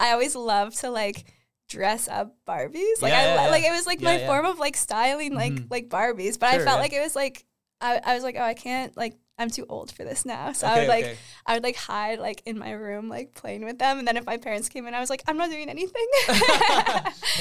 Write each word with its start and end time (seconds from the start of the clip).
I 0.00 0.12
always 0.12 0.34
love 0.34 0.74
to 0.76 0.90
like 0.90 1.24
dress 1.68 2.08
up 2.08 2.34
Barbies. 2.48 3.00
Like 3.02 3.12
Yeah, 3.12 3.18
I 3.20 3.24
yeah, 3.26 3.44
yeah. 3.44 3.50
like 3.50 3.64
it 3.64 3.70
was 3.70 3.86
like 3.86 4.00
my 4.00 4.18
form 4.26 4.46
of 4.46 4.58
like 4.58 4.76
styling 4.76 5.34
like 5.34 5.52
Mhm. 5.52 5.70
like 5.70 5.88
Barbies. 5.88 6.38
But 6.38 6.50
Sure, 6.52 6.62
I 6.62 6.64
felt 6.64 6.80
like 6.80 6.92
it 6.92 7.00
was 7.00 7.14
like 7.14 7.44
I, 7.82 8.00
I 8.04 8.14
was 8.14 8.22
like, 8.24 8.36
oh, 8.38 8.42
I 8.42 8.54
can't 8.54 8.96
like 8.96 9.14
I'm 9.38 9.50
too 9.50 9.64
old 9.68 9.90
for 9.92 10.04
this 10.04 10.24
now. 10.26 10.52
So 10.52 10.66
I 10.66 10.80
would 10.80 10.88
like 10.88 11.04
okay. 11.04 11.16
I 11.46 11.54
would 11.54 11.62
like 11.62 11.76
hide 11.76 12.18
like 12.18 12.42
in 12.46 12.58
my 12.58 12.72
room 12.72 13.08
like 13.08 13.34
playing 13.34 13.64
with 13.64 13.78
them, 13.78 13.98
and 13.98 14.08
then 14.08 14.16
if 14.16 14.26
my 14.26 14.36
parents 14.38 14.68
came 14.68 14.86
in, 14.86 14.94
I 14.94 15.00
was 15.00 15.10
like, 15.10 15.22
I'm 15.28 15.36
not 15.36 15.50
doing 15.50 15.68
anything. 15.68 16.06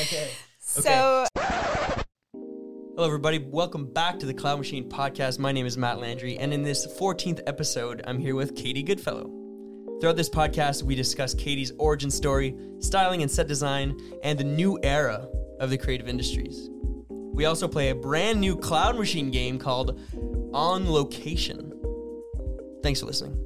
Okay. 0.01 0.29
So 0.61 1.25
Hello, 2.95 3.07
everybody. 3.07 3.39
Welcome 3.39 3.91
back 3.91 4.19
to 4.19 4.25
the 4.27 4.33
Cloud 4.35 4.59
Machine 4.59 4.87
podcast. 4.89 5.39
My 5.39 5.51
name 5.51 5.65
is 5.65 5.77
Mat 5.77 5.99
Landry, 5.99 6.37
and 6.37 6.53
in 6.53 6.61
this 6.63 6.85
14th 6.85 7.41
episode, 7.47 8.03
I'm 8.05 8.19
here 8.19 8.35
with 8.35 8.55
Katie 8.55 8.83
Goodfellow. 8.83 9.38
Throughout 9.99 10.15
this 10.15 10.29
podcast, 10.29 10.81
we 10.83 10.95
discuss 10.95 11.33
Katie's 11.33 11.73
origin 11.77 12.09
story, 12.09 12.55
styling 12.79 13.21
and 13.21 13.29
set 13.29 13.49
design, 13.49 13.99
and 14.23 14.39
the 14.39 14.45
new 14.45 14.79
era 14.81 15.27
of 15.59 15.69
the 15.69 15.77
creative 15.77 16.07
industries. 16.07 16.69
We 17.09 17.43
also 17.43 17.67
play 17.67 17.89
a 17.89 17.95
brand 17.95 18.39
new 18.39 18.55
Cloud 18.55 18.97
Machine 18.97 19.29
game 19.29 19.59
called 19.59 19.99
On 20.53 20.89
Location. 20.89 21.73
Thanks 22.81 23.01
for 23.01 23.07
listening. 23.07 23.45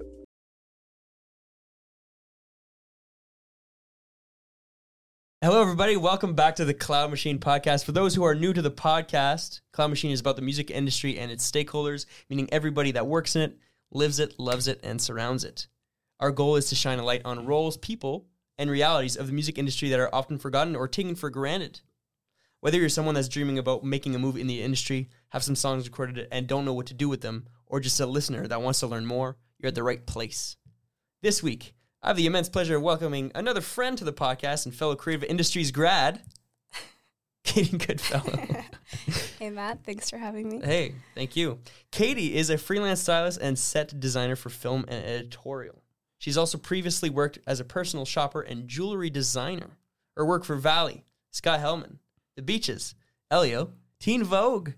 Hello, 5.41 5.59
everybody. 5.59 5.97
Welcome 5.97 6.35
back 6.35 6.55
to 6.57 6.65
the 6.65 6.73
Cloud 6.75 7.09
Machine 7.09 7.39
podcast. 7.39 7.83
For 7.83 7.93
those 7.93 8.13
who 8.13 8.23
are 8.25 8.35
new 8.35 8.53
to 8.53 8.61
the 8.61 8.69
podcast, 8.69 9.61
Cloud 9.71 9.87
Machine 9.87 10.11
is 10.11 10.19
about 10.19 10.35
the 10.35 10.43
music 10.43 10.69
industry 10.69 11.17
and 11.17 11.31
its 11.31 11.49
stakeholders, 11.49 12.05
meaning 12.29 12.47
everybody 12.51 12.91
that 12.91 13.07
works 13.07 13.35
in 13.35 13.41
it, 13.41 13.57
lives 13.91 14.19
it, 14.19 14.35
loves 14.37 14.67
it, 14.67 14.79
and 14.83 15.01
surrounds 15.01 15.43
it. 15.43 15.65
Our 16.19 16.31
goal 16.31 16.55
is 16.55 16.69
to 16.69 16.75
shine 16.75 16.99
a 16.99 17.03
light 17.05 17.21
on 17.25 17.45
roles, 17.45 17.77
people, 17.77 18.27
and 18.57 18.69
realities 18.69 19.15
of 19.17 19.27
the 19.27 19.33
music 19.33 19.57
industry 19.57 19.89
that 19.89 19.99
are 19.99 20.13
often 20.13 20.37
forgotten 20.37 20.75
or 20.75 20.87
taken 20.87 21.15
for 21.15 21.29
granted. 21.29 21.81
Whether 22.59 22.77
you're 22.77 22.89
someone 22.89 23.15
that's 23.15 23.27
dreaming 23.27 23.57
about 23.57 23.83
making 23.83 24.15
a 24.15 24.19
move 24.19 24.37
in 24.37 24.47
the 24.47 24.61
industry, 24.61 25.09
have 25.29 25.43
some 25.43 25.55
songs 25.55 25.85
recorded 25.85 26.27
and 26.31 26.47
don't 26.47 26.63
know 26.63 26.73
what 26.73 26.85
to 26.87 26.93
do 26.93 27.09
with 27.09 27.21
them, 27.21 27.47
or 27.65 27.79
just 27.79 27.99
a 27.99 28.05
listener 28.05 28.47
that 28.47 28.61
wants 28.61 28.79
to 28.79 28.87
learn 28.87 29.05
more, 29.05 29.35
you're 29.59 29.67
at 29.67 29.75
the 29.75 29.83
right 29.83 30.05
place. 30.05 30.55
This 31.21 31.43
week, 31.43 31.73
I 32.01 32.07
have 32.07 32.17
the 32.17 32.25
immense 32.25 32.47
pleasure 32.47 32.77
of 32.77 32.81
welcoming 32.81 33.31
another 33.35 33.59
friend 33.61 33.97
to 33.97 34.05
the 34.05 34.13
podcast 34.13 34.65
and 34.65 34.73
fellow 34.73 34.95
creative 34.95 35.23
industries 35.29 35.71
grad, 35.71 36.21
Katie 37.43 37.77
Goodfellow. 37.77 38.63
hey 39.39 39.49
Mat, 39.49 39.79
thanks 39.83 40.09
for 40.09 40.17
having 40.17 40.47
me. 40.47 40.61
hey, 40.63 40.95
thank 41.15 41.35
you. 41.35 41.59
Katie 41.91 42.35
is 42.35 42.49
a 42.49 42.57
freelance 42.57 43.01
stylist 43.01 43.41
and 43.41 43.59
set 43.59 43.99
designer 43.99 44.37
for 44.37 44.49
film 44.49 44.85
and 44.87 45.03
editorial. 45.03 45.82
She's 46.23 46.37
also 46.37 46.57
previously 46.57 47.09
worked 47.09 47.39
as 47.45 47.59
a 47.59 47.65
personal 47.65 48.05
shopper 48.05 48.39
and 48.39 48.65
jewelry 48.65 49.09
designer. 49.09 49.71
Her 50.15 50.25
work 50.25 50.45
for 50.45 50.55
Valley, 50.55 51.03
Scott 51.31 51.59
Helman, 51.59 51.99
The 52.37 52.41
Beaches, 52.41 52.95
Elio, 53.29 53.71
Teen 53.99 54.23
Vogue, 54.23 54.69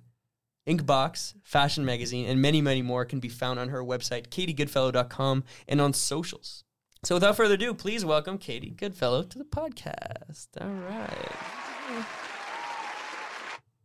Inkbox, 0.67 1.35
Fashion 1.43 1.85
Magazine, 1.85 2.25
and 2.27 2.41
many, 2.41 2.61
many 2.61 2.81
more 2.81 3.05
can 3.05 3.19
be 3.19 3.29
found 3.29 3.59
on 3.59 3.69
her 3.69 3.83
website, 3.83 4.29
katiegoodfellow.com, 4.29 5.43
and 5.67 5.79
on 5.79 5.93
socials. 5.93 6.63
So 7.03 7.13
without 7.13 7.37
further 7.37 7.53
ado, 7.53 7.75
please 7.75 8.03
welcome 8.03 8.39
Katie 8.39 8.71
Goodfellow 8.71 9.21
to 9.21 9.37
the 9.37 9.45
podcast. 9.45 10.47
All 10.59 10.67
right. 10.67 12.07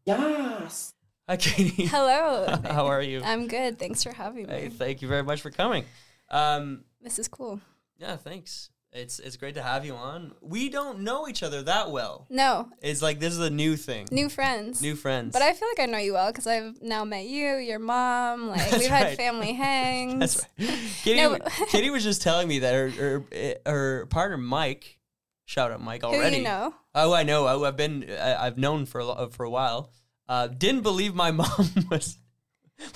Yes. 0.06 0.95
Hi, 1.28 1.36
Katie. 1.36 1.84
Hello. 1.84 2.58
How 2.64 2.86
are 2.86 3.02
you? 3.02 3.20
I'm 3.22 3.48
good. 3.48 3.78
Thanks 3.78 4.02
for 4.02 4.14
having 4.14 4.47
me. 4.47 4.55
Hey, 4.55 4.69
thank 4.70 5.02
you 5.02 5.08
very 5.08 5.22
much 5.22 5.42
for 5.42 5.50
coming. 5.50 5.84
Um, 6.31 6.84
This 7.03 7.19
is 7.19 7.28
cool. 7.28 7.61
yeah, 7.98 8.17
thanks. 8.17 8.70
It's 8.92 9.20
it's 9.20 9.36
great 9.36 9.55
to 9.55 9.62
have 9.62 9.84
you 9.84 9.95
on. 9.95 10.33
We 10.41 10.69
don't 10.69 11.00
know 11.00 11.28
each 11.28 11.45
other 11.45 11.62
that 11.62 11.92
well. 11.92 12.27
No, 12.28 12.69
It's 12.83 13.00
like 13.03 13.20
this 13.20 13.33
is 13.33 13.39
a 13.39 13.48
new 13.50 13.77
thing. 13.77 14.09
new 14.11 14.28
friends. 14.28 14.83
New 14.83 14.97
friends. 14.97 15.33
But 15.33 15.42
I 15.42 15.53
feel 15.53 15.69
like 15.69 15.78
I 15.78 15.86
know 15.91 15.98
you 15.98 16.14
well 16.14 16.33
because 16.33 16.48
I've 16.48 16.83
now 16.83 17.05
met 17.05 17.27
you, 17.27 17.55
your 17.58 17.78
mom. 17.78 18.48
Like 18.48 18.73
we've 18.73 18.91
right. 18.91 19.07
had 19.11 19.17
family 19.17 19.52
hangs. 19.67 20.18
That's 20.58 21.07
right. 21.07 21.17
No, 21.17 21.39
Katie 21.68 21.91
was 21.91 22.02
just 22.02 22.20
telling 22.23 22.48
me 22.48 22.58
that 22.61 22.74
her 22.74 22.89
her, 22.91 23.24
her 23.64 24.07
partner 24.07 24.36
Mike, 24.39 24.98
shout 25.45 25.70
out 25.70 25.80
Mike 25.80 26.02
Who 26.02 26.08
already. 26.08 26.39
you 26.39 26.42
know? 26.42 26.74
Oh, 26.92 27.12
I 27.12 27.23
know. 27.23 27.47
I, 27.47 27.68
I've 27.68 27.77
been 27.77 28.11
I, 28.11 28.45
I've 28.47 28.58
known 28.58 28.86
for 28.86 29.01
a, 29.01 29.29
for 29.30 29.45
a 29.45 29.51
while. 29.51 29.92
Uh, 30.29 30.48
didn't 30.48 30.83
believe 30.83 31.14
my 31.14 31.30
mom 31.30 31.68
was 31.91 32.18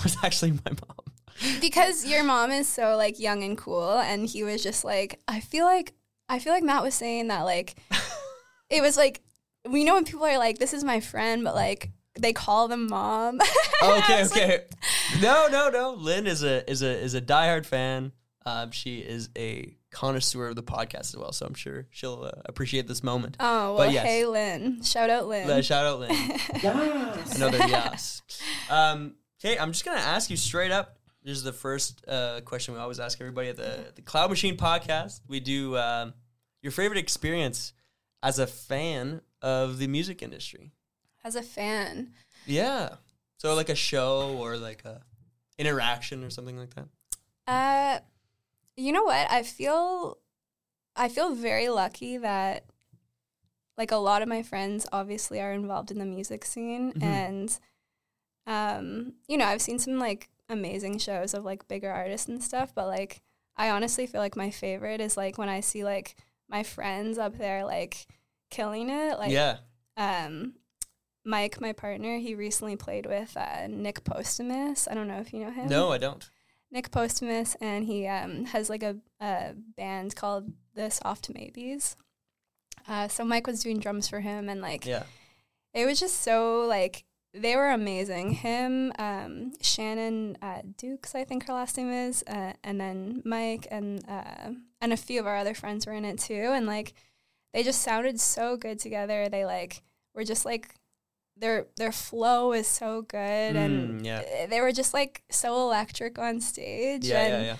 was 0.02 0.16
actually 0.24 0.50
my 0.52 0.72
mom. 0.72 1.03
Because 1.60 2.06
your 2.06 2.22
mom 2.24 2.50
is 2.50 2.68
so 2.68 2.96
like 2.96 3.18
young 3.18 3.42
and 3.42 3.56
cool, 3.58 3.98
and 3.98 4.26
he 4.26 4.42
was 4.44 4.62
just 4.62 4.84
like, 4.84 5.20
I 5.26 5.40
feel 5.40 5.64
like 5.64 5.94
I 6.28 6.38
feel 6.38 6.52
like 6.52 6.62
Matt 6.64 6.82
was 6.82 6.94
saying 6.94 7.28
that 7.28 7.42
like 7.42 7.76
it 8.70 8.80
was 8.82 8.96
like 8.96 9.20
we 9.68 9.84
know 9.84 9.94
when 9.94 10.04
people 10.04 10.24
are 10.24 10.38
like, 10.38 10.58
this 10.58 10.72
is 10.74 10.84
my 10.84 11.00
friend, 11.00 11.44
but 11.44 11.54
like 11.54 11.90
they 12.18 12.32
call 12.32 12.68
them 12.68 12.88
mom. 12.88 13.40
I 13.82 13.98
okay, 14.04 14.22
like, 14.22 14.32
okay. 14.32 14.64
no, 15.20 15.48
no, 15.50 15.68
no. 15.70 15.94
Lynn 15.94 16.26
is 16.26 16.42
a 16.42 16.68
is 16.70 16.82
a 16.82 16.90
is 16.90 17.14
a 17.14 17.20
diehard 17.20 17.66
fan. 17.66 18.12
Um, 18.46 18.70
she 18.72 18.98
is 18.98 19.30
a 19.38 19.74
connoisseur 19.90 20.48
of 20.48 20.56
the 20.56 20.62
podcast 20.62 21.14
as 21.14 21.16
well, 21.16 21.32
so 21.32 21.46
I'm 21.46 21.54
sure 21.54 21.86
she'll 21.90 22.24
uh, 22.24 22.42
appreciate 22.44 22.86
this 22.86 23.02
moment. 23.02 23.36
oh 23.40 23.74
well, 23.74 23.86
But 23.86 23.92
yes. 23.92 24.04
hey 24.04 24.26
Lynn, 24.26 24.82
shout 24.82 25.08
out 25.08 25.26
Lynn. 25.28 25.48
Uh, 25.48 25.62
shout 25.62 25.86
out 25.86 26.00
Lynn. 26.00 26.10
Yes. 26.62 27.36
Another 27.36 27.58
yes. 27.58 28.22
Um, 28.68 29.14
okay, 29.42 29.58
I'm 29.58 29.72
just 29.72 29.84
gonna 29.84 29.98
ask 29.98 30.30
you 30.30 30.36
straight 30.36 30.70
up. 30.70 30.98
This 31.24 31.38
is 31.38 31.42
the 31.42 31.52
first 31.52 32.04
uh, 32.06 32.40
question 32.44 32.74
we 32.74 32.80
always 32.80 33.00
ask 33.00 33.18
everybody 33.20 33.48
at 33.48 33.56
the 33.56 33.92
the 33.94 34.02
Cloud 34.02 34.28
Machine 34.30 34.56
podcast. 34.56 35.20
We 35.26 35.40
do 35.40 35.76
um, 35.78 36.12
your 36.62 36.70
favorite 36.72 36.98
experience 36.98 37.72
as 38.22 38.38
a 38.38 38.46
fan 38.46 39.22
of 39.40 39.78
the 39.78 39.86
music 39.86 40.22
industry. 40.22 40.72
As 41.24 41.34
a 41.36 41.42
fan, 41.42 42.12
Yeah. 42.46 42.96
So 43.38 43.54
like 43.54 43.68
a 43.70 43.74
show 43.74 44.36
or 44.38 44.56
like 44.58 44.84
a 44.84 45.02
interaction 45.58 46.24
or 46.24 46.30
something 46.30 46.58
like 46.58 46.74
that. 46.74 46.88
Uh, 47.46 48.00
you 48.76 48.92
know 48.92 49.04
what? 49.04 49.30
I 49.30 49.42
feel, 49.42 50.18
I 50.96 51.08
feel 51.08 51.34
very 51.34 51.68
lucky 51.68 52.16
that, 52.18 52.64
like, 53.76 53.90
a 53.92 53.96
lot 53.96 54.22
of 54.22 54.28
my 54.28 54.42
friends 54.42 54.86
obviously 54.92 55.40
are 55.40 55.52
involved 55.52 55.90
in 55.90 55.98
the 55.98 56.04
music 56.06 56.44
scene, 56.44 56.92
Mhm. 56.94 57.02
and, 57.02 57.58
um, 58.46 59.14
you 59.28 59.36
know, 59.36 59.44
I've 59.46 59.62
seen 59.62 59.78
some 59.78 59.98
like 59.98 60.28
amazing 60.48 60.98
shows 60.98 61.34
of 61.34 61.44
like 61.44 61.68
bigger 61.68 61.90
artists 61.90 62.28
and 62.28 62.42
stuff, 62.42 62.72
but 62.74 62.86
like, 62.86 63.22
I 63.56 63.70
honestly 63.70 64.06
feel 64.06 64.20
like 64.20 64.36
my 64.36 64.50
favorite 64.50 65.00
is 65.00 65.16
like 65.16 65.38
when 65.38 65.48
I 65.48 65.60
see 65.60 65.84
like 65.84 66.16
my 66.48 66.62
friends 66.62 67.18
up 67.18 67.38
there 67.38 67.64
like 67.64 68.06
killing 68.50 68.90
it, 68.90 69.18
like, 69.18 69.32
yeah. 69.32 69.58
um. 69.96 70.54
Mike, 71.26 71.58
my 71.58 71.72
partner, 71.72 72.18
he 72.18 72.34
recently 72.34 72.76
played 72.76 73.06
with 73.06 73.34
uh, 73.34 73.66
Nick 73.66 74.04
Postumus. 74.04 74.86
I 74.86 74.92
don't 74.92 75.08
know 75.08 75.20
if 75.20 75.32
you 75.32 75.40
know 75.40 75.50
him. 75.50 75.70
No, 75.70 75.90
I 75.90 75.96
don't. 75.96 76.22
Nick 76.70 76.90
Postumus, 76.90 77.56
and 77.62 77.86
he 77.86 78.06
um, 78.06 78.44
has 78.44 78.68
like 78.68 78.82
a, 78.82 78.98
a 79.22 79.54
band 79.74 80.14
called 80.16 80.52
the 80.74 80.90
Soft 80.90 81.30
Maybes. 81.32 81.96
Uh, 82.86 83.08
so 83.08 83.24
Mike 83.24 83.46
was 83.46 83.62
doing 83.62 83.78
drums 83.80 84.06
for 84.06 84.20
him, 84.20 84.50
and 84.50 84.60
like 84.60 84.84
Yeah. 84.84 85.04
it 85.72 85.86
was 85.86 85.98
just 85.98 86.20
so 86.20 86.66
like 86.68 87.04
they 87.34 87.56
were 87.56 87.70
amazing. 87.70 88.30
Him, 88.32 88.92
um, 88.98 89.52
Shannon 89.60 90.38
uh, 90.40 90.62
Dukes, 90.78 91.14
I 91.14 91.24
think 91.24 91.46
her 91.46 91.52
last 91.52 91.76
name 91.76 91.90
is, 91.90 92.22
uh, 92.26 92.52
and 92.62 92.80
then 92.80 93.22
Mike 93.24 93.66
and 93.70 94.02
uh, 94.08 94.50
and 94.80 94.92
a 94.92 94.96
few 94.96 95.20
of 95.20 95.26
our 95.26 95.36
other 95.36 95.54
friends 95.54 95.86
were 95.86 95.92
in 95.94 96.04
it 96.04 96.18
too, 96.18 96.52
and 96.54 96.66
like 96.66 96.94
they 97.52 97.62
just 97.62 97.82
sounded 97.82 98.20
so 98.20 98.56
good 98.56 98.78
together. 98.78 99.28
They 99.28 99.44
like 99.44 99.82
were 100.14 100.24
just 100.24 100.44
like 100.44 100.74
their 101.36 101.66
their 101.76 101.90
flow 101.92 102.52
is 102.52 102.68
so 102.68 103.02
good 103.02 103.56
and 103.56 104.00
Mm, 104.00 104.04
yeah. 104.06 104.22
uh, 104.44 104.46
they 104.46 104.60
were 104.60 104.70
just 104.70 104.94
like 104.94 105.24
so 105.30 105.56
electric 105.62 106.16
on 106.16 106.40
stage 106.40 107.06
Yeah, 107.06 107.20
and 107.20 107.32
yeah, 107.32 107.50
yeah. 107.52 107.56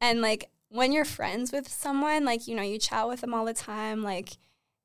and 0.00 0.20
like 0.22 0.50
when 0.68 0.92
you're 0.92 1.04
friends 1.04 1.50
with 1.50 1.66
someone 1.68 2.24
like 2.24 2.46
you 2.46 2.54
know 2.54 2.62
you 2.62 2.78
chat 2.78 3.08
with 3.08 3.20
them 3.22 3.34
all 3.34 3.44
the 3.44 3.54
time 3.54 4.04
like 4.04 4.36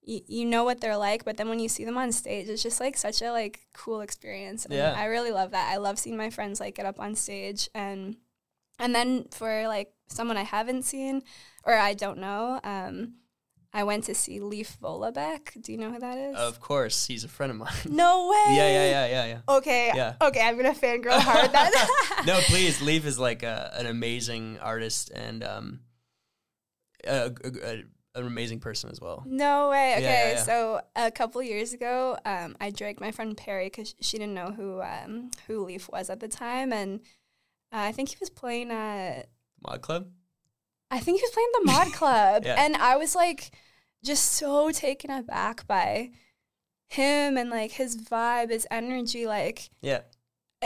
you, 0.05 0.21
you 0.27 0.45
know 0.45 0.63
what 0.63 0.81
they're 0.81 0.97
like 0.97 1.23
but 1.25 1.37
then 1.37 1.49
when 1.49 1.59
you 1.59 1.69
see 1.69 1.85
them 1.85 1.97
on 1.97 2.11
stage 2.11 2.47
it's 2.49 2.63
just 2.63 2.79
like 2.79 2.97
such 2.97 3.21
a 3.21 3.31
like 3.31 3.59
cool 3.73 4.01
experience 4.01 4.65
and 4.65 4.73
Yeah. 4.73 4.93
i 4.97 5.05
really 5.05 5.31
love 5.31 5.51
that 5.51 5.71
i 5.71 5.77
love 5.77 5.97
seeing 5.99 6.17
my 6.17 6.29
friends 6.29 6.59
like 6.59 6.75
get 6.75 6.85
up 6.85 6.99
on 6.99 7.15
stage 7.15 7.69
and 7.73 8.17
and 8.79 8.93
then 8.93 9.25
for 9.31 9.67
like 9.67 9.93
someone 10.07 10.37
i 10.37 10.43
haven't 10.43 10.83
seen 10.83 11.21
or 11.63 11.73
i 11.73 11.93
don't 11.93 12.17
know 12.17 12.59
um 12.63 13.13
i 13.73 13.83
went 13.83 14.03
to 14.03 14.13
see 14.13 14.39
leif 14.39 14.77
vollebekk 14.81 15.61
do 15.61 15.71
you 15.71 15.77
know 15.77 15.91
who 15.91 15.99
that 15.99 16.17
is 16.17 16.35
Of 16.35 16.59
course, 16.59 17.05
he's 17.07 17.23
a 17.23 17.27
friend 17.27 17.51
of 17.51 17.57
mine. 17.57 17.73
no 17.89 18.29
way 18.29 18.55
yeah, 18.55 18.67
yeah, 18.77 18.89
yeah, 18.89 19.05
yeah, 19.07 19.25
yeah. 19.25 19.39
okay 19.57 19.91
Yeah. 19.95 20.13
okay 20.21 20.41
i'm 20.41 20.57
gonna 20.57 20.73
fangirl 20.75 21.19
hard 21.19 21.51
then 21.51 21.71
no, 22.27 22.39
please. 22.51 22.81
Leif 22.81 23.05
is 23.05 23.17
like 23.17 23.41
a, 23.43 23.71
an 23.79 23.85
amazing 23.87 24.59
artist 24.61 25.09
and 25.15 25.43
um, 25.43 25.79
a, 27.05 27.31
a, 27.43 27.49
a- 27.71 27.83
an 28.15 28.25
amazing 28.27 28.59
person 28.59 28.89
as 28.91 28.99
well. 29.01 29.23
No 29.25 29.69
way. 29.69 29.93
Okay, 29.95 30.03
yeah, 30.03 30.31
yeah. 30.33 30.43
so 30.43 30.81
a 30.95 31.09
couple 31.11 31.41
years 31.41 31.73
ago, 31.73 32.17
um, 32.25 32.55
I 32.61 32.69
dragged 32.69 32.99
my 33.01 33.11
friend 33.11 33.35
Perry 33.35 33.65
because 33.67 33.95
she 34.01 34.17
didn't 34.17 34.33
know 34.35 34.51
who 34.51 34.81
um, 34.81 35.31
who 35.47 35.65
Leif 35.65 35.89
was 35.89 36.09
at 36.09 36.19
the 36.19 36.27
time, 36.27 36.71
and 36.71 36.99
uh, 37.71 37.77
I 37.79 37.91
think 37.91 38.09
he 38.09 38.17
was 38.19 38.29
playing 38.29 38.71
at 38.71 39.29
Mod 39.67 39.81
Club. 39.81 40.07
I 40.91 40.99
think 40.99 41.19
he 41.19 41.23
was 41.25 41.31
playing 41.31 41.51
the 41.53 41.65
Mod 41.71 41.93
Club, 41.99 42.43
Yeah. 42.45 42.55
and 42.63 42.75
I 42.75 42.97
was 42.97 43.15
like 43.15 43.51
just 44.03 44.33
so 44.33 44.69
taken 44.71 45.09
aback 45.09 45.65
by 45.65 46.11
him 46.89 47.37
and 47.37 47.49
like 47.49 47.71
his 47.71 47.97
vibe, 47.97 48.51
his 48.51 48.67
energy. 48.69 49.25
Like 49.25 49.69
Yeah. 49.81 50.01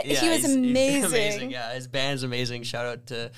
he 0.04 0.28
was 0.28 0.44
amazing. 0.54 1.04
amazing. 1.04 1.50
Yeah, 1.50 1.72
his 1.72 1.88
band's 1.88 2.22
amazing. 2.24 2.64
Shout 2.64 2.84
out 2.84 3.06
to 3.06 3.30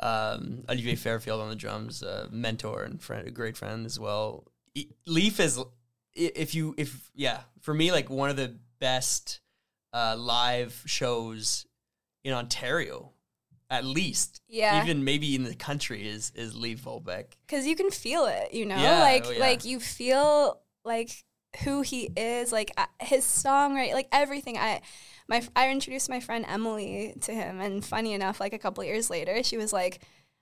um, 0.00 0.64
Olivier 0.68 0.94
Fairfield 0.96 1.40
on 1.40 1.48
the 1.48 1.56
drums, 1.56 2.02
uh, 2.02 2.28
mentor 2.30 2.82
and 2.82 3.00
friend, 3.02 3.26
a 3.26 3.30
great 3.30 3.56
friend 3.56 3.84
as 3.86 3.98
well. 3.98 4.44
E- 4.74 4.88
Leif 5.06 5.40
is, 5.40 5.58
if 6.14 6.54
you, 6.54 6.74
if 6.78 7.10
yeah, 7.14 7.40
for 7.60 7.74
me, 7.74 7.90
like 7.92 8.08
one 8.10 8.30
of 8.30 8.36
the 8.36 8.56
best 8.80 9.40
uh, 9.92 10.14
live 10.18 10.82
shows 10.86 11.66
in 12.24 12.32
Ontario, 12.32 13.12
at 13.70 13.84
least. 13.84 14.40
Yeah. 14.48 14.82
Even 14.82 15.04
maybe 15.04 15.34
in 15.34 15.44
the 15.44 15.54
country 15.54 16.06
is 16.08 16.30
is 16.34 16.54
Leif 16.54 16.84
Vollebekk. 16.84 17.32
because 17.46 17.66
you 17.66 17.74
can 17.76 17.90
feel 17.90 18.26
it 18.26 18.52
you 18.54 18.64
know 18.66 18.76
Yeah, 18.76 19.00
like 19.00 19.24
oh, 19.26 19.30
yeah. 19.30 19.40
like 19.40 19.64
you 19.64 19.80
feel 19.80 20.60
like 20.84 21.10
who 21.64 21.82
he 21.82 22.10
is 22.16 22.52
like 22.52 22.70
uh, 22.76 22.86
his 23.00 23.24
song 23.24 23.74
right 23.74 23.92
like 23.94 24.08
everything 24.12 24.56
i 24.58 24.80
my 25.28 25.42
i 25.54 25.70
introduced 25.70 26.08
my 26.08 26.20
friend 26.20 26.44
emily 26.48 27.14
to 27.20 27.32
him 27.32 27.60
and 27.60 27.84
funny 27.84 28.12
enough 28.12 28.40
like 28.40 28.52
a 28.52 28.58
couple 28.58 28.82
years 28.84 29.10
later 29.10 29.42
she 29.42 29.56
was 29.56 29.72
like 29.72 30.00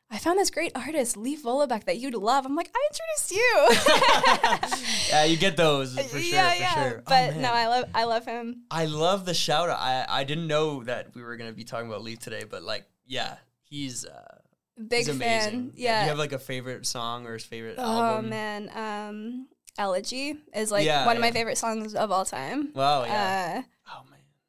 I 0.08 0.18
found 0.18 0.38
this 0.38 0.50
great 0.50 0.70
artist, 0.76 1.16
Leif 1.16 1.42
Vollebekk, 1.42 1.84
that 1.84 1.96
you'd 1.98 2.14
love. 2.14 2.46
I'm 2.46 2.54
like, 2.54 2.70
I 2.72 2.88
introduced 2.92 3.32
you. 3.32 5.08
yeah, 5.10 5.24
you 5.24 5.36
get 5.36 5.56
those 5.56 5.98
for 5.98 6.20
sure. 6.20 6.20
yeah, 6.20 6.52
for 6.52 6.60
yeah. 6.60 6.74
sure. 6.74 6.98
Oh, 6.98 7.02
But 7.06 7.32
man. 7.32 7.42
no, 7.42 7.50
I 7.50 7.66
love, 7.66 7.84
I 7.92 8.04
love 8.04 8.24
him. 8.24 8.62
I 8.70 8.84
love 8.84 9.26
the 9.26 9.34
shout 9.34 9.68
out. 9.68 9.80
I, 9.80 10.06
I 10.08 10.22
didn't 10.22 10.46
know 10.46 10.84
that 10.84 11.12
we 11.16 11.22
were 11.22 11.36
gonna 11.36 11.52
be 11.52 11.64
talking 11.64 11.88
about 11.88 12.02
Leif 12.02 12.20
today, 12.20 12.44
but 12.48 12.62
like, 12.62 12.86
yeah, 13.04 13.38
he's 13.62 14.04
uh, 14.06 14.38
Big 14.76 15.06
he's 15.06 15.08
fan. 15.08 15.16
amazing. 15.16 15.72
Yeah. 15.74 16.00
Do 16.00 16.04
you 16.04 16.08
have 16.10 16.18
like 16.18 16.32
a 16.32 16.38
favorite 16.38 16.86
song 16.86 17.26
or 17.26 17.32
his 17.32 17.44
favorite 17.44 17.74
oh 17.78 17.82
album? 17.82 18.26
Oh 18.26 18.28
man, 18.28 18.70
um, 18.76 19.48
Elegy 19.76 20.36
is 20.54 20.70
like 20.70 20.86
Yeah, 20.86 21.04
one 21.04 21.16
of 21.16 21.20
my 21.20 21.32
favorite 21.32 21.58
songs 21.58 21.94
of 21.96 22.12
all 22.12 22.24
time. 22.24 22.70
Wow, 22.74 23.04
yeah. 23.04 23.56
Uh, 23.56 23.60
oh. 23.60 23.64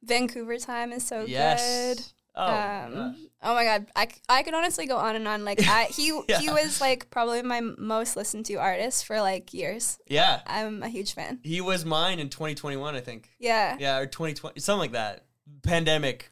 Vancouver 0.07 0.57
Time 0.57 0.91
is 0.91 1.05
so 1.05 1.25
yes. 1.25 1.95
good. 1.95 2.05
Oh. 2.39 2.53
um, 2.53 3.15
oh 3.41 3.55
my 3.55 3.63
god, 3.63 3.87
I, 3.95 4.07
I 4.29 4.43
could 4.43 4.53
honestly 4.53 4.85
go 4.85 4.97
on 4.97 5.15
and 5.15 5.27
on. 5.27 5.43
Like 5.43 5.59
I, 5.67 5.85
he 5.85 6.09
he 6.39 6.49
was 6.49 6.79
like 6.79 7.09
probably 7.09 7.41
my 7.41 7.61
most 7.61 8.15
listened 8.15 8.45
to 8.47 8.55
artist 8.55 9.05
for 9.05 9.19
like 9.21 9.53
years. 9.53 9.97
Yeah. 10.07 10.41
I'm 10.45 10.83
a 10.83 10.89
huge 10.89 11.13
fan. 11.13 11.39
He 11.43 11.61
was 11.61 11.83
mine 11.83 12.19
in 12.19 12.29
2021, 12.29 12.95
I 12.95 12.99
think. 13.01 13.29
Yeah, 13.39 13.75
Yeah, 13.79 13.97
or 13.97 14.05
2020, 14.05 14.59
something 14.59 14.79
like 14.79 14.91
that. 14.91 15.25
Pandemic 15.63 16.29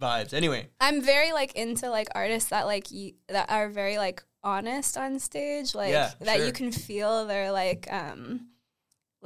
vibes. 0.00 0.32
Anyway, 0.32 0.68
I'm 0.80 1.02
very 1.02 1.32
like 1.32 1.54
into 1.54 1.90
like 1.90 2.08
artists 2.14 2.48
that 2.50 2.66
like 2.66 2.86
y- 2.90 3.14
that 3.28 3.50
are 3.50 3.68
very 3.68 3.98
like 3.98 4.22
honest 4.42 4.96
on 4.96 5.18
stage, 5.18 5.74
like 5.74 5.90
Yeah, 5.90 6.12
that 6.20 6.38
sure. 6.38 6.46
you 6.46 6.52
can 6.52 6.72
feel 6.72 7.26
they're 7.26 7.52
like 7.52 7.86
um 7.92 8.46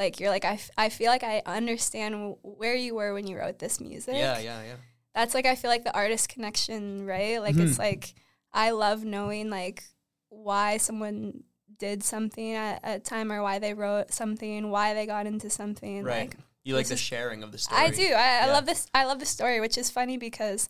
like 0.01 0.19
you're 0.19 0.31
like 0.31 0.45
I, 0.45 0.55
f- 0.55 0.71
I 0.77 0.89
feel 0.89 1.11
like 1.15 1.23
I 1.23 1.43
understand 1.47 2.15
w- 2.15 2.37
where 2.43 2.75
you 2.75 2.95
were 2.97 3.13
when 3.15 3.27
you 3.29 3.39
wrote 3.39 3.59
this 3.61 3.81
music. 3.81 4.15
yeah, 4.17 4.39
yeah, 4.39 4.63
yeah. 4.63 4.77
that's 5.15 5.35
like 5.35 5.47
I 5.47 5.55
feel 5.55 5.71
like 5.71 5.85
the 5.85 5.95
artist 5.95 6.29
connection, 6.29 7.05
right? 7.07 7.41
Like 7.41 7.55
Mhm. 7.55 7.69
it's 7.69 7.79
like 7.79 8.15
I 8.53 8.71
love 8.73 9.05
knowing 9.05 9.51
like 9.51 9.85
why 10.31 10.79
someone 10.79 11.45
did 11.79 12.03
something 12.03 12.53
at 12.55 12.81
a 12.83 12.99
time 12.99 13.31
or 13.33 13.43
why 13.43 13.59
they 13.59 13.75
wrote 13.75 14.13
something, 14.13 14.71
why 14.71 14.95
they 14.95 15.07
got 15.07 15.27
into 15.27 15.49
something. 15.51 16.03
Right. 16.05 16.29
Like 16.29 16.37
You 16.65 16.75
like 16.77 16.89
the 16.89 16.95
is- 16.95 17.01
sharing 17.01 17.43
of 17.43 17.53
the 17.53 17.59
story. 17.59 17.81
I 17.81 17.91
do. 17.91 18.03
I, 18.03 18.07
I 18.07 18.47
Yeah. 18.47 18.53
love 18.53 18.67
this. 18.67 18.87
I 18.95 19.05
love 19.05 19.19
the 19.21 19.27
story, 19.27 19.61
which 19.61 19.79
is 19.79 19.91
funny 19.91 20.17
because 20.19 20.69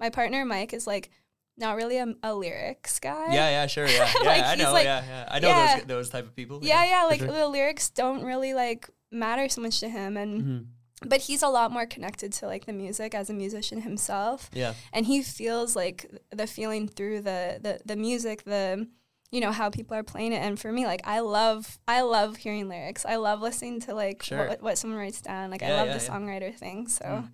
my 0.00 0.10
partner 0.10 0.44
Mike 0.44 0.72
is 0.72 0.86
like 0.86 1.10
not 1.56 1.76
really 1.76 1.98
a, 1.98 2.06
a 2.22 2.34
lyrics 2.34 2.98
guy. 2.98 3.26
Yeah, 3.32 3.48
yeah, 3.50 3.66
sure, 3.66 3.86
yeah, 3.86 4.10
yeah. 4.22 4.28
Like, 4.28 4.42
I 4.42 4.54
he's 4.56 4.64
know, 4.64 4.72
like- 4.72 4.84
yeah, 4.84 5.04
yeah. 5.06 5.28
I 5.30 5.38
know 5.40 5.48
yeah. 5.48 5.76
those 5.76 5.86
those 5.86 6.10
type 6.10 6.24
of 6.26 6.34
people. 6.34 6.60
Yeah, 6.62 6.84
yeah. 6.84 7.02
for 7.02 7.08
Like 7.08 7.20
sure. 7.20 7.28
the 7.32 7.48
lyrics 7.48 7.90
don't 7.90 8.22
really 8.24 8.54
like 8.54 8.88
matter 9.10 9.48
so 9.48 9.60
much 9.60 9.80
to 9.80 9.88
him, 9.88 10.16
and 10.16 10.42
Mhm. 10.42 10.66
but 11.08 11.20
he's 11.22 11.42
a 11.42 11.48
lot 11.48 11.70
more 11.70 11.86
connected 11.86 12.32
to 12.34 12.46
like 12.46 12.64
the 12.66 12.72
music 12.72 13.14
as 13.14 13.30
a 13.30 13.34
musician 13.34 13.82
himself. 13.82 14.50
Yeah, 14.52 14.74
and 14.92 15.06
he 15.06 15.22
feels 15.22 15.76
like 15.76 16.10
the 16.30 16.46
feeling 16.46 16.88
through 16.88 17.20
the, 17.22 17.58
the 17.62 17.80
the 17.84 17.96
music 17.96 18.44
the 18.44 18.88
you 19.30 19.40
know 19.40 19.50
how 19.52 19.68
people 19.70 19.96
are 19.96 20.04
playing 20.04 20.32
it 20.32 20.36
and 20.36 20.60
for 20.60 20.70
me 20.70 20.86
like 20.86 21.00
i 21.02 21.18
love 21.18 21.78
i 21.88 22.02
love 22.02 22.36
hearing 22.36 22.68
lyrics 22.68 23.04
i 23.04 23.16
love 23.16 23.40
listening 23.42 23.80
to 23.80 23.92
like 23.92 24.22
Sure. 24.22 24.46
what, 24.46 24.62
what 24.62 24.78
someone 24.78 24.96
writes 25.00 25.20
down 25.20 25.50
like 25.50 25.60
i 25.60 25.72
love 25.72 25.88
yeah, 25.88 25.96
the 25.98 26.04
yeah. 26.04 26.10
songwriter 26.10 26.54
thing 26.54 26.86
so 26.86 27.04
Mm. 27.04 27.30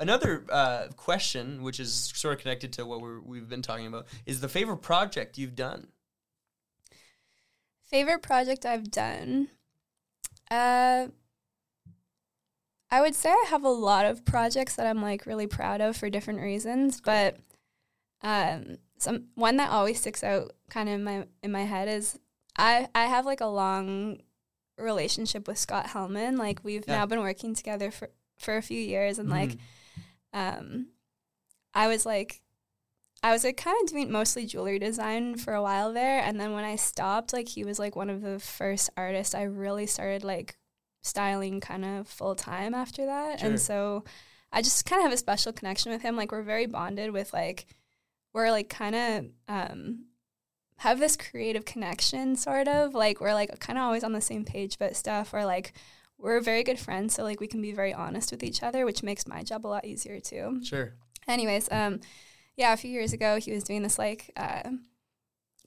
Another 0.00 0.44
uh, 0.50 0.88
question, 0.96 1.62
which 1.62 1.78
is 1.78 1.92
sort 2.16 2.34
of 2.34 2.40
connected 2.40 2.72
to 2.72 2.86
what 2.86 3.00
we're, 3.02 3.20
we've 3.20 3.48
been 3.48 3.62
talking 3.62 3.86
about, 3.86 4.06
is 4.26 4.40
the 4.40 4.48
favorite 4.48 4.78
project 4.78 5.38
you've 5.38 5.54
done. 5.54 5.88
favorite 7.84 8.22
project 8.22 8.64
i've 8.64 8.88
done 8.90 9.48
uh 10.50 11.08
i 12.88 13.00
would 13.00 13.16
say 13.16 13.28
i 13.28 13.44
have 13.48 13.64
a 13.64 13.68
lot 13.68 14.06
of 14.06 14.24
projects 14.24 14.76
that 14.76 14.86
i'm 14.86 15.02
like 15.02 15.26
really 15.26 15.48
proud 15.48 15.80
of 15.80 15.96
for 15.96 16.08
different 16.08 16.40
reasons 16.40 17.00
but 17.00 17.36
um 18.22 18.76
some 18.96 19.24
one 19.34 19.56
that 19.56 19.70
always 19.70 19.98
sticks 19.98 20.22
out 20.22 20.52
kind 20.68 20.88
of 20.88 20.94
in 20.94 21.02
my 21.02 21.26
in 21.42 21.50
my 21.50 21.64
head 21.64 21.88
is 21.88 22.16
i 22.56 22.86
i 22.94 23.06
have 23.06 23.26
like 23.26 23.40
a 23.40 23.46
long 23.46 24.20
relationship 24.78 25.48
with 25.48 25.58
scott 25.58 25.86
helman 25.86 26.36
like 26.36 26.60
we've 26.62 26.84
Yeah. 26.86 26.98
now 26.98 27.06
been 27.06 27.20
working 27.20 27.54
together 27.56 27.90
for 27.90 28.08
for 28.38 28.56
a 28.56 28.62
few 28.62 28.80
years 28.80 29.18
and 29.18 29.28
like 29.28 29.50
Mhm. 29.50 29.58
Um 30.32 30.86
i 31.74 31.86
was 31.88 32.06
like 32.06 32.40
i 33.22 33.32
was 33.32 33.44
like 33.44 33.56
kind 33.56 33.76
of 33.82 33.88
doing 33.88 34.10
mostly 34.10 34.46
jewelry 34.46 34.78
design 34.78 35.36
for 35.36 35.54
a 35.54 35.62
while 35.62 35.92
there 35.92 36.20
and 36.20 36.40
then 36.40 36.52
when 36.52 36.64
i 36.64 36.76
stopped 36.76 37.32
like 37.32 37.48
he 37.48 37.64
was 37.64 37.78
like 37.78 37.96
one 37.96 38.10
of 38.10 38.22
the 38.22 38.38
first 38.38 38.90
artists 38.96 39.34
i 39.34 39.42
really 39.42 39.86
started 39.86 40.24
like 40.24 40.56
styling 41.02 41.60
kind 41.60 41.84
of 41.84 42.06
full 42.06 42.34
time 42.34 42.74
after 42.74 43.06
that. 43.06 43.40
Sure. 43.40 43.48
and 43.48 43.60
so 43.60 44.04
i 44.52 44.62
just 44.62 44.84
kind 44.86 45.00
of 45.00 45.04
have 45.04 45.12
a 45.12 45.16
special 45.16 45.52
connection 45.52 45.92
with 45.92 46.02
him. 46.02 46.16
Like 46.16 46.32
we're 46.32 46.42
very 46.42 46.66
bonded 46.66 47.12
with 47.12 47.32
like 47.32 47.66
we're 48.32 48.50
like 48.50 48.68
kind 48.68 48.94
of 48.94 49.24
um 49.48 50.04
have 50.78 50.98
this 50.98 51.16
creative 51.16 51.64
connection 51.64 52.36
sort 52.36 52.68
of. 52.68 52.94
Like 52.94 53.20
we're 53.20 53.34
like 53.34 53.58
kind 53.60 53.78
of 53.78 53.84
always 53.84 54.04
on 54.04 54.12
the 54.12 54.20
same 54.20 54.44
page 54.44 54.78
but 54.78 54.96
stuff. 54.96 55.32
Or 55.32 55.44
like 55.44 55.72
we're 56.20 56.40
very 56.40 56.62
good 56.62 56.78
friends 56.78 57.14
so 57.14 57.22
like 57.22 57.40
we 57.40 57.46
can 57.46 57.62
be 57.62 57.72
very 57.72 57.92
honest 57.94 58.30
with 58.30 58.42
each 58.42 58.62
other 58.62 58.84
which 58.84 59.02
makes 59.02 59.26
my 59.26 59.42
job 59.42 59.66
a 59.66 59.68
lot 59.68 59.84
easier 59.84 60.20
too 60.20 60.60
Sure. 60.62 60.94
anyways 61.26 61.68
um 61.72 62.00
yeah 62.56 62.72
a 62.72 62.76
few 62.76 62.90
years 62.90 63.12
ago 63.12 63.38
he 63.38 63.52
was 63.52 63.64
doing 63.64 63.82
this 63.82 63.98
like 63.98 64.30
uh, 64.36 64.70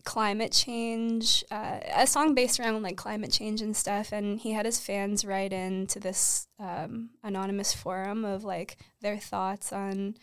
climate 0.03 0.51
change 0.51 1.44
uh, 1.50 1.79
a 1.95 2.05
song 2.05 2.35
based 2.35 2.59
around 2.59 2.81
like 2.83 2.97
climate 2.97 3.31
change 3.31 3.61
and 3.61 3.75
stuff 3.75 4.11
and 4.11 4.39
he 4.41 4.51
had 4.51 4.65
his 4.65 4.79
fans 4.79 5.23
write 5.23 5.53
in 5.53 5.88
to 5.88 6.00
this 6.00 6.48
um, 6.60 7.10
anonymous 7.24 7.74
forum 7.74 8.25
of 8.25 8.43
like 8.43 8.77
their 9.01 9.17
thoughts 9.17 9.72
on 9.72 10.15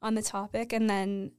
on 0.00 0.14
the 0.14 0.22
topic 0.22 0.72
and 0.72 0.88
then 0.88 1.32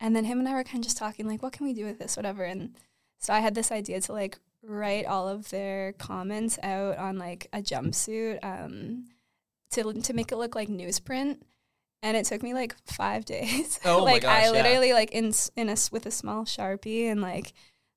and 0.00 0.16
then 0.16 0.24
him 0.24 0.38
and 0.38 0.48
i 0.48 0.54
were 0.54 0.64
kind 0.64 0.78
of 0.78 0.84
just 0.84 0.96
talking 0.96 1.26
like 1.28 1.42
what 1.42 1.52
can 1.52 1.66
we 1.66 1.74
do 1.74 1.84
with 1.84 1.98
this 1.98 2.16
whatever 2.16 2.44
and 2.44 2.74
so 3.18 3.34
i 3.34 3.40
had 3.40 3.54
this 3.54 3.70
idea 3.70 4.00
to 4.00 4.12
like 4.12 4.38
write 4.62 5.06
all 5.06 5.28
of 5.28 5.48
their 5.50 5.92
comments 5.94 6.58
out 6.62 6.98
on 6.98 7.18
like 7.18 7.48
a 7.52 7.58
jumpsuit 7.58 8.38
um, 8.42 9.06
to 9.72 9.92
to 9.92 10.12
make 10.12 10.32
it 10.32 10.36
look 10.36 10.54
like 10.54 10.68
newsprint 10.68 11.38
and 12.02 12.16
it 12.16 12.26
took 12.26 12.42
me 12.42 12.54
like 12.54 12.74
five 12.86 13.24
days. 13.24 13.80
Oh 13.84 14.04
my 14.04 14.12
like 14.12 14.22
gosh, 14.22 14.42
I 14.42 14.44
yeah. 14.46 14.50
literally 14.50 14.92
like 14.92 15.10
in 15.12 15.32
in 15.56 15.68
a 15.68 15.76
with 15.92 16.06
a 16.06 16.10
small 16.10 16.44
sharpie 16.44 17.10
and 17.10 17.20
like 17.20 17.52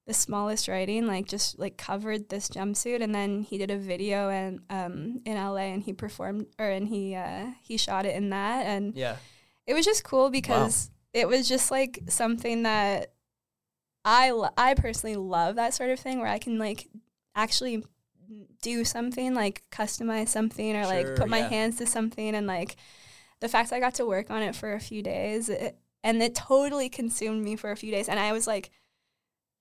the 0.08 0.14
smallest 0.16 0.68
writing, 0.68 1.06
like 1.06 1.28
just 1.28 1.60
like 1.60 1.78
covered 1.78 2.30
this 2.30 2.50
jumpsuit, 2.50 3.02
and 3.04 3.14
then 3.14 3.44
he 3.44 3.58
did 3.58 3.70
a 3.72 3.78
video 3.78 4.30
and 4.30 4.62
um 4.70 5.22
in 5.26 5.36
LA 5.36 5.58
and 5.74 5.84
he 5.84 5.94
performed 5.94 6.48
or 6.60 6.66
and 6.70 6.88
he 6.88 7.16
uh 7.16 7.48
he 7.62 7.78
shot 7.78 8.06
it 8.06 8.16
in 8.16 8.32
that 8.32 8.66
and 8.66 8.96
Yeah. 8.96 9.18
it 9.68 9.74
was 9.74 9.86
just 9.86 10.04
cool 10.04 10.30
because 10.30 10.90
it 11.14 11.28
was 11.28 11.48
just 11.48 11.70
like 11.72 12.00
something 12.08 12.64
that 12.64 13.14
I 14.04 14.32
lo- 14.32 14.50
I 14.58 14.74
personally 14.74 15.16
love 15.16 15.56
that 15.56 15.74
sort 15.74 15.90
of 15.90 16.00
thing 16.00 16.20
where 16.20 16.28
I 16.28 16.40
can 16.40 16.58
like 16.58 16.88
actually 17.36 17.84
do 18.62 18.84
something 18.86 19.34
like 19.34 19.64
customize 19.72 20.30
something 20.30 20.76
or 20.76 20.86
like 20.86 21.16
put 21.16 21.28
my 21.30 21.40
yeah. 21.40 21.50
hands 21.50 21.78
to 21.78 21.86
something 21.86 22.34
and 22.36 22.48
like 22.48 22.76
the 23.42 23.50
fact 23.50 23.70
that 23.70 23.76
I 23.76 23.80
got 23.80 23.96
to 23.96 24.06
work 24.06 24.32
on 24.32 24.42
it 24.42 24.56
for 24.56 24.74
a 24.74 24.80
few 24.80 25.02
days 25.02 25.50
it, 25.50 25.78
and 26.04 26.22
it 26.24 26.36
totally 26.36 26.88
consumed 26.90 27.44
me 27.44 27.56
for 27.56 27.72
a 27.72 27.76
few 27.76 27.92
days 27.92 28.08
and 28.08 28.20
I 28.20 28.32
was 28.32 28.48
like 28.48 28.72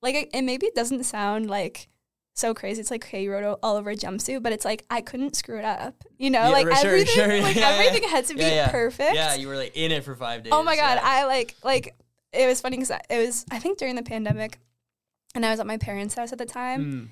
like 0.03 0.15
it, 0.15 0.31
and 0.33 0.47
maybe 0.47 0.67
it 0.67 0.75
doesn't 0.75 1.05
sound 1.05 1.51
like 1.51 1.89
so 2.35 2.55
crazy. 2.55 2.81
It's 2.81 2.91
like, 2.91 3.05
okay, 3.05 3.25
you 3.25 3.33
wrote 3.33 3.59
all 3.63 3.77
over 3.77 3.91
a 3.91 3.97
jumpsuit, 3.97 4.43
but 4.43 4.53
it's 4.53 4.65
like 4.65 4.85
I 4.89 5.01
couldn't 5.01 5.37
screw 5.37 5.59
it 5.59 5.65
up. 5.65 6.05
You 6.19 6.31
know, 6.31 6.41
Yeah, 6.45 6.49
like 6.49 6.67
sure, 6.67 6.75
sure, 6.77 6.91
everything, 6.91 7.15
sure. 7.15 7.27
like 7.43 7.57
Yeah, 7.57 7.71
yeah. 7.71 7.85
everything 7.85 8.09
had 8.09 8.25
to 8.27 8.35
be 8.35 8.41
Yeah, 8.41 8.49
yeah. 8.49 8.71
perfect. 8.71 9.15
Yeah, 9.15 9.35
you 9.35 9.49
were 9.49 9.57
like 9.57 9.77
in 9.77 9.93
it 9.93 10.05
for 10.05 10.15
five 10.17 10.43
days. 10.43 10.53
Oh 10.55 10.63
my 10.63 10.77
god, 10.77 10.95
yeah. 10.97 11.03
I 11.05 11.25
like 11.27 11.55
like 11.63 11.95
it 12.33 12.47
was 12.47 12.61
funny 12.61 12.77
because 12.77 12.91
it 13.09 13.19
was 13.27 13.45
I 13.51 13.59
think 13.59 13.79
during 13.79 13.97
the 13.97 14.03
pandemic, 14.03 14.59
and 15.35 15.45
I 15.45 15.51
was 15.51 15.61
at 15.61 15.67
my 15.67 15.77
parents' 15.79 16.15
house 16.15 16.33
at 16.33 16.39
the 16.39 16.47
time, 16.47 16.85
Mm. 16.85 17.09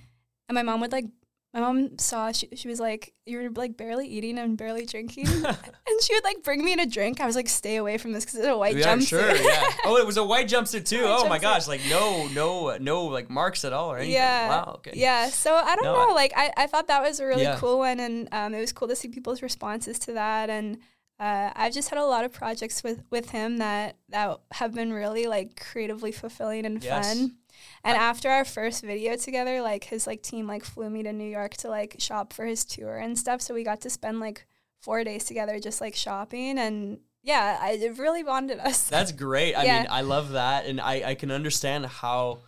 and 0.48 0.54
my 0.54 0.62
mom 0.62 0.80
would 0.80 0.92
like 0.92 1.06
my 1.54 1.60
mom 1.60 1.96
saw 1.98 2.30
she, 2.30 2.46
she 2.54 2.68
was 2.68 2.78
like 2.78 3.14
you 3.24 3.38
were 3.38 3.48
like 3.50 3.74
barely 3.78 4.06
eating 4.06 4.38
and 4.38 4.58
barely 4.58 4.84
drinking 4.84 5.26
and 5.46 6.02
she 6.02 6.12
would 6.14 6.22
like 6.22 6.42
bring 6.42 6.62
me 6.62 6.74
in 6.74 6.78
a 6.78 6.84
drink 6.84 7.22
i 7.22 7.26
was 7.26 7.34
like 7.34 7.48
stay 7.48 7.76
away 7.76 7.96
from 7.96 8.12
this 8.12 8.22
because 8.26 8.38
it's 8.40 8.46
a 8.46 8.56
white 8.56 8.76
yeah, 8.76 8.84
jumpsuit 8.94 9.06
sure, 9.08 9.34
yeah. 9.34 9.64
Oh, 9.86 9.96
it 9.96 10.04
was 10.06 10.18
a 10.18 10.24
white 10.24 10.46
jumpsuit 10.46 10.84
too. 10.86 11.04
White 11.04 11.20
oh 11.24 11.26
my 11.28 11.38
gosh, 11.38 11.66
like 11.66 11.80
no, 11.88 12.28
no, 12.34 12.76
no, 12.76 13.06
like 13.06 13.30
marks 13.30 13.64
at 13.64 13.72
all 13.72 13.90
or 13.90 13.96
anything. 13.96 14.12
yeah 14.12 14.48
Wow. 14.50 14.72
Okay. 14.76 14.92
yeah 14.94 15.30
so 15.30 15.54
i 15.54 15.74
don't 15.74 15.84
No, 15.86 15.94
know 15.94 16.10
I- 16.10 16.14
like 16.14 16.32
I, 16.36 16.52
I 16.58 16.66
thought 16.66 16.86
that 16.88 17.00
was 17.02 17.18
a 17.18 17.24
really 17.26 17.44
Yeah. 17.44 17.56
cool 17.56 17.78
one 17.78 17.98
and 17.98 18.28
um, 18.30 18.52
it 18.54 18.60
was 18.60 18.74
cool 18.74 18.88
to 18.88 18.94
see 18.94 19.08
people's 19.08 19.40
responses 19.40 19.98
to 20.00 20.12
that 20.12 20.50
and 20.50 20.76
uh, 21.20 21.50
I've 21.54 21.72
just 21.72 21.88
had 21.90 21.98
a 21.98 22.04
lot 22.04 22.24
of 22.24 22.32
projects 22.32 22.82
with, 22.82 23.02
with 23.10 23.30
him 23.30 23.58
that, 23.58 23.96
that 24.10 24.38
have 24.52 24.74
been 24.74 24.92
really 24.92 25.26
like 25.26 25.58
creatively 25.60 26.12
fulfilling 26.12 26.64
and 26.64 26.82
Yes. 26.82 27.08
fun. 27.08 27.34
And 27.82 27.96
after 27.96 28.28
our 28.30 28.44
first 28.44 28.84
video 28.84 29.16
together, 29.16 29.60
like 29.60 29.84
his 29.84 30.06
like 30.06 30.22
team 30.22 30.46
like 30.46 30.64
flew 30.64 30.88
me 30.90 31.02
to 31.02 31.12
New 31.12 31.28
York 31.28 31.56
to 31.58 31.68
like 31.68 31.96
shop 31.98 32.32
for 32.32 32.44
his 32.46 32.64
tour 32.64 32.96
and 32.98 33.18
stuff. 33.18 33.40
So 33.40 33.52
we 33.54 33.64
got 33.64 33.80
to 33.80 33.90
spend 33.90 34.20
like 34.20 34.46
four 34.80 35.02
days 35.02 35.24
together 35.24 35.58
just 35.58 35.80
like 35.80 35.94
shopping 35.96 36.58
and 36.58 37.00
yeah, 37.24 37.58
I, 37.60 37.72
it 37.72 37.98
really 37.98 38.22
bonded 38.22 38.60
us. 38.60 38.88
That's 38.88 39.10
great. 39.12 39.54
I 39.56 39.64
Yeah. 39.64 39.78
mean, 39.80 39.88
I 39.90 40.02
love 40.02 40.30
that, 40.30 40.66
and 40.66 40.80
I 40.80 41.02
I 41.10 41.14
can 41.16 41.30
understand 41.32 41.84
how 41.86 42.38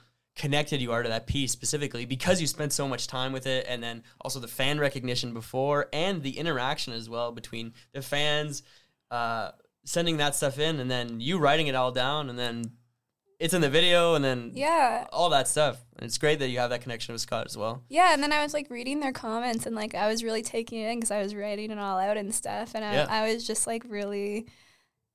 connected 0.40 0.80
you 0.80 0.90
are 0.90 1.02
to 1.02 1.08
that 1.10 1.26
piece 1.26 1.52
specifically 1.52 2.06
because 2.06 2.40
you 2.40 2.46
spent 2.46 2.72
so 2.72 2.88
much 2.88 3.06
time 3.06 3.30
with 3.30 3.46
it 3.46 3.66
and 3.68 3.82
then 3.82 4.02
also 4.22 4.40
the 4.40 4.48
fan 4.48 4.80
recognition 4.80 5.34
before 5.34 5.86
and 5.92 6.22
the 6.22 6.38
interaction 6.38 6.94
as 6.94 7.10
well 7.10 7.30
between 7.30 7.74
the 7.92 8.00
fans 8.00 8.62
uh, 9.10 9.50
sending 9.84 10.16
that 10.16 10.34
stuff 10.34 10.58
in 10.58 10.80
and 10.80 10.90
then 10.90 11.20
you 11.20 11.38
writing 11.38 11.66
it 11.66 11.74
all 11.74 11.92
down 11.92 12.30
and 12.30 12.38
then 12.38 12.64
it's 13.38 13.52
in 13.52 13.60
the 13.60 13.68
video 13.68 14.14
and 14.14 14.24
then 14.24 14.52
yeah. 14.54 15.06
all 15.12 15.28
that 15.28 15.46
stuff 15.46 15.84
and 15.98 16.06
it's 16.06 16.16
great 16.16 16.38
that 16.38 16.48
you 16.48 16.58
have 16.58 16.70
that 16.70 16.80
connection 16.80 17.12
with 17.12 17.20
scott 17.20 17.44
as 17.46 17.54
well 17.54 17.82
Yeah, 17.90 18.14
and 18.14 18.22
then 18.22 18.32
I 18.32 18.42
was 18.42 18.54
like 18.54 18.70
reading 18.70 19.00
their 19.00 19.12
comments 19.12 19.66
and 19.66 19.76
like 19.76 19.94
I 19.94 20.08
was 20.08 20.24
really 20.24 20.42
taking 20.42 20.80
it 20.80 20.88
in 20.90 21.00
because 21.00 21.10
I 21.10 21.22
was 21.22 21.34
writing 21.34 21.70
it 21.70 21.78
all 21.78 21.98
out 21.98 22.16
and 22.16 22.34
stuff, 22.34 22.72
and 22.74 22.82
I, 22.82 22.94
Yeah. 22.94 23.06
I 23.10 23.30
was 23.30 23.46
just 23.46 23.66
like 23.66 23.84
really, 23.86 24.46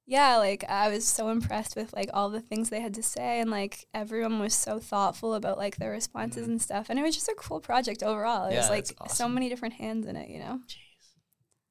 yeah, 0.07 0.38
like 0.38 0.63
I 0.69 0.89
was 0.89 1.05
so 1.05 1.29
impressed 1.29 1.75
with 1.75 1.93
like 1.93 2.09
all 2.13 2.29
the 2.29 2.41
things 2.41 2.69
they 2.69 2.79
had 2.81 2.93
to 2.95 3.03
say, 3.03 3.39
and 3.39 3.50
like 3.50 3.88
everyone 3.93 4.39
was 4.39 4.53
so 4.53 4.79
thoughtful 4.79 5.33
about 5.33 5.57
like 5.57 5.77
their 5.77 5.91
responses 5.91 6.47
and 6.47 6.62
stuff, 6.62 6.88
and 6.89 7.00
it 7.00 7.01
was 7.01 7.15
just 7.15 7.27
a 7.29 7.35
cool 7.38 7.59
project 7.59 8.03
overall. 8.03 8.43
It 8.45 8.50
Mm-hmm. 8.50 8.53
Yeah, 8.53 8.59
was 8.62 8.69
like 8.69 8.85
that's 9.00 9.17
so 9.17 9.27
many 9.27 9.50
different 9.50 9.75
hands 9.75 10.05
in 10.07 10.15
it, 10.15 10.29
you 10.29 10.39
know. 10.39 10.59
Jeez. 10.67 10.77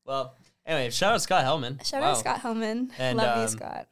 well 0.05 0.35
anyway 0.67 0.91
shout 0.91 1.11
out 1.13 1.17
to 1.17 1.21
scott 1.21 1.45
helman 1.45 1.79
Shout 1.85 2.01
Wow. 2.03 2.11
out 2.11 2.19
Scott 2.19 2.41
Helman, 2.41 2.91
And, 2.99 3.19
love 3.19 3.37
um, 3.37 3.43
you, 3.43 3.49
Scott. 3.49 3.87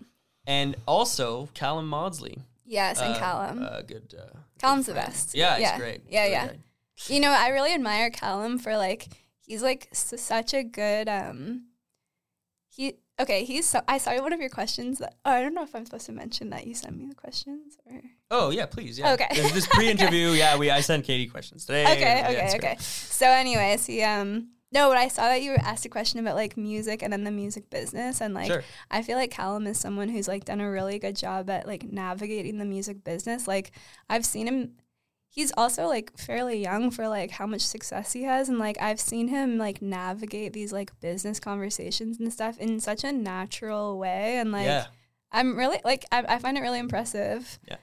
and 0.46 0.74
also 0.86 1.48
callum 1.54 1.86
maudsley 1.88 2.38
Yes, 2.64 3.00
and 3.00 3.14
Uh, 3.14 3.18
Callum. 3.18 3.62
uh, 3.62 3.82
good 3.82 4.14
uh, 4.18 4.38
Callum's 4.58 4.86
good 4.86 4.96
the 4.96 5.00
best. 5.00 5.34
yeah 5.34 5.52
it's 5.54 5.60
Yeah. 5.62 5.78
great 5.78 6.00
Yeah, 6.08 6.20
Really 6.22 6.32
yeah. 6.32 6.46
great. 6.48 6.60
You 7.08 7.20
know, 7.20 7.30
I 7.30 7.48
really 7.48 7.72
admire 7.74 8.10
Callum 8.10 8.58
for 8.58 8.76
like 8.76 9.08
he's 9.40 9.62
like 9.62 9.88
s- 9.92 10.14
such 10.20 10.54
a 10.54 10.62
good 10.62 11.08
um 11.08 11.66
he 12.70 12.94
okay, 13.22 13.44
he's 13.44 13.66
so 13.66 13.80
I 13.88 13.98
saw 13.98 14.20
one 14.20 14.32
of 14.32 14.40
your 14.40 14.50
questions 14.50 14.98
that 14.98 15.14
oh, 15.24 15.30
I 15.30 15.40
don't 15.40 15.54
know 15.54 15.62
if 15.62 15.74
I'm 15.74 15.84
supposed 15.84 16.06
to 16.06 16.12
mention 16.12 16.50
that 16.50 16.66
you 16.66 16.74
sent 16.74 16.96
me 16.96 17.06
the 17.06 17.14
questions 17.14 17.78
or 17.86 18.02
Oh 18.30 18.50
yeah, 18.50 18.66
please. 18.66 18.98
Yeah. 18.98 19.12
Okay. 19.12 19.28
This, 19.34 19.52
this 19.52 19.66
pre-interview, 19.66 20.28
yeah, 20.30 20.56
we 20.56 20.70
I 20.70 20.80
sent 20.80 21.04
Katie 21.04 21.26
questions 21.26 21.66
today. 21.66 21.84
Okay, 21.84 22.00
Yeah, 22.00 22.28
okay, 22.30 22.56
okay. 22.56 22.76
So 22.78 23.26
anyways, 23.26 23.86
he 23.86 24.02
um 24.02 24.48
no, 24.72 24.88
but 24.88 24.96
I 24.96 25.08
saw 25.08 25.24
that 25.24 25.42
you 25.42 25.50
were 25.50 25.60
asked 25.60 25.84
a 25.84 25.90
question 25.90 26.18
about 26.18 26.34
like 26.34 26.56
music 26.56 27.02
and 27.02 27.12
then 27.12 27.24
the 27.24 27.30
music 27.30 27.68
business 27.68 28.22
and 28.22 28.32
like 28.32 28.46
Sure. 28.46 28.64
I 28.90 29.02
feel 29.02 29.16
like 29.16 29.30
Callum 29.30 29.66
is 29.66 29.78
someone 29.78 30.08
who's 30.08 30.26
like 30.26 30.46
done 30.46 30.60
a 30.60 30.70
really 30.70 30.98
good 30.98 31.14
job 31.14 31.50
at 31.50 31.66
like 31.66 31.84
navigating 31.84 32.58
the 32.58 32.64
music 32.64 33.04
business. 33.04 33.46
Like 33.46 33.72
I've 34.08 34.24
seen 34.24 34.48
him 34.48 34.72
he's 35.32 35.52
also 35.56 35.86
like 35.86 36.16
fairly 36.16 36.62
young 36.62 36.90
for 36.90 37.08
like 37.08 37.32
how 37.32 37.46
much 37.46 37.62
success 37.62 38.12
he 38.12 38.22
has 38.22 38.48
and 38.48 38.58
like 38.58 38.80
I've 38.80 39.00
seen 39.00 39.28
him 39.28 39.58
like 39.58 39.82
navigate 39.82 40.52
these 40.52 40.72
like 40.72 40.98
business 41.00 41.40
conversations 41.40 42.20
and 42.20 42.32
stuff 42.32 42.58
in 42.58 42.78
such 42.78 43.02
a 43.02 43.12
natural 43.12 43.98
way 43.98 44.38
and 44.38 44.52
like 44.52 44.66
yeah. 44.66 44.86
I'm 45.32 45.56
really 45.56 45.80
like 45.84 46.04
I, 46.12 46.24
I 46.28 46.38
find 46.38 46.56
it 46.56 46.60
really 46.60 46.78
impressive. 46.78 47.58
Yeah 47.68 47.76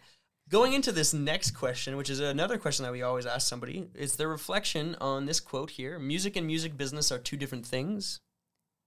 going 0.49 0.73
into 0.73 0.91
this 0.91 1.13
next 1.13 1.51
question, 1.51 1.95
which 1.95 2.09
is 2.09 2.19
another 2.19 2.57
question 2.57 2.83
that 2.83 2.91
we 2.91 3.03
always 3.03 3.25
ask 3.25 3.47
somebody, 3.47 3.87
it's 3.93 4.15
the 4.15 4.27
reflection 4.27 4.95
on 4.99 5.25
this 5.25 5.39
quote 5.39 5.69
here: 5.71 5.97
"Music 5.99 6.35
and 6.35 6.45
music 6.45 6.75
business 6.75 7.11
are 7.11 7.19
two 7.19 7.37
different 7.37 7.65
things." 7.65 8.19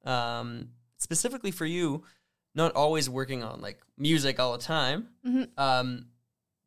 Um, 0.05 0.71
specifically 0.99 1.53
for 1.53 1.65
you, 1.65 2.05
not 2.55 2.75
always 2.75 3.09
working 3.09 3.43
on 3.43 3.61
like 3.61 3.81
music 3.97 4.39
all 4.41 4.53
the 4.53 4.63
time. 4.63 5.09
Mhm. 5.25 5.49
Um, 5.57 6.07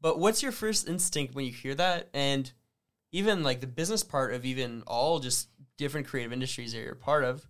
but 0.06 0.20
what's 0.20 0.44
your 0.44 0.52
first 0.52 0.88
instinct 0.88 1.34
when 1.34 1.46
you 1.46 1.52
hear 1.52 1.74
that, 1.74 2.10
and 2.14 2.52
even 3.12 3.42
like 3.42 3.60
the 3.60 3.66
business 3.66 4.04
part 4.04 4.36
of 4.36 4.46
even 4.46 4.84
all 4.86 5.18
just 5.18 5.50
different 5.80 6.06
creative 6.06 6.32
industries 6.32 6.74
that 6.74 6.80
you're 6.80 6.94
part 6.94 7.24
of? 7.24 7.48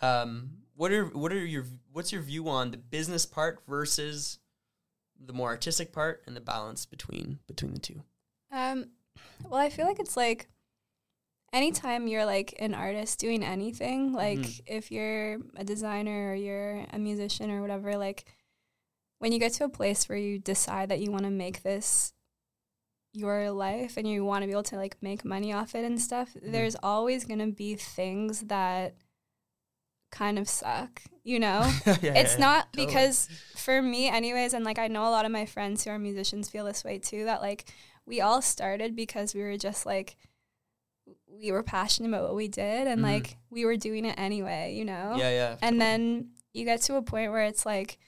Um, 0.00 0.62
what 0.74 0.90
are 0.90 1.04
what 1.04 1.34
are 1.34 1.44
your 1.44 1.66
what's 1.92 2.10
your 2.10 2.22
view 2.22 2.48
on 2.48 2.70
the 2.70 2.78
business 2.78 3.26
part 3.26 3.60
versus 3.68 4.38
the 5.22 5.34
more 5.34 5.48
artistic 5.50 5.92
part 5.92 6.22
and 6.26 6.34
the 6.34 6.40
balance 6.40 6.86
between 6.86 7.40
between 7.46 7.74
the 7.74 7.78
two? 7.80 8.02
Um, 8.50 8.86
well, 9.44 9.60
I 9.60 9.68
feel 9.68 9.84
like 9.84 10.00
it's 10.00 10.16
like 10.16 10.48
anytime 11.52 12.06
you're 12.06 12.24
like 12.24 12.54
an 12.58 12.72
artist 12.72 13.18
doing 13.18 13.44
anything, 13.44 14.14
like 14.14 14.38
Mhm. 14.38 14.60
if 14.64 14.90
you're 14.90 15.40
a 15.56 15.64
designer 15.64 16.30
or 16.30 16.34
you're 16.34 16.86
a 16.90 16.98
musician 16.98 17.50
or 17.50 17.60
whatever, 17.60 17.98
like 17.98 18.24
when 19.22 19.30
you 19.30 19.38
get 19.38 19.52
to 19.52 19.64
a 19.64 19.68
place 19.68 20.08
where 20.08 20.18
you 20.18 20.36
decide 20.36 20.88
that 20.88 20.98
you 20.98 21.12
want 21.12 21.22
to 21.22 21.30
make 21.30 21.62
this 21.62 22.12
your 23.12 23.52
life 23.52 23.96
and 23.96 24.08
you 24.08 24.24
want 24.24 24.42
to 24.42 24.46
be 24.48 24.52
able 24.52 24.64
to 24.64 24.74
like 24.76 24.96
make 25.00 25.24
money 25.24 25.52
off 25.52 25.76
it 25.76 25.84
and 25.84 26.00
stuff, 26.00 26.30
there's 26.42 26.74
always 26.82 27.24
going 27.24 27.38
to 27.38 27.46
be 27.52 27.76
things 27.76 28.40
that 28.42 28.94
kind 30.10 30.40
of 30.40 30.48
suck, 30.48 31.02
you 31.22 31.38
know? 31.38 31.62
it's 31.86 32.36
not 32.36 32.72
totally. 32.72 32.86
because 32.86 33.28
for 33.54 33.80
me 33.80 34.08
anyways 34.08 34.54
and 34.54 34.64
like 34.64 34.78
i 34.80 34.88
know 34.88 35.02
a 35.04 35.12
lot 35.12 35.24
of 35.24 35.30
my 35.30 35.46
friends 35.46 35.84
who 35.84 35.90
are 35.90 35.98
musicians 36.00 36.48
feel 36.48 36.64
this 36.64 36.82
way 36.82 36.98
too 36.98 37.24
that 37.26 37.40
like 37.40 37.64
we 38.06 38.20
all 38.20 38.42
started 38.42 38.96
because 38.96 39.34
we 39.34 39.40
were 39.40 39.56
just 39.56 39.86
like 39.86 40.16
we 41.30 41.52
were 41.52 41.62
passionate 41.62 42.08
about 42.08 42.24
what 42.24 42.34
we 42.34 42.48
did 42.48 42.88
and 42.88 43.00
Mhm. 43.00 43.04
like 43.04 43.36
we 43.50 43.64
were 43.64 43.76
doing 43.76 44.04
it 44.04 44.18
anyway 44.18 44.74
you 44.74 44.84
know 44.84 45.14
Yeah, 45.16 45.30
yeah. 45.30 45.56
and 45.62 45.80
then 45.80 46.30
you 46.52 46.64
get 46.64 46.82
to 46.82 46.96
a 46.96 47.02
point 47.02 47.30
where 47.30 47.44
it's 47.44 47.64
like 47.64 47.98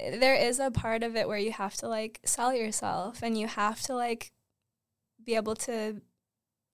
there 0.00 0.34
is 0.34 0.58
a 0.60 0.70
part 0.70 1.02
of 1.02 1.16
it 1.16 1.26
where 1.28 1.38
you 1.38 1.52
have 1.52 1.74
to 1.76 1.88
like 1.88 2.20
sell 2.24 2.54
yourself 2.54 3.20
and 3.22 3.36
you 3.38 3.46
have 3.46 3.80
to 3.82 3.94
like 3.94 4.32
be 5.24 5.34
able 5.34 5.54
to 5.56 6.00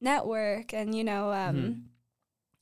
network 0.01 0.73
and 0.75 0.95
you 0.95 1.03
know 1.05 1.33
um 1.33 1.57
Mhm. 1.57 1.83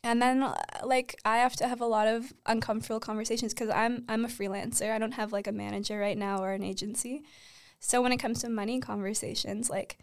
and 0.05 0.23
then 0.23 0.55
like 0.85 1.17
I 1.25 1.39
have 1.39 1.57
to 1.57 1.69
have 1.69 1.81
a 1.81 1.87
lot 1.87 2.07
of 2.09 2.33
uncomfortable 2.47 3.01
conversations 3.01 3.55
cuz 3.55 3.69
I'm 3.71 4.05
I'm 4.09 4.25
a 4.25 4.29
freelancer. 4.29 4.91
I 4.93 4.99
don't 4.99 5.13
have 5.13 5.33
like 5.33 5.47
a 5.47 5.53
manager 5.53 5.99
right 5.99 6.19
now 6.19 6.43
or 6.43 6.53
an 6.53 6.63
agency. 6.63 7.23
So 7.81 8.01
when 8.03 8.13
it 8.13 8.19
comes 8.19 8.41
to 8.43 8.49
money 8.49 8.79
conversations 8.81 9.69
like 9.71 9.99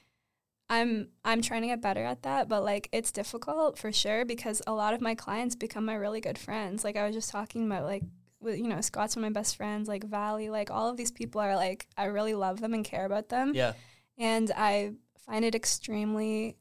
I'm 0.69 1.09
I'm 1.25 1.41
trying 1.41 1.61
to 1.61 1.67
get 1.67 1.81
better 1.81 2.03
at 2.03 2.21
that, 2.23 2.47
but 2.47 2.63
like 2.63 2.89
it's 2.91 3.11
difficult 3.11 3.77
for 3.77 3.91
sure 3.91 4.23
because 4.25 4.61
a 4.67 4.73
lot 4.73 4.93
of 4.93 5.01
my 5.01 5.15
clients 5.15 5.55
become 5.55 5.85
my 5.85 5.95
really 5.95 6.21
good 6.21 6.37
friends. 6.37 6.83
Like 6.83 6.95
I 6.97 7.05
was 7.05 7.15
just 7.15 7.31
talking 7.31 7.65
about 7.65 7.85
like 7.85 8.03
with, 8.41 8.57
you 8.57 8.67
know, 8.67 8.81
Scott's 8.81 9.15
one 9.15 9.25
of 9.25 9.31
my 9.31 9.39
best 9.39 9.55
friends, 9.57 9.87
like 9.87 10.03
Valley, 10.03 10.49
like 10.49 10.71
all 10.71 10.89
of 10.89 10.97
these 10.97 11.11
people 11.11 11.41
are 11.41 11.55
like 11.55 11.87
I 11.97 12.05
really 12.05 12.33
love 12.35 12.59
them 12.61 12.73
and 12.73 12.85
care 12.85 13.05
about 13.05 13.29
them. 13.29 13.53
Yeah. 13.53 13.73
And 14.17 14.51
I 14.55 14.93
find 15.25 15.43
it 15.45 15.55
extremely 15.55 16.57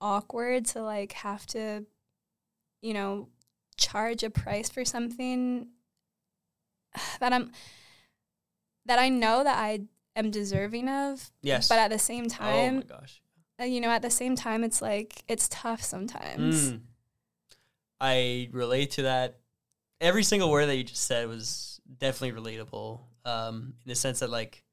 awkward 0.00 0.66
to 0.66 0.82
like 0.82 1.12
have 1.12 1.46
to, 1.46 1.84
you 2.80 2.94
know, 2.94 3.28
charge 3.76 4.22
a 4.22 4.30
price 4.30 4.68
for 4.68 4.84
something 4.84 5.68
that 7.20 7.32
I'm 7.32 7.52
that 8.86 8.98
I 8.98 9.08
know 9.08 9.44
that 9.44 9.56
I 9.58 9.82
am 10.16 10.30
deserving 10.30 10.88
of, 10.88 11.30
Yes. 11.40 11.68
but 11.68 11.78
at 11.78 11.90
the 11.90 11.98
same 11.98 12.28
time, 12.28 12.74
oh 12.74 12.94
my 12.94 12.98
gosh. 13.00 13.22
uh, 13.60 13.64
you 13.64 13.80
know, 13.80 13.90
at 13.90 14.02
the 14.02 14.10
same 14.10 14.34
time, 14.34 14.64
it's 14.64 14.82
like 14.82 15.22
it's 15.28 15.48
tough 15.48 15.82
sometimes. 15.82 16.72
Mm. 16.72 16.80
I 18.00 18.48
relate 18.52 18.90
to 18.92 19.02
that. 19.02 19.38
Every 20.02 20.22
single 20.22 20.50
word 20.50 20.66
that 20.66 20.76
you 20.76 20.84
just 20.84 21.06
said 21.06 21.28
was 21.28 21.80
definitely 21.98 22.38
relatable. 22.38 23.00
Um, 23.24 23.74
in 23.84 23.88
the 23.88 23.94
sense 23.94 24.18
that 24.20 24.28
like 24.28 24.64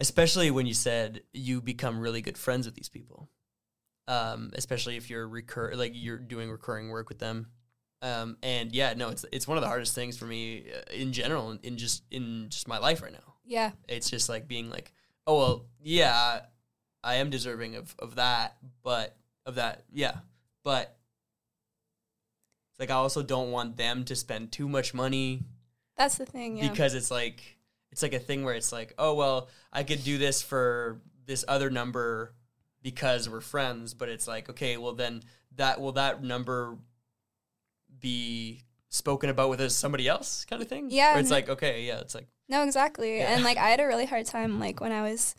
especially 0.00 0.50
when 0.50 0.66
you 0.66 0.74
said 0.74 1.22
you 1.32 1.60
become 1.60 2.00
really 2.00 2.22
good 2.22 2.36
friends 2.36 2.66
with 2.66 2.74
these 2.74 2.88
people. 2.88 3.28
Um, 4.08 4.50
especially 4.54 4.96
if 4.96 5.08
you're 5.08 5.28
recur 5.28 5.72
like 5.74 5.92
you're 5.94 6.18
doing 6.18 6.50
recurring 6.50 6.88
work 6.88 7.08
with 7.08 7.20
them. 7.20 7.46
Um, 8.02 8.38
and 8.42 8.72
yeah, 8.74 8.94
no, 8.94 9.10
it's 9.10 9.24
it's 9.30 9.46
one 9.46 9.56
of 9.56 9.62
the 9.62 9.68
hardest 9.68 9.94
things 9.94 10.16
for 10.16 10.24
me 10.24 10.64
uh, 10.74 10.92
in 10.92 11.12
general 11.12 11.56
in 11.62 11.76
just 11.76 12.02
in 12.10 12.46
just 12.48 12.66
my 12.66 12.78
life 12.78 13.02
right 13.02 13.12
now. 13.12 13.34
Yeah, 13.44 13.72
It's 13.88 14.10
just 14.10 14.28
like 14.28 14.48
being 14.48 14.70
like, 14.70 14.92
oh 15.26 15.38
well, 15.38 15.66
yeah, 15.80 16.40
I 17.04 17.16
am 17.16 17.30
deserving 17.30 17.76
of 17.76 17.94
of 17.98 18.16
that, 18.16 18.56
but 18.82 19.16
of 19.46 19.56
that, 19.56 19.84
yeah, 19.92 20.16
but 20.64 20.96
like 22.80 22.90
I 22.90 22.94
also 22.94 23.22
don't 23.22 23.52
want 23.52 23.76
them 23.76 24.04
to 24.06 24.16
spend 24.16 24.50
too 24.50 24.68
much 24.68 24.92
money 24.94 25.44
that's 25.96 26.16
the 26.16 26.24
thing. 26.24 26.56
Yeah, 26.56 26.70
because 26.70 26.94
it's 26.94 27.10
like 27.10 27.58
it's 27.92 28.02
like 28.02 28.14
a 28.14 28.18
thing 28.18 28.42
where 28.44 28.54
it's 28.54 28.72
like, 28.72 28.94
oh 28.98 29.14
well, 29.14 29.48
I 29.72 29.82
could 29.82 30.02
do 30.02 30.16
this 30.16 30.40
for 30.40 31.02
this 31.26 31.44
other 31.46 31.68
number, 31.70 32.32
because 32.82 33.28
we're 33.28 33.42
friends, 33.42 33.92
but 33.92 34.08
it's 34.08 34.26
like, 34.26 34.48
okay, 34.48 34.78
well 34.78 34.94
then 34.94 35.22
that 35.56 35.78
will 35.80 35.92
that 35.92 36.22
number 36.24 36.78
be 38.00 38.62
spoken 38.88 39.30
about 39.30 39.50
with 39.50 39.60
as 39.60 39.74
somebody 39.76 40.08
else 40.08 40.44
kind 40.46 40.62
of 40.62 40.68
thing? 40.68 40.88
Yeah, 40.90 41.16
Or 41.16 41.20
it's 41.20 41.30
no- 41.30 41.36
like, 41.36 41.48
okay, 41.50 41.82
yeah, 41.84 42.00
it's 42.00 42.14
like 42.14 42.26
No, 42.48 42.62
exactly. 42.64 43.18
Yeah. 43.18 43.34
And 43.34 43.44
like 43.44 43.58
I 43.58 43.68
had 43.68 43.80
a 43.80 43.86
really 43.86 44.06
hard 44.06 44.26
time 44.26 44.58
like 44.58 44.80
when 44.80 44.92
I 44.92 45.02
was 45.02 45.34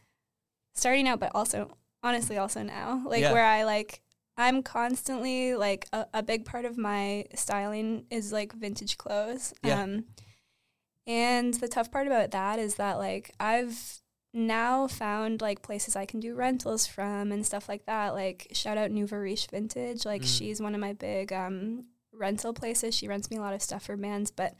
starting 0.75 1.07
out, 1.07 1.19
but 1.19 1.31
also 1.33 1.75
honestly 2.03 2.37
also 2.37 2.61
now, 2.63 3.01
like 3.05 3.21
Yeah. 3.21 3.33
where 3.33 3.45
I 3.45 3.63
like 3.63 4.01
I'm 4.41 4.63
constantly 4.63 5.55
like 5.55 5.87
a, 5.93 6.05
a 6.13 6.23
big 6.23 6.45
part 6.45 6.65
of 6.65 6.77
my 6.77 7.25
styling 7.35 8.05
is 8.09 8.31
like 8.31 8.53
vintage 8.53 8.97
clothes. 8.97 9.53
Yeah. 9.63 9.81
Um, 9.83 10.05
and 11.07 11.53
the 11.55 11.67
tough 11.67 11.91
part 11.91 12.07
about 12.07 12.31
that 12.31 12.59
is 12.59 12.75
that 12.75 12.97
like 12.97 13.33
I've 13.39 14.01
now 14.33 14.87
found 14.87 15.41
like 15.41 15.61
places 15.61 15.95
I 15.95 16.05
can 16.05 16.19
do 16.19 16.35
rentals 16.35 16.87
from 16.87 17.31
and 17.31 17.45
stuff 17.45 17.67
like 17.67 17.85
that. 17.85 18.13
Like 18.13 18.47
shout 18.53 18.77
out 18.77 18.91
Riche 19.21 19.47
Vintage. 19.49 20.05
Like 20.05 20.21
Mm. 20.21 20.37
she's 20.37 20.61
one 20.61 20.73
of 20.75 20.81
my 20.81 20.93
big 20.93 21.33
um, 21.33 21.85
rental 22.13 22.53
places. 22.53 22.95
She 22.95 23.07
rents 23.07 23.29
me 23.29 23.37
a 23.37 23.41
lot 23.41 23.53
of 23.53 23.61
stuff 23.61 23.83
for 23.83 23.97
bands. 23.97 24.31
But 24.31 24.55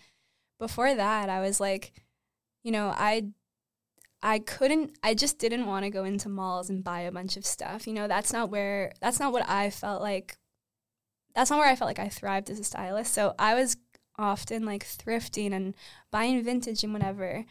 before 0.59 0.93
that, 0.93 1.29
I 1.29 1.39
was 1.39 1.59
like, 1.59 1.93
you 2.63 2.71
know, 2.71 2.93
I 2.95 3.27
I 4.23 4.39
couldn't 4.39 4.97
I 5.03 5.13
just 5.13 5.39
didn't 5.39 5.65
want 5.65 5.83
to 5.85 5.89
go 5.89 6.03
into 6.03 6.29
malls 6.29 6.69
and 6.69 6.83
buy 6.83 7.01
a 7.01 7.11
bunch 7.11 7.37
of 7.37 7.45
stuff. 7.45 7.87
You 7.87 7.93
know, 7.93 8.07
that's 8.07 8.31
not 8.31 8.49
where 8.49 8.91
that's 9.01 9.19
not 9.19 9.33
what 9.33 9.47
I 9.49 9.69
felt 9.69 10.01
like 10.01 10.37
that's 11.33 11.49
not 11.49 11.59
where 11.59 11.69
I 11.69 11.75
felt 11.75 11.87
like 11.87 11.99
I 11.99 12.09
thrived 12.09 12.49
as 12.49 12.59
a 12.59 12.63
stylist. 12.63 13.13
So 13.13 13.33
I 13.39 13.55
was 13.55 13.77
often 14.17 14.65
like 14.65 14.85
thrifting 14.85 15.53
and 15.53 15.73
buying 16.11 16.43
vintage 16.43 16.83
and 16.83 16.93
whatever. 16.93 17.45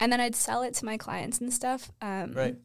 And 0.00 0.12
then 0.12 0.20
I'd 0.20 0.34
sell 0.36 0.62
it 0.62 0.74
to 0.74 0.84
my 0.84 0.96
clients 0.96 1.40
and 1.40 1.52
stuff. 1.52 1.90
Um, 2.00 2.32
Right. 2.32 2.56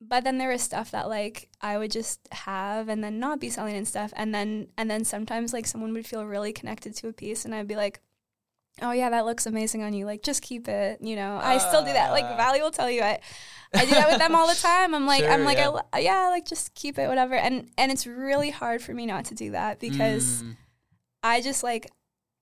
But 0.00 0.24
then 0.24 0.38
there 0.38 0.48
was 0.48 0.62
stuff 0.62 0.90
that 0.90 1.08
like 1.08 1.48
I 1.60 1.78
would 1.78 1.92
just 1.92 2.26
have 2.32 2.88
and 2.88 3.04
then 3.04 3.20
not 3.20 3.38
be 3.38 3.50
selling 3.50 3.76
and 3.76 3.86
stuff. 3.86 4.12
And 4.16 4.34
then 4.34 4.68
and 4.76 4.90
then 4.90 5.04
sometimes 5.04 5.52
like 5.52 5.66
someone 5.66 5.92
would 5.92 6.06
feel 6.06 6.26
really 6.26 6.52
connected 6.52 6.96
to 6.96 7.08
a 7.08 7.12
piece 7.12 7.44
and 7.44 7.54
I'd 7.54 7.68
be 7.68 7.76
like, 7.76 8.00
Oh 8.82 8.90
yeah, 8.92 9.10
that 9.10 9.24
looks 9.24 9.46
amazing 9.46 9.82
on 9.82 9.92
you. 9.92 10.04
Like 10.04 10.22
just 10.22 10.42
keep 10.42 10.68
it. 10.68 11.00
You 11.00 11.16
know, 11.16 11.38
I 11.42 11.58
still 11.58 11.84
do 11.84 11.92
that. 11.92 12.10
Like. 12.10 12.24
Valley 12.36 12.60
will 12.60 12.70
tell 12.70 12.90
you 12.90 13.02
I 13.02 13.20
I 13.74 13.84
do 13.84 13.92
that 13.92 14.08
with 14.08 14.18
them 14.18 14.34
all 14.34 14.46
the 14.48 14.54
time. 14.54 14.94
I'm 14.94 15.06
like, 15.06 15.24
I'm 15.24 15.44
like, 15.44 15.58
yeah. 15.58 15.80
I 15.92 16.00
yeah, 16.00 16.28
like 16.28 16.44
just 16.46 16.74
keep 16.74 16.98
it, 16.98 17.08
whatever. 17.08 17.34
And 17.34 17.70
and 17.78 17.90
it's 17.92 18.06
really 18.06 18.50
hard 18.50 18.82
for 18.82 18.92
me 18.92 19.06
not 19.06 19.24
to 19.26 19.34
do 19.34 19.52
that 19.52 19.80
because 19.80 20.42
Mm, 20.42 20.56
I 21.22 21.40
just 21.40 21.62
like 21.62 21.90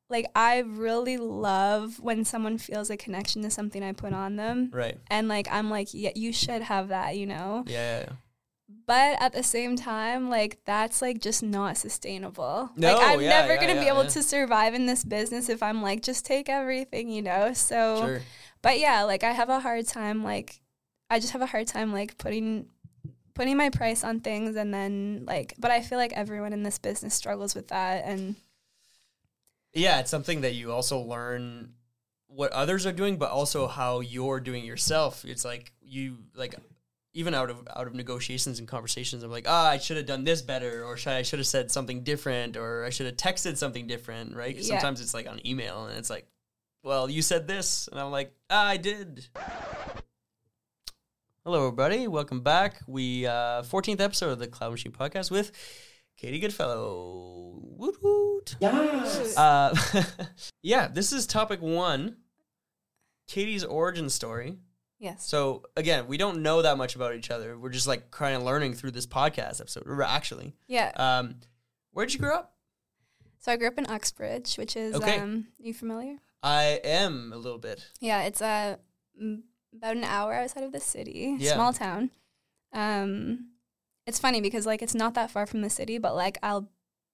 like 0.09 0.26
I 0.35 0.59
really 0.61 1.18
love 1.18 2.00
when 2.00 2.25
someone 2.25 2.59
feels 2.59 2.90
a 2.90 2.97
connection 2.97 3.42
to 3.42 3.50
something 3.50 3.82
I 3.82 3.92
put 3.92 4.12
on 4.12 4.37
them. 4.37 4.70
right. 4.73 4.99
And 5.09 5.28
like 5.28 5.47
I'm 5.50 5.70
like, 5.70 5.88
yeah, 5.92 6.11
you 6.14 6.32
should 6.32 6.62
have 6.62 6.88
that, 6.88 7.16
you 7.16 7.26
know? 7.26 7.64
Yeah, 7.66 7.75
yeah, 8.00 8.04
yeah. 8.09 8.12
But 8.90 9.23
at 9.23 9.32
the 9.32 9.44
same 9.44 9.76
time, 9.76 10.30
like 10.30 10.59
that's 10.64 11.00
like 11.00 11.20
just 11.20 11.42
not 11.44 11.76
sustainable. 11.76 12.70
No, 12.76 12.88
like 12.97 12.99
I'm 13.00 13.20
yeah, 13.20 13.28
never 13.28 13.54
yeah, 13.54 13.61
gonna 13.61 13.78
be 13.78 13.87
yeah, 13.87 13.92
able 13.92 14.06
to 14.06 14.23
survive 14.23 14.75
in 14.75 14.87
this 14.87 15.04
business 15.04 15.49
if 15.49 15.62
I'm 15.62 15.80
like 15.80 16.02
just 16.02 16.26
take 16.26 16.49
everything, 16.49 17.09
you 17.09 17.23
know? 17.23 17.52
So 17.52 18.04
Sure. 18.04 18.23
but 18.62 18.80
yeah, 18.80 19.04
like 19.04 19.23
I 19.23 19.32
have 19.32 19.49
a 19.49 19.61
hard 19.61 19.87
time 19.87 20.25
like 20.25 20.61
I 21.09 21.20
just 21.20 21.32
have 21.35 21.42
a 21.42 21.47
hard 21.47 21.68
time 21.68 21.92
like 21.92 22.18
putting 22.18 22.66
putting 23.35 23.56
my 23.56 23.70
price 23.70 24.02
on 24.04 24.20
things 24.20 24.56
and 24.56 24.75
then 24.75 25.25
like 25.26 25.54
but 25.59 25.70
I 25.70 25.82
feel 25.82 25.99
like 25.99 26.12
everyone 26.14 26.52
in 26.52 26.64
this 26.64 26.78
business 26.78 27.14
struggles 27.14 27.54
with 27.54 27.68
that 27.68 28.04
and 28.04 28.37
Yeah, 29.73 30.00
it's 30.00 30.11
something 30.11 30.40
that 30.40 30.54
you 30.54 30.73
also 30.73 30.99
learn 31.00 31.75
what 32.26 32.52
others 32.52 32.87
are 32.87 32.92
doing, 32.92 33.18
but 33.18 33.30
also 33.30 33.66
how 33.66 34.00
you're 34.00 34.40
doing 34.40 34.64
yourself. 34.64 35.25
It's 35.25 35.44
like 35.44 35.73
you 35.80 36.18
like 36.35 36.54
even 37.12 37.35
out 37.35 37.50
of 37.50 37.67
out 37.75 37.87
of 37.87 37.95
negotiations 37.95 38.59
and 38.59 38.69
conversations, 38.69 39.23
I'm 39.23 39.31
like, 39.31 39.47
ah, 39.49 39.69
I 39.69 39.79
should 39.79 39.97
have 39.97 40.07
done 40.07 40.25
this 40.25 40.43
better, 40.43 40.85
or 40.85 40.97
should 40.97 41.12
I 41.12 41.23
should 41.23 41.38
have 41.38 41.47
said 41.47 41.71
something 41.71 42.05
different, 42.05 42.57
or 42.57 42.85
I 42.85 42.90
should 42.90 43.07
have 43.07 43.17
texted 43.17 43.57
something 43.57 43.87
different, 43.87 44.35
right? 44.37 44.55
Yeah. 44.55 44.62
Sometimes 44.62 45.00
it's 45.00 45.14
like 45.14 45.29
on 45.29 45.45
email, 45.47 45.87
and 45.87 45.99
it's 45.99 46.11
like, 46.11 46.26
well, 46.83 47.11
you 47.11 47.23
said 47.23 47.49
this, 47.49 47.88
and 47.88 48.00
I'm 48.00 48.11
like, 48.11 48.33
ah, 48.49 48.67
I 48.67 48.76
did. 48.76 49.26
Hello, 51.45 51.67
everybody. 51.67 52.07
Welcome 52.07 52.43
back. 52.43 52.81
We 52.87 53.26
uh, 53.26 53.62
14th 53.62 54.00
episode 54.00 54.31
of 54.31 54.38
the 54.38 54.47
Cloud 54.47 54.71
Machine 54.71 54.93
Podcast 54.93 55.31
with 55.31 55.50
Katie 56.17 56.38
Goodfellow. 56.38 57.59
Woot 57.62 57.97
woot. 58.02 58.57
Uh, 59.37 59.75
yeah, 60.63 60.87
this 60.87 61.13
is 61.13 61.26
topic 61.26 61.61
one. 61.61 62.19
Katie's 63.26 63.65
origin 63.65 64.11
story. 64.11 64.58
Yes. 65.00 65.26
So 65.26 65.65
again, 65.76 66.06
we 66.06 66.17
don't 66.17 66.43
know 66.43 66.63
that 66.63 66.78
much 66.78 66.95
about 66.95 67.17
each 67.17 67.30
other. 67.30 67.58
We're 67.58 67.71
just 67.71 67.89
like 67.89 68.13
kind 68.13 68.36
of 68.36 68.43
learning 68.45 68.75
through 68.75 68.93
this 68.93 69.06
podcast 69.06 69.60
episode. 69.60 69.84
Actually, 70.06 70.54
Yeah. 70.69 70.93
um, 70.95 71.36
where 71.93 72.06
did 72.06 72.13
you 72.15 72.21
grow 72.21 72.36
up? 72.36 72.54
So 73.41 73.50
I 73.50 73.56
grew 73.56 73.67
up 73.69 73.78
in 73.78 73.86
Uxbridge, 73.86 74.54
which 74.56 74.76
is 74.76 74.95
Okay. 74.95 75.19
um 75.19 75.49
you 75.58 75.75
familiar? 75.75 76.19
I 76.43 76.80
am 76.84 77.32
a 77.32 77.36
little 77.36 77.58
bit. 77.58 77.89
Yeah, 77.99 78.23
it's 78.23 78.41
uh, 78.41 78.76
about 79.75 79.97
an 79.97 80.04
hour 80.04 80.34
outside 80.34 80.63
of 80.65 80.73
the 80.73 80.80
city, 80.80 81.36
Yeah. 81.39 81.54
small 81.54 81.73
town. 81.73 82.10
Um 82.73 83.47
it's 84.06 84.19
funny 84.19 84.41
because 84.41 84.67
like 84.67 84.82
it's 84.82 84.95
not 84.95 85.15
that 85.15 85.30
far 85.30 85.47
from 85.47 85.63
the 85.63 85.71
city, 85.71 85.99
but 85.99 86.15
like 86.15 86.39
I'll 86.43 86.69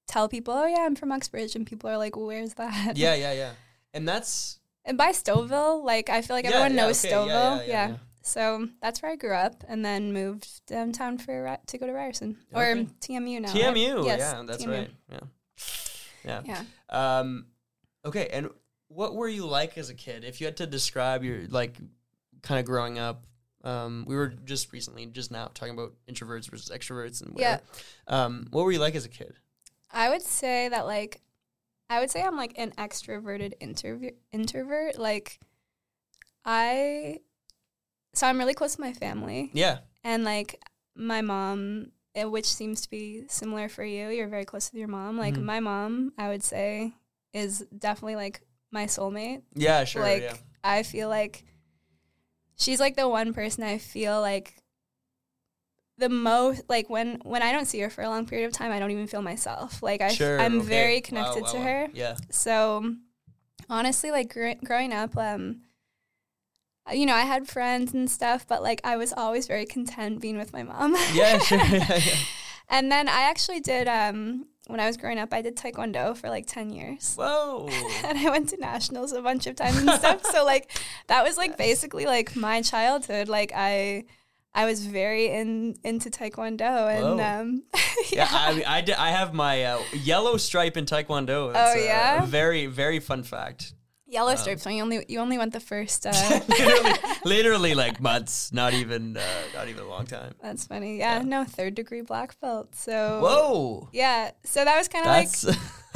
tell 0.07 0.29
people, 0.29 0.55
"Oh 0.55 0.67
yeah, 0.67 0.81
I'm 0.87 0.95
from 0.95 1.13
Uxbridge." 1.13 1.55
And 1.57 1.67
people 1.67 1.91
are 1.91 1.99
like, 1.99 2.17
"Where's 2.17 2.55
that?" 2.55 2.97
Yeah, 2.97 3.15
yeah, 3.25 3.33
yeah. 3.33 3.53
And 3.93 4.07
that's 4.09 4.59
And 4.87 4.97
by 4.97 5.11
Stouffville, 5.11 5.85
like 5.85 6.09
I 6.09 6.23
feel 6.23 6.37
like 6.37 6.45
Yeah, 6.45 6.53
everyone 6.53 6.75
yeah, 6.77 6.83
knows 6.87 7.05
okay, 7.05 7.11
yeah, 7.15 7.17
Stouffville. 7.17 7.27
yeah, 7.59 7.61
Yeah, 7.61 7.67
yeah, 7.67 7.89
yeah. 7.89 7.97
So 8.23 8.69
that's 8.81 9.03
where 9.03 9.13
I 9.13 9.17
grew 9.17 9.35
up, 9.35 9.63
and 9.69 9.85
then 9.85 10.13
moved 10.13 10.65
downtown 10.67 11.19
for 11.19 11.59
to 11.67 11.79
go 11.79 11.87
to 11.87 11.93
Ryerson 11.93 12.37
or 12.53 12.65
TMU 13.01 13.41
now. 13.41 13.53
TMU. 13.53 14.05
Yes, 14.05 14.19
yeah, 14.21 14.43
that's 14.47 14.65
TMU. 14.65 14.79
right. 14.79 14.91
Yeah, 15.13 15.21
yeah. 16.25 16.43
Yeah. 16.45 16.63
Um, 17.21 17.47
okay, 18.05 18.29
and 18.33 18.49
what 18.89 19.15
were 19.15 19.29
you 19.29 19.47
like 19.47 19.77
as 19.79 19.91
a 19.91 19.95
kid? 19.95 20.25
If 20.25 20.41
you 20.41 20.47
had 20.47 20.57
to 20.59 20.67
describe 20.67 21.23
your 21.25 21.47
like 21.49 21.77
kind 22.43 22.59
of 22.59 22.67
growing 22.67 22.99
up, 22.99 23.25
um, 23.65 24.05
we 24.09 24.15
were 24.17 24.29
just 24.29 24.73
recently, 24.73 25.07
just 25.07 25.31
now, 25.31 25.51
talking 25.55 25.75
about 25.75 25.93
introverts 26.09 26.49
versus 26.51 26.71
extroverts 26.75 27.23
and 27.23 27.37
Yeah. 27.39 27.53
whatever. 27.53 27.63
Um, 28.09 28.47
what 28.51 28.65
were 28.65 28.73
you 28.73 28.79
like 28.81 28.95
as 28.97 29.05
a 29.05 29.09
kid? 29.09 29.35
I 29.93 30.09
would 30.09 30.23
say 30.23 30.69
that 30.69 30.87
like 30.87 31.21
I 31.89 32.01
would 32.01 32.11
say 32.11 32.23
I'm 32.23 32.37
like 32.37 32.55
an 32.59 32.73
extroverted 32.79 33.55
introvert 33.61 34.15
introvert. 34.33 34.99
Like 34.99 35.39
I 36.45 37.21
so 38.15 38.27
I'm 38.27 38.39
really 38.39 38.55
close 38.55 38.77
to 38.77 38.81
my 38.81 38.93
family 38.93 39.51
Yeah, 39.53 39.79
and 40.05 40.25
like 40.25 40.61
my 40.95 41.21
mom 41.21 41.93
eh, 42.15 42.25
which 42.25 42.47
seems 42.47 42.81
to 42.83 42.91
be 42.91 43.25
similar 43.29 43.69
for 43.69 43.85
you. 43.85 44.09
You're 44.09 44.29
very 44.29 44.45
close 44.47 44.71
with 44.73 44.79
your 44.79 44.89
mom. 44.89 45.19
Like 45.19 45.35
Mhm. 45.35 45.43
my 45.43 45.61
mom, 45.61 46.13
I 46.17 46.29
would 46.29 46.43
say 46.43 46.95
is 47.33 47.67
definitely 47.77 48.17
like 48.17 48.41
my 48.71 48.87
soulmate. 48.87 49.43
yeah, 49.55 49.85
sure, 49.85 50.03
like 50.03 50.23
yeah, 50.23 50.37
I 50.65 50.83
feel 50.83 51.09
like 51.09 51.45
she's 52.57 52.81
like 52.81 52.97
the 52.97 53.09
one 53.09 53.35
person 53.35 53.63
I 53.65 53.79
feel 53.79 54.21
like 54.21 54.55
the 55.99 56.09
most 56.09 56.63
like 56.69 56.91
when 56.91 57.21
when 57.23 57.43
I 57.43 57.53
don't 57.53 57.65
see 57.67 57.81
her 57.81 57.91
for 57.91 58.03
a 58.03 58.09
long 58.09 58.27
period 58.27 58.47
of 58.47 58.53
time, 58.53 58.71
I 58.73 58.79
don't 58.79 58.91
even 58.91 59.07
feel 59.07 59.23
myself. 59.23 59.83
Like 59.83 60.01
I, 60.01 60.09
sure. 60.09 60.41
I'm 60.41 60.59
okay. 60.59 60.69
very 60.69 61.01
connected 61.01 61.43
wow, 61.45 61.53
to 61.53 61.59
wow. 61.59 61.65
her. 61.65 61.89
Yeah, 61.95 62.17
So 62.31 62.95
honestly, 63.71 64.11
like 64.11 64.33
gr- 64.33 64.65
growing 64.65 64.93
up, 64.93 65.17
um, 65.17 65.63
you 66.93 67.07
know, 67.07 67.15
I 67.15 67.23
had 67.23 67.49
friends 67.49 67.95
and 67.95 68.11
stuff, 68.11 68.47
but 68.47 68.63
like 68.63 68.81
I 68.85 68.97
was 68.97 69.13
always 69.13 69.47
very 69.47 69.67
content 69.67 70.21
being 70.21 70.39
with 70.39 70.53
my 70.53 70.63
mom. 70.63 70.97
yeah, 71.13 71.39
sure, 71.41 71.59
yeah, 71.71 71.95
yeah. 71.97 72.15
and 72.69 72.93
then 72.93 73.09
I 73.09 73.23
actually 73.23 73.61
did 73.61 73.89
um 73.89 74.47
when 74.69 74.81
I 74.81 74.87
was 74.87 74.97
growing 74.97 75.19
up, 75.19 75.33
I 75.33 75.43
did 75.43 75.57
taekwondo 75.57 76.17
for 76.17 76.29
like 76.29 76.47
ten 76.47 76.71
years. 76.71 77.15
Whoa, 77.15 77.69
and 78.05 78.19
I 78.19 78.31
went 78.31 78.51
to 78.51 78.57
nationals 78.59 79.13
a 79.13 79.23
bunch 79.23 79.47
of 79.47 79.57
times 79.57 79.79
and 79.79 79.91
stuff. 79.91 80.25
So 80.27 80.45
like 80.45 80.71
that 81.07 81.25
was 81.25 81.37
like 81.37 81.57
basically 81.57 82.05
like 82.05 82.37
my 82.37 82.63
childhood. 82.63 83.29
Like 83.29 83.53
I 83.55 84.05
I 84.57 84.65
was 84.65 84.79
very 84.87 85.27
in 85.41 85.77
into 85.85 86.09
taekwondo 86.11 86.73
and 86.97 87.21
Whoa. 87.21 87.41
um 87.41 87.63
yeah. 88.11 88.29
I, 88.31 88.65
I, 88.67 88.81
did, 88.81 88.95
I 88.97 89.11
have 89.11 89.31
my 89.35 89.55
uh, 89.65 89.79
yellow 89.93 90.37
stripe 90.39 90.77
in 90.81 90.85
Taekwondo. 90.87 91.51
It's, 91.51 91.59
Oh, 91.59 91.73
uh, 91.81 91.85
yeah? 91.93 92.23
a 92.25 92.27
very 92.27 92.65
very 92.67 93.01
fun 93.01 93.23
fact. 93.23 93.75
yellow 94.09 94.31
Um, 94.33 94.37
stripes. 94.39 94.63
So 94.63 94.71
you 94.71 94.83
only 94.87 95.05
you 95.13 95.19
only 95.21 95.37
went 95.39 95.53
the 95.53 95.61
first. 95.73 96.07
Uh, 96.11 96.41
literally, 96.49 96.93
literally 97.37 97.75
like 97.75 98.01
months, 98.01 98.53
not 98.61 98.73
even 98.73 99.17
uh, 99.17 99.43
not 99.55 99.67
even 99.69 99.83
a 99.85 99.89
long 99.95 100.07
time. 100.07 100.33
that's 100.43 100.65
funny. 100.67 100.93
Yeah, 100.99 101.17
Yeah. 101.19 101.23
no 101.37 101.45
third 101.45 101.75
degree 101.75 102.03
black 102.13 102.31
belt. 102.41 102.69
So 102.87 102.97
Whoa, 103.25 103.89
Yeah, 103.93 104.31
so 104.45 104.65
that 104.65 104.77
was 104.81 104.89
kind 104.89 105.05
of 105.07 105.13
like 105.21 105.29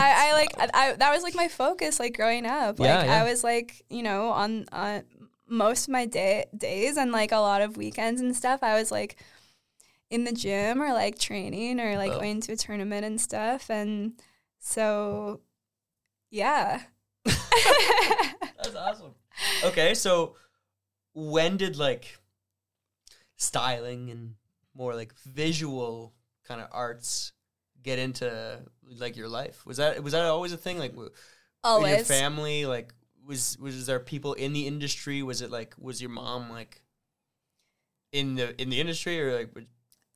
I, 0.07 0.09
I 0.29 0.33
like 0.41 0.51
I, 0.59 0.67
I 0.81 0.85
that 1.03 1.11
was 1.15 1.23
like 1.23 1.35
my 1.45 1.49
focus 1.49 2.01
like 2.03 2.15
growing 2.21 2.45
up. 2.47 2.79
Like 2.81 2.89
Yeah, 2.89 3.05
yeah. 3.05 3.21
I 3.21 3.31
was 3.31 3.41
like 3.45 3.69
you 3.89 4.03
know 4.03 4.29
on 4.43 4.67
on 4.73 5.05
most 5.51 5.89
of 5.89 5.93
my 5.93 6.07
day 6.07 6.47
days 6.57 6.97
and 6.97 7.13
like 7.13 7.33
a 7.33 7.39
lot 7.39 7.63
of 7.63 7.77
weekends 7.77 8.21
and 8.21 8.35
stuff. 8.37 8.63
I 8.63 8.75
was 8.79 8.91
like 8.93 9.17
in 10.11 10.25
the 10.25 10.33
gym 10.33 10.83
or 10.83 10.93
like 10.93 11.19
training 11.19 11.81
or 11.81 11.97
like 11.97 12.13
Wow. 12.13 12.21
going 12.21 12.41
to 12.43 12.53
a 12.53 12.57
tournament 12.57 13.05
and 13.05 13.21
stuff. 13.21 13.71
And 13.71 14.15
so 14.59 15.41
yeah, 16.31 16.83
That's 18.57 18.75
awesome. 18.77 19.15
Okay, 19.63 19.95
so 19.95 20.37
when 21.15 21.57
did 21.57 21.77
like 21.77 22.19
styling 23.37 24.11
and 24.11 24.35
more 24.75 24.95
like 24.95 25.15
visual 25.27 26.13
kind 26.47 26.61
of 26.61 26.69
arts 26.73 27.33
get 27.83 27.99
into 27.99 28.61
like 28.99 29.17
your 29.17 29.29
life? 29.29 29.65
Was 29.67 29.77
that 29.79 30.03
was 30.03 30.13
that 30.13 30.25
always 30.25 30.53
a 30.53 30.57
thing? 30.57 30.79
Like 30.79 30.93
in 30.95 30.99
your 30.99 31.09
Always. 31.65 32.07
family, 32.07 32.67
like 32.67 32.93
was 33.27 33.59
was 33.59 33.87
there 33.87 34.01
people 34.01 34.35
in 34.35 34.53
the 34.53 34.67
industry? 34.67 35.23
Was 35.23 35.43
it 35.43 35.51
like 35.51 35.75
was 35.79 36.01
your 36.01 36.11
mom 36.11 36.51
like 36.51 36.83
in 38.13 38.35
the 38.35 38.61
in 38.61 38.71
the 38.71 38.81
industry 38.81 39.21
or 39.21 39.39
like? 39.39 39.51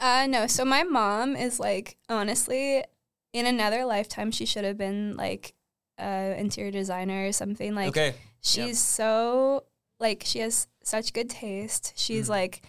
Uh, 0.01 0.27
no. 0.29 0.47
So 0.47 0.65
my 0.65 0.83
mom 0.83 1.37
is 1.37 1.61
like 1.61 1.97
honestly, 2.09 2.85
in 3.33 3.47
another 3.47 3.85
lifetime, 3.85 4.31
she 4.31 4.47
should 4.47 4.65
have 4.65 4.79
been 4.79 5.17
like 5.17 5.55
uh 5.99 6.35
interior 6.37 6.71
designer 6.73 7.27
or 7.29 7.33
something. 7.33 7.75
Like 7.75 7.89
okay, 7.89 8.15
she's 8.41 8.79
so 8.81 9.65
like 10.01 10.23
she 10.27 10.41
has 10.41 10.67
such 10.83 11.13
good 11.13 11.31
taste. 11.31 11.93
She's 11.97 12.27
Mhm. 12.27 12.31
like 12.31 12.63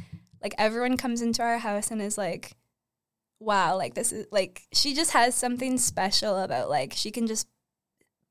like 0.43 0.53
everyone 0.57 0.95
comes 0.97 1.21
into 1.21 1.41
our 1.41 1.57
house 1.57 1.89
and 1.89 2.01
is 2.01 2.17
like, 2.19 2.51
wow, 3.39 3.75
like 3.77 3.95
this 3.95 4.11
is 4.11 4.27
like 4.31 4.61
she 4.71 4.93
just 4.93 5.11
has 5.11 5.33
something 5.33 5.77
special 5.79 6.37
about 6.37 6.69
like 6.69 6.93
she 6.93 7.09
can 7.09 7.25
just 7.25 7.47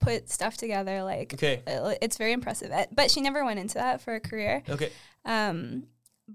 put 0.04 0.30
stuff 0.30 0.56
together 0.56 1.02
like 1.02 1.34
okay, 1.34 1.62
uh, 1.66 1.94
it's 2.00 2.16
very 2.16 2.32
impressive. 2.32 2.70
Uh, 2.70 2.86
But 2.92 3.10
she 3.10 3.20
never 3.20 3.44
went 3.44 3.58
into 3.60 3.74
that 3.74 4.00
for 4.00 4.14
a 4.14 4.20
career. 4.20 4.62
okay. 4.68 4.90
Um, 5.24 5.84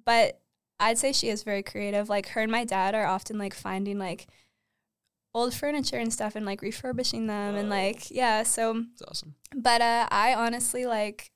but 0.06 0.40
I'd 0.80 0.98
say 0.98 1.12
she 1.14 1.30
is 1.30 1.44
very 1.44 1.64
creative. 1.64 2.10
Like 2.10 2.30
her 2.30 2.42
and 2.42 2.52
my 2.52 2.64
dad 2.66 2.96
are 2.96 3.06
often 3.06 3.38
like 3.38 3.54
finding 3.54 4.00
like 4.00 4.28
old 5.36 5.54
furniture 5.54 5.98
and 5.98 6.12
stuff 6.12 6.36
and 6.36 6.46
like 6.46 6.62
refurbishing 6.62 7.28
them 7.28 7.56
and 7.56 7.70
like 7.70 8.10
yeah. 8.12 8.44
So, 8.44 8.74
That's 8.74 9.02
awesome. 9.04 9.36
but 9.56 9.82
uh, 9.82 10.08
I 10.12 10.34
honestly 10.34 10.86
like 10.86 11.32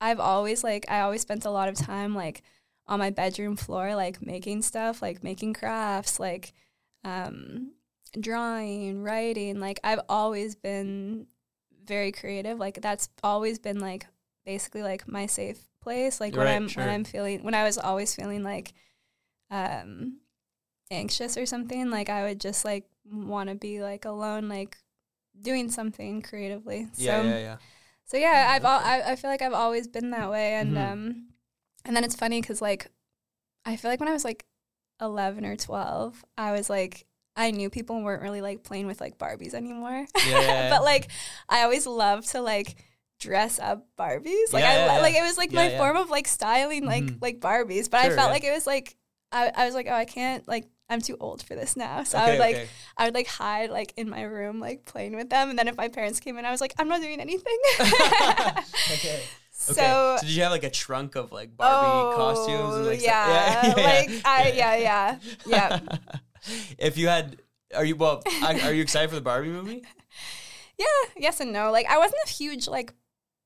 I've 0.00 0.18
always 0.20 0.64
like 0.64 0.86
I 0.88 1.00
always 1.00 1.20
spent 1.22 1.44
a 1.44 1.50
lot 1.50 1.68
of 1.68 1.74
time 1.76 2.14
like 2.14 2.42
on 2.88 2.98
my 2.98 3.10
bedroom 3.10 3.54
floor 3.54 3.94
like 3.94 4.20
making 4.20 4.62
stuff 4.62 5.00
like 5.02 5.22
making 5.22 5.54
crafts 5.54 6.18
like 6.18 6.52
um 7.04 7.70
drawing 8.18 9.02
writing 9.02 9.60
like 9.60 9.78
I've 9.84 10.00
always 10.08 10.56
been 10.56 11.26
very 11.94 12.12
creative 12.20 12.56
like 12.58 12.80
that's 12.80 13.08
always 13.22 13.58
been 13.58 13.78
like 13.88 14.06
basically 14.46 14.82
like 14.90 15.02
my 15.08 15.26
safe 15.26 15.60
place 15.82 16.20
like 16.20 16.34
when 16.36 16.46
Right, 16.46 16.56
I'm 16.56 16.68
sure. 16.68 16.84
when 16.84 16.94
I'm 16.94 17.04
feeling 17.04 17.42
when 17.46 17.54
I 17.60 17.64
was 17.64 17.76
always 17.78 18.14
feeling 18.14 18.42
like 18.52 18.72
um 19.50 20.18
anxious 20.90 21.36
or 21.36 21.46
something 21.46 21.90
like 21.90 22.08
I 22.08 22.24
would 22.24 22.40
just 22.40 22.64
like 22.64 22.84
want 23.04 23.48
to 23.48 23.54
be 23.54 23.80
like 23.82 24.04
alone 24.04 24.48
like 24.48 24.76
doing 25.48 25.70
something 25.70 26.22
creatively 26.22 26.88
Yeah, 26.96 27.22
so 27.22 27.28
yeah, 27.28 27.38
yeah. 27.38 27.56
so 28.04 28.16
yeah, 28.16 28.46
I've 28.54 28.64
al- 28.64 28.84
I, 28.84 29.12
I 29.12 29.16
feel 29.16 29.30
like 29.30 29.42
I've 29.42 29.52
always 29.64 29.86
been 29.88 30.10
that 30.10 30.30
way, 30.30 30.54
and 30.54 30.76
Mhm. 30.76 30.92
um, 30.92 31.00
and 31.84 31.94
then 31.96 32.04
it's 32.04 32.16
funny 32.16 32.40
because 32.40 32.60
like, 32.60 32.90
I 33.64 33.76
feel 33.76 33.90
like 33.90 34.00
when 34.00 34.08
I 34.08 34.12
was 34.18 34.24
like 34.24 34.44
eleven 35.00 35.44
or 35.46 35.56
twelve, 35.56 36.24
I 36.36 36.52
was 36.52 36.68
like, 36.68 37.06
I 37.36 37.50
knew 37.52 37.70
people 37.70 38.02
weren't 38.02 38.22
really 38.22 38.40
like 38.40 38.62
playing 38.64 38.86
with 38.86 39.00
like 39.00 39.18
Barbies 39.18 39.54
anymore, 39.54 40.06
Yeah, 40.16 40.24
yeah, 40.28 40.40
yeah. 40.40 40.70
but 40.70 40.82
like, 40.82 41.08
I 41.48 41.62
always 41.62 41.86
loved 41.86 42.28
to 42.30 42.40
like 42.42 42.76
dress 43.18 43.58
up 43.58 43.86
Barbies. 43.98 44.52
Like 44.52 44.62
Yeah, 44.64 44.70
I 44.70 44.74
yeah, 44.76 44.94
yeah. 44.96 45.00
like 45.02 45.14
it 45.14 45.22
was 45.22 45.38
like 45.38 45.52
Yeah, 45.52 45.60
my 45.60 45.70
yeah. 45.70 45.78
form 45.78 45.96
of 45.96 46.10
like 46.10 46.26
styling 46.28 46.84
like 46.86 47.04
Mhm. 47.04 47.18
like 47.22 47.40
Barbies, 47.40 47.88
but 47.90 48.02
Sure, 48.02 48.12
I 48.12 48.16
felt 48.16 48.28
yeah. 48.28 48.32
like 48.32 48.44
it 48.44 48.52
was 48.52 48.66
like. 48.66 48.96
I, 49.32 49.52
I 49.54 49.64
was 49.64 49.76
like, 49.76 49.86
oh, 49.88 49.94
I 49.94 50.06
can't 50.06 50.46
like 50.48 50.66
I'm 50.88 51.00
too 51.00 51.16
old 51.20 51.40
for 51.44 51.54
this 51.54 51.76
now. 51.76 52.02
So 52.02 52.18
I 52.18 52.30
would 52.30 52.40
like 52.40 52.56
okay. 52.56 52.66
I 52.96 53.04
would 53.04 53.14
like 53.14 53.28
hide 53.28 53.70
like 53.70 53.92
in 53.96 54.10
my 54.10 54.22
room 54.22 54.58
like 54.58 54.84
playing 54.86 55.14
with 55.14 55.30
them, 55.30 55.50
and 55.50 55.56
then 55.56 55.68
if 55.68 55.76
my 55.76 55.86
parents 55.86 56.18
came 56.18 56.36
in, 56.36 56.44
I 56.44 56.50
was 56.50 56.60
like, 56.60 56.74
I'm 56.80 56.88
not 56.88 57.00
doing 57.00 57.20
anything. 57.20 57.56
okay. 57.80 59.22
So, 59.52 59.72
okay. 59.72 59.82
so 59.82 60.16
did 60.20 60.30
you 60.30 60.42
have 60.42 60.50
like 60.50 60.64
a 60.64 60.70
trunk 60.70 61.14
of 61.14 61.30
like 61.30 61.56
Barbie 61.56 62.16
costumes 62.16 62.74
and 62.74 62.86
oh, 62.86 62.88
like 62.90 63.02
yeah, 63.04 63.62
stuff? 63.62 63.76
like 63.76 64.10
I 64.24 64.52
yeah 64.56 64.74
yeah 64.76 65.18
yeah. 65.46 65.80
if 66.78 66.96
you 66.96 67.08
had, 67.08 67.40
are 67.74 67.84
you 67.84 67.96
well? 67.96 68.22
Are 68.42 68.72
you 68.72 68.82
excited 68.82 69.08
for 69.10 69.16
the 69.16 69.22
Barbie 69.22 69.48
movie? 69.48 69.82
yeah 70.78 70.86
yes 71.16 71.40
and 71.40 71.52
no. 71.52 71.70
Like 71.70 71.86
I 71.86 71.98
wasn't 71.98 72.20
a 72.24 72.28
huge 72.28 72.66
like 72.66 72.92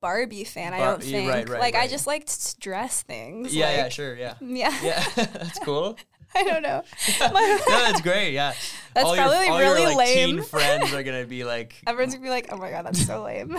Barbie 0.00 0.44
fan. 0.44 0.74
I 0.74 0.78
don't 0.78 1.02
think. 1.02 1.30
right, 1.30 1.48
right, 1.48 1.60
like 1.60 1.74
I 1.74 1.88
just 1.88 2.06
liked 2.06 2.28
to 2.28 2.60
dress 2.60 3.02
things. 3.02 3.54
Yeah, 3.54 3.70
yeah, 3.70 3.88
sure, 3.88 4.14
yeah, 4.14 4.34
yeah. 4.40 4.78
yeah. 4.82 5.04
That's 5.14 5.58
cool. 5.60 5.98
I 6.36 6.42
don't 6.42 6.62
know. 6.62 6.82
no, 7.20 7.62
that's 7.68 8.00
great. 8.00 8.32
Yeah, 8.32 8.54
That's 8.92 9.06
all 9.06 9.14
probably 9.14 9.44
your, 9.44 9.52
all 9.52 9.60
really 9.60 9.82
your, 9.82 9.90
like, 9.90 10.08
lame. 10.08 10.36
Teen 10.36 10.42
friends 10.42 10.92
are 10.92 11.02
gonna 11.04 11.26
be 11.26 11.44
like. 11.44 11.80
Everyone's 11.86 12.14
gonna 12.14 12.24
be 12.24 12.30
like, 12.30 12.48
"Oh 12.50 12.56
my 12.56 12.70
god, 12.70 12.86
that's 12.86 13.06
so 13.06 13.22
lame." 13.22 13.56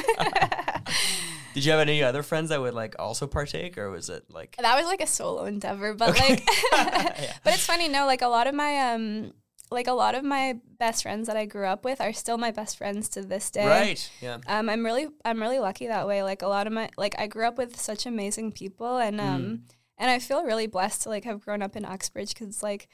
Did 1.56 1.66
you 1.66 1.72
have 1.72 1.80
any 1.82 2.04
other 2.04 2.22
friends 2.22 2.50
that 2.50 2.62
would 2.62 2.74
like 2.76 2.96
also 3.00 3.26
partake, 3.28 3.78
or 3.78 3.90
was 3.90 4.10
it 4.10 4.26
like? 4.30 4.56
that 4.58 4.76
was 4.78 4.86
like 4.86 5.02
a 5.02 5.08
solo 5.08 5.46
endeavor, 5.46 5.94
but 5.96 6.10
Okay. 6.12 6.30
like, 6.36 6.50
Yeah. 6.74 7.34
but 7.44 7.54
it's 7.56 7.66
funny. 7.66 7.88
No, 7.88 8.06
like 8.06 8.22
a 8.22 8.28
lot 8.28 8.46
of 8.46 8.54
my 8.54 8.92
um, 8.94 9.34
like 9.72 9.88
a 9.88 9.94
lot 9.94 10.14
of 10.16 10.24
my 10.24 10.60
best 10.78 11.02
friends 11.04 11.26
that 11.28 11.38
I 11.38 11.46
grew 11.46 11.66
up 11.66 11.84
with 11.84 12.00
are 12.02 12.14
still 12.14 12.38
my 12.38 12.52
best 12.52 12.78
friends 12.78 13.10
to 13.10 13.22
this 13.24 13.50
day. 13.50 13.66
Right. 13.66 14.12
Yeah. 14.22 14.38
Um, 14.48 14.70
I'm 14.70 14.86
really 14.86 15.08
I'm 15.24 15.42
really 15.42 15.60
lucky 15.60 15.88
that 15.88 16.06
way. 16.08 16.22
Like 16.24 16.42
a 16.44 16.48
lot 16.48 16.68
of 16.68 16.74
my 16.74 16.90
like 16.98 17.16
I 17.18 17.28
grew 17.28 17.48
up 17.48 17.58
with 17.58 17.80
such 17.80 18.06
amazing 18.06 18.52
people, 18.52 18.98
and 18.98 19.20
um, 19.22 19.42
Mm. 19.44 19.60
and 19.98 20.12
I 20.12 20.20
feel 20.20 20.44
really 20.44 20.68
blessed 20.68 21.04
to 21.04 21.10
like 21.10 21.24
have 21.24 21.40
grown 21.40 21.62
up 21.62 21.76
in 21.78 21.86
Uxbridge 21.86 22.34
because 22.34 22.62
like 22.62 22.90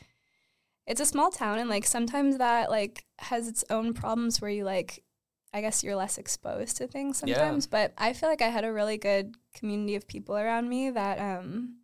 it's 0.88 1.02
a 1.02 1.06
small 1.06 1.32
town, 1.32 1.58
and 1.60 1.70
like 1.70 1.86
sometimes 1.86 2.38
that 2.38 2.70
like 2.70 3.06
has 3.20 3.48
its 3.48 3.64
own 3.70 3.94
problems 3.94 4.40
where 4.40 4.52
you 4.52 4.64
like 4.66 5.04
I 5.54 5.62
guess 5.62 5.84
you're 5.84 5.96
less 5.96 6.18
exposed 6.18 6.78
to 6.78 6.88
things 6.88 7.22
Yeah. 7.26 7.36
sometimes. 7.38 7.68
But 7.68 7.94
I 7.98 8.14
feel 8.14 8.30
like 8.30 8.42
I 8.42 8.48
had 8.50 8.64
a 8.64 8.72
really 8.72 8.98
good 8.98 9.36
community 9.54 9.96
of 9.96 10.08
people 10.08 10.38
around 10.38 10.70
me 10.70 10.90
that 10.92 11.20
um, 11.20 11.78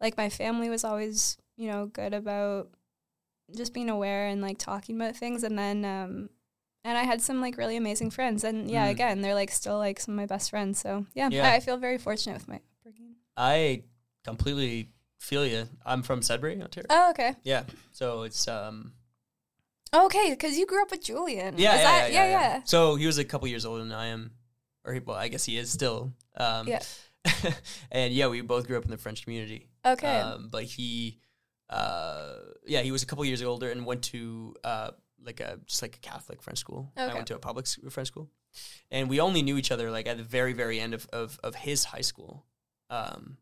like 0.00 0.16
my 0.16 0.28
family 0.28 0.68
was 0.68 0.84
always 0.84 1.36
you 1.56 1.70
know 1.70 1.86
good 1.86 2.12
about 2.14 2.70
just 3.56 3.72
being 3.72 3.88
aware 3.88 4.26
and 4.26 4.42
like 4.42 4.58
talking 4.58 4.96
about 4.96 5.16
things, 5.16 5.44
and 5.44 5.56
then 5.58 5.84
um, 5.84 6.30
and 6.84 6.98
I 6.98 7.04
had 7.04 7.22
some 7.22 7.40
like 7.40 7.56
really 7.56 7.76
amazing 7.76 8.10
friends, 8.10 8.42
and 8.44 8.68
yeah, 8.70 8.88
Mm. 8.88 8.90
again, 8.90 9.20
they're 9.22 9.34
like 9.34 9.50
still 9.52 9.78
like 9.78 10.00
some 10.00 10.14
of 10.14 10.16
my 10.16 10.26
best 10.26 10.50
friends. 10.50 10.80
So 10.80 11.06
yeah, 11.14 11.28
Yeah. 11.30 11.46
I, 11.48 11.54
I 11.56 11.60
feel 11.60 11.76
very 11.76 11.98
fortunate 11.98 12.34
with 12.34 12.48
my 12.48 12.60
upbringing. 12.78 13.14
I 13.36 13.84
completely 14.24 14.90
feel 15.20 15.46
you. 15.46 15.68
I'm 15.84 16.02
from 16.02 16.22
Sudbury, 16.22 16.60
Ontario. 16.60 16.86
Oh, 16.90 17.10
okay, 17.10 17.36
Yeah. 17.44 17.64
So 17.92 18.22
it's 18.22 18.48
um. 18.48 18.92
Okay, 20.04 20.30
because 20.30 20.56
you 20.58 20.66
grew 20.66 20.82
up 20.82 20.90
with 20.90 21.02
Julian. 21.02 21.54
Yeah, 21.58 21.74
Is 21.74 21.80
yeah, 21.80 21.84
that- 21.98 22.12
yeah, 22.12 22.24
yeah, 22.24 22.30
yeah. 22.30 22.60
So 22.64 22.94
he 22.96 23.06
was 23.06 23.18
a 23.18 23.24
couple 23.24 23.48
years 23.48 23.64
older 23.64 23.82
than 23.82 23.92
I 23.92 24.06
am, 24.06 24.32
or 24.84 24.92
he, 24.94 25.00
well, 25.00 25.16
I 25.16 25.28
guess 25.28 25.44
he 25.44 25.56
is 25.58 25.70
still. 25.70 26.12
Um, 26.36 26.68
Yeah. 26.68 26.80
and 27.90 28.12
yeah, 28.14 28.28
we 28.28 28.40
both 28.40 28.66
grew 28.68 28.78
up 28.78 28.84
in 28.84 28.90
the 28.90 28.96
French 28.98 29.24
community. 29.24 29.68
Okay, 29.84 30.20
Um, 30.20 30.48
but 30.48 30.62
he, 30.62 31.18
uh, 31.68 32.34
yeah, 32.66 32.82
he 32.82 32.92
was 32.92 33.02
a 33.02 33.06
couple 33.06 33.24
years 33.24 33.42
older 33.42 33.70
and 33.70 33.84
went 33.84 34.02
to 34.04 34.54
uh, 34.62 34.90
like 35.24 35.40
a 35.40 35.58
just 35.66 35.82
like 35.82 35.96
a 35.96 35.98
Catholic 36.00 36.40
French 36.42 36.58
school. 36.60 36.92
I 36.96 37.12
went 37.12 37.26
to 37.28 37.34
a 37.34 37.38
public 37.38 37.66
French 37.90 38.08
school, 38.08 38.30
and 38.92 39.08
we 39.10 39.18
only 39.20 39.42
knew 39.42 39.56
each 39.56 39.72
other 39.72 39.90
like 39.90 40.06
at 40.06 40.18
the 40.18 40.22
very 40.22 40.52
very 40.52 40.78
end 40.78 40.94
of 40.94 41.06
of, 41.12 41.40
of 41.42 41.54
his 41.56 41.84
high 41.84 42.00
school. 42.02 42.44
Um, 42.90 43.38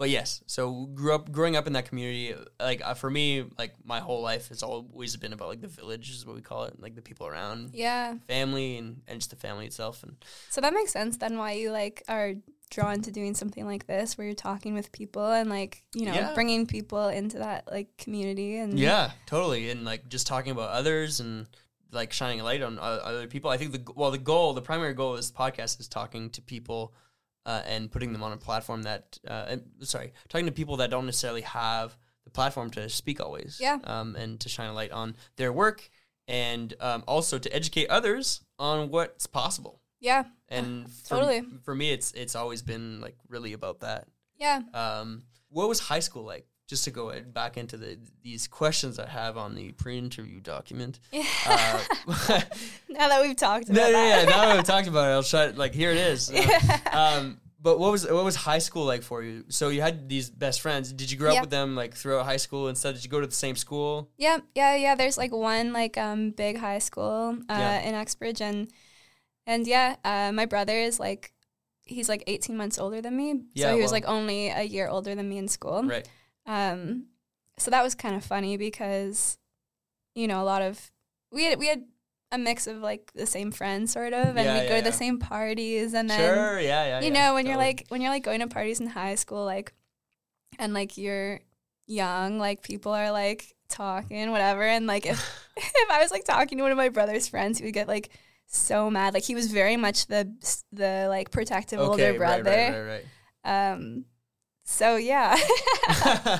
but 0.00 0.08
yes, 0.08 0.42
so 0.46 0.86
grew 0.94 1.14
up 1.14 1.30
growing 1.30 1.56
up 1.56 1.66
in 1.66 1.74
that 1.74 1.84
community. 1.84 2.34
Like 2.58 2.80
uh, 2.82 2.94
for 2.94 3.10
me, 3.10 3.44
like 3.58 3.74
my 3.84 4.00
whole 4.00 4.22
life 4.22 4.48
has 4.48 4.62
always 4.62 5.14
been 5.16 5.34
about 5.34 5.48
like 5.48 5.60
the 5.60 5.68
village 5.68 6.10
is 6.10 6.24
what 6.26 6.34
we 6.34 6.40
call 6.40 6.64
it, 6.64 6.80
like 6.80 6.94
the 6.94 7.02
people 7.02 7.26
around, 7.26 7.72
yeah. 7.74 8.14
family, 8.26 8.78
and 8.78 9.02
and 9.06 9.20
just 9.20 9.28
the 9.28 9.36
family 9.36 9.66
itself. 9.66 10.02
And 10.02 10.16
So 10.48 10.62
that 10.62 10.72
makes 10.72 10.90
sense 10.90 11.18
then 11.18 11.36
why 11.36 11.52
you 11.52 11.70
like 11.70 12.02
are 12.08 12.32
drawn 12.70 13.02
to 13.02 13.10
doing 13.10 13.34
something 13.34 13.66
like 13.66 13.86
this 13.86 14.16
where 14.16 14.26
you're 14.26 14.34
talking 14.34 14.72
with 14.74 14.90
people 14.92 15.26
and 15.26 15.50
like 15.50 15.82
you 15.92 16.06
know 16.06 16.14
Yeah. 16.14 16.32
bringing 16.34 16.66
people 16.66 17.08
into 17.08 17.38
that 17.40 17.70
like 17.70 17.94
community 17.98 18.56
and 18.56 18.78
Yeah, 18.78 19.10
totally. 19.26 19.68
And 19.70 19.84
like 19.84 20.08
just 20.08 20.26
talking 20.26 20.52
about 20.52 20.70
others 20.70 21.20
and 21.20 21.46
like 21.92 22.12
shining 22.14 22.40
a 22.40 22.44
light 22.44 22.62
on 22.62 22.78
o- 22.78 22.82
other 23.10 23.26
people. 23.26 23.50
I 23.50 23.58
think 23.58 23.72
the 23.72 23.92
well, 23.94 24.10
the 24.12 24.24
goal, 24.32 24.54
the 24.54 24.62
primary 24.62 24.94
goal 24.94 25.10
of 25.10 25.18
this 25.18 25.30
podcast 25.30 25.78
is 25.78 25.88
talking 25.88 26.30
to 26.30 26.40
people 26.40 26.94
uh, 27.46 27.62
and 27.66 27.90
putting 27.90 28.12
them 28.12 28.22
on 28.22 28.32
a 28.32 28.36
platform 28.36 28.82
that, 28.82 29.18
uh, 29.26 29.46
and, 29.48 29.62
sorry, 29.80 30.12
talking 30.28 30.46
to 30.46 30.52
people 30.52 30.76
that 30.78 30.90
don't 30.90 31.06
necessarily 31.06 31.40
have 31.42 31.96
the 32.24 32.30
platform 32.30 32.70
to 32.70 32.88
speak 32.88 33.20
always. 33.20 33.58
Yeah. 33.60 33.78
Um, 33.84 34.14
and 34.16 34.38
to 34.40 34.48
shine 34.48 34.68
a 34.68 34.74
light 34.74 34.90
on 34.92 35.16
their 35.36 35.52
work 35.52 35.90
and 36.28 36.74
um, 36.80 37.02
also 37.08 37.38
to 37.38 37.54
educate 37.54 37.88
others 37.88 38.42
on 38.58 38.90
what's 38.90 39.26
possible. 39.26 39.80
yeah 40.00 40.24
And 40.48 40.88
for, 41.04 41.16
Totally. 41.16 41.42
for 41.64 41.74
me, 41.74 41.92
it's 41.92 42.12
it's 42.12 42.36
always 42.36 42.62
been 42.62 43.00
like 43.00 43.16
really 43.28 43.52
about 43.52 43.80
that. 43.80 44.06
yeah 44.38 44.60
Um, 44.74 45.22
what 45.48 45.68
was 45.68 45.80
high 45.80 46.00
school 46.00 46.22
like? 46.24 46.46
Just 46.70 46.84
to 46.84 46.92
go 46.92 47.12
back 47.32 47.56
into 47.56 47.76
the 47.76 47.98
these 48.22 48.46
questions 48.46 48.98
I 49.00 49.08
have 49.08 49.36
on 49.36 49.56
the 49.56 49.72
pre-interview 49.72 50.40
document. 50.40 51.00
yeah 51.12 51.24
Uh, 51.46 51.80
now 52.88 53.08
that 53.08 53.20
we've 53.22 53.36
talked 53.36 53.68
about 53.68 53.74
no, 53.74 53.88
yeah. 53.88 54.24
Now 54.24 54.46
that 54.46 54.56
we've 54.56 54.64
talked 54.64 54.86
about 54.86 55.08
it, 55.08 55.14
I'll 55.14 55.24
try. 55.24 55.46
Like 55.48 55.74
here 55.74 55.90
it 55.90 55.98
is. 55.98 56.32
Um, 56.92 57.40
but 57.62 57.78
what 57.78 57.90
was 57.92 58.06
what 58.08 58.24
was 58.24 58.36
high 58.36 58.58
school 58.60 58.84
like 58.84 59.02
for 59.02 59.22
you? 59.22 59.44
So 59.48 59.68
you 59.68 59.82
had 59.82 60.08
these 60.08 60.30
best 60.30 60.60
friends. 60.60 60.92
Did 60.92 61.10
you 61.10 61.18
grow 61.18 61.34
up 61.34 61.40
with 61.42 61.50
them 61.50 61.74
like 61.74 61.92
throughout 61.94 62.24
high 62.24 62.38
school 62.38 62.68
and 62.68 62.78
stuff? 62.78 62.94
Did 62.94 63.04
you 63.04 63.10
go 63.10 63.20
to 63.20 63.26
the 63.26 63.34
same 63.46 63.56
school? 63.56 64.08
Yeah, 64.16 64.38
yeah, 64.54 64.76
yeah. 64.76 64.94
There's 64.94 65.18
like 65.18 65.32
one 65.32 65.72
like 65.72 65.98
um 65.98 66.30
big 66.30 66.56
high 66.56 66.78
school 66.78 67.36
uh, 67.50 67.60
Yeah. 67.64 67.80
in 67.80 67.94
Uxbridge, 67.94 68.40
and 68.40 68.70
and 69.46 69.66
yeah, 69.66 69.96
uh, 70.04 70.30
my 70.32 70.46
brother 70.46 70.76
is 70.88 70.98
like 71.00 71.32
he's 71.84 72.08
like 72.08 72.22
18 72.28 72.56
months 72.56 72.78
older 72.78 73.02
than 73.02 73.16
me, 73.16 73.42
Yeah, 73.52 73.70
so 73.70 73.76
he 73.76 73.82
was 73.82 73.90
like 73.92 74.06
only 74.06 74.48
a 74.48 74.62
year 74.62 74.86
older 74.88 75.14
than 75.16 75.28
me 75.28 75.38
in 75.38 75.48
school. 75.48 75.82
Right. 75.82 76.08
Um, 76.50 77.06
so 77.58 77.70
that 77.70 77.82
was 77.82 77.94
kind 77.94 78.16
of 78.16 78.24
funny 78.24 78.56
because, 78.56 79.38
you 80.14 80.26
know, 80.26 80.42
a 80.42 80.44
lot 80.44 80.62
of 80.62 80.90
we 81.30 81.44
had 81.44 81.58
we 81.58 81.68
had 81.68 81.84
a 82.32 82.38
mix 82.38 82.66
of 82.66 82.78
like 82.78 83.12
the 83.14 83.26
same 83.26 83.50
friends 83.52 83.92
sort 83.92 84.12
of, 84.12 84.36
and 84.36 84.38
Yeah, 84.38 84.54
we'd 84.54 84.62
yeah, 84.62 84.68
go 84.68 84.74
to 84.74 84.74
yeah. 84.76 84.90
the 84.90 84.92
same 84.92 85.18
parties, 85.18 85.94
and 85.94 86.08
then 86.10 86.18
sure, 86.34 86.60
yeah, 86.60 86.84
yeah. 86.86 87.00
you 87.00 87.10
know 87.10 87.34
when 87.34 87.46
you're 87.46 87.56
like 87.56 87.86
when 87.88 88.00
you're 88.00 88.10
like 88.10 88.24
going 88.24 88.40
to 88.40 88.46
parties 88.46 88.80
in 88.80 88.86
high 88.86 89.14
school, 89.14 89.44
like, 89.44 89.72
and 90.58 90.74
like 90.74 90.96
you're 90.98 91.40
young, 91.86 92.38
like 92.38 92.62
people 92.62 92.92
are 92.92 93.10
like 93.12 93.54
talking, 93.68 94.30
whatever, 94.30 94.62
and 94.62 94.86
like 94.86 95.06
if 95.06 95.18
if 95.56 95.90
I 95.90 96.00
was 96.02 96.10
like 96.10 96.24
talking 96.24 96.58
to 96.58 96.62
one 96.64 96.72
of 96.72 96.78
my 96.78 96.88
brother's 96.88 97.28
friends, 97.28 97.58
he 97.58 97.64
would 97.64 97.74
get 97.74 97.88
like 97.88 98.10
so 98.46 98.90
mad. 98.90 99.14
Like 99.14 99.24
he 99.24 99.34
was 99.34 99.50
very 99.52 99.76
much 99.76 100.06
the 100.06 100.32
the 100.72 101.06
like 101.08 101.30
protective 101.30 101.78
okay, 101.80 101.88
older 101.88 102.18
brother. 102.18 102.50
Right, 102.50 102.70
right, 102.70 103.02
right, 103.44 103.72
Um, 103.72 104.04
so 104.70 104.96
yeah, 104.96 105.36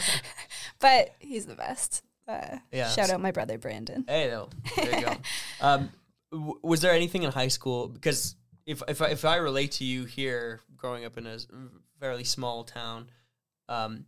but 0.78 1.14
he's 1.18 1.46
the 1.46 1.54
best. 1.54 2.04
Uh, 2.28 2.58
Yeah, 2.72 2.88
Shout 2.90 3.10
out 3.10 3.20
my 3.20 3.32
brother 3.32 3.58
Brandon. 3.58 4.04
Hey, 4.06 4.28
no, 4.28 4.48
there 4.76 5.00
you 5.00 5.04
go. 5.06 5.16
um, 5.60 5.90
w- 6.30 6.58
was 6.62 6.80
there 6.80 6.92
anything 6.92 7.24
in 7.24 7.32
high 7.32 7.48
school? 7.48 7.88
Because 7.88 8.36
if 8.66 8.82
if 8.88 9.02
I, 9.02 9.06
if 9.08 9.24
I 9.24 9.36
relate 9.36 9.72
to 9.72 9.84
you 9.84 10.04
here, 10.04 10.60
growing 10.76 11.04
up 11.04 11.18
in 11.18 11.26
a 11.26 11.38
fairly 11.98 12.24
small 12.24 12.62
town, 12.64 13.10
um, 13.68 14.06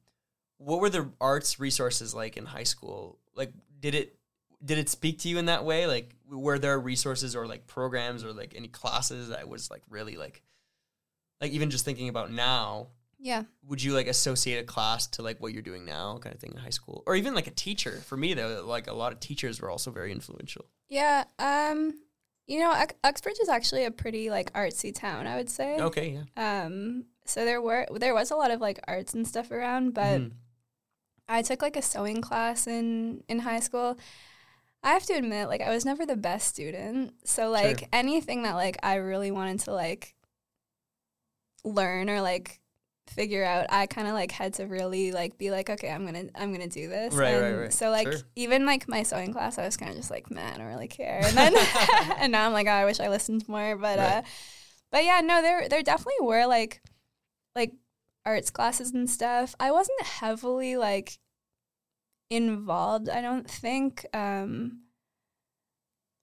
what 0.59 0.81
were 0.81 0.91
the 0.91 1.11
arts 1.21 1.59
resources 1.59 2.15
like 2.15 2.37
in 2.37 2.47
high 2.47 2.63
school? 2.63 3.19
Like, 3.35 3.53
did 3.81 3.95
it 3.95 4.17
did 4.65 4.79
it 4.79 4.89
speak 4.89 5.19
to 5.21 5.29
you 5.29 5.39
in 5.39 5.47
that 5.47 5.65
way? 5.65 5.89
Like, 5.89 6.15
were 6.31 6.59
there 6.61 6.79
resources 6.79 7.35
or 7.35 7.49
like 7.49 7.67
programs 7.67 8.23
or 8.25 8.33
like 8.33 8.55
any 8.57 8.69
classes 8.69 9.31
that 9.31 9.49
was 9.49 9.69
like 9.69 9.83
really 9.91 10.17
like, 10.17 10.43
like 11.41 11.51
even 11.51 11.71
just 11.71 11.85
thinking 11.85 12.09
about 12.09 12.31
now, 12.31 12.87
Yeah. 13.25 13.45
would 13.69 13.81
you 13.83 13.93
like 13.95 14.09
associate 14.09 14.59
a 14.59 14.65
class 14.65 15.07
to 15.15 15.23
like 15.23 15.39
what 15.41 15.53
you're 15.53 15.63
doing 15.63 15.85
now 15.85 16.19
kind 16.19 16.35
of 16.35 16.41
thing 16.41 16.51
in 16.53 16.59
high 16.59 16.71
school 16.71 17.05
or 17.07 17.15
even 17.15 17.35
like 17.35 17.47
a 17.47 17.53
teacher 17.53 17.93
for 18.05 18.17
me 18.17 18.35
though 18.35 18.65
like 18.67 18.89
a 18.89 18.93
lot 18.93 19.13
of 19.13 19.21
teachers 19.21 19.61
were 19.63 19.71
also 19.71 19.91
very 19.93 20.11
influential 20.11 20.65
Yeah. 20.89 21.25
Um, 21.39 21.95
you 22.49 22.59
know, 22.59 22.73
Ux- 22.73 22.95
Uxbridge 23.05 23.39
is 23.41 23.49
actually 23.49 23.85
a 23.85 23.91
pretty 23.93 24.29
like 24.29 24.53
artsy 24.55 24.93
town, 24.93 25.27
I 25.29 25.37
would 25.37 25.49
say. 25.49 25.79
okay 25.79 26.19
yeah 26.37 26.65
Um, 26.65 27.05
so 27.25 27.45
there 27.45 27.63
were 27.63 27.87
there 27.95 28.13
was 28.15 28.33
a 28.33 28.37
lot 28.37 28.51
of 28.51 28.61
like 28.61 28.81
arts 28.89 29.15
and 29.15 29.27
stuff 29.27 29.51
around, 29.53 29.95
but 29.95 30.21
Mhm. 30.21 30.33
I 31.29 31.43
took 31.43 31.63
like 31.63 31.77
a 31.77 31.83
sewing 31.83 32.21
class 32.21 32.67
in 32.67 33.23
in 33.29 33.39
high 33.39 33.61
school. 33.61 33.97
I 34.83 34.91
have 34.91 35.05
to 35.07 35.13
admit, 35.15 35.47
like 35.49 35.61
I 35.61 35.71
was 35.71 35.85
never 35.85 36.05
the 36.05 36.17
best 36.17 36.49
student. 36.49 37.15
So 37.25 37.49
like 37.51 37.79
Sure. 37.79 37.89
anything 37.93 38.43
that 38.43 38.55
like 38.55 38.77
I 38.83 38.97
really 38.97 39.31
wanted 39.31 39.61
to 39.61 39.73
like 39.73 40.17
learn 41.65 42.11
or 42.11 42.21
like 42.21 42.61
figure 43.13 43.45
out, 43.45 43.67
I 43.71 43.87
kind 43.87 44.09
of 44.09 44.15
like 44.15 44.33
had 44.33 44.55
to 44.55 44.65
really 44.67 45.13
like 45.13 45.39
be 45.39 45.51
like, 45.51 45.71
okay, 45.71 45.91
I'm 45.91 46.05
gonna 46.05 46.25
I'm 46.35 46.53
gonna 46.53 46.69
do 46.69 46.89
this. 46.89 47.15
Right, 47.15 47.35
right, 47.35 47.43
and 47.45 47.61
right. 47.61 47.73
So 47.73 47.91
like 47.91 48.11
Sure. 48.11 48.21
even 48.37 48.67
like 48.67 48.89
my 48.89 49.03
sewing 49.03 49.33
class, 49.33 49.59
I 49.59 49.65
was 49.65 49.77
kind 49.77 49.91
of 49.91 49.97
just 49.97 50.11
like, 50.11 50.31
man, 50.31 50.55
I 50.55 50.59
don't 50.59 50.67
really 50.67 50.89
care. 50.89 51.21
And 51.25 51.37
then 51.37 51.55
and 52.19 52.33
now 52.33 52.47
I'm 52.47 52.53
like, 52.53 52.67
oh, 52.67 52.71
I 52.71 52.85
wish 52.85 53.01
I 53.01 53.09
listened 53.09 53.49
more. 53.49 53.77
But 53.77 53.99
Right. 53.99 54.17
uh, 54.19 54.23
but 54.91 55.05
yeah, 55.05 55.21
no, 55.23 55.41
there 55.43 55.69
there 55.69 55.83
definitely 55.83 56.27
were 56.27 56.47
like 56.47 56.83
like 57.55 57.73
arts 58.25 58.51
classes 58.51 58.93
and 58.93 59.09
stuff. 59.09 59.55
I 59.61 59.71
wasn't 59.73 60.03
heavily 60.03 60.77
like 60.77 61.19
involved, 62.31 63.09
I 63.09 63.21
don't 63.21 63.49
think. 63.49 64.07
Um 64.15 64.81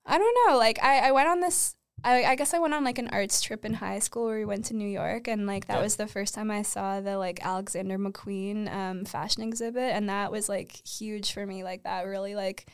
I 0.05 0.17
don't 0.17 0.35
know. 0.47 0.57
Like 0.57 0.81
I, 0.81 1.09
I 1.09 1.11
went 1.11 1.27
on 1.29 1.39
this 1.39 1.75
I, 2.03 2.23
I 2.23 2.35
guess 2.35 2.53
I 2.53 2.59
went 2.59 2.73
on 2.73 2.83
like 2.83 2.97
an 2.97 3.09
arts 3.09 3.41
trip 3.41 3.65
in 3.65 3.73
high 3.75 3.99
school 3.99 4.25
where 4.25 4.37
we 4.37 4.45
went 4.45 4.65
to 4.65 4.73
New 4.75 4.87
York 4.87 5.27
and 5.27 5.45
like 5.47 5.67
that 5.67 5.77
Yeah. 5.77 5.81
was 5.83 5.95
the 5.95 6.07
first 6.07 6.33
time 6.33 6.49
I 6.51 6.61
saw 6.61 7.01
the 7.01 7.17
like 7.17 7.45
Alexander 7.45 7.97
McQueen 7.97 8.71
um, 8.73 9.05
fashion 9.05 9.43
exhibit 9.43 9.93
and 9.93 10.09
that 10.09 10.31
was 10.31 10.47
like 10.49 10.71
huge 10.87 11.33
for 11.33 11.45
me. 11.45 11.63
Like 11.63 11.83
that 11.83 12.05
really 12.05 12.35
like 12.35 12.67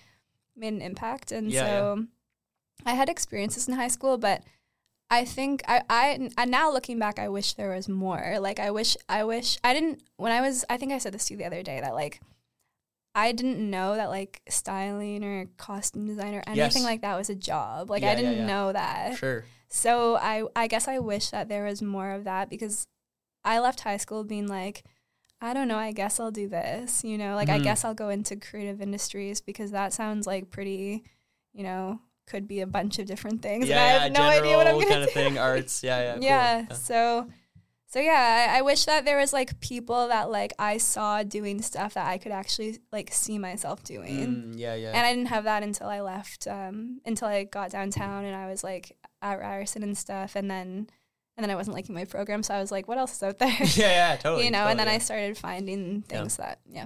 made 0.55 0.73
an 0.73 0.81
impact. 0.81 1.31
And 1.31 1.51
Yeah, 1.51 1.65
so 1.65 2.05
I 2.85 2.93
had 2.93 3.09
experiences 3.09 3.67
in 3.67 3.73
high 3.75 3.87
school, 3.87 4.17
but 4.17 4.43
I 5.09 5.23
think 5.25 5.63
I, 5.67 5.81
I 5.89 6.29
and 6.37 6.51
now 6.51 6.71
looking 6.71 6.97
back, 6.99 7.19
I 7.19 7.29
wish 7.29 7.53
there 7.53 7.69
was 7.69 7.87
more. 7.87 8.37
Like 8.39 8.59
I 8.59 8.71
wish 8.71 8.97
I 9.07 9.23
wish 9.23 9.57
I 9.63 9.73
didn't 9.73 10.01
when 10.17 10.31
I 10.31 10.41
was 10.41 10.65
I 10.69 10.77
think 10.77 10.91
I 10.91 10.97
said 10.97 11.13
this 11.13 11.25
to 11.25 11.33
you 11.33 11.37
the 11.37 11.45
other 11.45 11.61
day 11.63 11.79
that 11.79 11.93
like 11.93 12.21
I 13.17 13.31
didn't 13.31 13.67
know 13.69 13.95
that 13.95 14.09
like 14.09 14.41
styling 14.49 15.23
or 15.23 15.47
costume 15.57 16.05
design 16.05 16.35
or 16.35 16.43
anything 16.45 16.57
Yes. 16.57 16.83
like 16.83 17.01
that 17.01 17.15
was 17.17 17.29
a 17.29 17.35
job. 17.35 17.89
Like 17.89 18.03
Yeah, 18.03 18.11
I 18.11 18.15
didn't 18.15 18.37
yeah. 18.39 18.45
know 18.45 18.73
that. 18.73 19.17
sure 19.17 19.45
So 19.69 20.17
I 20.17 20.43
I 20.55 20.67
guess 20.67 20.87
I 20.87 20.99
wish 20.99 21.29
that 21.29 21.47
there 21.47 21.63
was 21.63 21.81
more 21.81 22.11
of 22.11 22.25
that 22.25 22.49
because 22.49 22.87
I 23.43 23.59
left 23.59 23.79
high 23.81 23.97
school 23.97 24.23
being 24.23 24.47
like 24.47 24.83
I 25.41 25.53
don't 25.53 25.67
know, 25.67 25.77
I 25.77 25.91
guess 25.91 26.19
I'll 26.19 26.31
do 26.31 26.47
this, 26.47 27.03
you 27.03 27.17
know, 27.17 27.35
like 27.35 27.49
I 27.49 27.59
Mhm. 27.59 27.63
guess 27.63 27.83
I'll 27.85 27.93
go 27.93 28.09
into 28.09 28.35
creative 28.35 28.81
industries 28.81 29.41
because 29.41 29.71
that 29.71 29.93
sounds 29.93 30.25
like 30.25 30.49
pretty, 30.49 31.03
you 31.53 31.63
know, 31.63 31.99
could 32.25 32.47
be 32.47 32.61
a 32.61 32.67
bunch 32.67 32.99
of 32.99 33.05
different 33.05 33.41
things. 33.41 33.67
yeah, 33.67 33.81
I 33.81 33.85
yeah 33.85 33.99
have 34.03 34.11
no 34.11 34.21
idea 34.23 34.57
what 34.57 34.67
I'm 34.67 34.73
general 34.73 34.79
gonna 34.79 34.91
kind 34.91 35.03
of 35.03 35.11
thing 35.11 35.37
arts 35.37 35.83
yeah 35.83 35.99
yeah 36.01 36.13
cool. 36.15 36.23
yeah. 36.23 36.67
So 36.73 37.27
so 37.87 37.99
yeah, 37.99 38.49
I, 38.51 38.59
I 38.59 38.61
wish 38.61 38.85
that 38.85 39.05
there 39.05 39.17
was 39.17 39.31
like 39.31 39.59
people 39.59 40.07
that 40.07 40.29
like 40.29 40.53
I 40.59 40.77
saw 40.77 41.23
doing 41.23 41.61
stuff 41.61 41.93
that 41.93 42.07
I 42.07 42.17
could 42.17 42.31
actually 42.31 42.79
like 42.91 43.11
see 43.11 43.37
myself 43.37 43.83
doing. 43.83 44.53
Mm, 44.53 44.53
yeah 44.57 44.75
yeah 44.75 44.89
And 44.89 45.05
I 45.05 45.13
didn't 45.13 45.27
have 45.27 45.43
that 45.45 45.63
until 45.63 45.87
I 45.87 46.01
left, 46.01 46.47
um, 46.47 47.01
until 47.05 47.27
I 47.27 47.43
got 47.43 47.71
downtown 47.71 48.25
and 48.25 48.35
I 48.35 48.47
was 48.47 48.63
like 48.63 48.97
at 49.21 49.39
Ryerson 49.39 49.83
and 49.83 49.97
stuff, 49.97 50.35
and 50.35 50.49
then 50.49 50.87
and 51.37 51.43
then 51.43 51.51
I 51.51 51.55
wasn't 51.55 51.75
liking 51.75 51.93
my 51.93 52.05
program, 52.05 52.43
so 52.43 52.53
I 52.53 52.59
was 52.59 52.71
like, 52.71 52.87
what 52.87 52.97
else 52.97 53.15
is 53.15 53.23
out 53.23 53.39
there? 53.39 53.49
yeah 53.59 54.11
yeah 54.11 54.15
totally 54.15 54.45
you 54.45 54.51
know, 54.51 54.67
and 54.67 54.79
then 54.79 54.87
totally, 54.87 54.95
I 54.95 54.99
started 54.99 55.37
finding 55.37 56.01
things 56.01 56.37
that 56.37 56.59
yeah. 56.67 56.85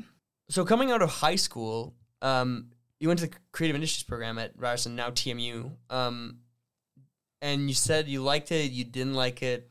So 0.50 0.66
coming 0.66 0.92
out 0.92 1.02
of 1.02 1.10
high 1.10 1.36
school, 1.36 1.94
um, 2.22 2.72
you 3.00 3.08
went 3.08 3.20
to 3.20 3.28
the 3.28 3.36
creative 3.52 3.76
industries 3.76 4.04
program 4.04 4.38
at 4.38 4.52
Ryerson, 4.58 4.96
now 4.96 5.10
TMU. 5.10 5.72
Um, 5.90 6.40
and 7.42 7.70
you 7.70 7.76
said 7.76 8.08
you 8.08 8.22
liked 8.22 8.52
it, 8.52 8.72
you 8.72 8.84
didn't 8.84 9.14
like 9.14 9.42
it. 9.42 9.70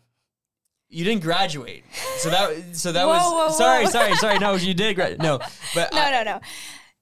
You 0.90 1.04
didn't 1.04 1.22
graduate, 1.22 1.84
so 2.18 2.30
that 2.30 2.74
so 2.76 2.92
that 2.92 3.04
Whoa, 3.06 3.12
was 3.12 3.32
whoa, 3.52 3.58
sorry, 3.58 3.84
whoa. 3.84 3.90
sorry, 3.90 4.16
sorry. 4.16 4.38
No, 4.38 4.54
you 4.54 4.72
did 4.72 4.94
graduate. 4.96 5.20
No, 5.20 5.38
but 5.74 5.92
No, 5.92 6.00
I- 6.00 6.10
no, 6.10 6.22
no. 6.24 6.40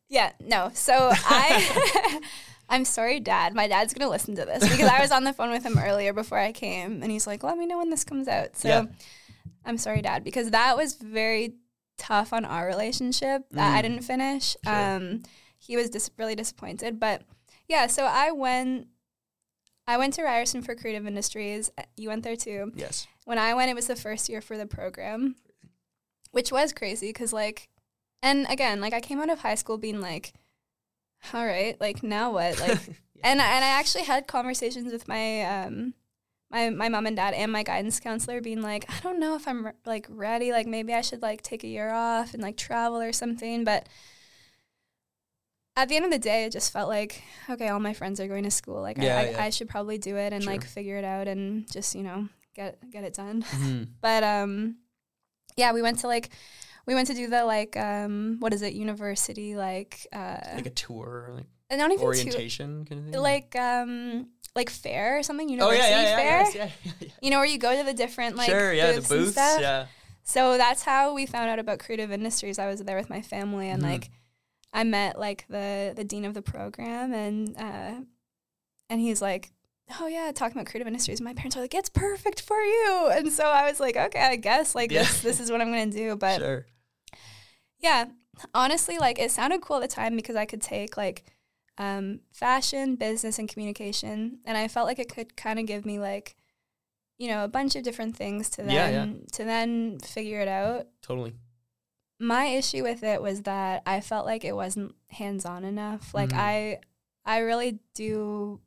Yeah, 0.08 0.32
no. 0.40 0.70
So 0.74 1.10
I 1.12 2.20
I'm 2.68 2.84
sorry, 2.84 3.20
Dad. 3.20 3.54
My 3.54 3.68
dad's 3.68 3.94
gonna 3.94 4.10
listen 4.10 4.34
to 4.36 4.44
this 4.44 4.62
because 4.68 4.88
I 4.90 5.00
was 5.00 5.12
on 5.12 5.22
the 5.24 5.32
phone 5.32 5.50
with 5.52 5.62
him 5.64 5.78
earlier 5.78 6.12
before 6.12 6.38
I 6.38 6.50
came 6.50 7.00
and 7.02 7.12
he's 7.12 7.26
like, 7.28 7.44
Let 7.44 7.56
me 7.58 7.66
know 7.66 7.78
when 7.78 7.90
this 7.90 8.02
comes 8.04 8.26
out. 8.26 8.56
So 8.56 8.68
Yeah. 8.68 8.84
I'm 9.64 9.78
sorry, 9.78 10.02
Dad, 10.02 10.24
because 10.24 10.50
that 10.50 10.76
was 10.76 10.94
very 10.94 11.54
tough 11.98 12.32
on 12.32 12.44
our 12.44 12.66
relationship 12.66 13.42
that 13.52 13.74
I 13.76 13.78
Mm. 13.78 13.82
didn't 13.82 14.02
finish. 14.02 14.56
Sure. 14.64 14.74
Um 14.96 15.22
he 15.58 15.76
was 15.76 15.90
dis- 15.90 16.10
really 16.18 16.34
disappointed. 16.34 16.98
But 16.98 17.22
yeah, 17.68 17.86
so 17.86 18.04
I 18.04 18.32
went 18.32 18.88
I 19.86 19.96
went 19.96 20.14
to 20.14 20.22
Ryerson 20.24 20.62
for 20.62 20.74
creative 20.74 21.06
industries. 21.06 21.70
You 21.96 22.08
went 22.08 22.24
there 22.24 22.36
too. 22.36 22.72
yes, 22.74 23.06
When 23.26 23.38
I 23.38 23.52
went, 23.54 23.70
it 23.70 23.74
was 23.74 23.88
the 23.88 23.96
first 23.96 24.28
year 24.30 24.40
for 24.40 24.56
the 24.56 24.66
program, 24.66 25.34
which 26.30 26.50
was 26.52 26.72
crazy 26.72 27.08
because, 27.08 27.32
like, 27.32 27.68
and 28.22 28.46
again, 28.48 28.80
like, 28.80 28.94
I 28.94 29.00
came 29.00 29.20
out 29.20 29.28
of 29.30 29.40
high 29.40 29.56
school 29.56 29.78
being 29.78 30.00
like, 30.00 30.32
all 31.34 31.44
right, 31.44 31.78
like, 31.80 32.02
now 32.02 32.30
what? 32.32 32.58
Like, 32.60 32.78
and, 33.24 33.40
and 33.40 33.64
I 33.64 33.68
actually 33.68 34.04
had 34.04 34.26
conversations 34.28 34.92
with 34.92 35.08
my, 35.08 35.42
um, 35.42 35.94
my, 36.52 36.70
my 36.70 36.88
mom 36.88 37.06
and 37.06 37.16
dad 37.16 37.34
and 37.34 37.50
my 37.50 37.64
guidance 37.64 37.98
counselor 37.98 38.40
being 38.40 38.62
like, 38.62 38.84
I 38.88 39.00
don't 39.02 39.18
know 39.18 39.34
if 39.34 39.48
I'm 39.48 39.72
like 39.84 40.06
ready. 40.08 40.52
Like, 40.52 40.66
maybe 40.68 40.92
I 40.94 41.00
should 41.00 41.22
like 41.22 41.42
take 41.42 41.64
a 41.64 41.68
year 41.68 41.90
off 41.90 42.32
and 42.34 42.42
like 42.42 42.56
travel 42.56 43.00
or 43.00 43.12
something. 43.12 43.64
But 43.64 43.88
at 45.76 45.88
the 45.88 45.96
end 45.96 46.04
of 46.04 46.10
the 46.12 46.18
day, 46.18 46.44
it 46.44 46.52
just 46.52 46.72
felt 46.72 46.88
like, 46.88 47.22
okay, 47.50 47.68
all 47.68 47.80
my 47.80 47.92
friends 47.94 48.20
are 48.20 48.28
going 48.28 48.44
to 48.44 48.50
school. 48.50 48.80
Like, 48.80 48.98
Yeah, 48.98 49.16
I, 49.18 49.20
I, 49.22 49.30
yeah. 49.30 49.42
I 49.44 49.50
should 49.50 49.68
probably 49.68 49.98
do 49.98 50.16
it 50.16 50.32
and 50.32 50.44
Sure. 50.44 50.52
like 50.52 50.64
figure 50.64 50.96
it 50.96 51.04
out 51.04 51.26
and 51.26 51.68
just, 51.72 51.94
you 51.96 52.02
know, 52.04 52.28
get, 52.56 52.90
get 52.90 53.04
it 53.04 53.14
done. 53.14 53.42
Mhm. 53.52 53.88
But 54.00 54.24
um, 54.24 54.76
yeah, 55.56 55.72
we 55.72 55.82
went 55.82 56.00
to 56.00 56.06
like 56.08 56.30
we 56.86 56.94
went 56.94 57.06
to 57.08 57.14
do 57.14 57.28
the 57.28 57.44
like 57.44 57.76
um, 57.76 58.36
what 58.40 58.52
is 58.54 58.62
it? 58.62 58.72
University 58.74 59.54
like 59.56 60.06
uh, 60.12 60.38
like 60.54 60.66
a 60.66 60.70
tour, 60.70 61.30
like 61.34 61.46
and 61.70 61.78
not 61.78 61.90
even 61.90 62.00
too, 62.00 62.06
orientation 62.06 62.84
kind 62.84 63.00
of 63.06 63.12
thing. 63.12 63.20
like 63.22 63.54
um 63.56 64.28
like 64.54 64.70
fair 64.70 65.18
or 65.18 65.22
something. 65.22 65.48
oh 65.48 65.52
University 65.52 65.82
yeah, 65.82 66.02
yeah, 66.02 66.08
yeah, 66.08 66.16
fair. 66.16 66.38
yes, 66.40 66.54
yeah, 66.54 66.70
yeah, 66.84 66.92
yeah. 67.00 67.08
You 67.22 67.30
know 67.30 67.38
where 67.38 67.46
you 67.46 67.58
go 67.58 67.76
to 67.76 67.82
the 67.84 67.94
different 67.94 68.36
like 68.36 68.48
sure, 68.50 68.72
yeah, 68.72 68.92
the 68.92 69.00
booths 69.00 69.10
and 69.10 69.18
booths, 69.20 69.32
stuff. 69.32 69.60
yeah, 69.60 69.86
So 70.22 70.56
that's 70.56 70.82
how 70.82 71.14
we 71.14 71.26
found 71.26 71.48
out 71.50 71.58
about 71.58 71.78
creative 71.78 72.10
industries. 72.12 72.58
I 72.58 72.66
was 72.68 72.80
there 72.80 72.96
with 72.96 73.10
my 73.10 73.20
family 73.22 73.68
and 73.68 73.82
Mhm. 73.82 73.90
like 73.92 74.10
I 74.72 74.84
met 74.84 75.18
like 75.18 75.44
the 75.48 75.92
the 75.96 76.04
dean 76.04 76.24
of 76.24 76.34
the 76.34 76.42
program 76.42 77.12
and 77.12 77.56
uh 77.56 78.00
and 78.88 79.00
he's 79.00 79.20
like, 79.20 79.50
Oh 80.00 80.06
yeah, 80.08 80.32
talking 80.34 80.56
about 80.58 80.66
creative 80.70 80.86
industries. 80.88 81.20
My 81.20 81.32
parents 81.34 81.56
are 81.56 81.60
like, 81.60 81.74
It's 81.74 81.88
perfect 81.88 82.40
for 82.40 82.58
you 82.60 83.08
and 83.12 83.32
so 83.32 83.44
I 83.44 83.68
was 83.68 83.78
like, 83.80 83.96
Okay, 83.96 84.20
I 84.20 84.36
guess 84.36 84.74
like 84.74 84.90
Yeah. 84.90 85.02
this 85.02 85.20
this 85.22 85.40
is 85.40 85.50
what 85.50 85.60
I'm 85.60 85.68
gonna 85.70 85.86
do. 85.86 86.16
But 86.16 86.38
sure, 86.38 86.66
yeah, 87.80 88.06
honestly, 88.54 88.98
like 88.98 89.18
it 89.18 89.30
sounded 89.30 89.60
cool 89.62 89.76
at 89.76 89.82
the 89.82 89.88
time 89.88 90.16
because 90.16 90.36
I 90.36 90.44
could 90.44 90.62
take 90.62 90.96
like 90.96 91.24
um, 91.78 92.20
fashion, 92.32 92.96
business, 92.96 93.38
and 93.38 93.48
communication, 93.48 94.38
and 94.46 94.56
I 94.56 94.66
felt 94.66 94.86
like 94.86 94.98
it 94.98 95.12
could 95.14 95.36
kind 95.36 95.58
of 95.58 95.66
give 95.66 95.84
me 95.84 95.98
like, 95.98 96.34
you 97.18 97.28
know, 97.28 97.44
a 97.44 97.48
bunch 97.48 97.76
of 97.76 97.82
different 97.82 98.16
things 98.16 98.48
to 98.50 98.62
then 98.62 98.74
Yeah, 98.74 98.88
yeah. 98.90 99.06
to 99.32 99.44
then 99.44 99.98
figure 100.00 100.40
it 100.40 100.48
out. 100.48 100.86
totally. 101.02 101.34
my 102.18 102.46
issue 102.46 102.82
with 102.82 103.02
it 103.02 103.20
was 103.20 103.42
that 103.42 103.82
I 103.84 104.00
felt 104.00 104.24
like 104.24 104.42
it 104.44 104.56
wasn't 104.56 104.94
hands 105.10 105.44
on 105.44 105.64
enough. 105.64 106.14
Like 106.14 106.30
Mhm. 106.30 106.38
I 106.38 106.78
I 107.26 107.38
really 107.40 107.78
do 107.94 108.60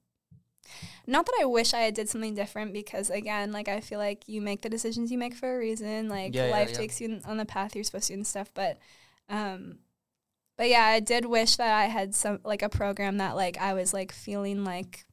not 1.07 1.25
that 1.25 1.37
I 1.41 1.45
wish 1.45 1.73
I 1.73 1.79
had 1.79 1.93
did 1.93 2.09
something 2.09 2.35
different 2.35 2.73
because 2.73 3.09
again, 3.09 3.51
like 3.51 3.67
I 3.67 3.79
feel 3.79 3.99
like 3.99 4.27
you 4.27 4.41
make 4.41 4.61
the 4.61 4.69
decisions 4.69 5.11
you 5.11 5.17
make 5.17 5.33
for 5.33 5.55
a 5.55 5.59
reason. 5.59 6.09
Like 6.09 6.35
Yeah, 6.35 6.47
yeah, 6.47 6.51
life 6.51 6.69
yeah. 6.71 6.77
takes 6.77 7.01
you 7.01 7.19
on 7.25 7.37
the 7.37 7.45
path 7.45 7.75
you're 7.75 7.83
supposed 7.83 8.07
to 8.07 8.13
and 8.13 8.27
stuff. 8.27 8.51
But 8.53 8.79
um 9.29 9.79
but 10.57 10.69
yeah, 10.69 10.83
I 10.83 10.99
did 10.99 11.25
wish 11.25 11.55
that 11.55 11.73
I 11.73 11.85
had 11.85 12.13
some 12.13 12.39
like 12.43 12.61
a 12.61 12.69
program 12.69 13.17
that 13.19 13.35
like 13.35 13.57
I 13.57 13.73
was 13.73 13.93
like 13.93 14.11
feeling 14.11 14.65
like 14.65 15.05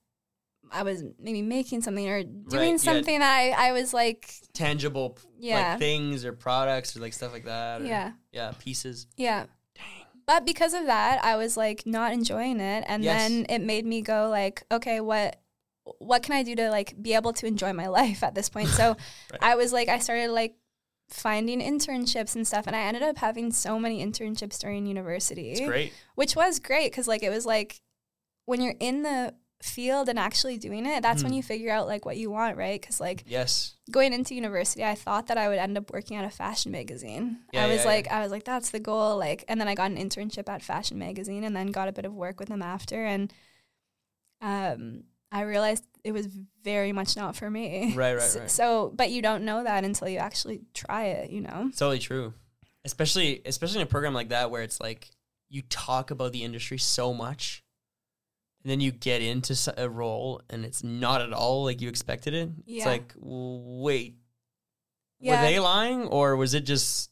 I 0.72 0.82
was 0.82 1.04
maybe 1.20 1.42
making 1.42 1.82
something 1.82 2.08
or 2.08 2.24
doing 2.24 2.72
yeah. 2.72 2.76
something 2.76 3.20
that 3.20 3.38
I, 3.38 3.68
I 3.68 3.72
was 3.72 3.94
like 3.94 4.34
Tangible 4.52 5.18
yeah. 5.38 5.70
like 5.70 5.78
things 5.78 6.24
or 6.24 6.32
products 6.32 6.96
or 6.96 7.00
like 7.00 7.12
stuff 7.12 7.32
like 7.32 7.44
that. 7.44 7.82
Or, 7.82 7.84
yeah. 7.84 8.12
Yeah, 8.32 8.52
pieces. 8.58 9.06
Yeah. 9.16 9.46
Dang. 9.76 9.84
But 10.26 10.44
because 10.44 10.74
of 10.74 10.86
that, 10.86 11.24
I 11.24 11.36
was 11.36 11.56
like 11.56 11.86
not 11.86 12.12
enjoying 12.12 12.58
it 12.58 12.84
and 12.88 13.04
Yes. 13.04 13.28
then 13.28 13.46
it 13.48 13.60
made 13.60 13.86
me 13.86 14.02
go 14.02 14.28
like, 14.28 14.64
okay, 14.72 15.00
what 15.00 15.40
what 15.98 16.22
can 16.22 16.34
I 16.34 16.42
do 16.42 16.54
to 16.56 16.70
like 16.70 17.00
be 17.00 17.14
able 17.14 17.32
to 17.34 17.46
enjoy 17.46 17.72
my 17.72 17.86
life 18.00 18.22
at 18.22 18.34
this 18.34 18.48
point? 18.48 18.68
So 18.68 18.96
Right. 19.32 19.40
I 19.42 19.54
was 19.56 19.72
like 19.72 19.88
I 19.88 19.98
started 19.98 20.30
like 20.30 20.56
finding 21.08 21.60
internships 21.60 22.34
and 22.34 22.46
stuff 22.46 22.66
and 22.66 22.74
I 22.74 22.80
ended 22.82 23.02
up 23.02 23.18
having 23.18 23.52
so 23.52 23.78
many 23.78 24.04
internships 24.04 24.58
during 24.58 24.86
university, 24.86 25.52
It's 25.52 25.60
great. 25.60 25.92
which 26.16 26.34
was 26.34 26.58
great 26.58 26.92
cuz 26.92 27.06
like 27.06 27.22
it 27.22 27.30
was 27.30 27.46
like 27.46 27.80
when 28.46 28.60
you're 28.60 28.74
in 28.80 29.02
the 29.02 29.34
field 29.62 30.08
and 30.08 30.18
actually 30.18 30.58
doing 30.58 30.84
it, 30.84 31.02
that's 31.02 31.22
when 31.22 31.32
Hmm. 31.32 31.36
you 31.38 31.42
figure 31.42 31.72
out 31.72 31.86
like 31.86 32.04
what 32.04 32.16
you 32.16 32.30
want, 32.30 32.56
right? 32.56 32.80
Cuz 32.82 33.00
like 33.00 33.24
Yes. 33.26 33.74
going 33.90 34.12
into 34.12 34.34
university, 34.34 34.84
I 34.84 34.94
thought 34.94 35.28
that 35.28 35.38
I 35.38 35.48
would 35.48 35.58
end 35.58 35.78
up 35.78 35.92
working 35.92 36.16
at 36.16 36.24
a 36.24 36.30
fashion 36.30 36.72
magazine. 36.72 37.38
Yeah, 37.52 37.64
I 37.64 37.68
was 37.68 37.78
yeah, 37.84 37.90
like, 37.92 38.08
I 38.08 38.20
was 38.20 38.30
like, 38.32 38.44
that's 38.44 38.70
the 38.70 38.80
goal. 38.80 39.16
Like, 39.16 39.44
and 39.48 39.60
then 39.60 39.68
I 39.68 39.74
got 39.74 39.90
an 39.92 39.96
internship 39.96 40.48
at 40.48 40.62
Fashion 40.62 40.98
Magazine, 40.98 41.42
and 41.44 41.54
then 41.56 41.68
got 41.68 41.88
a 41.88 41.92
bit 41.92 42.04
of 42.04 42.12
work 42.14 42.38
with 42.40 42.48
them 42.48 42.62
after, 42.62 43.04
and 43.04 43.32
um, 44.40 45.04
I 45.32 45.42
realized 45.42 45.84
it 46.04 46.12
was 46.12 46.26
very 46.62 46.92
much 46.92 47.16
not 47.16 47.34
for 47.36 47.50
me. 47.50 47.92
Right, 47.94 48.14
right, 48.14 48.22
S- 48.22 48.36
right. 48.36 48.50
So, 48.50 48.92
but 48.94 49.10
you 49.10 49.22
don't 49.22 49.44
know 49.44 49.64
that 49.64 49.84
until 49.84 50.08
you 50.08 50.18
actually 50.18 50.60
try 50.74 51.06
it. 51.06 51.30
You 51.30 51.40
know? 51.42 51.66
It's 51.68 51.78
totally 51.78 51.98
true. 51.98 52.32
Especially 52.84 53.42
especially 53.44 53.80
in 53.80 53.86
a 53.86 53.90
program 53.90 54.14
like 54.14 54.28
that 54.28 54.50
where 54.50 54.62
it's 54.62 54.80
like 54.80 55.10
you 55.48 55.62
talk 55.62 56.10
about 56.10 56.32
the 56.32 56.44
industry 56.44 56.78
so 56.78 57.12
much 57.12 57.64
and 58.62 58.70
then 58.70 58.80
you 58.80 58.90
get 58.92 59.22
into 59.22 59.56
a 59.76 59.88
role 59.88 60.40
and 60.50 60.64
it's 60.64 60.82
not 60.84 61.20
at 61.22 61.32
all 61.32 61.64
like 61.64 61.80
you 61.80 61.88
expected 61.88 62.34
it. 62.34 62.50
It's 62.66 62.86
like, 62.86 63.12
wait, 63.16 64.16
Yeah. 65.20 65.40
were 65.42 65.48
they 65.48 65.58
lying 65.58 66.02
or 66.04 66.36
was 66.36 66.54
it 66.54 66.64
just 66.64 67.10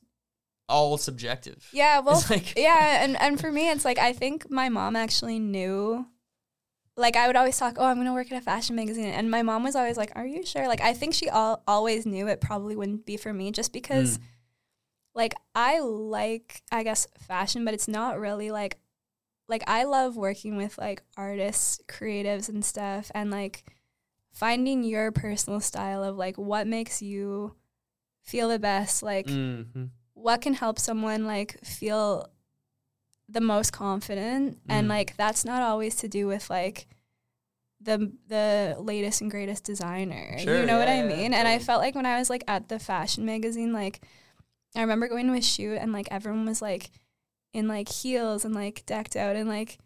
all 0.68 0.96
subjective? 0.96 1.68
Yeah. 1.72 2.00
Well, 2.04 2.22
like 2.30 2.56
yeah, 2.56 3.02
and 3.04 3.20
and 3.20 3.40
for 3.40 3.50
me, 3.50 3.70
it's 3.70 3.84
like 3.84 3.98
I 3.98 4.12
think 4.12 4.48
my 4.50 4.68
mom 4.68 4.94
actually 4.96 5.38
knew. 5.40 6.06
Like 6.96 7.16
I 7.16 7.26
would 7.26 7.36
always 7.36 7.58
talk, 7.58 7.74
oh, 7.78 7.84
I'm 7.86 7.96
gonna 7.96 8.12
work 8.14 8.30
at 8.30 8.38
a 8.38 8.44
fashion 8.44 8.76
magazine, 8.76 9.06
and 9.06 9.30
my 9.30 9.42
mom 9.42 9.64
was 9.64 9.74
always 9.74 9.96
like, 9.96 10.12
"Are 10.14 10.26
you 10.26 10.44
sure?" 10.46 10.68
Like 10.68 10.80
I 10.80 10.94
think 10.94 11.12
she 11.14 11.28
all, 11.28 11.62
always 11.66 12.06
knew 12.06 12.28
it 12.28 12.40
probably 12.40 12.76
wouldn't 12.76 13.04
be 13.04 13.16
for 13.16 13.32
me, 13.32 13.50
just 13.50 13.72
because, 13.72 14.18
Mm. 14.18 14.22
like 15.14 15.34
I 15.54 15.80
like 15.80 16.62
I 16.70 16.82
guess 16.84 17.08
fashion, 17.18 17.64
but 17.64 17.74
it's 17.74 17.88
not 17.88 18.18
really 18.20 18.50
like, 18.52 18.78
like 19.48 19.64
I 19.66 19.84
love 19.84 20.16
working 20.16 20.56
with 20.56 20.78
like 20.78 21.02
artists, 21.16 21.80
creatives, 21.88 22.48
and 22.48 22.64
stuff, 22.64 23.10
and 23.14 23.30
like 23.30 23.64
finding 24.32 24.84
your 24.84 25.10
personal 25.12 25.58
style 25.60 26.02
of 26.04 26.16
like 26.16 26.36
what 26.38 26.66
makes 26.68 27.02
you 27.02 27.56
feel 28.22 28.48
the 28.48 28.58
best, 28.60 29.02
like 29.02 29.26
Mhm. 29.26 29.90
what 30.14 30.40
can 30.40 30.54
help 30.54 30.78
someone 30.78 31.26
like 31.26 31.58
feel 31.64 32.28
the 33.34 33.40
most 33.40 33.72
confident 33.72 34.58
and 34.68 34.86
Mm. 34.86 34.90
like 34.90 35.16
that's 35.16 35.44
not 35.44 35.60
always 35.62 35.94
to 35.96 36.08
do 36.08 36.26
with 36.26 36.48
like 36.48 36.86
the 37.80 38.12
the 38.28 38.76
latest 38.78 39.20
and 39.20 39.30
greatest 39.30 39.64
designer 39.64 40.38
Sure, 40.38 40.60
you 40.60 40.66
know 40.66 40.78
what 40.78 40.88
yeah, 40.88 40.94
i 40.94 40.96
yeah, 40.98 41.06
mean 41.16 41.34
and 41.34 41.46
i 41.46 41.58
felt 41.58 41.80
like 41.82 41.94
when 41.94 42.06
i 42.06 42.18
was 42.18 42.30
like 42.30 42.44
at 42.48 42.68
the 42.68 42.78
fashion 42.78 43.26
magazine 43.26 43.72
like 43.72 44.00
i 44.76 44.80
remember 44.80 45.08
going 45.08 45.26
to 45.26 45.34
a 45.34 45.42
shoot 45.42 45.76
and 45.76 45.92
like 45.92 46.08
everyone 46.10 46.46
was 46.46 46.62
like 46.62 46.90
in 47.52 47.68
like 47.68 47.88
heels 47.90 48.44
and 48.44 48.54
like 48.54 48.84
decked 48.86 49.16
out 49.16 49.36
in 49.36 49.46
like 49.48 49.78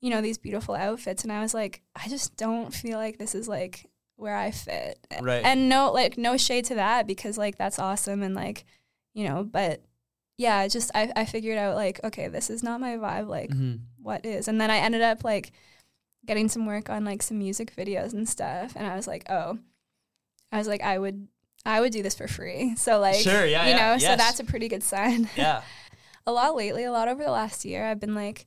you 0.00 0.10
know 0.10 0.20
these 0.20 0.38
beautiful 0.38 0.74
outfits 0.74 1.22
and 1.24 1.32
i 1.32 1.40
was 1.40 1.52
like 1.54 1.82
i 1.96 2.06
just 2.08 2.36
don't 2.36 2.72
feel 2.72 2.98
like 2.98 3.18
this 3.18 3.34
is 3.34 3.48
like 3.48 3.86
where 4.16 4.36
i 4.36 4.50
fit 4.50 4.98
Right. 5.20 5.44
and 5.44 5.68
no 5.68 5.90
like 5.92 6.16
no 6.18 6.36
shade 6.36 6.66
to 6.66 6.74
that 6.76 7.06
because 7.06 7.36
like 7.38 7.56
that's 7.58 7.78
awesome 7.78 8.22
and 8.22 8.34
like 8.34 8.64
you 9.14 9.26
know 9.28 9.42
but 9.42 9.82
yeah 10.40 10.66
just 10.68 10.90
I, 10.94 11.12
I 11.14 11.24
figured 11.26 11.58
out 11.58 11.74
like 11.76 12.00
okay 12.02 12.28
this 12.28 12.48
is 12.50 12.62
not 12.62 12.80
my 12.80 12.96
vibe 12.96 13.28
like 13.28 13.50
Mhm. 13.50 13.80
what 14.02 14.24
is 14.24 14.48
and 14.48 14.58
then 14.60 14.70
i 14.70 14.78
ended 14.78 15.02
up 15.02 15.22
like 15.24 15.52
getting 16.24 16.48
some 16.48 16.64
work 16.66 16.88
on 16.88 17.04
like 17.04 17.22
some 17.22 17.38
music 17.38 17.74
videos 17.76 18.12
and 18.14 18.28
stuff 18.28 18.72
and 18.76 18.86
i 18.86 18.96
was 18.96 19.06
like 19.06 19.24
oh 19.30 19.58
i 20.52 20.56
was 20.58 20.66
like 20.68 20.82
i 20.82 20.98
would 20.98 21.28
i 21.66 21.80
would 21.80 21.92
do 21.92 22.02
this 22.02 22.14
for 22.14 22.26
free 22.28 22.74
so 22.86 22.98
like 22.98 23.16
Sure, 23.16 23.44
yeah, 23.46 23.64
you 23.64 23.70
yeah, 23.70 23.92
know 23.92 23.98
so 23.98 24.16
that's 24.16 24.40
a 24.40 24.44
pretty 24.44 24.68
good 24.68 24.82
sign 24.82 25.28
Yeah. 25.36 25.62
a 26.26 26.32
lot 26.32 26.54
lately 26.56 26.84
a 26.84 26.92
lot 26.92 27.08
over 27.08 27.22
the 27.22 27.30
last 27.30 27.64
year 27.64 27.84
i've 27.86 28.00
been 28.00 28.14
like 28.14 28.46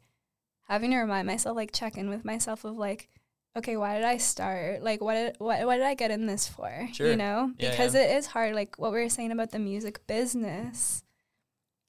having 0.63 0.91
to 0.91 0.97
remind 0.97 1.27
myself 1.27 1.55
like 1.55 1.71
check 1.71 1.97
in 1.97 2.09
with 2.09 2.25
myself 2.25 2.63
of 2.65 2.75
like 2.77 3.09
okay 3.55 3.77
why 3.77 3.95
did 3.95 4.03
i 4.05 4.17
start 4.17 4.81
like 4.81 4.99
what 5.01 5.13
did 5.13 5.35
what, 5.37 5.63
what 5.67 5.75
did 5.75 5.85
i 5.85 5.93
get 5.93 6.09
in 6.09 6.25
this 6.25 6.47
for 6.47 6.87
Sure. 6.93 7.07
you 7.11 7.15
know 7.15 7.51
Yeah, 7.59 7.69
because 7.69 7.93
yeah. 7.93 8.01
it 8.05 8.17
is 8.17 8.25
hard 8.27 8.55
like 8.55 8.79
what 8.79 8.91
we 8.91 8.99
were 8.99 9.09
saying 9.09 9.31
about 9.31 9.51
the 9.51 9.59
music 9.59 10.07
business 10.07 11.03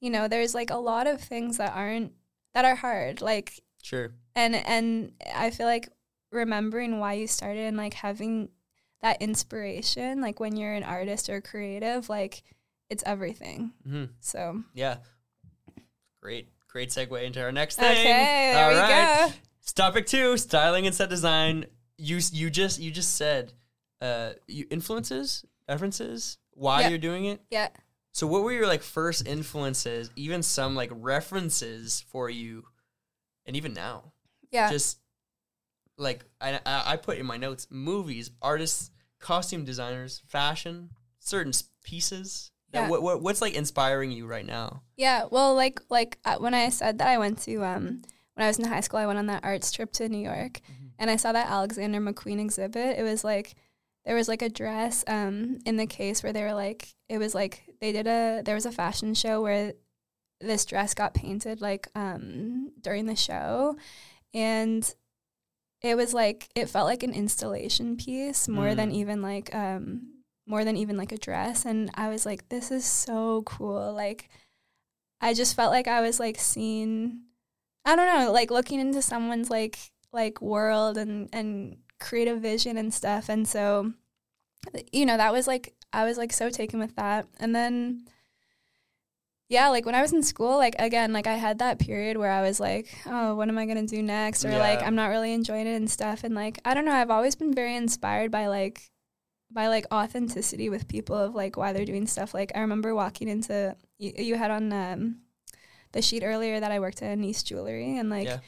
you 0.05 0.11
know 0.11 0.29
there's 0.29 0.55
like 0.55 0.71
a 0.71 0.77
lot 0.77 1.07
of 1.07 1.21
things 1.21 1.57
that 1.57 1.73
aren't 1.75 2.13
that 2.53 2.65
are 2.65 2.75
hard 2.77 3.21
like 3.21 3.61
Sure. 3.83 4.13
and 4.37 4.55
and 4.55 5.13
i 5.35 5.51
feel 5.51 5.67
like 5.67 5.89
remembering 6.31 6.99
why 6.99 7.15
you 7.15 7.27
started 7.27 7.61
and 7.67 7.77
like 7.77 7.95
having 7.95 8.49
that 9.03 9.21
inspiration 9.23 10.21
like 10.21 10.41
when 10.41 10.57
you're 10.57 10.73
an 10.75 10.83
artist 10.85 11.29
or 11.31 11.41
creative 11.41 12.09
like 12.09 12.43
it's 12.91 13.03
everything 13.07 13.73
Mhm. 13.89 14.11
so 14.21 14.63
Yeah. 14.75 14.99
Great. 16.23 16.49
Great 16.69 16.89
segue 16.91 17.23
into 17.23 17.43
our 17.43 17.53
next 17.53 17.77
thing. 17.77 17.91
okay 17.91 18.53
there 18.55 18.65
All 18.65 18.71
we 18.71 18.77
right. 18.79 19.29
go 19.29 19.35
Topic 19.75 20.07
two: 20.07 20.37
styling 20.37 20.87
and 20.87 20.95
set 20.95 21.09
design. 21.09 21.65
You 21.97 22.21
you 22.33 22.51
just 22.51 22.79
you 22.81 22.91
just 22.91 23.17
said 23.17 23.53
uh, 24.03 24.33
you 24.47 24.67
influences 24.71 25.45
references 25.69 26.37
why 26.53 26.87
you're 26.89 26.99
doing 26.99 27.25
it. 27.25 27.41
yeah 27.51 27.69
So 28.15 28.29
what 28.29 28.45
were 28.45 28.53
your 28.53 28.69
like 28.69 28.83
first 28.83 29.27
influences? 29.27 30.09
Even 30.15 30.43
some 30.45 30.77
like 30.77 30.91
references 30.95 32.05
for 32.09 32.31
you, 32.31 32.65
and 33.45 33.57
even 33.57 33.75
now, 33.75 34.13
yeah 34.53 34.71
just 34.71 34.99
like 35.99 36.25
I 36.41 36.61
I 36.65 36.97
put 36.97 37.19
in 37.19 37.27
my 37.27 37.37
notes: 37.37 37.67
movies, 37.71 38.31
artists, 38.41 38.93
costume 39.19 39.65
designers, 39.65 40.23
fashion, 40.29 40.91
certain 41.19 41.53
pieces. 41.83 42.53
Yeah. 42.73 42.89
what, 42.89 43.03
what 43.03 43.21
what's 43.21 43.41
like 43.41 43.55
inspiring 43.55 44.13
you 44.13 44.27
right 44.27 44.47
now? 44.47 44.83
Yeah, 44.97 45.25
well, 45.31 45.57
like 45.57 45.81
like 45.91 46.19
uh, 46.25 46.37
when 46.39 46.55
I 46.55 46.69
said 46.69 46.99
that 46.99 47.09
I 47.09 47.19
went 47.19 47.39
to 47.43 47.65
um 47.65 48.03
when 48.35 48.45
I 48.45 48.47
was 48.47 48.61
in 48.61 48.65
high 48.65 48.81
school, 48.81 49.01
I 49.01 49.07
went 49.07 49.19
on 49.19 49.27
that 49.27 49.45
arts 49.45 49.73
trip 49.73 49.93
to 49.95 50.09
New 50.09 50.19
York, 50.19 50.61
and 51.01 51.11
I 51.11 51.17
saw 51.17 51.33
that 51.33 51.49
Alexander 51.51 52.01
McQueen 52.01 52.41
exhibit. 52.41 52.97
It 52.97 53.03
was 53.03 53.25
like 53.25 53.57
there 54.05 54.15
was 54.15 54.29
like 54.29 54.43
a 54.43 54.49
dress 54.49 55.03
um 55.09 55.59
in 55.67 55.77
the 55.77 55.87
case 55.87 56.23
where 56.23 56.33
they 56.33 56.43
were 56.45 56.55
like 56.55 56.94
it 57.15 57.19
was 57.19 57.35
like 57.35 57.63
they 57.81 57.93
did 57.93 58.07
a 58.07 58.43
there 58.45 58.55
was 58.57 58.67
a 58.67 58.73
fashion 58.73 59.15
show 59.15 59.41
where 59.43 59.73
this 60.41 60.65
dress 60.67 60.95
got 60.95 61.15
painted 61.15 61.61
like 61.61 61.89
um 61.95 62.73
during 62.81 63.07
the 63.07 63.17
show, 63.17 63.77
and 64.35 64.83
it 65.81 65.97
was 65.97 66.13
like 66.13 66.49
it 66.55 66.69
felt 66.69 66.87
like 66.87 67.03
an 67.03 67.13
installation 67.15 67.97
piece 67.97 68.49
more 68.49 68.75
than 68.75 68.91
Mm. 68.91 68.95
even 68.95 69.23
like 69.23 69.55
um 69.55 70.09
more 70.47 70.65
than 70.65 70.77
even 70.77 70.97
like 70.97 71.13
a 71.13 71.19
dress 71.19 71.65
and 71.65 71.91
I 71.95 72.09
was 72.09 72.27
like 72.27 72.49
this 72.49 72.71
is 72.71 72.85
so 72.85 73.43
cool 73.47 73.93
like 73.95 74.29
I 75.21 75.33
just 75.35 75.57
felt 75.57 75.71
like 75.73 75.89
I 75.89 76.01
was 76.03 76.19
like 76.21 76.39
seeing 76.39 77.21
I 77.87 77.97
don't 77.97 78.09
know, 78.19 78.33
like 78.33 78.51
looking 78.51 78.81
into 78.81 79.03
someone's 79.03 79.51
like 79.51 79.79
like 80.13 80.41
world 80.43 80.97
and 80.99 81.29
and 81.33 81.77
creative 82.01 82.41
vision 82.41 82.77
and 82.79 82.93
stuff. 82.93 83.29
And 83.29 83.47
so 83.47 83.93
you 84.93 85.05
know, 85.05 85.17
that 85.19 85.33
was 85.33 85.47
like 85.47 85.74
I 85.95 86.05
was 86.05 86.19
like 86.19 86.33
so 86.33 86.51
taken 86.51 86.79
with 86.81 86.97
that. 86.97 87.27
And 87.39 87.55
then 87.55 88.07
yeah, 89.49 89.69
like 89.69 89.85
when 89.85 89.95
I 89.95 90.03
was 90.03 90.13
in 90.13 90.23
school, 90.23 90.57
like 90.57 90.75
again, 90.79 91.13
like 91.13 91.27
I 91.27 91.35
had 91.35 91.59
that 91.59 91.79
period 91.79 92.17
where 92.17 92.31
I 92.31 92.43
was 92.43 92.59
like, 92.59 92.89
oh, 93.07 93.35
what 93.35 93.49
am 93.49 93.59
I 93.59 93.67
going 93.67 93.87
to 93.87 93.97
do 93.97 94.03
next? 94.03 94.45
Or 94.45 94.51
like 94.59 94.83
I'm 94.83 94.95
not 94.95 95.09
really 95.09 95.33
enjoying 95.33 95.67
it 95.67 95.77
and 95.77 95.91
stuff. 95.91 96.25
And 96.25 96.35
like 96.35 96.59
I 96.65 96.75
don't 96.75 96.85
know, 96.87 96.93
I've 96.93 97.11
always 97.11 97.35
been 97.35 97.55
very 97.55 97.77
inspired 97.77 98.31
by 98.31 98.47
like 98.47 98.91
by 99.53 99.69
like 99.69 99.87
authenticity 99.93 100.69
with 100.71 100.89
people 100.89 101.15
of 101.15 101.35
like 101.35 101.57
why 101.57 101.73
they're 101.73 101.85
doing 101.85 102.07
stuff. 102.07 102.35
Like 102.35 102.53
I 102.55 102.61
remember 102.61 102.95
walking 102.95 103.29
into 103.29 103.77
you, 103.99 104.13
you 104.17 104.35
had 104.37 104.51
on 104.51 104.73
um, 104.73 105.17
the 105.93 106.03
sheet 106.03 106.25
earlier 106.25 106.59
that 106.59 106.73
I 106.73 106.81
worked 106.81 107.03
at 107.03 107.17
Nice 107.19 107.43
Jewelry, 107.43 107.99
and 107.99 108.09
like 108.11 108.27
Yeah. 108.27 108.39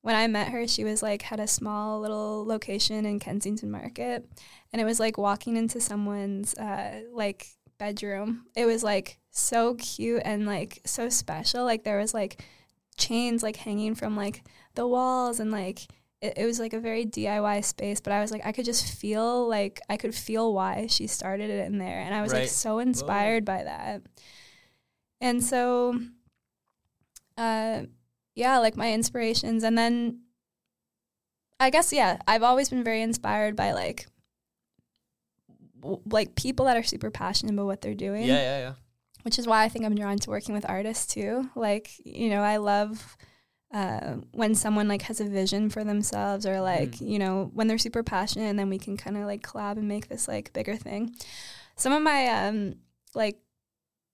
when 0.00 0.14
I 0.14 0.28
met 0.28 0.48
her, 0.48 0.66
she 0.68 0.84
was 0.84 1.02
like 1.02 1.22
had 1.22 1.40
a 1.40 1.46
small 1.48 2.00
little 2.00 2.46
location 2.46 3.04
in 3.04 3.18
Kensington 3.18 3.70
Market, 3.70 4.24
and 4.76 4.80
it 4.82 4.84
was 4.84 5.00
like 5.00 5.16
walking 5.16 5.56
into 5.56 5.80
someone's 5.80 6.52
uh, 6.54 7.00
like 7.14 7.46
bedroom. 7.78 8.44
It 8.54 8.66
was 8.66 8.84
like 8.84 9.18
so 9.30 9.74
cute 9.76 10.20
and 10.22 10.44
like 10.44 10.82
so 10.84 11.08
special. 11.08 11.64
Like 11.64 11.82
there 11.82 11.96
was 11.96 12.12
like 12.12 12.42
chains 12.98 13.42
like 13.42 13.56
hanging 13.56 13.94
from 13.94 14.14
like 14.16 14.42
the 14.74 14.86
walls 14.86 15.40
and 15.40 15.50
like 15.50 15.80
it, 16.20 16.34
it 16.36 16.44
was 16.44 16.60
like 16.60 16.74
a 16.74 16.78
very 16.78 17.06
DIY 17.06 17.64
space, 17.64 18.02
but 18.02 18.12
I 18.12 18.20
was 18.20 18.30
like 18.30 18.44
I 18.44 18.52
could 18.52 18.66
just 18.66 18.92
feel 19.00 19.48
like 19.48 19.80
I 19.88 19.96
could 19.96 20.14
feel 20.14 20.52
why 20.52 20.88
she 20.88 21.06
started 21.06 21.48
it 21.48 21.66
in 21.66 21.78
there 21.78 22.00
and 22.00 22.14
I 22.14 22.20
was 22.20 22.34
Right. 22.34 22.40
like 22.40 22.50
so 22.50 22.78
inspired 22.78 23.46
by 23.46 23.64
that. 23.64 24.02
And 25.22 25.42
so 25.42 25.98
uh 27.38 27.84
yeah, 28.34 28.58
like 28.58 28.76
my 28.76 28.92
inspirations 28.92 29.62
and 29.62 29.78
then 29.78 30.20
I 31.58 31.70
guess 31.70 31.94
yeah, 31.94 32.18
I've 32.28 32.42
always 32.42 32.68
been 32.68 32.84
very 32.84 33.00
inspired 33.00 33.56
by 33.56 33.72
like 33.72 34.06
like 36.10 36.34
people 36.34 36.66
that 36.66 36.76
are 36.76 36.82
super 36.82 37.10
passionate 37.10 37.52
about 37.54 37.66
what 37.66 37.80
they're 37.82 37.94
doing 37.94 38.24
Yeah, 38.24 38.40
yeah, 38.40 38.58
yeah. 38.58 38.72
which 39.22 39.38
is 39.38 39.46
why 39.46 39.64
I 39.64 39.68
think 39.68 39.84
I'm 39.84 39.94
drawn 39.94 40.18
to 40.18 40.30
working 40.30 40.54
with 40.54 40.68
artists 40.68 41.06
too. 41.12 41.48
Like, 41.54 41.90
you 42.04 42.30
know, 42.30 42.42
I 42.42 42.56
love 42.58 43.16
uh, 43.74 44.14
when 44.32 44.54
someone 44.54 44.86
like 44.88 45.02
has 45.02 45.20
a 45.20 45.24
vision 45.24 45.68
for 45.70 45.82
themselves 45.84 46.46
or 46.46 46.60
like, 46.60 46.92
Mm. 46.92 47.08
you 47.10 47.18
know, 47.18 47.50
when 47.52 47.66
they're 47.66 47.78
super 47.78 48.02
passionate 48.02 48.46
and 48.48 48.58
then 48.58 48.68
we 48.70 48.78
can 48.78 48.96
kind 48.96 49.16
of 49.16 49.24
like 49.24 49.42
collab 49.42 49.76
and 49.76 49.88
make 49.88 50.08
this 50.08 50.28
like 50.28 50.52
bigger 50.52 50.76
thing. 50.76 51.14
Some 51.76 51.92
of 51.92 52.02
my 52.02 52.28
um 52.28 52.76
like 53.14 53.38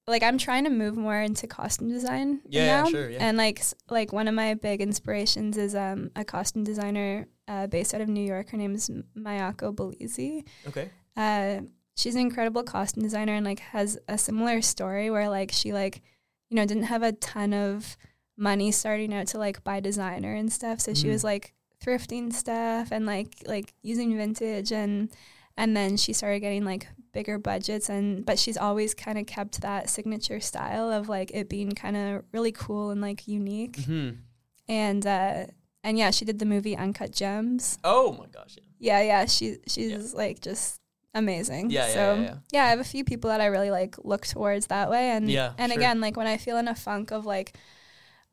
like 0.08 0.22
I'm 0.24 0.36
trying 0.38 0.64
to 0.64 0.70
move 0.70 0.96
more 0.96 1.20
into 1.20 1.46
costume 1.46 1.88
design 1.90 2.40
Yeah, 2.48 2.64
yeah, 2.64 2.82
now. 2.82 2.88
sure, 2.90 3.10
yeah. 3.10 3.18
And 3.20 3.36
like 3.36 3.62
like 3.90 4.12
one 4.12 4.26
of 4.26 4.34
my 4.34 4.54
big 4.54 4.80
inspirations 4.80 5.56
is 5.56 5.74
um 5.74 6.10
a 6.16 6.24
costume 6.24 6.64
designer 6.64 7.28
uh, 7.46 7.66
based 7.66 7.92
out 7.94 8.00
of 8.00 8.08
New 8.08 8.24
York. 8.24 8.48
Her 8.50 8.56
name 8.56 8.74
is 8.74 8.90
Miyako 9.16 9.74
Bellizzi 9.76 10.44
Okay. 10.66 10.90
Uh, 11.16 11.60
she's 11.96 12.14
an 12.14 12.20
incredible 12.22 12.62
costume 12.62 13.02
designer 13.02 13.34
and 13.34 13.44
like 13.46 13.60
has 13.60 13.98
a 14.08 14.16
similar 14.18 14.62
story 14.62 15.10
where 15.10 15.28
like 15.28 15.50
she 15.52 15.72
like 15.72 16.02
you 16.48 16.56
know 16.56 16.64
didn't 16.66 16.84
have 16.84 17.02
a 17.02 17.12
ton 17.12 17.52
of 17.52 17.96
money 18.36 18.70
starting 18.72 19.12
out 19.12 19.26
to 19.28 19.38
like 19.38 19.62
buy 19.62 19.78
designer 19.80 20.34
and 20.34 20.52
stuff 20.52 20.80
so 20.80 20.94
she 20.94 21.06
Mhm. 21.08 21.12
was 21.12 21.24
like 21.24 21.52
thrifting 21.84 22.32
stuff 22.32 22.90
and 22.92 23.04
like 23.06 23.34
like 23.46 23.74
using 23.82 24.16
vintage 24.16 24.72
and 24.72 25.10
and 25.56 25.76
then 25.76 25.96
she 25.98 26.12
started 26.14 26.40
getting 26.40 26.64
like 26.64 26.86
bigger 27.12 27.38
budgets 27.38 27.90
and 27.90 28.24
but 28.24 28.38
she's 28.38 28.56
always 28.56 28.94
kind 28.94 29.18
of 29.18 29.26
kept 29.26 29.60
that 29.60 29.90
signature 29.90 30.40
style 30.40 30.90
of 30.90 31.08
like 31.10 31.30
it 31.34 31.48
being 31.50 31.72
kind 31.72 31.96
of 31.96 32.24
really 32.32 32.52
cool 32.52 32.88
and 32.90 33.00
like 33.02 33.28
unique 33.28 33.76
hmm 33.84 34.10
and 34.68 35.06
uh 35.06 35.44
and 35.84 35.98
yeah 35.98 36.10
she 36.10 36.24
did 36.24 36.38
the 36.38 36.46
movie 36.46 36.76
uncut 36.76 37.12
gems 37.12 37.78
Oh 37.84 38.12
my 38.12 38.26
gosh. 38.32 38.56
Yeah. 38.78 39.00
yeah, 39.00 39.06
yeah. 39.06 39.26
She 39.26 39.56
she's 39.66 40.14
like 40.14 40.40
just 40.40 40.80
amazing. 41.14 41.70
Yeah, 41.70 41.86
yeah, 41.88 41.94
so 41.94 42.14
yeah, 42.22 42.34
yeah. 42.52 42.64
I 42.64 42.68
have 42.70 42.80
a 42.80 42.84
few 42.84 43.04
people 43.04 43.30
that 43.30 43.40
I 43.40 43.46
really 43.46 43.70
like 43.70 43.96
look 44.04 44.26
towards 44.26 44.66
that 44.68 44.90
way. 44.90 45.10
And 45.10 45.30
Yeah, 45.30 45.52
and 45.58 45.72
sure. 45.72 45.80
again, 45.80 46.00
like 46.00 46.16
when 46.16 46.26
I 46.26 46.36
feel 46.36 46.56
in 46.58 46.68
a 46.68 46.74
funk 46.74 47.10
of 47.10 47.24
like, 47.26 47.56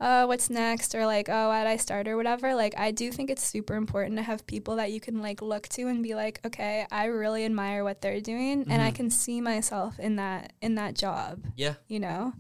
oh, 0.02 0.28
what's 0.28 0.50
next? 0.50 0.96
Or 0.96 1.06
like, 1.06 1.28
oh, 1.30 1.50
why 1.50 1.64
did 1.64 1.70
I 1.70 1.78
start 1.78 2.08
or 2.08 2.16
whatever, 2.16 2.56
like 2.56 2.74
I 2.78 2.92
do 2.92 3.12
think 3.12 3.30
it's 3.30 3.44
super 3.44 3.76
important 3.76 4.16
to 4.18 4.24
have 4.24 4.48
people 4.48 4.78
that 4.78 4.92
you 4.92 5.00
can 5.02 5.22
like 5.22 5.42
look 5.42 5.68
to 5.70 5.88
and 5.88 6.02
be 6.02 6.16
like, 6.16 6.40
okay, 6.46 6.86
I 6.92 7.06
really 7.06 7.44
admire 7.46 7.84
what 7.84 8.02
they're 8.02 8.22
doing 8.22 8.66
and 8.70 8.82
I 8.82 8.92
Mhm. 8.92 8.96
can 8.96 9.10
see 9.10 9.42
myself 9.42 10.00
in 10.00 10.16
that 10.16 10.54
in 10.62 10.76
that 10.76 10.94
job. 10.96 11.44
Yeah. 11.56 11.74
You 11.88 12.00
know? 12.00 12.34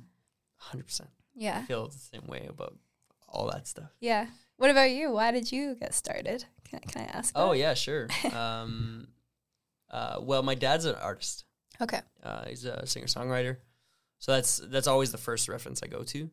Hundred 0.55 0.85
percent. 0.85 1.09
Yeah. 1.35 1.59
I 1.63 1.65
feel 1.65 1.87
the 1.87 1.97
same 1.97 2.27
way 2.27 2.45
about 2.49 2.77
all 3.27 3.49
that 3.51 3.67
stuff. 3.67 3.89
Yeah. 3.99 4.27
What 4.57 4.69
about 4.71 4.91
you? 4.91 5.11
Why 5.11 5.31
did 5.31 5.51
you 5.51 5.75
get 5.75 5.93
started? 5.93 6.43
Can, 6.69 6.79
can 6.81 7.01
I 7.03 7.05
ask? 7.17 7.31
Oh 7.35 7.51
that? 7.51 7.57
yeah, 7.59 7.73
sure. 7.73 8.07
um, 8.33 9.07
uh, 9.91 10.19
well, 10.21 10.43
my 10.43 10.55
dad's 10.55 10.85
an 10.85 10.95
artist. 10.95 11.45
Okay. 11.81 12.01
Uh, 12.23 12.45
he's 12.45 12.65
a 12.65 12.85
singer 12.85 13.07
songwriter, 13.07 13.57
so 14.19 14.33
that's 14.33 14.57
that's 14.65 14.87
always 14.87 15.11
the 15.11 15.17
first 15.17 15.47
reference 15.47 15.81
I 15.81 15.87
go 15.87 16.03
to, 16.03 16.29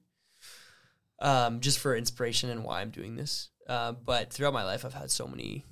um, 1.20 1.60
just 1.60 1.78
for 1.78 1.94
inspiration 1.96 2.50
and 2.50 2.64
why 2.64 2.80
I'm 2.80 2.90
doing 2.90 3.16
this. 3.16 3.50
Uh, 3.68 3.92
but 3.92 4.32
throughout 4.32 4.54
my 4.54 4.64
life, 4.64 4.84
I've 4.84 4.94
had 4.94 5.10
so 5.10 5.26
many, 5.26 5.64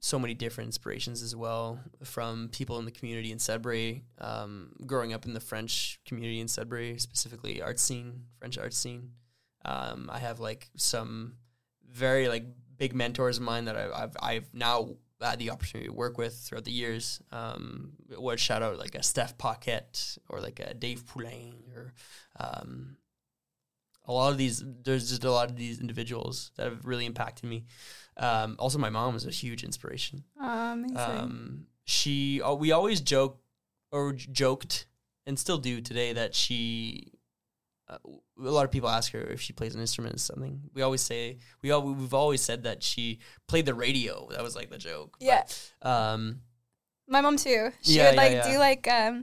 so 0.00 0.18
many 0.18 0.34
different 0.34 0.68
inspirations 0.68 1.22
as 1.22 1.34
well 1.34 1.80
from 2.04 2.50
people 2.50 2.78
in 2.78 2.84
the 2.84 2.90
community 2.90 3.32
in 3.32 3.38
Sudbury. 3.38 4.04
Um, 4.18 4.72
growing 4.86 5.12
up 5.12 5.24
in 5.24 5.32
the 5.32 5.40
French 5.40 6.00
community 6.06 6.40
in 6.40 6.48
Sudbury, 6.48 6.98
specifically 6.98 7.62
art 7.62 7.78
scene, 7.78 8.24
French 8.38 8.58
art 8.58 8.74
scene. 8.74 9.12
Um, 9.64 10.10
I 10.12 10.18
have 10.18 10.40
like 10.40 10.68
some 10.76 11.36
very 11.90 12.28
like 12.28 12.44
big 12.76 12.94
mentors 12.94 13.38
of 13.38 13.42
mine 13.42 13.64
that 13.64 13.76
I, 13.76 14.02
I've 14.02 14.16
I've 14.20 14.54
now 14.54 14.96
had 15.20 15.38
the 15.38 15.50
opportunity 15.50 15.88
to 15.88 15.94
work 15.94 16.18
with 16.18 16.34
throughout 16.34 16.64
the 16.64 16.72
years. 16.72 17.20
Um, 17.32 17.92
would 18.10 18.40
shout 18.40 18.62
out 18.62 18.78
like 18.78 18.94
a 18.94 18.98
Stef 19.00 19.38
Paquette 19.38 20.18
or 20.28 20.40
like 20.40 20.60
a 20.60 20.74
Dayv 20.74 21.06
Poulin 21.06 21.54
or 21.74 21.94
um, 22.38 22.96
a 24.04 24.12
lot 24.12 24.30
of 24.30 24.38
these. 24.38 24.62
There's 24.64 25.08
just 25.08 25.24
a 25.24 25.30
lot 25.30 25.50
of 25.50 25.56
these 25.56 25.80
individuals 25.80 26.50
that 26.56 26.64
have 26.64 26.84
really 26.84 27.06
impacted 27.06 27.48
me. 27.48 27.64
Um, 28.16 28.56
also, 28.58 28.78
my 28.78 28.90
mom 28.90 29.14
was 29.14 29.26
a 29.26 29.30
huge 29.30 29.64
inspiration. 29.64 30.24
Oh, 30.40 30.72
amazing. 30.72 30.96
Um, 30.96 31.66
she 31.84 32.40
uh, 32.42 32.54
we 32.54 32.72
always 32.72 33.00
joke 33.00 33.40
or 33.92 34.12
j- 34.12 34.28
joked 34.32 34.86
and 35.26 35.38
still 35.38 35.58
do 35.58 35.80
today 35.80 36.12
that 36.12 36.34
she. 36.34 37.12
Uh, 37.88 37.98
a 38.04 38.50
lot 38.50 38.64
of 38.64 38.70
people 38.72 38.88
ask 38.88 39.12
her 39.12 39.20
if 39.20 39.40
she 39.40 39.52
plays 39.52 39.74
an 39.74 39.80
instrument 39.80 40.16
or 40.16 40.18
something. 40.18 40.60
We 40.74 40.82
always 40.82 41.02
say 41.02 41.38
we 41.62 41.70
all 41.70 41.82
we've 41.82 42.14
always 42.14 42.40
said 42.42 42.64
that 42.64 42.82
she 42.82 43.20
played 43.46 43.64
the 43.66 43.74
radio. 43.74 44.28
That 44.32 44.42
was 44.42 44.56
like 44.56 44.70
the 44.70 44.78
joke. 44.78 45.16
But, 45.20 45.26
yeah. 45.84 46.10
um. 46.12 46.40
My 47.08 47.20
mom 47.20 47.36
too. 47.36 47.70
She 47.82 47.92
Yeah, 47.98 48.08
would 48.08 48.16
like 48.16 48.32
yeah. 48.32 48.52
do 48.52 48.58
like 48.58 48.88
um 48.88 49.22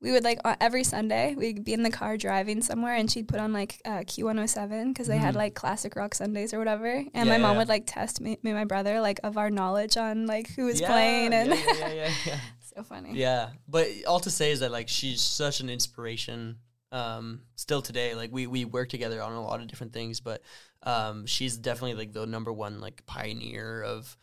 we 0.00 0.12
would 0.12 0.24
like 0.24 0.38
every 0.60 0.84
Sunday 0.84 1.34
we'd 1.34 1.64
be 1.64 1.74
in 1.74 1.82
the 1.82 1.90
car 1.90 2.16
driving 2.16 2.62
somewhere 2.62 2.94
and 2.94 3.10
she'd 3.10 3.28
put 3.28 3.40
on 3.40 3.52
like 3.52 3.80
uh, 3.84 3.98
Q107 4.00 4.88
because 4.88 5.06
they 5.06 5.16
had 5.18 5.34
Mhm. 5.34 5.38
like 5.38 5.54
classic 5.54 5.96
rock 5.96 6.14
Sundays 6.14 6.54
or 6.54 6.58
whatever 6.58 6.86
and 6.86 7.08
Yeah, 7.14 7.24
my 7.24 7.36
mom 7.38 7.52
yeah. 7.52 7.58
would 7.58 7.68
like 7.68 7.84
test 7.86 8.20
me, 8.20 8.38
me 8.42 8.50
and 8.52 8.58
my 8.58 8.64
brother 8.64 9.00
like 9.00 9.20
of 9.24 9.36
our 9.36 9.50
knowledge 9.50 9.96
on 9.98 10.26
like 10.26 10.48
who 10.54 10.64
was 10.66 10.80
yeah, 10.80 10.86
playing 10.88 11.34
and 11.34 11.50
yeah, 11.50 11.64
yeah, 11.78 11.92
yeah, 11.92 12.10
yeah. 12.26 12.40
so 12.76 12.82
funny. 12.82 13.12
Yeah, 13.14 13.50
but 13.68 13.88
all 14.06 14.20
to 14.20 14.30
say 14.30 14.50
is 14.52 14.60
that 14.60 14.70
like 14.72 14.88
she's 14.88 15.20
such 15.20 15.60
an 15.60 15.68
inspiration. 15.68 16.56
Um, 16.92 17.40
still 17.56 17.82
today, 17.82 18.14
like 18.14 18.30
we 18.32 18.46
we 18.46 18.64
work 18.64 18.88
together 18.88 19.20
on 19.22 19.32
a 19.32 19.42
lot 19.42 19.60
of 19.60 19.66
different 19.66 19.92
things, 19.92 20.20
but 20.20 20.42
um, 20.82 21.26
she's 21.26 21.56
definitely 21.56 21.94
like 21.94 22.12
the 22.12 22.26
number 22.26 22.52
one 22.52 22.80
like 22.80 23.04
pioneer 23.06 23.82
of 23.82 24.16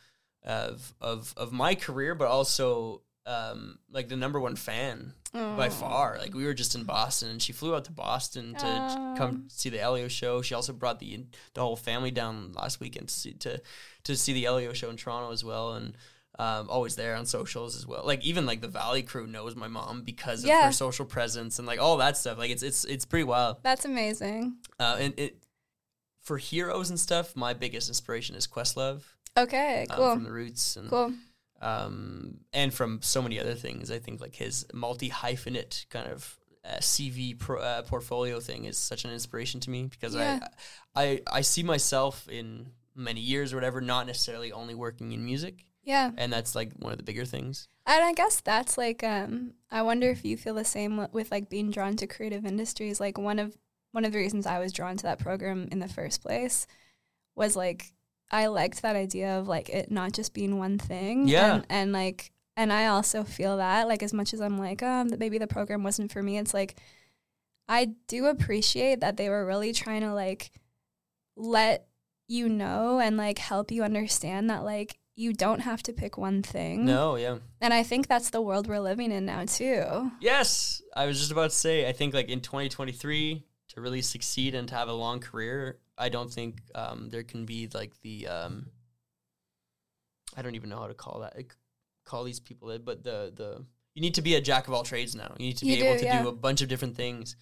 of 0.44 0.94
of 1.02 1.34
of 1.38 1.52
my 1.52 1.76
career, 1.76 2.16
but 2.16 2.28
also 2.28 3.02
um 3.26 3.80
like 3.90 4.10
the 4.10 4.18
number 4.18 4.40
one 4.40 4.56
fan 4.56 5.14
by 5.34 5.70
far. 5.70 6.18
Like 6.20 6.34
we 6.34 6.46
were 6.46 6.54
just 6.54 6.76
in 6.76 6.84
Boston, 6.84 7.30
and 7.30 7.42
she 7.42 7.54
flew 7.54 7.74
out 7.76 7.86
to 7.86 7.92
Boston 7.92 8.54
to 8.54 8.60
ch- 8.60 8.66
Aw. 8.66 9.16
come 9.18 9.46
see 9.50 9.70
the 9.70 9.80
Elio 9.82 10.08
show. 10.08 10.42
She 10.42 10.54
also 10.56 10.74
brought 10.74 11.00
the 11.00 11.26
the 11.54 11.62
whole 11.62 11.76
family 11.76 12.12
down 12.12 12.54
last 12.54 12.80
weekend 12.80 13.08
to 13.10 13.14
see, 13.14 13.34
to 13.34 13.62
to 14.04 14.16
see 14.16 14.34
the 14.34 14.46
Elio 14.46 14.74
show 14.74 14.90
in 14.90 14.98
Toronto 14.98 15.32
as 15.32 15.44
well, 15.44 15.74
and 15.74 15.98
um, 16.40 16.68
always 16.70 16.96
there 16.96 17.16
on 17.16 17.26
socials 17.26 17.76
as 17.76 17.86
well. 17.86 18.04
Like 18.06 18.24
even 18.26 18.46
like 18.46 18.62
the 18.62 18.68
Valley 18.68 19.04
crew 19.04 19.28
knows 19.28 19.56
my 19.56 19.68
mom 19.68 20.02
because 20.02 20.44
of 20.44 20.48
Yeah. 20.50 20.66
her 20.66 20.72
social 20.72 21.06
presence 21.06 21.60
and 21.60 21.68
like 21.68 21.80
all 21.80 21.98
that 21.98 22.18
stuff. 22.18 22.38
Like 22.38 22.50
it's 22.52 22.64
it's 22.64 22.84
it's 22.86 23.06
pretty 23.06 23.24
wild. 23.26 23.58
That's 23.64 23.86
amazing. 23.86 24.58
Uh, 24.80 24.98
and 25.00 25.14
it 25.18 25.44
for 26.22 26.38
heroes 26.38 26.90
and 26.90 27.00
stuff, 27.00 27.36
my 27.36 27.54
biggest 27.54 27.90
inspiration 27.90 28.36
is 28.36 28.48
Questlove 28.48 29.02
Okay, 29.38 29.86
um, 29.90 29.98
cool. 29.98 30.14
from 30.16 30.24
the 30.24 30.32
Roots 30.32 30.76
and 30.78 30.90
cool. 30.90 31.14
um, 31.62 32.38
and 32.54 32.74
from 32.74 33.02
so 33.02 33.22
many 33.22 33.40
other 33.40 33.56
things. 33.56 33.92
I 33.92 34.00
think 34.00 34.22
like 34.22 34.36
his 34.36 34.66
multi 34.74 35.10
hyphenate 35.10 35.88
kind 35.90 36.08
of 36.08 36.38
uh, 36.66 36.78
CV 36.78 37.38
pro, 37.38 37.60
uh, 37.60 37.82
portfolio 37.84 38.40
thing 38.40 38.66
is 38.66 38.78
such 38.78 39.06
an 39.06 39.12
inspiration 39.12 39.60
to 39.62 39.70
me 39.70 39.84
because 39.84 40.16
Yeah. 40.16 40.40
I, 40.96 41.04
I 41.04 41.22
I 41.32 41.42
see 41.42 41.62
myself 41.64 42.28
in 42.30 42.68
many 42.96 43.20
years 43.22 43.52
or 43.54 43.58
whatever, 43.58 43.82
not 43.82 44.08
necessarily 44.08 44.52
only 44.52 44.76
working 44.76 45.12
in 45.12 45.26
music, 45.26 45.66
Yeah. 45.84 46.12
and 46.18 46.32
that's 46.32 46.56
like 46.56 46.72
one 46.80 46.92
of 46.94 46.98
the 46.98 47.04
bigger 47.04 47.26
things. 47.26 47.68
And 47.86 48.04
I 48.04 48.14
guess 48.14 48.40
that's 48.42 48.78
like 48.78 49.04
um 49.04 49.54
I 49.70 49.82
wonder 49.82 50.10
if 50.10 50.24
you 50.24 50.38
feel 50.38 50.54
the 50.56 50.64
same 50.66 51.08
with 51.12 51.30
like 51.32 51.50
being 51.50 51.70
drawn 51.72 51.96
to 51.98 52.08
creative 52.08 52.46
industries 52.46 53.00
like 53.00 53.18
one 53.18 53.40
of 53.40 53.58
one 53.92 54.06
of 54.06 54.12
the 54.12 54.18
reasons 54.18 54.46
I 54.48 54.60
was 54.60 54.72
drawn 54.74 54.96
to 54.98 55.04
that 55.04 55.20
program 55.20 55.68
in 55.72 55.80
the 55.80 55.88
first 55.90 56.22
place 56.22 56.66
was 57.36 57.56
like 57.56 57.92
I 58.32 58.48
liked 58.48 58.82
that 58.82 58.96
idea 58.96 59.38
of 59.38 59.48
like 59.48 59.70
it 59.70 59.92
not 59.92 60.14
just 60.14 60.34
being 60.34 60.58
one 60.58 60.78
thing 60.80 61.28
Yeah. 61.28 61.56
and, 61.56 61.66
and 61.70 61.92
like 61.92 62.32
and 62.56 62.72
I 62.72 62.88
also 62.88 63.24
feel 63.24 63.58
that 63.58 63.88
like 63.88 64.02
as 64.04 64.14
much 64.14 64.34
as 64.34 64.40
I'm 64.42 64.58
like 64.58 64.82
um 64.82 65.10
that 65.10 65.20
maybe 65.20 65.38
the 65.38 65.48
program 65.48 65.84
wasn't 65.84 66.12
for 66.12 66.24
me 66.24 66.38
it's 66.38 66.54
like 66.54 66.80
I 67.68 67.92
do 68.08 68.26
appreciate 68.28 69.02
that 69.02 69.18
they 69.18 69.30
were 69.30 69.46
really 69.46 69.74
trying 69.74 70.02
to 70.02 70.14
like 70.14 70.52
let 71.36 71.88
you 72.28 72.48
know 72.50 73.00
and 73.00 73.18
like 73.18 73.38
help 73.40 73.72
you 73.72 73.84
understand 73.84 74.50
that 74.50 74.64
like 74.64 74.98
you 75.16 75.34
don't 75.34 75.60
have 75.62 75.84
to 75.84 75.94
pick 75.94 76.18
one 76.18 76.42
thing. 76.42 76.86
No, 76.86 77.16
yeah. 77.16 77.38
And 77.62 77.74
I 77.74 77.84
think 77.84 78.08
that's 78.08 78.30
the 78.32 78.42
world 78.42 78.68
we're 78.68 78.80
living 78.80 79.12
in 79.12 79.26
now 79.26 79.46
too. 79.46 80.12
Yes, 80.20 80.82
I 80.96 81.06
was 81.06 81.20
just 81.20 81.32
about 81.32 81.52
to 81.52 81.56
say. 81.56 81.88
I 81.88 81.92
think 81.92 82.14
like 82.14 82.30
in 82.30 82.42
2023 82.42 83.44
to 83.70 83.82
really 83.82 84.02
succeed 84.02 84.56
and 84.56 84.68
to 84.70 84.76
have 84.76 84.88
a 84.90 84.94
long 84.94 85.20
career, 85.20 85.78
I 85.98 86.10
don't 86.10 86.32
think 86.32 86.62
um, 86.76 87.10
there 87.10 87.24
can 87.24 87.46
be 87.46 87.70
like 87.74 87.92
the 88.02 88.28
um, 88.28 88.68
I 90.36 90.42
don't 90.42 90.56
even 90.56 90.70
know 90.70 90.80
how 90.80 90.88
to 90.88 90.94
call 90.94 91.20
that. 91.20 91.36
Like, 91.36 91.56
call 92.06 92.24
these 92.24 92.40
people 92.40 92.70
it, 92.72 92.84
but 92.84 93.04
the 93.04 93.32
the 93.36 93.64
you 93.94 94.02
need 94.02 94.16
to 94.16 94.22
be 94.24 94.34
a 94.36 94.42
jack 94.42 94.68
of 94.68 94.74
all 94.74 94.84
trades 94.84 95.16
now. 95.16 95.34
You 95.38 95.46
need 95.48 95.58
to 95.58 95.66
be 95.66 95.72
You 95.74 95.84
able 95.84 95.94
do, 95.94 96.00
to 96.00 96.06
yeah. 96.06 96.22
do 96.24 96.28
a 96.30 96.32
bunch 96.34 96.62
of 96.62 96.68
different 96.70 96.96
things, 96.96 97.36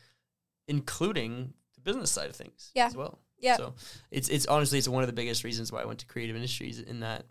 including 0.68 1.54
the 1.76 1.82
business 1.82 2.12
side 2.12 2.30
of 2.30 2.36
things 2.36 2.72
Yeah. 2.76 2.88
as 2.88 2.96
well. 2.96 3.20
Yeah. 3.40 3.56
So 3.58 3.74
it's 4.12 4.30
it's 4.30 4.46
honestly 4.46 4.78
it's 4.78 4.88
one 4.88 5.04
of 5.04 5.08
the 5.08 5.14
biggest 5.14 5.44
reasons 5.44 5.72
why 5.72 5.82
I 5.82 5.86
went 5.86 6.00
to 6.00 6.06
creative 6.06 6.36
industries 6.36 6.80
in 6.80 7.00
that 7.00 7.26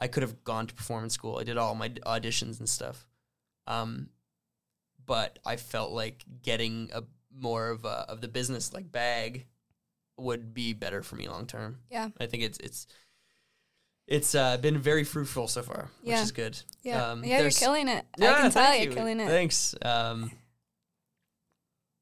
I 0.00 0.08
could 0.08 0.22
have 0.22 0.42
gone 0.44 0.66
to 0.66 0.74
performance 0.74 1.14
school. 1.14 1.38
I 1.38 1.44
did 1.44 1.58
all 1.58 1.74
my 1.74 1.88
auditions 1.90 2.58
and 2.58 2.68
stuff. 2.68 3.06
Um, 3.66 4.08
but 5.04 5.38
I 5.44 5.56
felt 5.56 5.92
like 5.92 6.24
getting 6.42 6.90
a 6.94 7.02
more 7.34 7.68
of 7.70 7.84
a, 7.84 8.06
of 8.08 8.20
the 8.20 8.28
business 8.28 8.72
like 8.72 8.90
bag 8.90 9.46
would 10.16 10.52
be 10.54 10.72
better 10.72 11.02
for 11.02 11.16
me 11.16 11.28
long 11.28 11.46
term. 11.46 11.78
Yeah. 11.90 12.08
I 12.18 12.26
think 12.26 12.42
it's 12.42 12.58
it's 12.58 12.86
it's 14.06 14.34
uh, 14.34 14.56
been 14.56 14.78
very 14.78 15.04
fruitful 15.04 15.46
so 15.46 15.62
far, 15.62 15.88
Yeah. 16.02 16.16
which 16.16 16.24
is 16.24 16.32
good. 16.32 16.58
Yeah. 16.82 17.10
Um, 17.10 17.24
yeah, 17.24 17.40
you're 17.42 17.50
killing 17.50 17.88
it. 17.88 18.04
Yeah, 18.18 18.32
I 18.32 18.40
can 18.40 18.50
tell 18.50 18.64
thank 18.64 18.84
you're 18.84 18.94
killing 18.94 19.20
it. 19.20 19.28
Thanks. 19.28 19.74
Um, 19.82 20.32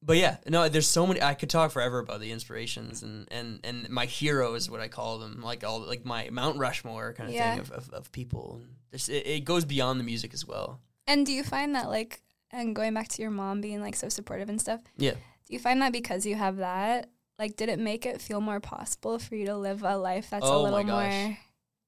but 0.02 0.16
yeah, 0.16 0.36
no, 0.46 0.68
there's 0.68 0.86
so 0.88 1.06
many. 1.06 1.20
I 1.22 1.34
could 1.34 1.50
talk 1.50 1.70
forever 1.72 1.98
about 1.98 2.20
the 2.20 2.30
inspirations 2.32 3.02
and 3.02 3.26
and 3.30 3.60
and 3.64 3.88
my 3.90 4.06
heroes, 4.06 4.70
what 4.70 4.80
I 4.80 4.88
call 4.88 5.18
them, 5.18 5.40
like 5.42 5.64
all 5.64 5.80
like 5.80 6.04
my 6.04 6.28
Mount 6.30 6.58
Rushmore 6.58 7.12
kind 7.14 7.28
of 7.28 7.34
Yeah. 7.34 7.50
thing 7.52 7.60
of, 7.60 7.70
of, 7.72 7.90
of 7.90 8.12
people. 8.12 8.60
It, 8.92 9.08
it 9.08 9.44
goes 9.44 9.64
beyond 9.64 10.00
the 10.00 10.04
music 10.04 10.32
as 10.34 10.46
well. 10.46 10.80
And 11.06 11.26
do 11.26 11.32
you 11.32 11.42
find 11.42 11.74
that 11.74 11.88
like 11.88 12.22
and 12.50 12.74
going 12.74 12.94
back 12.94 13.08
to 13.08 13.22
your 13.22 13.30
mom 13.30 13.60
being 13.60 13.80
like 13.80 13.96
so 13.96 14.08
supportive 14.08 14.48
and 14.48 14.60
stuff? 14.60 14.80
Yeah. 14.96 15.12
Do 15.12 15.52
you 15.54 15.58
find 15.58 15.80
that 15.82 15.92
because 15.92 16.24
you 16.26 16.34
have 16.36 16.58
that, 16.58 17.10
like 17.38 17.56
did 17.56 17.68
it 17.68 17.78
make 17.78 18.06
it 18.06 18.20
feel 18.20 18.40
more 18.40 18.60
possible 18.60 19.18
for 19.18 19.34
you 19.34 19.46
to 19.46 19.56
live 19.56 19.82
a 19.82 19.96
life 19.96 20.30
that's 20.30 20.46
Oh 20.46 20.60
a 20.60 20.62
little 20.62 20.84
more 20.84 21.36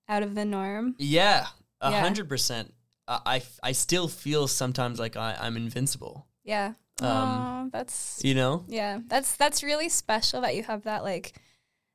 out 0.09 0.23
of 0.23 0.35
the 0.35 0.45
norm? 0.45 0.95
Yeah, 0.99 1.47
a 1.81 1.93
hundred 2.01 2.29
percent. 2.29 2.75
I 3.07 3.43
I 3.63 3.73
still 3.73 4.09
feel 4.09 4.47
sometimes 4.49 4.99
like 4.99 5.17
I, 5.17 5.37
I'm 5.41 5.57
invincible. 5.57 6.27
Yeah. 6.45 6.75
Um, 7.03 7.71
that's 7.73 8.21
You 8.25 8.35
know? 8.35 8.65
yeah. 8.69 9.01
That's 9.07 9.37
that's 9.37 9.63
really 9.63 9.89
special 9.89 10.41
that 10.43 10.55
you 10.57 10.63
have 10.65 10.83
that 10.85 11.03
like 11.05 11.35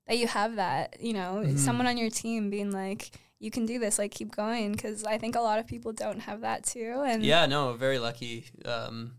that 0.08 0.18
you 0.18 0.28
have 0.28 0.56
that, 0.58 0.98
you 1.02 1.14
know, 1.14 1.42
Mhm. 1.46 1.58
someone 1.58 1.88
on 1.88 1.98
your 1.98 2.10
team 2.10 2.50
being 2.50 2.72
like 2.72 3.12
you 3.40 3.52
can 3.52 3.66
do 3.66 3.80
this, 3.80 4.00
like 4.00 4.12
keep 4.12 4.36
going 4.36 4.72
because 4.72 5.04
I 5.04 5.18
think 5.18 5.36
a 5.36 5.42
lot 5.42 5.60
of 5.60 5.68
people 5.68 5.92
don't 5.94 6.20
have 6.22 6.42
that 6.42 6.64
too 6.64 7.04
and 7.06 7.24
Yeah, 7.24 7.46
no, 7.48 7.74
very 7.74 8.00
lucky. 8.00 8.46
Um, 8.64 9.16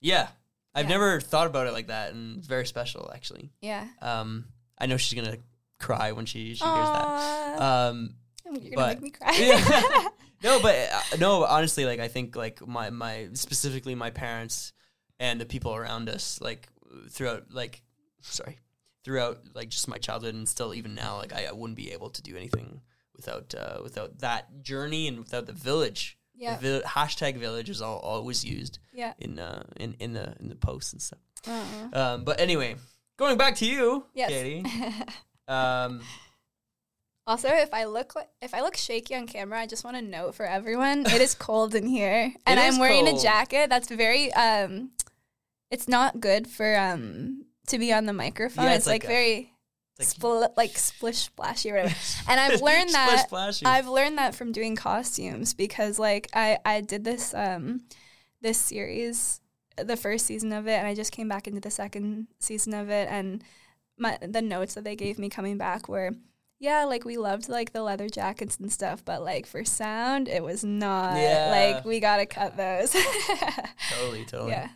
yeah, 0.00 0.28
I've 0.74 0.84
Yeah. 0.86 0.90
never 0.90 1.20
thought 1.20 1.46
about 1.46 1.66
it 1.66 1.72
like 1.72 1.88
that, 1.88 2.12
and 2.12 2.38
it's 2.38 2.46
very 2.46 2.66
special 2.66 3.10
actually. 3.14 3.50
Yeah. 3.60 3.86
Um, 4.00 4.46
I 4.78 4.86
know 4.86 4.96
she's 4.96 5.20
gonna 5.20 5.36
cry 5.78 6.12
when 6.12 6.26
she 6.26 6.54
she 6.54 6.64
hears 6.64 6.88
that. 6.88 7.60
Um, 7.60 8.14
You're 8.44 8.54
gonna 8.54 8.76
but- 8.76 9.00
make 9.00 9.02
me 9.02 9.10
cry. 9.10 9.32
Yeah. 9.38 10.08
no, 10.42 10.60
but 10.60 10.74
uh, 10.92 11.16
no, 11.18 11.44
honestly, 11.44 11.84
like 11.84 12.00
I 12.00 12.08
think 12.08 12.36
like 12.36 12.66
my 12.66 12.90
my 12.90 13.28
specifically 13.34 13.94
my 13.94 14.10
parents 14.10 14.72
and 15.18 15.40
the 15.40 15.46
people 15.46 15.74
around 15.74 16.08
us, 16.08 16.40
like 16.40 16.68
throughout, 17.10 17.44
like 17.52 17.82
sorry, 18.20 18.58
throughout 19.04 19.38
like 19.54 19.68
just 19.68 19.88
my 19.88 19.98
childhood 19.98 20.34
and 20.34 20.48
still 20.48 20.74
even 20.74 20.94
now, 20.94 21.16
like 21.16 21.32
I, 21.32 21.46
I 21.46 21.52
wouldn't 21.52 21.76
be 21.76 21.92
able 21.92 22.10
to 22.10 22.22
do 22.22 22.36
anything 22.36 22.80
without 23.16 23.54
uh, 23.54 23.80
without 23.82 24.18
that 24.20 24.62
journey 24.62 25.08
and 25.08 25.18
without 25.18 25.46
the 25.46 25.52
village. 25.52 26.18
yeah. 26.34 26.56
The 26.56 26.60
vil- 26.60 26.82
hashtag 26.82 27.36
village 27.36 27.70
is 27.70 27.80
all, 27.82 27.98
always 27.98 28.44
used 28.44 28.78
Yeah. 28.92 29.12
in 29.18 29.38
uh 29.38 29.62
in 29.76 29.94
in 30.00 30.12
the 30.12 30.34
in 30.40 30.48
the 30.48 30.56
posts 30.56 30.92
and 30.92 31.02
stuff. 31.02 31.20
Uh-uh. 31.46 31.98
Um, 32.00 32.24
but 32.24 32.40
anyway, 32.40 32.76
going 33.16 33.36
back 33.38 33.56
to 33.56 33.66
you, 33.66 34.06
Yes. 34.14 34.30
Katie. 34.30 34.64
Um, 35.48 36.00
Also, 37.26 37.48
if 37.48 37.72
I 37.72 37.84
look 37.84 38.14
if 38.40 38.52
I 38.52 38.62
look 38.62 38.76
shaky 38.76 39.14
on 39.14 39.26
camera, 39.26 39.60
I 39.60 39.66
just 39.66 39.84
want 39.84 39.96
to 39.96 40.02
note 40.02 40.34
for 40.34 40.44
everyone, 40.44 41.06
it 41.06 41.20
is 41.20 41.34
cold 41.48 41.74
in 41.74 41.86
here, 41.86 42.32
and 42.46 42.58
I'm 42.58 42.78
wearing 42.78 43.06
cold. 43.06 43.18
a 43.18 43.22
jacket 43.22 43.70
that's 43.70 43.88
very 43.88 44.32
um, 44.32 44.90
it's 45.70 45.86
not 45.86 46.20
good 46.20 46.48
for 46.48 46.76
um 46.76 47.44
to 47.68 47.78
be 47.78 47.92
on 47.92 48.06
the 48.06 48.12
microphone. 48.12 48.64
Yeah, 48.64 48.70
it's, 48.72 48.78
it's 48.78 48.86
like, 48.88 49.04
like 49.04 49.10
a- 49.10 49.14
very 49.14 49.52
spl- 50.00 50.52
like 50.56 50.76
splish 50.76 51.18
splashy 51.18 51.70
or 51.70 51.74
whatever. 51.76 51.94
And 52.28 52.40
I've 52.40 52.60
learned 52.60 52.90
that. 52.90 53.28
I've 53.64 53.88
learned 53.88 54.18
that 54.18 54.34
from 54.34 54.50
doing 54.52 54.74
costumes 54.74 55.54
because 55.54 55.98
like 55.98 56.28
I 56.34 56.58
I 56.64 56.80
did 56.80 57.04
this 57.04 57.34
um 57.34 57.82
this 58.40 58.58
series 58.58 59.40
the 59.76 59.96
first 59.96 60.26
season 60.26 60.52
of 60.52 60.66
it 60.66 60.72
and 60.72 60.86
I 60.86 60.94
just 60.94 61.12
came 61.12 61.28
back 61.28 61.46
into 61.46 61.60
the 61.60 61.70
second 61.70 62.26
season 62.40 62.74
of 62.74 62.90
it 62.90 63.08
and 63.08 63.42
my 63.96 64.18
the 64.20 64.42
notes 64.42 64.74
that 64.74 64.82
they 64.84 64.96
gave 64.96 65.18
me 65.18 65.28
coming 65.28 65.56
back 65.56 65.88
were 65.88 66.10
yeah 66.62 66.84
like 66.84 67.04
we 67.04 67.16
loved 67.18 67.48
like 67.48 67.72
the 67.72 67.82
leather 67.82 68.08
jackets 68.08 68.56
and 68.58 68.72
stuff 68.72 69.04
but 69.04 69.22
like 69.22 69.44
for 69.46 69.64
sound 69.64 70.28
it 70.28 70.42
was 70.42 70.62
not 70.64 71.16
Yeah. 71.18 71.50
like 71.74 71.84
we 71.84 72.00
got 72.00 72.16
to 72.18 72.26
cut 72.26 72.56
those 72.56 72.92
totally, 73.90 74.24
totally. 74.24 74.52
yeah 74.52 74.68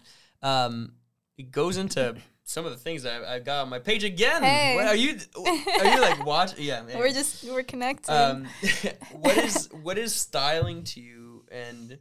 Um, 0.42 0.92
it 1.38 1.50
goes 1.50 1.76
into 1.76 2.16
some 2.44 2.64
of 2.66 2.70
the 2.72 2.78
things 2.78 3.02
that 3.04 3.12
I've, 3.22 3.28
I've 3.28 3.44
got 3.44 3.62
on 3.62 3.68
my 3.70 3.78
page 3.80 4.04
again. 4.04 4.42
Hey. 4.42 4.76
What, 4.76 4.86
are 4.86 4.94
you? 4.94 5.18
Are 5.36 5.84
you 5.94 6.00
like 6.00 6.24
watch? 6.32 6.56
Yeah, 6.58 6.82
man. 6.82 6.98
we're 6.98 7.10
just 7.12 7.42
we're 7.44 7.64
connected 7.64 8.10
Um, 8.12 8.46
what 9.12 9.36
is 9.36 9.68
what 9.82 9.98
is 9.98 10.14
styling 10.14 10.84
to 10.84 11.00
you, 11.00 11.44
and 11.50 11.98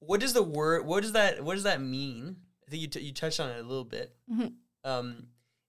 what 0.00 0.20
does 0.20 0.32
the 0.32 0.42
word? 0.42 0.86
What 0.86 1.02
does 1.02 1.12
that? 1.12 1.44
What 1.44 1.54
does 1.54 1.64
that 1.64 1.80
mean? 1.82 2.36
I 2.66 2.70
think 2.70 2.80
you 2.82 2.88
t- 2.88 3.00
you 3.00 3.12
touched 3.12 3.40
on 3.40 3.50
it 3.50 3.58
a 3.58 3.62
little 3.68 3.84
bit. 3.84 4.14
Mhm. 4.32 4.54
Um, 4.84 5.26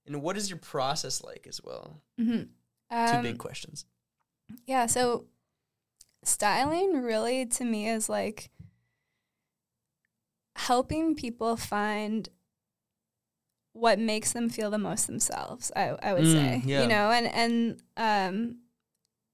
and 0.08 0.22
what 0.22 0.38
is 0.38 0.50
your 0.50 0.60
process 0.60 1.22
like 1.24 1.46
as 1.50 1.60
well? 1.62 2.02
Mhm. 2.92 3.12
Two 3.12 3.18
Um, 3.18 3.24
big 3.24 3.38
questions. 3.38 3.86
Yeah, 4.66 4.86
so 4.86 5.26
styling 6.24 7.02
really 7.02 7.46
to 7.46 7.64
me 7.66 7.88
is 7.89 8.10
like 8.10 8.52
helping 10.56 11.16
people 11.16 11.56
find 11.58 12.30
what 13.74 13.98
makes 13.98 14.34
them 14.34 14.50
feel 14.50 14.70
the 14.70 14.78
most 14.78 15.08
themselves. 15.08 15.72
I 15.76 15.98
I 16.04 16.14
would 16.14 16.24
Mm, 16.24 16.34
say, 16.34 16.62
yeah. 16.66 16.82
you 16.82 16.88
know, 16.88 17.12
and 17.12 17.28
and 17.28 17.82
um 17.98 18.58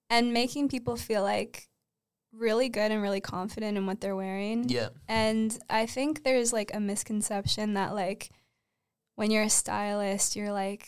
and 0.09 0.31
making 0.33 0.69
people 0.69 0.95
feel 0.95 1.23
like 1.23 1.67
really 2.31 2.69
good 2.69 2.91
and 2.91 3.01
really 3.01 3.19
confident 3.21 3.77
in 3.77 3.85
what 3.87 3.99
they're 3.99 4.15
wearing. 4.15 4.69
Yeah. 4.69 4.89
And 5.07 5.57
I 5.69 5.85
think 5.87 6.23
there's 6.23 6.53
like 6.53 6.71
a 6.73 6.79
misconception 6.79 7.73
that 7.73 7.95
like 7.95 8.29
when 9.15 9.31
you're 9.31 9.43
a 9.43 9.49
stylist, 9.49 10.35
you're 10.35 10.51
like, 10.53 10.87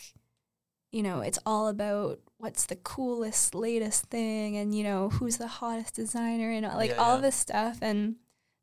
you 0.91 1.01
know, 1.01 1.21
it's 1.21 1.39
all 1.45 1.67
about 1.67 2.19
what's 2.39 2.65
the 2.67 2.77
coolest, 2.77 3.55
latest 3.55 4.05
thing 4.07 4.57
and, 4.57 4.75
you 4.75 4.83
know, 4.83 5.09
who's 5.09 5.37
the 5.37 5.47
hottest 5.47 5.95
designer 5.95 6.51
and 6.51 6.65
uh, 6.65 6.75
like 6.75 6.91
Yeah, 6.91 6.97
all 6.97 7.17
yeah. 7.17 7.21
this 7.21 7.35
stuff. 7.37 7.79
And 7.81 8.17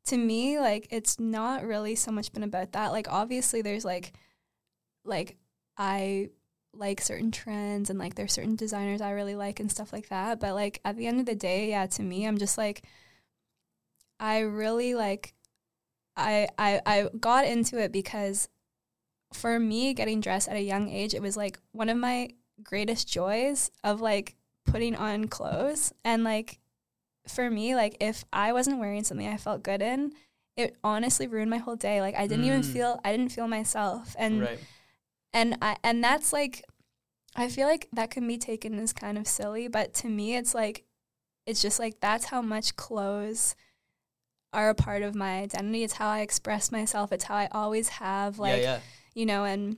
to 0.07 0.17
me, 0.17 0.59
like, 0.59 0.87
it's 0.91 1.19
not 1.19 1.63
really 1.65 1.95
so 1.95 2.11
much 2.11 2.33
been 2.33 2.43
about 2.43 2.73
that. 2.73 2.91
Like, 2.91 3.07
obviously, 3.11 3.61
there's 3.61 3.85
like, 3.85 4.13
like, 5.05 5.37
I 5.77 6.29
like 6.73 7.01
certain 7.01 7.31
trends 7.31 7.89
and 7.89 7.97
like 7.99 8.15
there's 8.15 8.33
certain 8.33 8.55
designers 8.55 9.01
I 9.01 9.11
really 9.11 9.35
like 9.35 9.59
and 9.59 9.71
stuff 9.71 9.93
like 9.93 10.09
that. 10.09 10.39
But 10.39 10.55
like 10.55 10.79
at 10.85 10.97
the 10.97 11.07
end 11.07 11.19
of 11.19 11.25
the 11.25 11.35
day, 11.35 11.69
yeah, 11.69 11.87
to 11.87 12.03
me, 12.03 12.25
I'm 12.27 12.37
just 12.37 12.57
like, 12.57 12.83
I 14.19 14.39
really 14.39 14.95
like 14.95 15.33
I 16.15 16.49
I 16.57 16.81
I 16.85 17.09
got 17.19 17.45
into 17.45 17.79
it 17.79 17.91
because 17.91 18.49
for 19.33 19.59
me 19.59 19.93
getting 19.93 20.21
dressed 20.21 20.47
at 20.49 20.55
a 20.57 20.61
young 20.61 20.89
age, 20.89 21.13
it 21.15 21.21
was 21.21 21.37
like 21.37 21.59
one 21.71 21.89
of 21.89 21.97
my 21.97 22.29
greatest 22.63 23.07
joys 23.07 23.71
of 23.83 24.01
like 24.01 24.35
putting 24.65 24.95
on 24.95 25.27
clothes 25.27 25.93
and 26.03 26.23
like 26.23 26.59
for 27.27 27.49
me 27.49 27.75
like 27.75 27.97
if 28.01 28.25
I 28.33 28.53
wasn't 28.53 28.79
wearing 28.79 29.03
something 29.03 29.27
I 29.27 29.37
felt 29.37 29.63
good 29.63 29.81
in, 29.81 30.13
it 30.55 30.75
honestly 30.83 31.27
ruined 31.27 31.49
my 31.51 31.57
whole 31.57 31.75
day. 31.75 32.01
Like 32.01 32.15
I 32.15 32.27
didn't 32.27 32.45
even 32.45 32.61
Mm. 32.61 32.73
feel 32.73 32.99
I 33.03 33.11
didn't 33.11 33.31
feel 33.31 33.47
myself 33.47 34.15
and 34.17 34.41
right. 34.41 34.59
and 35.33 35.57
I 35.61 35.77
and 35.83 36.03
that's 36.03 36.33
like 36.33 36.63
I 37.35 37.49
feel 37.49 37.67
like 37.67 37.87
that 37.93 38.09
can 38.09 38.27
be 38.27 38.37
taken 38.37 38.79
as 38.79 38.93
kind 38.93 39.17
of 39.17 39.27
silly, 39.27 39.67
but 39.67 39.93
to 39.95 40.07
me 40.09 40.35
it's 40.35 40.55
like 40.55 40.83
it's 41.45 41.61
just 41.61 41.79
like 41.79 41.99
that's 41.99 42.25
how 42.25 42.41
much 42.41 42.75
clothes 42.75 43.55
are 44.53 44.69
a 44.69 44.75
part 44.75 45.03
of 45.03 45.13
my 45.13 45.39
identity. 45.41 45.83
It's 45.83 45.93
how 45.93 46.09
I 46.09 46.21
express 46.21 46.71
myself. 46.71 47.11
It's 47.11 47.25
how 47.25 47.35
I 47.35 47.47
always 47.51 47.89
have 47.89 48.39
like 48.39 48.61
yeah, 48.63 48.77
yeah. 48.77 48.79
you 49.13 49.25
know 49.25 49.43
and 49.45 49.77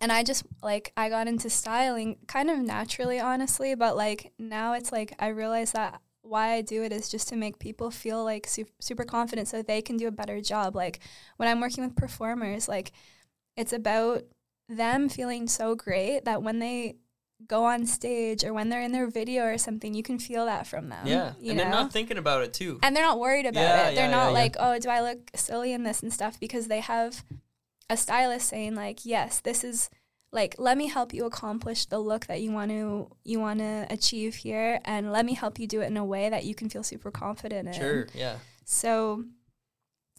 and 0.00 0.10
I 0.12 0.22
just 0.22 0.44
like 0.62 0.92
I 0.96 1.08
got 1.08 1.28
into 1.28 1.48
styling 1.50 2.16
kind 2.26 2.50
of 2.50 2.58
naturally 2.58 3.18
honestly, 3.20 3.74
but 3.74 3.96
like 3.96 4.32
now 4.38 4.72
it's 4.74 4.92
like 4.92 5.14
I 5.18 5.28
realize 5.28 5.72
that 5.72 6.00
why 6.22 6.52
I 6.54 6.62
do 6.62 6.82
it 6.82 6.92
is 6.92 7.08
just 7.08 7.28
to 7.28 7.36
make 7.36 7.58
people 7.60 7.90
feel 7.90 8.24
like 8.24 8.46
su- 8.48 8.66
super 8.80 9.04
confident 9.04 9.46
so 9.48 9.62
they 9.62 9.80
can 9.80 9.96
do 9.96 10.08
a 10.08 10.10
better 10.12 10.40
job. 10.40 10.74
Like 10.74 10.98
when 11.36 11.48
I'm 11.48 11.60
working 11.60 11.84
with 11.84 11.94
performers, 11.94 12.68
like 12.68 12.92
it's 13.56 13.72
about 13.72 14.22
them 14.68 15.08
feeling 15.08 15.46
so 15.46 15.74
great 15.76 16.24
that 16.24 16.42
when 16.42 16.58
they 16.58 16.96
go 17.46 17.64
on 17.64 17.86
stage 17.86 18.42
or 18.44 18.52
when 18.52 18.70
they're 18.70 18.82
in 18.82 18.92
their 18.92 19.06
video 19.08 19.44
or 19.44 19.58
something, 19.58 19.94
you 19.94 20.02
can 20.02 20.18
feel 20.18 20.46
that 20.46 20.66
from 20.66 20.88
them. 20.88 21.06
Yeah, 21.06 21.34
and 21.38 21.46
know? 21.48 21.54
they're 21.54 21.70
not 21.70 21.92
thinking 21.92 22.18
about 22.18 22.42
it 22.42 22.52
too. 22.54 22.80
and 22.82 22.96
they're 22.96 23.04
not 23.04 23.20
worried 23.20 23.46
about 23.46 23.60
Yeah, 23.60 23.88
it. 23.88 23.94
They're 23.94 24.06
yeah, 24.06 24.10
not 24.10 24.26
yeah. 24.28 24.32
like, 24.40 24.56
oh, 24.58 24.78
do 24.78 24.88
I 24.88 25.00
look 25.02 25.30
silly 25.36 25.72
in 25.72 25.84
this 25.84 26.02
and 26.02 26.12
stuff? 26.12 26.40
Because 26.40 26.66
they 26.66 26.80
have 26.80 27.22
a 27.88 27.96
stylist 27.96 28.48
saying 28.48 28.74
like, 28.74 29.04
yes, 29.04 29.40
this 29.40 29.64
is 29.64 29.90
like, 30.32 30.56
let 30.58 30.76
me 30.76 30.88
help 30.88 31.14
you 31.14 31.24
accomplish 31.24 31.86
the 31.86 31.98
look 31.98 32.26
that 32.26 32.40
you 32.40 32.52
want 32.52 32.70
to 32.70 33.10
you 33.24 33.40
want 33.40 33.60
to 33.60 33.86
achieve 33.90 34.34
here, 34.36 34.80
and 34.84 35.12
let 35.12 35.24
me 35.24 35.34
help 35.34 35.58
you 35.58 35.66
do 35.66 35.80
it 35.80 35.86
in 35.86 35.96
a 35.96 36.04
way 36.04 36.28
that 36.28 36.44
you 36.44 36.54
can 36.54 36.68
feel 36.68 36.82
super 36.82 37.10
confident 37.10 37.68
in. 37.68 37.74
Sure. 37.74 38.06
Yeah. 38.14 38.36
So 38.64 39.24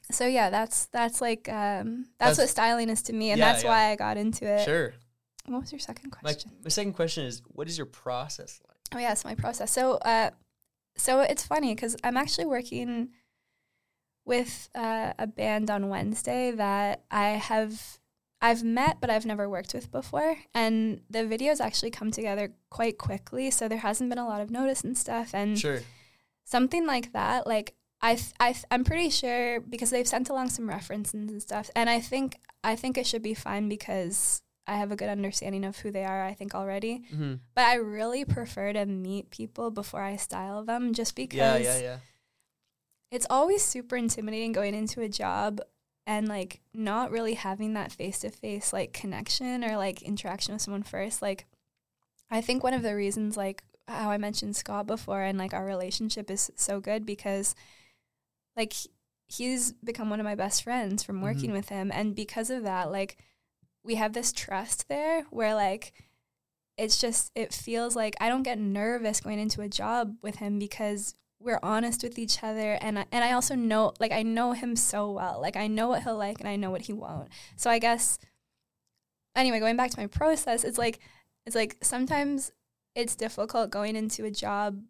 so 0.09 0.25
yeah, 0.25 0.49
that's 0.49 0.85
that's 0.87 1.19
like 1.21 1.49
um, 1.49 2.05
That's- 2.17 2.37
that's, 2.37 2.39
what 2.39 2.49
styling 2.49 2.89
is 2.89 3.01
to 3.03 3.13
me, 3.13 3.31
and 3.31 3.39
Yeah, 3.39 3.51
that's 3.51 3.63
yeah. 3.63 3.69
why 3.69 3.91
I 3.91 3.95
got 3.95 4.17
into 4.17 4.45
it. 4.45 4.63
Sure. 4.63 4.93
What 5.45 5.61
was 5.61 5.71
your 5.71 5.79
second 5.79 6.11
question? 6.11 6.51
my 6.63 6.69
second 6.69 6.93
question 6.93 7.25
is, 7.25 7.41
what 7.47 7.67
is 7.69 7.77
your 7.77 7.85
process 7.85 8.59
like? 8.67 8.77
Oh 8.95 8.99
yeah, 8.99 9.11
it's 9.11 9.25
my 9.25 9.35
process. 9.35 9.71
So 9.71 9.93
uh, 9.95 10.31
so 10.95 11.21
it's 11.21 11.45
funny 11.45 11.75
because 11.75 11.95
I'm 12.03 12.17
actually 12.17 12.47
working 12.47 13.09
with 14.27 14.69
uh, 14.75 15.13
a 15.17 15.25
band 15.25 15.69
on 15.71 15.89
Wednesday 15.89 16.51
that 16.51 17.03
I 17.09 17.29
have 17.29 17.97
I've 18.39 18.63
met 18.63 18.97
but 19.01 19.09
I've 19.09 19.25
never 19.25 19.49
worked 19.49 19.73
with 19.73 19.91
before, 19.91 20.37
and 20.53 21.01
the 21.09 21.19
videos 21.19 21.59
actually 21.59 21.89
come 21.91 22.11
together 22.11 22.53
quite 22.69 22.97
quickly. 22.99 23.49
So 23.49 23.67
there 23.67 23.79
hasn't 23.79 24.09
been 24.11 24.19
a 24.19 24.27
lot 24.27 24.41
of 24.41 24.51
notice 24.51 24.81
and 24.83 24.95
stuff, 24.97 25.33
and 25.33 25.57
Sure. 25.57 25.79
something 26.45 26.85
like 26.85 27.13
that 27.13 27.47
like 27.47 27.73
I, 27.99 28.13
th- 28.15 28.33
I 28.39 28.53
th- 28.53 28.65
i'm 28.69 28.83
pretty 28.83 29.09
sure 29.09 29.59
because 29.59 29.89
they've 29.89 30.07
sent 30.07 30.29
along 30.29 30.49
some 30.49 30.69
references 30.69 31.15
and 31.31 31.41
stuff 31.41 31.69
and 31.75 31.89
i 31.89 31.99
think 31.99 32.37
i 32.63 32.75
think 32.75 32.95
it 32.97 33.07
should 33.07 33.23
be 33.23 33.33
fine 33.33 33.67
because 33.67 34.43
i 34.67 34.75
have 34.75 34.91
a 34.91 34.95
good 34.95 35.09
understanding 35.09 35.65
of 35.65 35.77
who 35.79 35.89
they 35.91 36.05
are 36.05 36.23
i 36.23 36.33
think 36.35 36.53
already 36.53 37.01
hmm 37.09 37.35
but 37.55 37.65
i 37.65 37.73
really 37.75 38.23
prefer 38.23 38.71
to 38.71 38.85
meet 38.85 39.31
people 39.31 39.71
before 39.71 40.01
i 40.03 40.15
style 40.15 40.63
them 40.63 40.93
just 40.93 41.15
because 41.15 41.37
Yeah, 41.39 41.57
yeah, 41.57 41.79
yeah. 41.81 41.97
It's 43.11 43.27
always 43.29 43.63
super 43.63 43.95
intimidating 43.95 44.51
going 44.51 44.75
into 44.75 45.01
a 45.01 45.09
job 45.09 45.61
and 46.05 46.27
like 46.27 46.61
not 46.73 47.11
really 47.11 47.33
having 47.35 47.73
that 47.73 47.91
face 47.91 48.19
to 48.19 48.29
face 48.29 48.71
like 48.73 48.93
connection 48.93 49.63
or 49.63 49.77
like 49.77 50.01
interaction 50.01 50.53
with 50.53 50.61
someone 50.61 50.83
first. 50.83 51.21
Like, 51.21 51.45
I 52.29 52.41
think 52.41 52.63
one 52.63 52.73
of 52.73 52.81
the 52.83 52.95
reasons, 52.95 53.37
like 53.37 53.63
how 53.87 54.09
I 54.11 54.17
mentioned 54.17 54.55
Scott 54.55 54.87
before, 54.87 55.21
and 55.21 55.37
like 55.37 55.53
our 55.53 55.65
relationship 55.65 56.29
is 56.29 56.51
so 56.55 56.79
good 56.79 57.05
because 57.05 57.55
like 58.55 58.73
he's 59.27 59.73
become 59.83 60.09
one 60.09 60.19
of 60.19 60.23
my 60.25 60.35
best 60.35 60.63
friends 60.63 61.03
from 61.03 61.21
working 61.21 61.49
Mhm. 61.51 61.53
with 61.53 61.69
him. 61.69 61.91
And 61.93 62.15
because 62.15 62.49
of 62.49 62.63
that, 62.63 62.91
like 62.91 63.17
we 63.83 63.95
have 63.95 64.13
this 64.13 64.31
trust 64.33 64.87
there 64.89 65.23
where 65.29 65.55
like 65.55 65.93
it's 66.77 66.99
just 66.99 67.31
it 67.35 67.53
feels 67.53 67.95
like 67.95 68.15
I 68.19 68.29
don't 68.29 68.43
get 68.43 68.59
nervous 68.59 69.19
going 69.21 69.39
into 69.39 69.61
a 69.61 69.69
job 69.69 70.17
with 70.21 70.37
him 70.37 70.59
because 70.59 71.15
we're 71.39 71.59
honest 71.61 72.01
with 72.03 72.17
each 72.17 72.43
other 72.43 72.73
and 72.81 72.99
I, 72.99 73.05
and 73.11 73.23
I 73.23 73.31
also 73.33 73.53
know 73.55 73.93
like 73.99 74.11
I 74.11 74.23
know 74.23 74.53
him 74.53 74.75
so 74.75 75.11
well. 75.11 75.39
Like 75.41 75.55
I 75.55 75.67
know 75.67 75.87
what 75.89 76.03
he'll 76.03 76.17
like 76.17 76.39
and 76.39 76.49
I 76.49 76.55
know 76.55 76.71
what 76.71 76.81
he 76.81 76.93
won't. 76.93 77.29
So 77.55 77.69
I 77.69 77.79
guess 77.79 78.17
anyway, 79.35 79.59
going 79.59 79.77
back 79.77 79.91
to 79.91 79.99
my 79.99 80.07
process, 80.07 80.63
it's 80.63 80.77
like 80.77 80.99
it's 81.45 81.55
like 81.55 81.77
sometimes 81.81 82.51
it's 82.95 83.15
difficult 83.15 83.69
going 83.69 83.95
into 83.95 84.25
a 84.25 84.31
job 84.31 84.81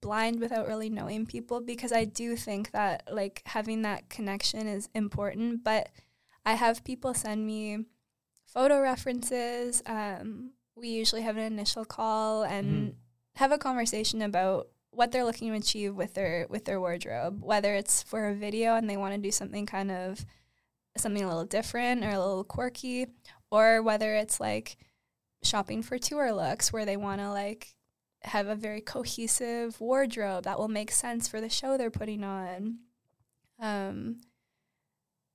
blind 0.00 0.40
without 0.40 0.66
really 0.66 0.90
knowing 0.90 1.26
people 1.26 1.60
because 1.60 1.92
I 1.92 2.04
do 2.04 2.36
think 2.36 2.70
that 2.72 3.08
like 3.12 3.42
having 3.46 3.82
that 3.82 4.08
connection 4.08 4.66
is 4.66 4.88
important, 4.94 5.62
but 5.64 5.90
I 6.44 6.54
have 6.54 6.84
people 6.84 7.14
send 7.14 7.46
me 7.46 7.84
photo 8.46 8.80
references. 8.80 9.82
Um, 9.86 10.52
we 10.76 10.88
usually 10.88 11.22
have 11.22 11.36
an 11.36 11.44
initial 11.52 11.84
call 11.84 12.42
and 12.44 12.92
Mhm. 12.92 12.94
have 13.36 13.52
a 13.52 13.58
conversation 13.58 14.22
about 14.22 14.68
what 14.92 15.10
they're 15.10 15.24
looking 15.24 15.50
to 15.50 15.58
achieve 15.58 15.94
with 15.94 16.14
their 16.14 16.46
with 16.48 16.64
their 16.64 16.78
wardrobe, 16.80 17.42
whether 17.42 17.74
it's 17.74 18.02
for 18.02 18.28
a 18.28 18.34
video 18.34 18.76
and 18.76 18.88
they 18.88 18.96
want 18.96 19.14
to 19.14 19.20
do 19.20 19.32
something 19.32 19.66
kind 19.66 19.90
of 19.90 20.24
something 20.96 21.24
a 21.24 21.28
little 21.28 21.44
different 21.44 22.04
or 22.04 22.10
a 22.10 22.18
little 22.18 22.44
quirky, 22.44 23.06
or 23.50 23.82
whether 23.82 24.14
it's 24.14 24.38
like 24.38 24.76
shopping 25.42 25.82
for 25.82 25.98
tour 25.98 26.32
looks 26.32 26.72
where 26.72 26.84
they 26.84 26.96
want 26.96 27.20
to 27.20 27.30
like 27.30 27.74
have 28.22 28.46
a 28.46 28.54
very 28.54 28.80
cohesive 28.80 29.80
wardrobe 29.80 30.44
that 30.44 30.58
will 30.58 30.68
make 30.68 30.92
sense 30.92 31.26
for 31.26 31.40
the 31.40 31.48
show 31.48 31.76
they're 31.76 31.90
putting 31.90 32.22
on. 32.22 32.78
Um, 33.58 34.20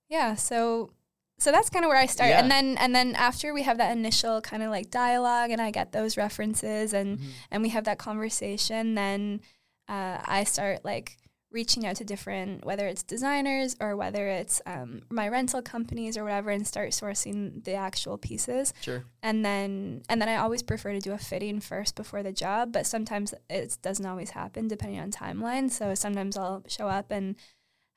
yeah, 0.08 0.36
so 0.36 0.91
so 1.39 1.51
that's 1.51 1.69
kind 1.69 1.85
of 1.85 1.89
where 1.89 1.97
I 1.97 2.05
start, 2.07 2.29
Yeah. 2.31 2.39
and 2.41 2.49
then 2.51 2.77
and 2.77 2.95
then 2.95 3.15
after 3.15 3.53
we 3.53 3.63
have 3.63 3.77
that 3.77 3.91
initial 3.95 4.41
kind 4.41 4.63
of 4.63 4.69
like 4.71 4.89
dialogue, 4.89 5.51
and 5.51 5.61
I 5.61 5.71
get 5.71 5.91
those 5.91 6.17
references, 6.17 6.93
and 6.93 7.19
Mhm. 7.19 7.23
and 7.51 7.63
we 7.63 7.69
have 7.69 7.83
that 7.85 7.97
conversation, 7.99 8.95
then 8.95 9.41
uh, 9.88 10.19
I 10.25 10.43
start 10.43 10.83
like 10.83 11.17
reaching 11.49 11.85
out 11.85 11.95
to 11.95 12.03
different, 12.03 12.65
whether 12.65 12.88
it's 12.88 13.03
designers 13.03 13.73
or 13.79 13.95
whether 13.95 14.27
it's 14.27 14.61
um, 14.65 15.01
my 15.09 15.29
rental 15.29 15.61
companies 15.61 16.17
or 16.17 16.23
whatever, 16.25 16.49
and 16.49 16.67
start 16.67 16.89
sourcing 16.91 17.63
the 17.63 17.73
actual 17.73 18.17
pieces 18.17 18.73
Sure. 18.81 19.05
and 19.23 19.45
then 19.45 20.01
and 20.09 20.21
then 20.21 20.27
I 20.27 20.35
always 20.35 20.61
prefer 20.61 20.91
to 20.91 20.99
do 20.99 21.13
a 21.13 21.17
fitting 21.17 21.61
first 21.61 21.95
before 21.95 22.21
the 22.21 22.33
job, 22.33 22.73
but 22.73 22.85
sometimes 22.85 23.33
it 23.49 23.77
doesn't 23.81 24.05
always 24.05 24.31
happen 24.31 24.67
depending 24.67 24.99
on 24.99 25.09
timeline. 25.11 25.71
So 25.71 25.95
sometimes 25.95 26.35
I'll 26.35 26.63
show 26.67 26.89
up 26.89 27.11
and 27.11 27.35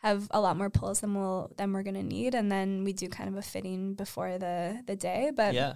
have 0.01 0.29
a 0.31 0.41
lot 0.41 0.57
more 0.57 0.71
pulls 0.71 1.01
than 1.01 1.15
we'll 1.15 1.51
than 1.57 1.73
we're 1.73 1.83
gonna 1.83 2.03
need, 2.03 2.35
and 2.35 2.51
then 2.53 2.85
we 2.85 2.93
do 2.93 3.09
kind 3.09 3.29
of 3.29 3.37
a 3.37 3.43
fitting 3.43 3.95
before 3.95 4.39
the 4.39 4.83
the 4.87 4.97
day. 4.97 5.31
But 5.35 5.55
yeah. 5.55 5.75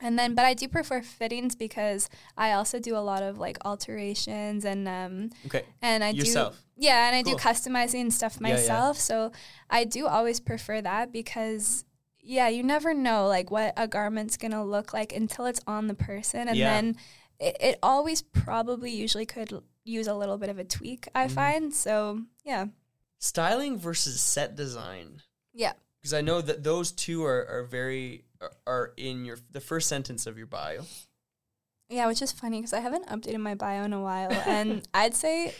and 0.00 0.18
then 0.18 0.34
but 0.34 0.44
I 0.44 0.54
do 0.54 0.68
prefer 0.68 1.02
fittings 1.02 1.54
because 1.56 2.08
I 2.36 2.52
also 2.52 2.78
do 2.78 2.96
a 2.96 3.04
lot 3.10 3.22
of 3.22 3.38
like 3.38 3.58
alterations 3.64 4.64
and 4.64 4.86
um 4.88 5.30
Okay. 5.46 5.64
and 5.82 6.02
I 6.04 6.10
Yourself. 6.10 6.54
do 6.78 6.84
yeah, 6.86 7.08
and 7.08 7.16
I 7.16 7.22
Cool. 7.22 7.34
do 7.36 7.38
customizing 7.42 8.10
stuff 8.12 8.38
Yeah, 8.40 8.48
yeah. 8.48 8.54
myself. 8.54 8.98
So 8.98 9.32
I 9.68 9.84
do 9.84 10.06
always 10.06 10.40
prefer 10.40 10.80
that 10.82 11.12
because 11.12 11.84
yeah, 12.20 12.48
you 12.48 12.62
never 12.62 12.92
know 12.94 13.26
like 13.26 13.50
what 13.50 13.72
a 13.76 13.88
garment's 13.88 14.36
gonna 14.36 14.64
look 14.64 14.92
like 14.92 15.12
until 15.14 15.46
it's 15.46 15.60
on 15.66 15.88
the 15.88 15.94
person, 15.94 16.48
and 16.48 16.56
Yeah. 16.56 16.72
then 16.74 16.96
it, 17.40 17.56
it 17.60 17.78
always 17.82 18.20
probably 18.22 18.90
usually 18.90 19.26
could 19.26 19.52
use 19.84 20.06
a 20.06 20.14
little 20.14 20.38
bit 20.38 20.48
of 20.48 20.58
a 20.58 20.64
tweak. 20.64 21.06
I 21.14 21.26
Mhm. 21.26 21.30
find 21.30 21.74
so 21.74 22.22
yeah, 22.44 22.66
Styling 23.18 23.78
versus 23.78 24.20
set 24.20 24.54
design. 24.56 25.22
yeah, 25.52 25.72
Because 26.00 26.14
I 26.14 26.20
know 26.20 26.40
that 26.40 26.62
those 26.64 26.92
two 26.92 27.24
are, 27.24 27.46
are 27.48 27.64
very 27.64 28.24
are, 28.40 28.52
are 28.66 28.92
in 28.96 29.24
your 29.24 29.38
the 29.50 29.60
first 29.60 29.88
sentence 29.88 30.26
of 30.26 30.38
your 30.38 30.46
bio. 30.46 30.84
yeah, 31.88 32.06
which 32.06 32.22
is 32.22 32.30
funny 32.32 32.58
because 32.58 32.72
I 32.72 32.80
haven't 32.80 33.06
updated 33.08 33.40
my 33.40 33.54
bio 33.54 33.82
in 33.84 33.92
a 33.92 34.00
while, 34.00 34.30
and 34.46 34.86
I'd 34.94 35.14
say. 35.14 35.54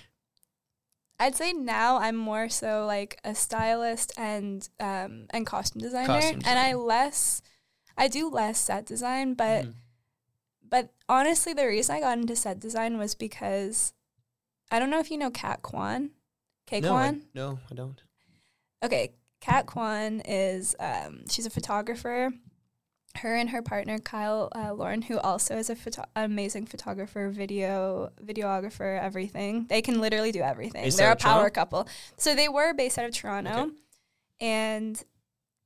I'd 1.20 1.34
say 1.34 1.52
now 1.52 1.98
I'm 1.98 2.14
more 2.14 2.48
so 2.48 2.86
like 2.86 3.18
a 3.24 3.34
stylist 3.34 4.12
and 4.16 4.68
um, 4.78 5.26
and 5.30 5.44
costume 5.44 5.82
designer, 5.82 6.06
Costume 6.06 6.42
and 6.46 6.58
I 6.60 6.74
less, 6.74 7.42
I 7.96 8.06
do 8.06 8.30
less 8.30 8.56
set 8.60 8.86
design, 8.86 9.34
but 9.34 9.64
Mhm. 9.64 9.74
But 10.70 10.92
honestly, 11.08 11.54
the 11.54 11.66
reason 11.66 11.96
I 11.96 12.00
got 12.00 12.18
into 12.18 12.36
set 12.36 12.60
design 12.60 12.98
was 12.98 13.14
because 13.16 13.94
I 14.70 14.78
don't 14.78 14.90
know 14.90 15.00
if 15.00 15.10
you 15.10 15.16
know 15.18 15.30
Kat 15.30 15.62
Kwan. 15.62 16.10
K 16.68 16.80
no, 16.80 16.88
I, 16.94 17.08
Kwan? 17.08 17.22
no, 17.34 17.58
I 17.70 17.74
don't. 17.74 18.00
Okay, 18.84 19.12
Kat 19.40 19.66
Kwan 19.66 20.20
is 20.24 20.76
um, 20.78 21.24
she's 21.28 21.46
a 21.46 21.50
photographer. 21.50 22.30
Her 23.16 23.34
and 23.34 23.50
her 23.50 23.62
partner 23.62 23.98
Kyle 23.98 24.48
uh, 24.54 24.72
Lauren, 24.74 25.02
who 25.02 25.18
also 25.18 25.56
is 25.56 25.70
a 25.70 25.74
photo- 25.74 26.04
amazing 26.14 26.66
photographer, 26.66 27.30
video 27.30 28.10
videographer, 28.24 29.00
everything. 29.02 29.66
They 29.68 29.82
can 29.82 30.00
literally 30.00 30.30
do 30.30 30.40
everything. 30.40 30.84
Based 30.84 30.98
They're 30.98 31.08
a 31.08 31.12
of 31.12 31.18
Toronto? 31.18 31.40
power 31.40 31.50
couple. 31.50 31.88
So 32.16 32.34
they 32.36 32.48
were 32.48 32.74
based 32.74 32.98
out 32.98 33.06
of 33.06 33.14
Toronto, 33.14 33.50
Okay. 33.62 33.70
and 34.40 35.02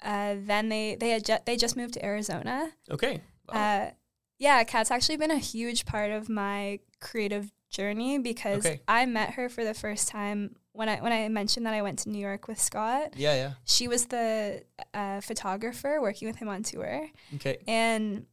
uh, 0.03 0.37
then 0.39 0.69
they 0.69 0.95
they 0.95 1.11
had 1.11 1.25
ju- 1.25 1.39
they 1.45 1.57
just 1.57 1.77
moved 1.77 1.95
to 1.95 2.05
Arizona. 2.05 2.71
Okay. 2.91 3.21
Wow. 3.53 3.61
Uh, 3.61 3.91
yeah, 4.39 4.63
Kat's 4.65 4.91
actually 4.91 5.17
been 5.19 5.31
a 5.33 5.39
huge 5.39 5.85
part 5.85 6.11
of 6.13 6.29
my 6.29 6.79
creative 7.01 7.51
journey 7.73 8.19
because 8.19 8.65
Okay. 8.65 8.81
I 8.87 9.07
met 9.07 9.31
her 9.35 9.49
for 9.49 9.65
the 9.65 9.75
first 9.75 10.07
time 10.09 10.55
when 10.73 10.89
I 10.89 10.97
when 11.01 11.13
I 11.13 11.29
mentioned 11.29 11.67
that 11.67 11.75
I 11.75 11.83
went 11.83 11.99
to 12.01 12.09
New 12.11 12.21
York 12.21 12.47
with 12.49 12.61
Scott. 12.61 13.15
yeah, 13.17 13.35
yeah. 13.35 13.51
She 13.65 13.89
was 13.89 14.07
the 14.07 14.63
uh, 14.95 15.21
photographer 15.21 16.01
working 16.01 16.29
with 16.29 16.37
him 16.37 16.49
on 16.49 16.63
tour, 16.63 17.09
Okay. 17.35 17.59
and 17.67 18.27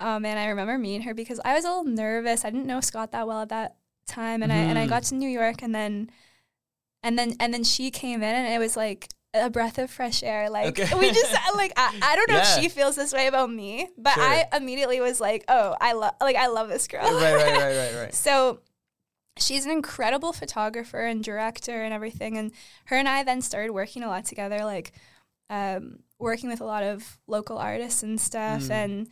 oh 0.00 0.18
man, 0.18 0.38
I 0.38 0.46
remember 0.48 0.78
meeting 0.78 1.02
her 1.02 1.14
because 1.14 1.40
I 1.44 1.54
was 1.54 1.64
a 1.64 1.68
little 1.68 1.84
nervous. 1.84 2.44
I 2.44 2.50
didn't 2.50 2.66
know 2.66 2.80
Scott 2.80 3.12
that 3.12 3.26
well 3.26 3.40
at 3.42 3.48
that 3.48 3.76
time, 4.06 4.42
and 4.42 4.52
I 4.52 4.56
and 4.56 4.78
I 4.78 4.86
got 4.86 5.02
to 5.04 5.14
New 5.14 5.28
York, 5.28 5.62
and 5.62 5.74
then 5.74 6.10
and 7.02 7.18
then 7.18 7.34
and 7.40 7.52
then 7.52 7.64
she 7.64 7.90
came 7.90 8.22
in, 8.22 8.34
and 8.34 8.52
it 8.54 8.58
was 8.58 8.76
like 8.76 9.08
a 9.34 9.50
breath 9.50 9.78
of 9.78 9.90
fresh 9.90 10.22
air. 10.22 10.48
Like 10.48 10.78
Okay. 10.78 10.96
we 10.98 11.10
just 11.12 11.32
like 11.56 11.72
I, 11.76 11.98
I 12.02 12.16
don't 12.16 12.30
know 12.30 12.36
Yeah. 12.36 12.56
if 12.56 12.62
she 12.62 12.68
feels 12.68 12.96
this 12.96 13.12
way 13.12 13.26
about 13.26 13.50
me, 13.50 13.88
but 13.98 14.14
Sure. 14.14 14.22
I 14.22 14.46
immediately 14.56 15.00
was 15.00 15.20
like, 15.20 15.44
oh, 15.48 15.76
I 15.80 15.92
love 15.92 16.14
like 16.20 16.36
I 16.36 16.46
love 16.46 16.68
this 16.68 16.86
girl. 16.88 17.02
right, 17.02 17.34
right, 17.34 17.52
right, 17.52 17.76
right, 17.76 17.94
right. 18.04 18.14
So 18.14 18.60
she's 19.36 19.64
an 19.64 19.72
incredible 19.72 20.32
photographer 20.32 21.00
and 21.00 21.22
director 21.24 21.82
and 21.82 21.92
everything. 21.92 22.38
And 22.38 22.52
her 22.86 22.96
and 22.96 23.08
I 23.08 23.24
then 23.24 23.42
started 23.42 23.72
working 23.72 24.02
a 24.04 24.08
lot 24.08 24.24
together, 24.24 24.64
like 24.64 24.92
um, 25.50 25.98
working 26.18 26.48
with 26.48 26.60
a 26.60 26.64
lot 26.64 26.82
of 26.84 27.18
local 27.26 27.58
artists 27.58 28.02
and 28.02 28.20
stuff. 28.20 28.62
Mm. 28.62 28.70
And 28.70 29.08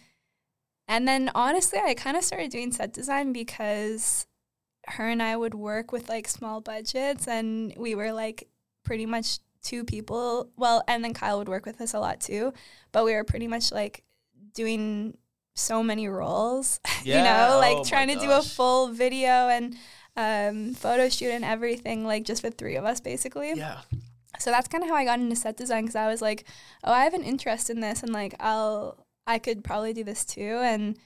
and 0.89 1.09
then 1.09 1.31
honestly, 1.35 1.79
I 1.79 1.95
kind 1.95 2.17
of 2.17 2.23
started 2.25 2.51
doing 2.51 2.71
set 2.73 2.93
design 2.93 3.33
because 3.33 4.27
her 4.89 5.09
and 5.09 5.23
I 5.23 5.37
would 5.37 5.55
work 5.55 5.91
with 5.93 6.09
like 6.09 6.27
small 6.29 6.61
budgets, 6.61 7.27
and 7.29 7.73
we 7.77 7.95
were 7.95 8.13
like 8.13 8.49
pretty 8.85 9.07
much 9.07 9.39
two 9.63 9.85
people. 9.85 10.51
Well, 10.57 10.83
and 10.89 11.03
then 11.05 11.15
Kyle 11.15 11.39
would 11.39 11.49
work 11.49 11.67
with 11.67 11.81
us 11.81 11.95
a 11.95 12.01
lot 12.01 12.21
too, 12.21 12.53
but 12.93 13.05
we 13.05 13.15
were 13.15 13.25
pretty 13.25 13.49
much 13.49 13.73
like 13.73 14.03
doing 14.55 15.17
so 15.55 15.83
many 15.83 16.09
roles 16.09 16.81
Yeah. 17.05 17.19
you 17.19 17.25
know, 17.25 17.59
like 17.59 17.79
oh 17.79 17.85
trying 17.85 18.09
to 18.09 18.19
do 18.19 18.31
a 18.31 18.43
full 18.43 18.89
video 18.89 19.49
and 19.49 19.77
um, 20.17 20.75
photo 20.75 21.09
shoot 21.09 21.31
and 21.31 21.45
everything, 21.45 22.05
like 22.05 22.25
just 22.25 22.43
with 22.43 22.57
three 22.57 22.77
of 22.77 22.85
us 22.85 23.01
basically. 23.01 23.53
Yeah. 23.55 23.81
so 24.39 24.51
that's 24.51 24.69
kind 24.69 24.83
of 24.85 24.91
how 24.91 24.97
I 24.97 25.05
got 25.05 25.21
into 25.21 25.37
set 25.37 25.57
design 25.57 25.85
because 25.85 25.97
I 25.97 26.09
was 26.09 26.23
like, 26.23 26.45
oh, 26.85 26.93
I 26.93 27.05
have 27.05 27.15
an 27.15 27.23
interest 27.23 27.71
in 27.71 27.81
this, 27.81 28.03
and 28.03 28.13
like 28.13 28.35
I'll 28.41 29.07
I 29.27 29.39
could 29.39 29.63
probably 29.63 29.93
do 29.93 30.05
this 30.05 30.25
too. 30.25 30.59
And 30.63 30.99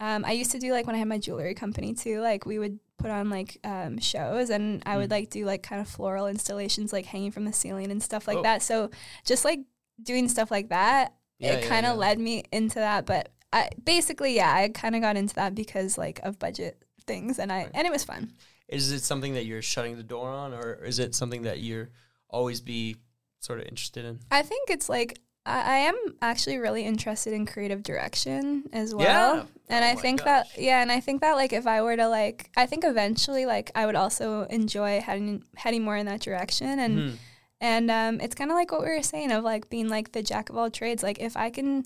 um, 0.00 0.24
I 0.24 0.32
used 0.32 0.50
to 0.52 0.58
do 0.58 0.72
like 0.72 0.86
when 0.86 0.94
I 0.96 0.98
had 0.98 1.08
my 1.08 1.18
jewelry 1.18 1.54
company 1.54 1.94
too. 1.94 2.20
Like 2.20 2.44
we 2.46 2.58
would 2.58 2.78
put 2.98 3.10
on 3.10 3.30
like 3.30 3.58
um, 3.64 3.98
shows, 3.98 4.50
and 4.50 4.82
I 4.86 4.96
would 4.96 5.08
Mm. 5.08 5.12
like 5.12 5.30
do 5.30 5.44
like 5.44 5.62
kind 5.62 5.80
of 5.80 5.88
floral 5.88 6.26
installations, 6.26 6.92
like 6.92 7.06
hanging 7.06 7.30
from 7.30 7.44
the 7.44 7.52
ceiling 7.52 7.90
and 7.90 8.02
stuff 8.02 8.26
like 8.28 8.38
Oh. 8.38 8.42
that. 8.42 8.62
So 8.62 8.90
just 9.24 9.44
like 9.44 9.60
doing 10.02 10.28
stuff 10.28 10.50
like 10.50 10.68
that, 10.70 11.14
Yeah, 11.38 11.52
it 11.52 11.62
yeah, 11.64 11.68
kind 11.68 11.86
of 11.86 11.92
yeah. 11.94 11.98
led 12.00 12.18
me 12.18 12.44
into 12.52 12.76
that. 12.76 13.06
But 13.06 13.30
I 13.52 13.70
basically, 13.82 14.34
yeah, 14.34 14.52
I 14.52 14.68
kind 14.68 14.96
of 14.96 15.00
got 15.02 15.16
into 15.16 15.34
that 15.36 15.54
because 15.54 15.96
like 15.96 16.18
of 16.24 16.38
budget 16.38 16.82
things, 17.06 17.38
and 17.38 17.52
I 17.52 17.58
Right. 17.64 17.70
and 17.74 17.86
it 17.86 17.90
was 17.92 18.04
fun. 18.04 18.32
Is 18.68 18.90
it 18.90 19.02
something 19.02 19.34
that 19.34 19.44
you're 19.44 19.62
shutting 19.62 19.96
the 19.96 20.02
door 20.02 20.28
on, 20.28 20.52
or 20.54 20.74
is 20.84 20.98
it 20.98 21.14
something 21.14 21.42
that 21.42 21.60
you're 21.60 21.90
always 22.28 22.60
be 22.60 22.96
sort 23.40 23.60
of 23.60 23.66
interested 23.66 24.04
in? 24.06 24.18
I 24.30 24.42
think 24.42 24.70
it's 24.70 24.88
like 24.88 25.20
I, 25.46 25.60
I 25.60 25.76
am 25.90 25.94
actually 26.22 26.58
really 26.58 26.84
interested 26.84 27.32
in 27.32 27.44
creative 27.46 27.82
direction 27.82 28.64
as 28.72 28.94
well. 28.94 29.36
Yeah. 29.36 29.44
And 29.68 29.84
Oh 29.84 29.88
I 29.88 29.94
think 29.94 30.20
gosh. 30.24 30.24
that 30.54 30.60
yeah, 30.62 30.80
and 30.82 30.90
I 30.92 31.00
think 31.00 31.20
that 31.20 31.34
like 31.34 31.52
if 31.52 31.66
I 31.66 31.82
were 31.82 31.96
to 31.96 32.08
like 32.08 32.50
I 32.56 32.66
think 32.66 32.84
eventually 32.84 33.44
like 33.46 33.70
I 33.74 33.86
would 33.86 33.96
also 33.96 34.42
enjoy 34.44 35.00
heading 35.00 35.44
heading 35.56 35.82
more 35.82 35.96
in 35.96 36.06
that 36.06 36.20
direction 36.20 36.78
and 36.78 36.98
Mhm. 36.98 37.16
and 37.60 37.90
um 37.90 38.20
it's 38.20 38.34
kind 38.34 38.50
of 38.50 38.56
like 38.56 38.72
what 38.72 38.82
we 38.82 38.88
were 38.88 39.02
saying 39.02 39.32
of 39.32 39.42
like 39.44 39.68
being 39.70 39.88
like 39.88 40.12
the 40.12 40.22
jack 40.22 40.48
of 40.50 40.56
all 40.56 40.70
trades 40.70 41.02
like 41.02 41.20
if 41.20 41.36
I 41.36 41.50
can 41.50 41.84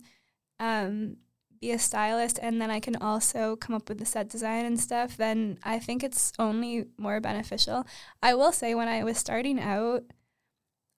um 0.60 1.16
be 1.60 1.72
a 1.72 1.78
stylist 1.78 2.38
and 2.40 2.60
then 2.62 2.70
I 2.70 2.78
can 2.78 2.94
also 2.96 3.56
come 3.56 3.74
up 3.74 3.88
with 3.88 3.98
the 3.98 4.06
set 4.06 4.28
design 4.28 4.64
and 4.64 4.78
stuff 4.78 5.16
then 5.16 5.58
I 5.64 5.80
think 5.80 6.04
it's 6.04 6.32
only 6.38 6.84
more 6.96 7.20
beneficial. 7.20 7.84
I 8.22 8.34
will 8.34 8.52
say 8.52 8.74
when 8.76 8.86
I 8.88 9.02
was 9.02 9.18
starting 9.18 9.58
out 9.60 10.04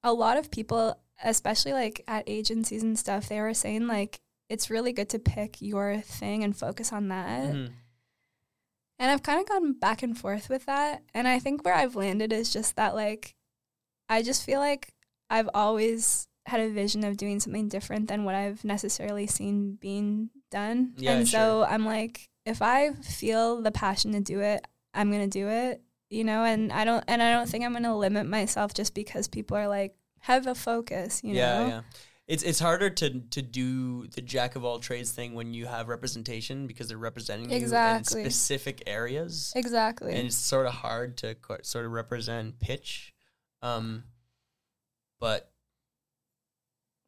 a 0.03 0.13
lot 0.13 0.37
of 0.37 0.51
people 0.51 0.99
especially 1.23 1.73
like 1.73 2.03
at 2.09 2.25
agencies 2.27 2.83
and 2.83 2.99
stuff 2.99 3.29
they 3.29 3.41
were 3.41 3.55
saying 3.55 3.87
like 3.87 4.21
it's 4.49 4.69
really 4.71 4.93
good 4.93 5.09
to 5.09 5.19
pick 5.19 5.63
your 5.63 5.99
thing 6.01 6.43
and 6.43 6.57
focus 6.57 6.93
on 6.93 7.09
that. 7.09 7.55
Mhm. 7.55 7.73
And 8.99 9.11
I've 9.11 9.23
kind 9.23 9.41
of 9.41 9.49
gone 9.49 9.73
back 9.73 10.03
and 10.03 10.19
forth 10.19 10.51
with 10.51 10.67
that. 10.67 11.03
And 11.15 11.27
I 11.27 11.39
think 11.39 11.65
where 11.65 11.73
I've 11.75 11.97
landed 11.97 12.35
is 12.35 12.53
just 12.53 12.77
that, 12.77 12.95
like, 12.95 13.35
I 14.11 14.21
just 14.23 14.45
feel 14.45 14.61
like 14.61 14.93
I've 15.31 15.49
always 15.55 16.27
had 16.47 16.61
a 16.61 16.69
vision 16.69 17.05
of 17.05 17.17
doing 17.17 17.41
something 17.41 17.69
different 17.69 18.09
than 18.09 18.25
what 18.25 18.35
I've 18.35 18.63
necessarily 18.63 19.27
seen 19.27 19.77
being 19.77 20.29
done. 20.51 20.95
Yeah, 20.99 21.13
and 21.13 21.29
sure. 21.29 21.39
so 21.39 21.63
I'm 21.63 21.87
like, 21.87 22.29
if 22.45 22.61
I 22.61 22.91
feel 22.91 23.63
the 23.63 23.71
passion 23.71 24.13
to 24.13 24.21
do 24.21 24.41
it, 24.41 24.67
I'm 24.93 25.11
going 25.11 25.31
to 25.31 25.39
do 25.39 25.49
it, 25.49 25.81
you 26.11 26.25
know? 26.25 26.45
And 26.45 26.71
I 26.73 26.85
don't, 26.85 27.05
and 27.09 27.23
I 27.23 27.33
don't 27.33 27.49
think 27.49 27.65
I'm 27.65 27.73
going 27.73 27.85
to 27.85 27.95
limit 27.95 28.27
myself 28.27 28.75
just 28.75 28.95
because 28.95 29.29
people 29.29 29.57
are 29.57 29.69
like, 29.69 29.95
have 30.21 30.47
a 30.47 30.55
focus, 30.55 31.23
you 31.25 31.35
yeah, 31.35 31.59
know? 31.59 31.67
yeah. 31.67 31.69
Yeah. 31.69 31.81
It's 32.27 32.43
it's 32.45 32.61
harder 32.61 32.91
to 32.91 33.21
to 33.21 33.43
do 33.43 34.07
the 34.07 34.21
jack 34.23 34.55
of 34.55 34.65
all 34.65 34.79
trades 34.79 35.11
thing 35.11 35.35
when 35.35 35.53
you 35.53 35.67
have 35.67 35.89
representation 35.89 36.67
because 36.69 36.87
they're 36.89 36.97
representing 36.99 37.51
you 37.51 37.57
Exactly. 37.57 38.21
in 38.23 38.31
specific 38.31 38.83
areas, 38.87 39.53
Exactly. 39.57 40.15
and 40.15 40.27
it's 40.29 40.37
sort 40.37 40.67
of 40.67 40.73
hard 40.75 41.17
to 41.19 41.35
co- 41.35 41.59
sort 41.63 41.87
of 41.87 41.91
represent 41.93 42.61
pitch. 42.61 43.13
Um, 43.63 44.05
but 45.19 45.51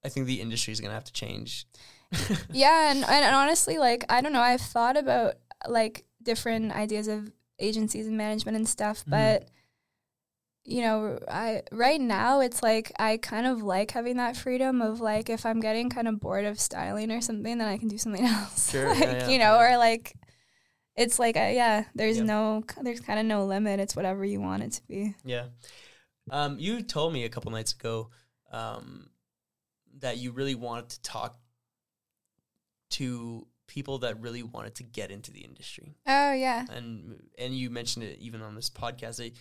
I 0.04 0.08
think 0.08 0.26
the 0.26 0.40
industry 0.40 0.72
is 0.72 0.80
gonna 0.80 0.94
have 0.94 1.04
to 1.04 1.12
change. 1.12 1.66
yeah 2.52 2.90
and, 2.90 3.02
and 3.04 3.34
honestly 3.34 3.78
like 3.78 4.04
i 4.10 4.20
don't 4.20 4.34
know 4.34 4.40
i've 4.42 4.60
thought 4.60 4.98
about 4.98 5.36
like 5.66 6.04
different 6.22 6.70
ideas 6.72 7.08
of 7.08 7.32
agencies 7.58 8.06
and 8.06 8.18
management 8.18 8.54
and 8.54 8.68
stuff 8.68 9.02
Mhm. 9.06 9.10
but 9.10 9.48
you 10.64 10.80
know 10.80 11.18
i 11.28 11.60
right 11.72 12.00
now 12.00 12.38
it's 12.38 12.62
like 12.62 12.92
i 12.98 13.16
kind 13.16 13.46
of 13.46 13.62
like 13.62 13.90
having 13.90 14.16
that 14.16 14.36
freedom 14.36 14.80
of 14.80 15.00
like 15.00 15.28
if 15.28 15.44
i'm 15.44 15.58
getting 15.58 15.90
kind 15.90 16.06
of 16.06 16.20
bored 16.20 16.44
of 16.44 16.60
styling 16.60 17.10
or 17.10 17.20
something 17.20 17.58
then 17.58 17.66
i 17.66 17.76
can 17.76 17.88
do 17.88 17.98
something 17.98 18.24
else. 18.26 18.70
Sure, 18.70 18.88
like 18.88 19.00
yeah, 19.00 19.12
yeah, 19.12 19.28
you 19.28 19.38
know 19.38 19.58
yeah. 19.58 19.74
or 19.74 19.78
like 19.78 20.16
it's 20.96 21.18
like 21.18 21.36
a, 21.36 21.54
yeah 21.54 21.84
there's 21.94 22.20
no 22.20 22.62
there's 22.82 23.00
kind 23.00 23.18
of 23.18 23.26
no 23.26 23.44
limit. 23.44 23.80
It's 23.80 23.96
whatever 23.96 24.24
you 24.24 24.40
want 24.40 24.62
it 24.62 24.72
to 24.72 24.82
be. 24.86 25.14
Yeah. 25.24 25.46
Um, 26.30 26.58
you 26.58 26.82
told 26.82 27.12
me 27.12 27.24
a 27.24 27.28
couple 27.28 27.50
nights 27.50 27.72
ago 27.72 28.10
um, 28.52 29.08
that 29.98 30.18
you 30.18 30.32
really 30.32 30.54
wanted 30.54 30.90
to 30.90 31.02
talk 31.02 31.38
to 32.90 33.46
people 33.66 33.98
that 33.98 34.20
really 34.20 34.42
wanted 34.42 34.74
to 34.76 34.82
get 34.82 35.10
into 35.10 35.32
the 35.32 35.40
industry, 35.40 35.96
oh 36.06 36.32
yeah. 36.32 36.66
And 36.70 37.22
and 37.38 37.54
you 37.54 37.70
mentioned 37.70 38.04
it 38.04 38.18
even 38.20 38.42
on 38.42 38.54
this 38.54 38.70
podcast 38.70 39.16
that 39.16 39.32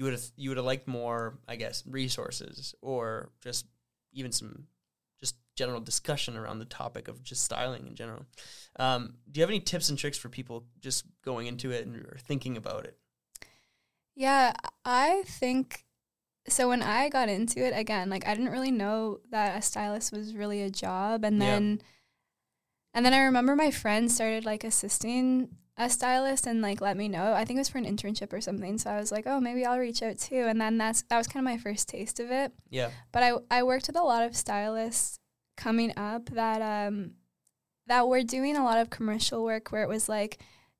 you 0.00 0.04
would 0.04 0.14
have 0.14 0.24
you 0.34 0.48
would 0.48 0.56
have 0.56 0.64
liked 0.64 0.88
more, 0.88 1.38
I 1.46 1.56
guess, 1.56 1.84
resources 1.86 2.74
or 2.80 3.28
just 3.42 3.66
even 4.14 4.32
some 4.32 4.64
just 5.20 5.36
general 5.54 5.78
discussion 5.78 6.38
around 6.38 6.58
the 6.58 6.64
topic 6.64 7.06
of 7.06 7.22
just 7.22 7.44
styling 7.44 7.86
in 7.86 7.94
general. 7.94 8.24
Um, 8.76 9.16
do 9.30 9.38
you 9.38 9.42
have 9.42 9.50
any 9.50 9.60
tips 9.60 9.90
and 9.90 9.98
tricks 9.98 10.16
for 10.16 10.30
people 10.30 10.64
just 10.80 11.04
going 11.22 11.48
into 11.48 11.70
it 11.70 11.86
and 11.86 11.96
or 11.96 12.16
thinking 12.18 12.56
about 12.56 12.86
it? 12.86 12.96
Yeah, 14.16 14.54
I 14.86 15.22
think 15.26 15.84
so. 16.48 16.70
When 16.70 16.82
I 16.82 17.10
got 17.10 17.28
into 17.28 17.60
it 17.60 17.74
again, 17.76 18.08
like 18.08 18.26
I 18.26 18.32
didn't 18.34 18.52
really 18.52 18.70
know 18.72 19.20
that 19.30 19.58
a 19.58 19.60
stylist 19.60 20.12
was 20.12 20.34
really 20.34 20.62
a 20.62 20.70
job, 20.70 21.24
and 21.24 21.38
Yeah. 21.38 21.46
then 21.48 21.82
and 22.94 23.04
then 23.04 23.12
I 23.12 23.20
remember 23.20 23.54
my 23.54 23.70
friend 23.70 24.10
started 24.10 24.46
like 24.46 24.64
assisting 24.64 25.58
a 25.80 25.88
stylist 25.88 26.46
and 26.46 26.60
like 26.60 26.80
let 26.80 26.96
me 26.96 27.08
know. 27.08 27.32
I 27.32 27.44
think 27.44 27.56
it 27.56 27.60
was 27.60 27.68
for 27.70 27.78
an 27.78 27.86
internship 27.86 28.32
or 28.32 28.40
something. 28.40 28.76
So 28.78 28.90
I 28.90 28.98
was 29.00 29.10
like, 29.10 29.26
oh, 29.26 29.40
maybe 29.40 29.64
I'll 29.64 29.78
reach 29.78 30.02
out 30.02 30.18
too. 30.18 30.44
And 30.48 30.60
then 30.60 30.76
that's 30.78 31.02
that 31.08 31.16
was 31.18 31.26
kind 31.26 31.46
of 31.46 31.50
my 31.52 31.58
first 31.58 31.88
taste 31.88 32.20
of 32.20 32.30
it. 32.30 32.52
Yeah. 32.68 32.90
But 33.12 33.22
I 33.22 33.32
I 33.50 33.62
worked 33.62 33.86
with 33.86 33.96
a 33.96 34.02
lot 34.02 34.22
of 34.24 34.36
stylists 34.36 35.18
coming 35.56 35.92
up 35.96 36.26
that 36.30 36.60
um 36.62 37.12
that 37.86 38.06
were 38.08 38.22
doing 38.22 38.56
a 38.56 38.64
lot 38.64 38.78
of 38.78 38.90
commercial 38.90 39.42
work 39.42 39.72
where 39.72 39.82
it 39.82 39.88
was 39.88 40.08
like 40.08 40.38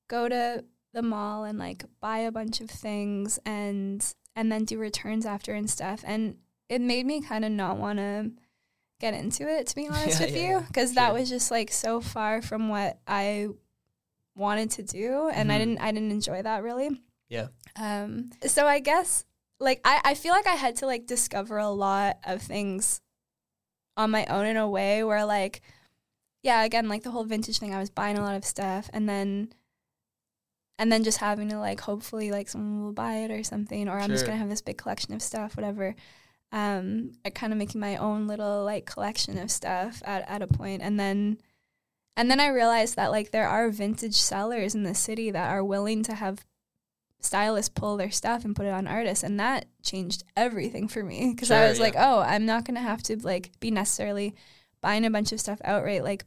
go 0.09 0.29
to 0.29 0.65
the 0.93 1.03
mall 1.03 1.45
and 1.45 1.59
like 1.59 1.85
buy 2.01 2.19
a 2.19 2.33
bunch 2.33 2.61
of 2.61 2.69
things 2.71 3.39
and 3.47 4.15
and 4.37 4.51
then 4.53 4.65
do 4.65 4.79
returns 4.79 5.25
after 5.27 5.55
and 5.55 5.69
stuff 5.71 6.03
and 6.07 6.37
it 6.69 6.81
made 6.81 7.07
me 7.07 7.21
kind 7.21 7.45
of 7.45 7.51
not 7.53 7.79
want 7.79 7.99
to 7.99 8.31
get 9.01 9.15
into 9.15 9.49
it 9.49 9.67
to 9.67 9.75
be 9.75 9.89
honest 9.91 10.21
Yeah, 10.21 10.27
with 10.27 10.37
yeah, 10.37 10.49
you 10.59 10.61
because 10.67 10.91
Sure. 10.91 10.95
that 10.97 11.15
was 11.15 11.29
just 11.29 11.51
like 11.51 11.71
so 11.71 12.01
far 12.01 12.43
from 12.43 12.69
what 12.69 12.99
I 13.07 13.49
wanted 14.41 14.71
to 14.73 14.83
do 14.83 15.29
and 15.33 15.53
I 15.53 15.57
Mhm. 15.57 15.59
didn't 15.59 15.79
I 15.79 15.93
didn't 15.93 16.11
enjoy 16.13 16.43
that 16.43 16.63
really 16.63 16.91
Yeah. 17.29 17.49
um, 17.77 18.31
so 18.47 18.67
I 18.67 18.81
guess 18.81 19.25
like 19.61 19.81
I, 19.85 20.01
I 20.05 20.15
feel 20.15 20.33
like 20.33 20.47
I 20.47 20.55
had 20.57 20.77
to 20.77 20.87
like 20.87 21.07
discover 21.07 21.59
a 21.59 21.69
lot 21.71 22.19
of 22.25 22.41
things 22.43 23.01
on 23.97 24.11
my 24.11 24.25
own 24.27 24.47
in 24.47 24.57
a 24.57 24.69
way 24.69 25.05
where 25.05 25.25
like 25.25 25.61
yeah, 26.43 26.63
again, 26.65 26.89
like 26.89 27.03
the 27.03 27.11
whole 27.11 27.25
vintage 27.25 27.59
thing, 27.59 27.75
I 27.75 27.79
was 27.79 27.91
buying 27.91 28.17
a 28.17 28.23
lot 28.23 28.35
of 28.35 28.47
stuff 28.47 28.89
and 28.95 29.07
then 29.07 29.53
and 30.79 30.91
then 30.91 31.05
just 31.05 31.19
having 31.19 31.51
to 31.51 31.59
like 31.59 31.81
hopefully 31.81 32.31
like 32.31 32.49
someone 32.49 32.83
will 32.83 32.93
buy 32.95 33.17
it 33.17 33.31
or 33.31 33.43
something 33.45 33.89
or 33.89 33.99
I'm 33.99 34.09
just 34.09 34.25
gonna 34.25 34.39
have 34.39 34.49
this 34.49 34.63
big 34.63 34.79
collection 34.79 35.13
of 35.13 35.21
stuff, 35.23 35.57
whatever. 35.57 35.95
Um, 36.53 37.13
I 37.25 37.31
kind 37.31 37.53
of 37.53 37.59
making 37.59 37.81
my 37.81 37.97
own 37.97 38.27
little 38.27 38.65
like 38.65 38.87
collection 38.87 39.37
of 39.39 39.51
stuff 39.51 40.03
at, 40.05 40.27
at 40.29 40.43
a 40.43 40.47
point 40.47 40.81
and 40.83 40.99
then 40.99 41.39
and 42.17 42.31
then 42.31 42.41
I 42.41 42.49
realized 42.49 42.97
that 42.97 43.11
like 43.11 43.31
there 43.31 43.49
are 43.49 43.71
vintage 43.71 44.17
sellers 44.17 44.75
in 44.75 44.83
the 44.83 44.95
city 44.95 45.31
that 45.31 45.51
are 45.51 45.65
willing 45.65 46.03
to 46.05 46.15
have 46.15 46.45
stylists 47.21 47.69
pull 47.69 47.97
their 47.97 48.11
stuff 48.11 48.45
and 48.45 48.57
put 48.57 48.67
it 48.67 48.73
on 48.73 48.87
artists 48.87 49.25
and 49.25 49.39
that 49.39 49.67
changed 49.83 50.25
everything 50.37 50.89
for 50.89 51.03
me 51.05 51.33
because 51.35 51.51
I 51.51 51.67
Sure, 51.67 51.69
was 51.69 51.79
like, 51.79 51.95
oh, 51.99 52.21
I'm 52.21 52.47
not 52.47 52.65
gonna 52.65 52.81
have 52.81 53.03
to 53.05 53.17
like 53.19 53.53
be 53.61 53.71
necessarily 53.71 54.35
buying 54.81 55.05
a 55.05 55.11
bunch 55.11 55.33
of 55.33 55.41
stuff 55.41 55.61
outright. 55.65 56.05
Like 56.05 56.25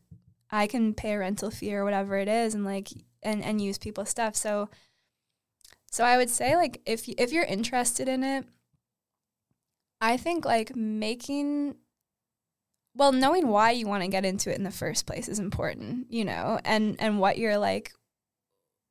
I 0.52 0.68
can 0.68 0.94
pay 0.94 1.14
a 1.14 1.20
rental 1.20 1.52
fee 1.52 1.76
or 1.76 1.84
whatever 1.84 2.18
it 2.18 2.28
is 2.28 2.54
and 2.56 2.66
like 2.66 2.90
and 3.24 3.44
and 3.44 3.62
use 3.62 3.78
people's 3.78 4.10
stuff. 4.10 4.36
So 4.36 4.70
so 5.92 6.04
I 6.04 6.18
would 6.18 6.30
say 6.30 6.56
like 6.56 6.82
if 6.86 7.08
y- 7.08 7.16
if 7.18 7.32
you're 7.32 7.44
interested 7.46 8.08
in 8.10 8.24
it, 8.24 8.46
I 10.02 10.18
think 10.18 10.46
like 10.46 10.76
making 10.76 11.76
well 12.96 13.12
knowing 13.12 13.48
why 13.48 13.72
you 13.72 13.88
want 13.88 14.04
to 14.04 14.10
get 14.10 14.26
into 14.26 14.52
it 14.52 14.58
in 14.58 14.64
the 14.64 14.72
first 14.72 15.06
place 15.06 15.28
is 15.28 15.40
important, 15.40 16.08
you 16.12 16.26
know, 16.26 16.60
and 16.64 16.96
and 17.00 17.20
what 17.20 17.38
you're 17.38 17.58
like 17.58 17.94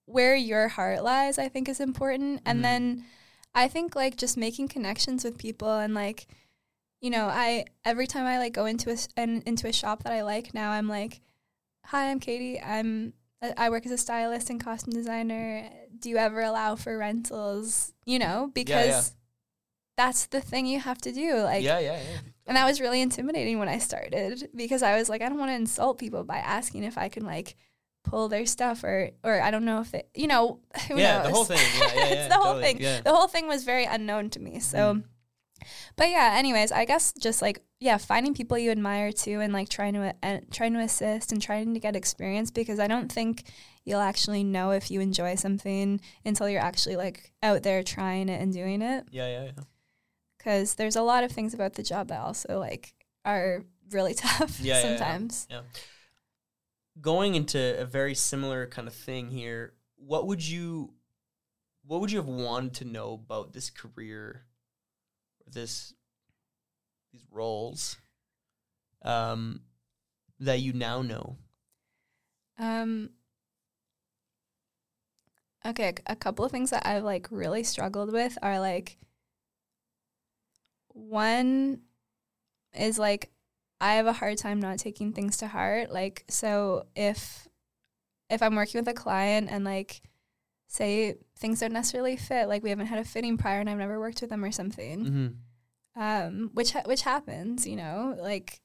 where 0.07 0.35
your 0.35 0.69
heart 0.69 1.03
lies, 1.03 1.39
I 1.39 1.49
think 1.49 1.69
is 1.69 1.81
important. 1.81 2.43
And 2.45 2.57
mm-hmm. 2.57 2.63
then 2.63 3.05
I 3.55 3.69
think 3.69 3.95
like 3.95 4.17
just 4.17 4.37
making 4.37 4.69
connections 4.69 5.25
with 5.25 5.39
people 5.39 5.71
and 5.79 5.95
like 5.95 6.27
you 7.01 7.11
know, 7.11 7.27
I 7.27 7.65
every 7.85 8.07
time 8.07 8.27
I 8.27 8.39
like 8.39 8.53
go 8.53 8.65
into 8.65 8.91
a 8.93 8.97
an, 9.17 9.43
into 9.45 9.67
a 9.67 9.73
shop 9.73 10.05
that 10.05 10.13
I 10.13 10.23
like 10.23 10.55
now, 10.55 10.71
I'm 10.71 10.89
like, 10.89 11.21
"Hi, 11.87 12.11
I'm 12.11 12.21
Katie. 12.21 12.61
I'm 12.61 13.13
I 13.43 13.53
I 13.57 13.71
work 13.71 13.85
as 13.85 13.93
a 13.93 13.99
stylist 13.99 14.51
and 14.51 14.63
costume 14.63 14.95
designer. 14.95 15.69
Do 15.99 16.09
you 16.09 16.17
ever 16.17 16.41
allow 16.41 16.77
for 16.77 16.97
rentals? 16.97 17.93
You 18.07 18.21
know, 18.21 18.53
because 18.55 19.15
that's 20.07 20.27
the 20.27 20.41
thing 20.41 20.67
you 20.67 20.81
have 20.81 20.99
to 21.03 21.13
do. 21.13 21.37
Like, 21.37 21.63
yeah, 21.63 21.79
yeah, 21.79 22.01
yeah. 22.03 22.19
and 22.47 22.57
that 22.57 22.65
was 22.65 22.81
really 22.81 23.01
intimidating 23.01 23.59
when 23.59 23.69
I 23.69 23.79
started 23.79 24.49
because 24.55 24.83
I 24.83 24.97
was 24.97 25.09
like, 25.09 25.23
I 25.23 25.29
don't 25.29 25.39
want 25.39 25.51
to 25.51 25.55
insult 25.55 25.99
people 25.99 26.25
by 26.25 26.39
asking 26.39 26.85
if 26.85 26.99
I 26.99 27.09
can 27.09 27.25
like 27.25 27.57
pull 28.05 28.29
their 28.29 28.47
stuff 28.47 28.83
or 28.83 29.11
or 29.23 29.41
I 29.41 29.51
don't 29.51 29.65
know 29.65 29.81
if 29.81 29.95
it, 29.95 30.09
you 30.15 30.27
know, 30.27 30.61
who 30.89 30.99
yeah, 30.99 31.23
knows? 31.23 31.27
the 31.27 31.33
whole 31.33 31.45
thing. 31.45 31.59
Yeah, 31.79 31.87
yeah, 31.87 31.95
yeah. 31.95 32.15
it's 32.15 32.29
the 32.29 32.41
whole 32.41 32.55
totally, 32.55 32.63
thing. 32.65 32.83
Yeah. 32.83 33.01
The 33.01 33.15
whole 33.15 33.29
thing 33.29 33.47
was 33.47 33.65
very 33.65 33.85
unknown 33.85 34.31
to 34.31 34.41
me. 34.41 34.61
So, 34.61 34.95
Mm. 34.95 35.05
But 35.97 36.11
yeah, 36.11 36.35
anyways, 36.35 36.73
I 36.73 36.85
guess 36.85 37.13
just 37.13 37.41
like 37.41 37.63
yeah, 37.79 37.97
finding 37.97 38.35
people 38.35 38.59
you 38.59 38.71
admire 38.71 39.13
too, 39.13 39.41
and 39.41 39.53
like 39.53 39.69
trying 39.69 39.95
to 39.95 40.15
uh, 40.23 40.41
trying 40.51 40.73
to 40.75 40.81
assist 40.81 41.33
and 41.33 41.41
trying 41.41 41.75
to 41.75 41.81
get 41.81 41.95
experience 41.97 42.51
because 42.51 42.79
I 42.79 42.89
don't 42.89 43.11
think 43.11 43.45
you'll 43.85 44.01
actually 44.01 44.45
know 44.45 44.71
if 44.71 44.91
you 44.91 45.01
enjoy 45.01 45.35
something 45.35 46.01
until 46.25 46.49
you're 46.49 46.61
actually 46.61 46.97
like 46.97 47.33
out 47.43 47.63
there 47.63 47.83
trying 47.83 48.29
it 48.29 48.41
and 48.41 48.53
doing 48.53 48.83
it. 48.83 49.05
Yeah, 49.11 49.29
yeah, 49.29 49.45
yeah. 49.45 49.65
Because 50.43 50.75
there's 50.75 50.97
a 50.97 51.03
lot 51.03 51.23
of 51.23 51.31
things 51.31 51.55
about 51.55 51.75
the 51.75 51.85
job 51.85 52.09
that 52.09 52.21
also 52.21 52.59
like 52.59 52.95
are 53.25 53.63
really 53.91 54.15
tough 54.17 54.59
Yeah, 54.61 54.75
yeah, 54.75 54.81
yeah. 54.81 54.99
sometimes. 54.99 55.47
Yeah. 55.49 55.61
Going 57.01 57.37
into 57.37 57.79
a 57.81 57.85
very 57.85 58.15
similar 58.15 58.67
kind 58.67 58.89
of 58.89 58.95
thing 58.95 59.31
here, 59.31 59.75
what 59.97 60.27
would 60.27 60.47
you 60.47 60.95
what 61.87 62.01
would 62.01 62.11
you 62.11 62.19
have 62.19 62.27
wanted 62.29 62.75
to 62.75 62.85
know 62.85 63.15
about 63.15 63.53
this 63.53 63.71
career 63.71 64.47
or 65.47 65.51
this 65.51 65.95
these 67.13 67.25
roles 67.31 67.97
um 69.03 69.61
that 70.41 70.59
you 70.61 70.73
now 70.73 71.03
know? 71.03 71.37
Um. 72.59 73.11
Okay, 75.65 75.95
a 76.07 76.17
couple 76.17 76.45
of 76.45 76.51
things 76.51 76.71
that 76.71 76.85
I've 76.85 77.05
like 77.05 77.29
really 77.31 77.63
struggled 77.63 78.13
with 78.13 78.37
are 78.43 78.59
like 78.59 78.99
one 80.95 81.81
is 82.79 82.99
like 82.99 83.31
I 83.81 83.95
have 83.95 84.07
a 84.07 84.13
hard 84.13 84.39
time 84.39 84.61
not 84.61 84.79
taking 84.79 85.13
things 85.13 85.39
to 85.39 85.47
heart. 85.49 85.91
Like 85.91 86.25
so 86.29 86.87
if 86.97 87.49
if 88.31 88.43
I'm 88.43 88.55
working 88.55 88.81
with 88.81 88.89
a 88.89 88.95
client 88.95 89.49
and 89.51 89.65
like 89.65 90.01
say 90.69 91.17
things 91.37 91.61
don't 91.61 91.73
necessarily 91.73 92.17
fit, 92.17 92.49
like 92.49 92.63
we 92.63 92.71
haven't 92.71 92.87
had 92.87 92.99
a 92.99 93.05
fitting 93.05 93.37
prior 93.37 93.61
and 93.61 93.69
I've 93.69 93.77
never 93.79 94.01
worked 94.01 94.21
with 94.23 94.31
them 94.31 94.45
or 94.45 94.53
something, 94.53 95.05
Mm-hmm. 95.05 96.03
um, 96.03 96.51
which 96.55 96.73
ha- 96.73 96.83
which 96.87 97.03
happens, 97.03 97.67
you 97.67 97.77
know, 97.77 98.17
like 98.19 98.61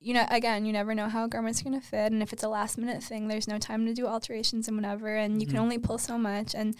you 0.00 0.14
know, 0.14 0.26
again, 0.30 0.64
you 0.66 0.72
never 0.72 0.94
know 0.96 1.08
how 1.08 1.24
a 1.24 1.28
garment's 1.28 1.62
gonna 1.62 1.80
fit, 1.80 2.10
and 2.10 2.22
if 2.22 2.32
it's 2.32 2.42
a 2.42 2.48
last 2.48 2.76
minute 2.78 3.02
thing, 3.02 3.28
there's 3.28 3.46
no 3.46 3.58
time 3.58 3.86
to 3.86 3.94
do 3.94 4.06
alterations 4.06 4.66
and 4.66 4.76
whatever, 4.76 5.14
and 5.14 5.40
you 5.40 5.46
Mhm. 5.46 5.50
can 5.50 5.58
only 5.60 5.78
pull 5.78 5.98
so 5.98 6.18
much, 6.18 6.54
and 6.56 6.74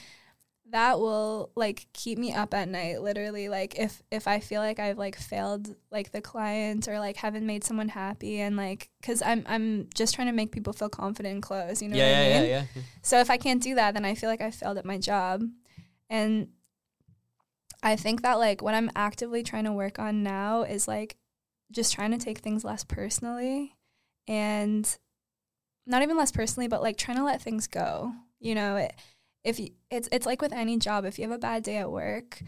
that 0.73 0.99
will 0.99 1.51
like 1.55 1.87
keep 1.93 2.19
me 2.19 2.33
up 2.33 2.55
at 2.55 2.67
night, 2.67 3.03
literally. 3.03 3.49
Like 3.51 3.79
if 3.79 4.03
if 4.11 4.27
I 4.27 4.41
feel 4.41 4.63
like 4.63 4.79
I've 4.79 4.97
like 4.99 5.17
failed 5.17 5.75
like 5.91 6.13
the 6.13 6.23
client 6.23 6.89
or 6.89 6.99
like 6.99 7.17
haven't 7.17 7.47
made 7.47 7.63
someone 7.63 7.91
happy, 7.91 8.41
and 8.41 8.57
like 8.57 8.89
because 9.01 9.23
I'm 9.23 9.45
I'm 9.47 9.89
just 9.95 10.15
trying 10.15 10.29
to 10.29 10.33
make 10.33 10.51
people 10.51 10.73
feel 10.73 10.89
confident 10.89 11.37
in 11.37 11.41
clothes, 11.43 11.83
you 11.83 11.89
know 11.89 11.97
yeah, 11.97 12.09
what 12.09 12.17
I 12.17 12.29
yeah, 12.29 12.41
mean? 12.41 12.51
yeah, 12.51 12.65
yeah. 12.75 12.83
So 13.03 13.21
if 13.21 13.31
I 13.31 13.37
can't 13.37 13.63
do 13.63 13.75
that, 13.75 13.93
then 13.93 14.07
I 14.07 14.15
feel 14.15 14.31
like 14.31 14.41
I 14.41 14.51
failed 14.51 14.79
at 14.79 14.87
my 14.87 14.99
job. 14.99 15.43
And 16.09 16.49
I 17.83 17.97
think 17.97 18.23
that 18.23 18.39
like 18.39 18.63
what 18.63 18.75
I'm 18.75 18.91
actively 18.97 19.43
trying 19.43 19.65
to 19.65 19.73
work 19.73 19.99
on 19.99 20.23
now 20.23 20.63
is 20.63 20.89
like 20.89 21.17
just 21.71 21.93
trying 21.93 22.13
to 22.13 22.19
take 22.19 22.39
things 22.39 22.65
less 22.65 22.85
personally 22.85 23.75
and 24.27 24.99
not 25.87 26.03
even 26.03 26.17
less 26.17 26.33
personally, 26.33 26.69
but 26.69 26.83
like 26.83 26.97
trying 26.97 27.19
to 27.19 27.25
let 27.25 27.43
things 27.43 27.67
go. 27.67 28.13
You 28.41 28.55
know, 28.55 28.77
it, 28.77 28.95
if 29.45 29.59
you, 29.59 29.71
it's 29.91 30.09
it's 30.13 30.27
like 30.27 30.41
with 30.41 30.53
any 30.53 30.79
job, 30.79 31.05
if 31.05 31.19
you 31.19 31.25
have 31.25 31.35
a 31.35 31.39
bad 31.39 31.63
day 31.63 31.77
at 31.79 31.91
work, 31.91 32.43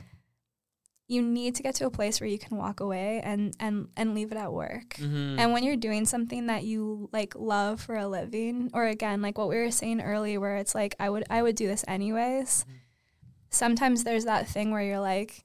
you 1.09 1.21
need 1.21 1.55
to 1.57 1.63
get 1.63 1.75
to 1.77 1.87
a 1.87 1.91
place 1.91 2.21
where 2.21 2.29
you 2.29 2.39
can 2.39 2.57
walk 2.57 2.81
away 2.81 3.21
and 3.23 3.55
and 3.61 3.89
and 3.97 4.15
leave 4.15 4.33
it 4.33 4.39
at 4.39 4.53
work. 4.53 4.95
Mm-hmm. 4.95 5.39
And 5.39 5.53
when 5.53 5.63
you're 5.65 5.77
doing 5.77 6.07
something 6.07 6.47
that 6.47 6.65
you 6.65 7.09
like 7.13 7.35
love 7.35 7.81
for 7.81 7.97
a 7.97 8.09
living, 8.09 8.71
or 8.73 8.87
again, 8.87 9.21
like 9.23 9.37
what 9.37 9.49
we 9.49 9.57
were 9.57 9.71
saying 9.71 10.01
earlier, 10.01 10.41
where 10.41 10.57
it's 10.57 10.75
like 10.75 10.95
I 10.99 11.11
would 11.11 11.25
I 11.31 11.43
would 11.43 11.57
do 11.57 11.67
this 11.67 11.85
anyways. 11.89 12.65
Mhm. 12.65 12.75
Sometimes 13.51 14.05
there's 14.05 14.25
that 14.25 14.49
thing 14.49 14.71
where 14.71 14.83
you're 14.83 15.01
like 15.01 15.45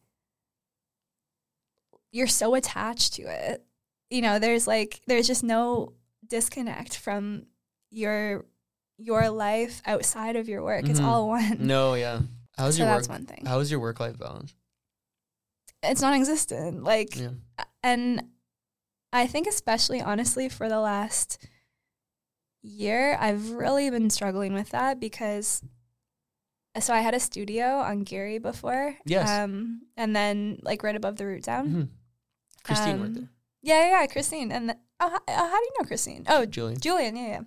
you're 2.12 2.28
so 2.28 2.56
attached 2.56 3.14
to 3.14 3.24
it. 3.24 3.64
You 4.10 4.22
know, 4.22 4.40
there's 4.40 4.66
like 4.68 5.02
there's 5.08 5.28
just 5.28 5.44
no 5.44 5.94
disconnect 6.26 6.96
from 6.98 7.46
your 7.92 8.46
your 9.02 9.30
life 9.30 9.82
outside 9.86 10.36
of 10.36 10.48
your 10.50 10.62
work. 10.62 10.88
It's 10.88 11.00
Mhm. 11.00 11.06
all 11.06 11.28
one. 11.30 11.66
no, 11.66 11.94
yeah. 11.96 12.22
How's 12.58 12.76
so 12.76 12.84
your 12.84 12.94
that's 12.94 13.08
work? 13.08 13.18
one 13.20 13.26
thing. 13.26 13.46
How's 13.46 13.72
your 13.72 13.80
work 13.80 14.00
life 14.00 14.20
balance? 14.20 14.54
It's 15.82 16.02
non-existent. 16.02 16.84
Like 16.84 17.16
Yeah. 17.16 17.30
and 17.82 18.28
I 19.14 19.26
think 19.28 19.48
especially 19.48 20.02
honestly 20.02 20.50
for 20.50 20.68
the 20.68 20.80
last 20.80 21.38
year, 22.62 23.18
I've 23.20 23.52
really 23.52 23.90
been 23.90 24.10
struggling 24.10 24.54
with 24.54 24.70
that 24.72 25.00
because 25.00 25.62
so 26.80 26.94
I 26.94 27.00
had 27.02 27.14
a 27.14 27.20
studio 27.20 27.80
on 27.80 28.02
Geary 28.04 28.38
before. 28.38 28.96
Yes. 29.06 29.30
Um 29.30 29.84
and 29.98 30.16
then 30.16 30.60
like 30.62 30.84
right 30.84 30.96
above 30.96 31.16
the 31.18 31.26
root 31.26 31.44
down. 31.44 31.70
Mhm. 31.70 31.88
Christine 32.64 32.96
Um, 32.96 33.00
worked 33.02 33.14
there. 33.16 33.30
Yeah, 33.62 33.82
yeah, 33.86 34.02
yeah, 34.02 34.08
Christine. 34.08 34.52
And 34.52 34.70
the, 34.70 34.78
oh, 35.00 35.10
how, 35.10 35.20
how 35.28 35.58
do 35.58 35.64
you 35.66 35.72
know 35.80 35.86
Christine? 35.88 36.24
Oh, 36.28 36.46
Julian. 36.46 36.80
Julian, 36.80 37.16
yeah, 37.16 37.28
yeah. 37.28 37.42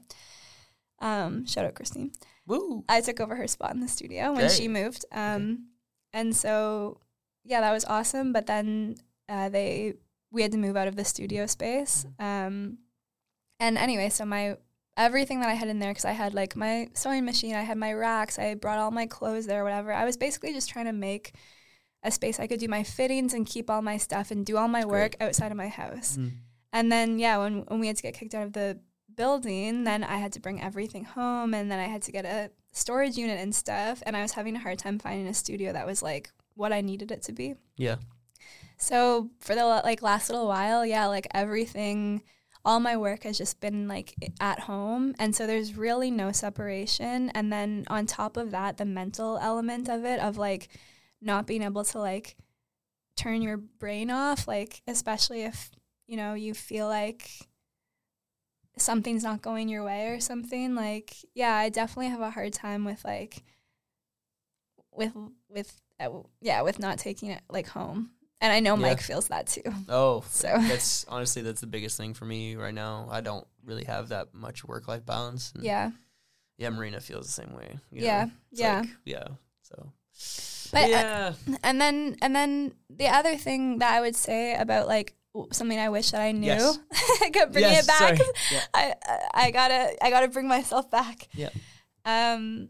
Um, 1.03 1.45
shout 1.47 1.67
out 1.67 1.75
Christine. 1.75 2.13
Woo. 2.47 2.85
I 2.89 3.01
took 3.03 3.21
over 3.21 3.37
her 3.37 3.47
spot 3.47 3.75
in 3.75 3.81
the 3.81 3.89
studio 3.89 4.29
when 4.33 4.41
Great. 4.47 4.53
she 4.53 4.69
moved. 4.69 5.05
Um, 5.13 5.67
and 6.13 6.35
so 6.35 7.01
yeah, 7.45 7.61
that 7.61 7.73
was 7.73 7.85
awesome. 7.85 8.33
But 8.33 8.47
then 8.47 8.97
uh, 9.29 9.49
they 9.51 9.95
we 10.31 10.43
had 10.43 10.53
to 10.53 10.59
move 10.59 10.77
out 10.77 10.89
of 10.89 10.97
the 10.97 11.05
studio 11.05 11.47
space. 11.47 12.07
Um, 12.19 12.79
and 13.61 13.77
anyway, 13.77 14.09
so 14.09 14.25
my 14.25 14.57
everything 14.97 15.41
that 15.41 15.49
I 15.49 15.55
had 15.55 15.69
in 15.69 15.79
there 15.79 15.91
because 15.91 16.05
I 16.05 16.13
had 16.13 16.35
like 16.35 16.57
my 16.57 16.89
sewing 16.95 17.25
machine, 17.25 17.55
I 17.55 17.63
had 17.63 17.79
my 17.79 17.93
racks, 17.93 18.39
I 18.39 18.55
brought 18.55 18.79
all 18.79 18.91
my 18.91 19.07
clothes 19.07 19.47
there, 19.47 19.65
whatever. 19.65 19.93
I 19.93 20.05
was 20.05 20.17
basically 20.17 20.53
just 20.53 20.71
trying 20.71 20.87
to 20.87 20.93
make 20.93 21.35
a 22.03 22.11
space 22.11 22.41
I 22.41 22.47
could 22.49 22.61
do 22.61 22.69
my 22.69 22.83
fittings 22.83 23.33
and 23.33 23.47
keep 23.47 23.71
all 23.71 23.81
my 23.83 23.97
stuff 23.97 24.31
and 24.31 24.45
do 24.45 24.57
all 24.57 24.69
my 24.69 24.85
work 24.85 25.15
outside 25.21 25.51
of 25.53 25.57
my 25.57 25.69
house. 25.69 26.17
Mhm. 26.17 26.33
And 26.73 26.91
then 26.91 27.19
yeah, 27.19 27.39
when 27.39 27.63
when 27.69 27.81
we 27.81 27.87
had 27.87 27.97
to 27.97 28.03
get 28.03 28.15
kicked 28.15 28.35
out 28.35 28.47
of 28.47 28.53
the 28.53 28.81
building, 29.17 29.85
then 29.85 30.05
I 30.05 30.17
had 30.17 30.33
to 30.33 30.41
bring 30.41 30.63
everything 30.63 31.05
home 31.05 31.55
and 31.55 31.71
then 31.71 31.79
I 31.79 31.87
had 31.87 32.03
to 32.03 32.13
get 32.13 32.25
a 32.25 32.51
storage 32.73 33.17
unit 33.17 33.39
and 33.39 33.55
stuff 33.55 34.03
and 34.07 34.17
I 34.17 34.23
was 34.23 34.33
having 34.33 34.57
a 34.57 34.59
hard 34.59 34.79
time 34.79 34.99
finding 34.99 35.27
a 35.27 35.35
studio 35.35 35.73
that 35.73 35.87
was 35.87 36.03
like 36.03 36.31
what 36.55 36.73
I 36.73 36.81
needed 36.81 37.11
it 37.11 37.23
to 37.23 37.33
be. 37.33 37.55
Yeah. 37.77 37.97
So 38.79 39.31
for 39.39 39.55
the 39.55 39.65
like 39.65 40.03
last 40.03 40.29
little 40.29 40.49
while, 40.49 40.85
yeah, 40.85 41.07
like 41.07 41.29
everything 41.33 42.23
all 42.65 42.81
my 42.81 42.97
work 42.97 43.25
has 43.25 43.39
just 43.39 43.61
been 43.61 43.89
like 43.89 44.15
at 44.41 44.61
home 44.61 45.15
and 45.19 45.35
so 45.35 45.47
there's 45.47 45.77
really 45.77 46.11
no 46.11 46.31
separation 46.31 47.31
and 47.31 47.53
then 47.53 47.85
on 47.89 48.07
top 48.07 48.37
of 48.37 48.53
that 48.53 48.77
the 48.77 48.85
mental 48.85 49.39
element 49.39 49.89
of 49.89 50.05
it 50.05 50.21
of 50.21 50.39
like 50.39 50.69
not 51.21 51.47
being 51.47 51.63
able 51.63 51.85
to 51.85 51.99
like 51.99 52.37
turn 53.17 53.43
your 53.43 53.57
brain 53.57 54.11
off 54.11 54.47
like 54.47 54.81
especially 54.87 55.43
if 55.43 55.71
you 56.07 56.17
know 56.17 56.35
you 56.35 56.55
feel 56.55 56.87
like 56.87 57.29
something's 58.79 59.23
not 59.23 59.43
going 59.43 59.69
your 59.69 59.85
way 59.85 60.09
or 60.09 60.21
something 60.21 60.75
like 60.75 61.15
yeah 61.35 61.55
i 61.55 61.69
definitely 61.69 62.09
have 62.09 62.21
a 62.21 62.31
hard 62.31 62.53
time 62.53 62.85
with 62.85 63.05
like 63.05 63.43
with 64.93 65.13
with 65.49 65.81
uh, 66.01 66.09
yeah 66.41 66.63
with 66.63 66.79
not 66.79 66.99
taking 66.99 67.31
it 67.31 67.41
like 67.51 67.67
home 67.69 68.11
and 68.41 68.53
i 68.53 68.61
know 68.61 68.75
Yeah. 68.75 68.81
mike 68.83 69.01
feels 69.01 69.29
that 69.29 69.47
too 69.47 69.63
Oh, 69.89 70.25
So- 70.31 70.49
that's 70.59 71.05
honestly 71.09 71.43
that's 71.43 71.61
the 71.61 71.67
biggest 71.67 71.97
thing 71.97 72.15
for 72.15 72.25
me 72.25 72.57
right 72.57 72.75
now. 72.75 73.09
I 73.11 73.21
don't 73.21 73.47
really 73.65 73.85
have 73.85 74.09
that 74.09 74.35
much 74.35 74.65
work 74.65 74.89
life 74.89 75.05
balance. 75.07 75.53
yeah 75.59 75.91
yeah. 76.59 76.71
Marina 76.71 77.01
feels 77.01 77.27
the 77.27 77.33
same 77.33 77.55
way. 77.55 77.79
yeah 77.91 78.27
yeah 78.53 78.81
like- 78.81 78.91
yeah. 79.05 79.27
So. 79.63 79.93
But, 80.73 80.85
uh, 80.85 80.89
yeah. 80.89 81.33
and 81.63 81.81
then 81.81 82.17
and 82.23 82.35
then 82.35 82.73
the 82.89 83.09
other 83.09 83.37
thing 83.37 83.79
that 83.79 83.93
i 83.93 84.01
would 84.01 84.17
say 84.17 84.55
about 84.55 84.87
like 84.89 85.15
something 85.53 85.79
i 85.79 85.89
wish 85.89 86.11
that 86.11 86.21
i 86.21 86.33
knew 86.33 86.47
Yes. 86.47 86.79
i 87.23 87.31
could 87.31 87.53
bring 87.53 87.65
Yes, 87.65 87.85
it 87.85 87.87
back. 87.89 88.19
Yeah. 88.53 88.61
I, 88.75 88.95
I 89.05 89.19
I 89.47 89.51
gotta 89.51 90.05
I 90.05 90.11
gotta 90.11 90.29
bring 90.29 90.47
myself 90.49 90.91
back. 90.91 91.29
Yeah. 91.35 91.49
Um, 92.05 92.69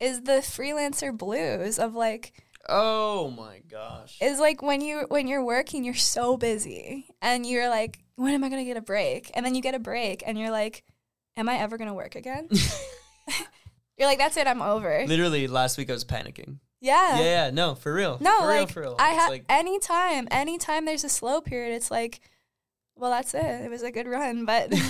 is 0.00 0.22
the 0.22 0.40
freelancer 0.42 1.16
blues 1.16 1.78
of 1.78 1.94
like 1.94 2.32
Oh 2.68 3.30
my 3.30 3.60
gosh. 3.70 4.16
is 4.20 4.38
like 4.40 4.62
when 4.62 4.80
you 4.80 5.04
when 5.08 5.26
you're 5.28 5.44
working 5.44 5.84
you're 5.84 5.94
so 5.94 6.36
busy 6.36 7.06
and 7.22 7.44
you're 7.46 7.68
like 7.68 7.98
when 8.16 8.32
am 8.34 8.42
I 8.44 8.48
gonna 8.48 8.64
get 8.64 8.76
a 8.76 8.80
break 8.82 9.30
and 9.34 9.44
then 9.44 9.54
you 9.54 9.62
get 9.62 9.74
a 9.74 9.78
break 9.78 10.22
and 10.26 10.38
you're 10.38 10.50
like 10.50 10.84
am 11.36 11.48
I 11.48 11.58
ever 11.58 11.76
gonna 11.78 11.94
work 11.94 12.14
again? 12.16 12.48
you're 13.98 14.08
like 14.08 14.18
that's 14.18 14.36
it 14.36 14.46
I'm 14.46 14.62
over. 14.62 15.04
Literally 15.06 15.46
last 15.48 15.76
week 15.78 15.90
I 15.90 15.92
was 15.92 16.04
panicking. 16.04 16.58
Yeah. 16.80 17.18
Yeah, 17.18 17.24
yeah, 17.24 17.50
no, 17.50 17.74
for 17.74 17.92
real. 17.92 18.18
No, 18.20 18.40
for 18.40 18.46
like 18.46 18.58
real, 18.58 18.66
for 18.66 18.80
real. 18.80 18.96
I 18.98 19.10
have 19.10 19.30
like, 19.30 19.44
anytime 19.48 20.28
anytime 20.30 20.84
there's 20.84 21.04
a 21.04 21.08
slow 21.08 21.40
period 21.40 21.74
it's 21.74 21.90
like 21.90 22.20
well 22.94 23.10
that's 23.10 23.34
it 23.34 23.44
it 23.44 23.70
was 23.70 23.82
a 23.82 23.90
good 23.90 24.06
run 24.06 24.44
but 24.44 24.72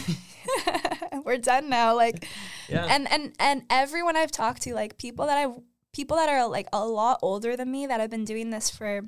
we're 1.24 1.38
done 1.38 1.68
now 1.68 1.94
like 1.94 2.26
yeah. 2.68 2.86
and 2.88 3.10
and 3.10 3.34
and 3.38 3.62
everyone 3.70 4.16
I've 4.16 4.30
talked 4.30 4.62
to, 4.62 4.74
like 4.74 4.98
people 4.98 5.26
that 5.26 5.38
I've 5.38 5.58
people 5.92 6.16
that 6.16 6.28
are 6.28 6.46
like 6.48 6.68
a 6.72 6.86
lot 6.86 7.18
older 7.22 7.56
than 7.56 7.70
me 7.70 7.86
that 7.86 8.00
have 8.00 8.10
been 8.10 8.24
doing 8.24 8.50
this 8.50 8.70
for 8.70 9.02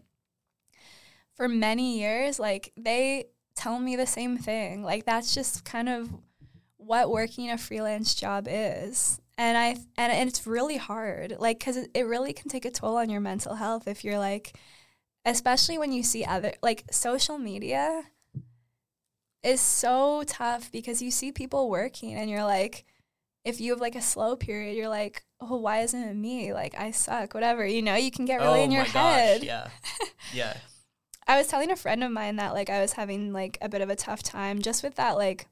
for 1.35 1.49
many 1.49 1.99
years, 1.99 2.39
like 2.39 2.73
they 2.77 3.27
tell 3.55 3.79
me 3.79 3.97
the 3.97 4.07
same 4.07 4.39
thing. 4.39 4.83
Like 4.83 5.05
that's 5.05 5.35
just 5.35 5.65
kind 5.65 5.89
of 5.89 6.11
what 6.77 7.11
working 7.11 7.51
a 7.51 7.59
freelance 7.59 8.15
job 8.15 8.47
is. 8.49 9.21
And 9.39 9.57
I 9.57 9.69
and, 9.97 10.13
and 10.13 10.29
it's 10.29 10.47
really 10.47 10.77
hard, 10.77 11.37
like 11.39 11.61
because 11.61 11.79
it, 11.79 11.91
it 11.95 12.03
really 12.03 12.35
can 12.35 12.51
take 12.51 12.65
a 12.67 12.71
toll 12.71 12.97
on 12.97 13.09
your 13.09 13.21
mental 13.21 13.55
health 13.55 13.89
if 13.89 14.05
you're 14.05 14.19
like 14.19 14.59
especially 15.25 15.79
when 15.79 15.93
you 15.93 16.03
see 16.03 16.25
other 16.25 16.53
like 16.63 16.85
social 16.91 17.39
media 17.39 18.03
is 19.43 19.61
so 19.61 20.23
tough 20.27 20.73
because 20.73 21.03
you 21.03 21.11
see 21.11 21.31
people 21.31 21.71
working 21.71 22.15
and 22.15 22.31
you're 22.31 22.45
like 22.45 22.85
if 23.45 23.61
you 23.61 23.73
have 23.73 23.81
like 23.81 23.95
a 23.95 24.03
slow 24.03 24.37
period 24.37 24.77
you're 24.77 24.89
like 24.89 25.23
oh 25.41 25.57
why 25.57 25.81
isn't 25.81 26.03
it 26.03 26.15
me? 26.15 26.53
Like 26.53 26.75
i 26.79 26.91
suck 26.91 27.35
whatever 27.35 27.65
you 27.67 27.83
know 27.83 27.95
you 27.95 28.11
can 28.11 28.25
get 28.25 28.41
really 28.41 28.61
oh 28.61 28.65
in 28.65 28.73
your 28.73 28.85
head 28.85 29.41
gosh, 29.43 29.47
yeah, 29.47 29.69
yeah. 30.35 30.57
I 31.27 31.37
was 31.37 31.47
telling 31.47 31.71
a 31.71 31.77
friend 31.77 32.03
of 32.03 32.11
mine 32.11 32.37
that 32.37 32.55
like 32.55 32.71
I 32.71 32.81
was 32.81 32.95
having 32.95 33.33
like 33.33 33.59
a 33.61 33.69
bit 33.69 33.83
of 33.83 33.91
a 33.91 33.97
tough 33.97 34.23
time 34.23 34.63
just 34.63 34.83
with 34.83 34.95
that 34.95 35.17
like 35.17 35.47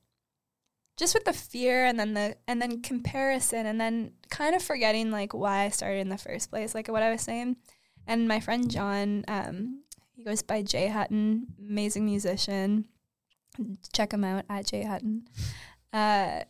just 0.97 1.15
with 1.15 1.25
the 1.25 1.33
fear 1.33 1.85
and 1.85 1.99
then 1.99 2.15
the 2.15 2.37
and 2.47 2.61
then 2.61 2.83
comparison 2.83 3.67
and 3.67 3.81
then 3.81 4.13
kind 4.31 4.55
of 4.55 4.63
forgetting 4.63 5.11
like 5.11 5.35
why 5.35 5.65
I 5.65 5.69
started 5.69 6.01
in 6.01 6.09
the 6.09 6.19
first 6.19 6.51
place, 6.51 6.75
like 6.75 6.89
what 6.89 7.03
I 7.03 7.11
was 7.11 7.23
saying. 7.23 7.57
And 8.07 8.29
my 8.29 8.41
friend 8.41 8.71
John, 8.71 9.25
um, 9.29 9.83
he 10.15 10.23
goes 10.23 10.43
by 10.43 10.63
Jay 10.63 10.89
Hutton, 10.89 11.49
amazing 11.59 12.07
musician. 12.07 12.87
Check 13.93 14.13
him 14.13 14.25
out 14.25 14.45
at 14.49 14.67
Jay 14.67 14.85
Hutton. 14.85 15.29
Uh, 15.93 16.43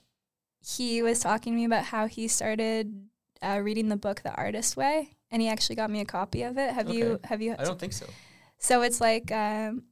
he 0.60 1.02
was 1.02 1.20
talking 1.20 1.52
to 1.52 1.56
me 1.56 1.64
about 1.64 1.84
how 1.84 2.06
he 2.06 2.28
started 2.28 3.06
uh, 3.42 3.60
reading 3.62 3.88
the 3.88 3.96
book 3.96 4.22
The 4.22 4.34
Artist 4.34 4.76
Way, 4.76 5.16
and 5.30 5.40
he 5.40 5.48
actually 5.48 5.76
got 5.76 5.90
me 5.90 6.00
a 6.00 6.04
copy 6.04 6.42
of 6.42 6.58
it. 6.58 6.72
Have 6.72 6.90
you? 6.90 7.20
Have 7.24 7.40
you? 7.40 7.54
I 7.58 7.64
don't 7.64 7.78
think 7.78 7.92
so. 7.92 8.06
So 8.58 8.82
it's 8.82 9.00
like 9.00 9.30
um, 9.30 9.84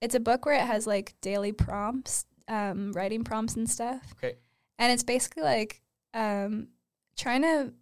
it's 0.00 0.14
a 0.14 0.20
book 0.20 0.46
where 0.46 0.54
it 0.54 0.66
has 0.66 0.86
like 0.86 1.14
daily 1.20 1.52
prompts, 1.52 2.24
um, 2.48 2.92
writing 2.92 3.24
prompts 3.24 3.56
and 3.56 3.68
stuff. 3.68 4.02
Okay. 4.12 4.36
And 4.78 4.92
it's 4.92 5.02
basically 5.02 5.42
like 5.42 5.82
um, 6.14 6.68
trying 7.16 7.42
to 7.42 7.72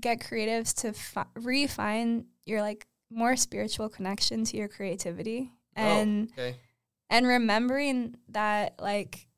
get 0.00 0.20
creatives 0.20 0.74
to 0.82 0.92
fi- 0.92 1.26
refine 1.34 2.26
your 2.44 2.60
like 2.60 2.86
more 3.10 3.36
spiritual 3.36 3.88
connection 3.88 4.44
to 4.44 4.56
your 4.56 4.68
creativity 4.68 5.52
and 5.74 6.30
oh, 6.36 6.42
okay. 6.42 6.56
and 7.10 7.26
remembering 7.26 8.16
that 8.28 8.74
like 8.78 9.28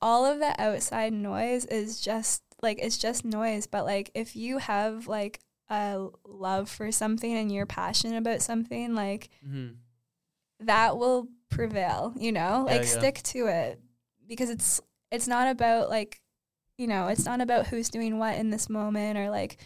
all 0.00 0.24
of 0.24 0.38
the 0.38 0.60
outside 0.60 1.12
noise 1.12 1.64
is 1.66 2.00
just 2.00 2.42
like 2.62 2.78
it's 2.80 2.98
just 2.98 3.24
noise 3.24 3.66
but 3.66 3.84
like 3.84 4.10
if 4.14 4.36
you 4.36 4.58
have 4.58 5.08
like 5.08 5.40
a 5.68 6.06
love 6.24 6.68
for 6.70 6.92
something 6.92 7.36
and 7.36 7.50
you're 7.50 7.66
passionate 7.66 8.16
about 8.16 8.40
something 8.40 8.94
like 8.94 9.28
hmm 9.44 9.68
that 10.60 10.96
will 10.96 11.28
prevail 11.56 12.12
you 12.18 12.30
know 12.32 12.64
like 12.66 12.82
yeah. 12.82 12.86
stick 12.88 13.22
to 13.22 13.46
it 13.46 13.80
because 14.28 14.50
it's 14.50 14.80
it's 15.10 15.26
not 15.26 15.48
about 15.48 15.88
like 15.90 16.20
you 16.78 16.86
know 16.86 17.08
it's 17.08 17.24
not 17.24 17.40
about 17.40 17.66
who's 17.66 17.88
doing 17.88 18.18
what 18.18 18.36
in 18.36 18.50
this 18.50 18.68
moment 18.68 19.16
or 19.18 19.30
like 19.30 19.58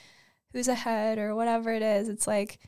who's 0.52 0.68
ahead 0.68 1.18
or 1.18 1.34
whatever 1.34 1.72
it 1.72 1.82
is 1.82 2.08
it's 2.08 2.26
like 2.26 2.58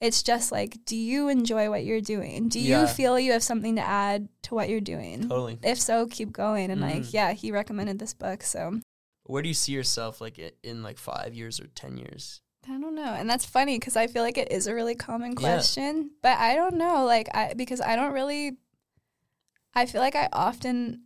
it's 0.00 0.22
just 0.22 0.50
like 0.50 0.78
do 0.84 0.96
you 0.96 1.28
enjoy 1.28 1.68
what 1.70 1.84
you're 1.84 2.00
doing 2.00 2.48
do 2.48 2.58
Yeah. 2.58 2.80
you 2.80 2.86
feel 2.88 3.18
you 3.20 3.32
have 3.32 3.42
something 3.42 3.76
to 3.76 3.82
add 3.82 4.28
to 4.44 4.54
what 4.54 4.68
you're 4.68 4.80
doing 4.80 5.28
Totally. 5.28 5.58
if 5.62 5.78
so 5.80 6.06
keep 6.06 6.32
going 6.32 6.70
and 6.70 6.80
like 6.80 7.02
Mhm. 7.02 7.12
yeah 7.12 7.32
he 7.32 7.52
recommended 7.52 7.98
this 7.98 8.14
book 8.14 8.42
so 8.42 8.80
Where 9.24 9.42
do 9.42 9.48
you 9.48 9.54
see 9.54 9.72
yourself 9.72 10.20
like 10.20 10.38
in 10.62 10.82
like 10.82 10.98
five 10.98 11.34
years 11.34 11.60
or 11.60 11.68
ten 11.68 11.96
years? 11.96 12.40
I 12.68 12.78
don't 12.78 12.94
know. 12.94 13.02
And 13.14 13.28
that's 13.28 13.44
funny 13.44 13.78
because 13.78 13.96
I 13.96 14.06
feel 14.06 14.22
like 14.22 14.38
it 14.38 14.52
is 14.52 14.66
a 14.66 14.74
really 14.74 14.94
common 14.94 15.32
Yeah. 15.32 15.36
question, 15.38 16.10
but 16.22 16.38
I 16.38 16.54
don't 16.54 16.74
know. 16.74 17.04
Like, 17.04 17.28
I, 17.34 17.54
because 17.54 17.80
I 17.80 17.96
don't 17.96 18.12
really, 18.12 18.56
I 19.74 19.86
feel 19.86 20.00
like 20.00 20.14
I 20.14 20.28
often, 20.32 21.02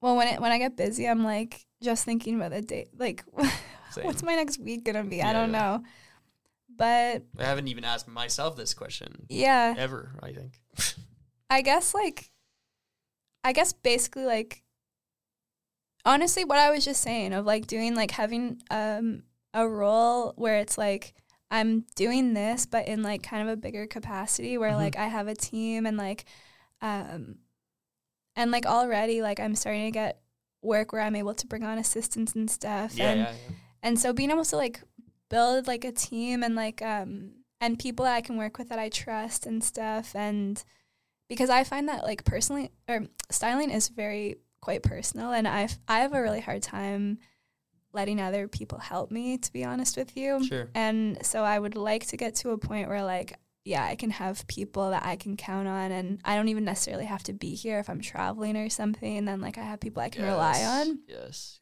well, 0.00 0.16
when 0.16 0.28
it, 0.28 0.40
when 0.40 0.52
I 0.52 0.58
get 0.58 0.76
busy, 0.76 1.08
I'm 1.08 1.24
like 1.24 1.66
just 1.82 2.04
thinking 2.04 2.36
about 2.36 2.50
the 2.50 2.60
date. 2.60 2.88
Like, 2.96 3.24
what's 4.02 4.22
my 4.22 4.34
next 4.34 4.58
week 4.58 4.84
going 4.84 4.96
to 4.96 5.04
be? 5.04 5.16
Yeah, 5.16 5.30
I 5.30 5.32
don't 5.32 5.52
yeah. 5.52 5.58
know. 5.58 5.84
But 6.76 7.22
I 7.38 7.44
haven't 7.44 7.68
even 7.68 7.84
asked 7.84 8.06
myself 8.06 8.56
this 8.56 8.72
question 8.74 9.26
yeah, 9.28 9.74
ever. 9.76 10.12
I 10.22 10.32
think. 10.32 10.60
I 11.50 11.62
guess 11.62 11.94
like, 11.94 12.30
I 13.42 13.52
guess 13.52 13.72
basically 13.72 14.24
like, 14.26 14.62
honestly, 16.04 16.44
what 16.44 16.58
I 16.58 16.70
was 16.70 16.84
just 16.84 17.00
saying 17.00 17.32
of 17.32 17.46
like 17.46 17.66
doing 17.66 17.96
like 17.96 18.12
having 18.12 18.60
um 18.70 19.22
a 19.54 19.68
role 19.68 20.32
where 20.36 20.58
it's 20.58 20.76
like 20.78 21.14
I'm 21.50 21.86
doing 21.96 22.34
this, 22.34 22.66
but 22.66 22.86
in 22.88 23.02
like 23.02 23.22
kind 23.22 23.42
of 23.42 23.48
a 23.52 23.56
bigger 23.56 23.86
capacity 23.86 24.58
where 24.58 24.72
Mhm. 24.72 24.76
like 24.76 24.96
I 24.96 25.06
have 25.08 25.28
a 25.28 25.34
team 25.34 25.86
and 25.86 25.96
like, 25.96 26.24
um, 26.82 27.38
and 28.36 28.50
like 28.50 28.66
already 28.66 29.22
like 29.22 29.40
I'm 29.40 29.54
starting 29.54 29.86
to 29.86 29.90
get 29.90 30.20
work 30.62 30.92
where 30.92 31.02
I'm 31.02 31.16
able 31.16 31.34
to 31.34 31.46
bring 31.46 31.64
on 31.64 31.78
assistants 31.78 32.34
and 32.34 32.50
stuff, 32.50 32.94
yeah, 32.96 33.10
and 33.10 33.20
yeah, 33.20 33.30
yeah. 33.32 33.54
and 33.82 33.98
so 33.98 34.12
being 34.12 34.30
able 34.30 34.44
to 34.44 34.56
like 34.56 34.82
build 35.30 35.66
like 35.66 35.84
a 35.84 35.92
team 35.92 36.42
and 36.42 36.54
like 36.54 36.82
um 36.82 37.32
and 37.60 37.78
people 37.78 38.04
that 38.04 38.14
I 38.14 38.20
can 38.20 38.36
work 38.36 38.58
with 38.58 38.68
that 38.68 38.78
I 38.78 38.88
trust 38.88 39.46
and 39.46 39.62
stuff 39.62 40.14
and 40.14 40.62
because 41.28 41.50
I 41.50 41.64
find 41.64 41.88
that 41.88 42.04
like 42.04 42.24
personally 42.24 42.70
or 42.88 43.06
styling 43.30 43.70
is 43.70 43.88
very 43.88 44.36
quite 44.60 44.82
personal 44.82 45.32
and 45.32 45.46
I've 45.46 45.78
I 45.88 46.00
have 46.00 46.12
a 46.14 46.22
really 46.22 46.40
hard 46.40 46.62
time 46.62 47.18
letting 47.98 48.20
other 48.20 48.46
people 48.46 48.78
help 48.78 49.10
me 49.10 49.36
to 49.36 49.52
be 49.52 49.64
honest 49.64 49.96
with 49.96 50.16
you. 50.16 50.44
Sure. 50.44 50.68
And 50.72 51.18
so 51.26 51.42
I 51.42 51.58
would 51.58 51.74
like 51.74 52.06
to 52.06 52.16
get 52.16 52.36
to 52.36 52.50
a 52.50 52.58
point 52.58 52.88
where 52.88 53.02
like 53.02 53.36
yeah, 53.64 53.84
I 53.84 53.96
can 53.96 54.10
have 54.10 54.46
people 54.46 54.90
that 54.90 55.04
I 55.04 55.16
can 55.16 55.36
count 55.36 55.66
on 55.66 55.90
and 55.90 56.20
I 56.24 56.36
don't 56.36 56.48
even 56.48 56.64
necessarily 56.64 57.04
have 57.06 57.24
to 57.24 57.32
be 57.32 57.56
here 57.56 57.80
if 57.80 57.90
I'm 57.90 58.00
traveling 58.00 58.56
or 58.56 58.70
something 58.70 59.24
then 59.24 59.40
like 59.40 59.58
I 59.58 59.62
have 59.62 59.80
people 59.80 60.00
I 60.00 60.10
can 60.10 60.24
rely 60.24 60.62
on. 60.62 61.00
Yes. 61.08 61.58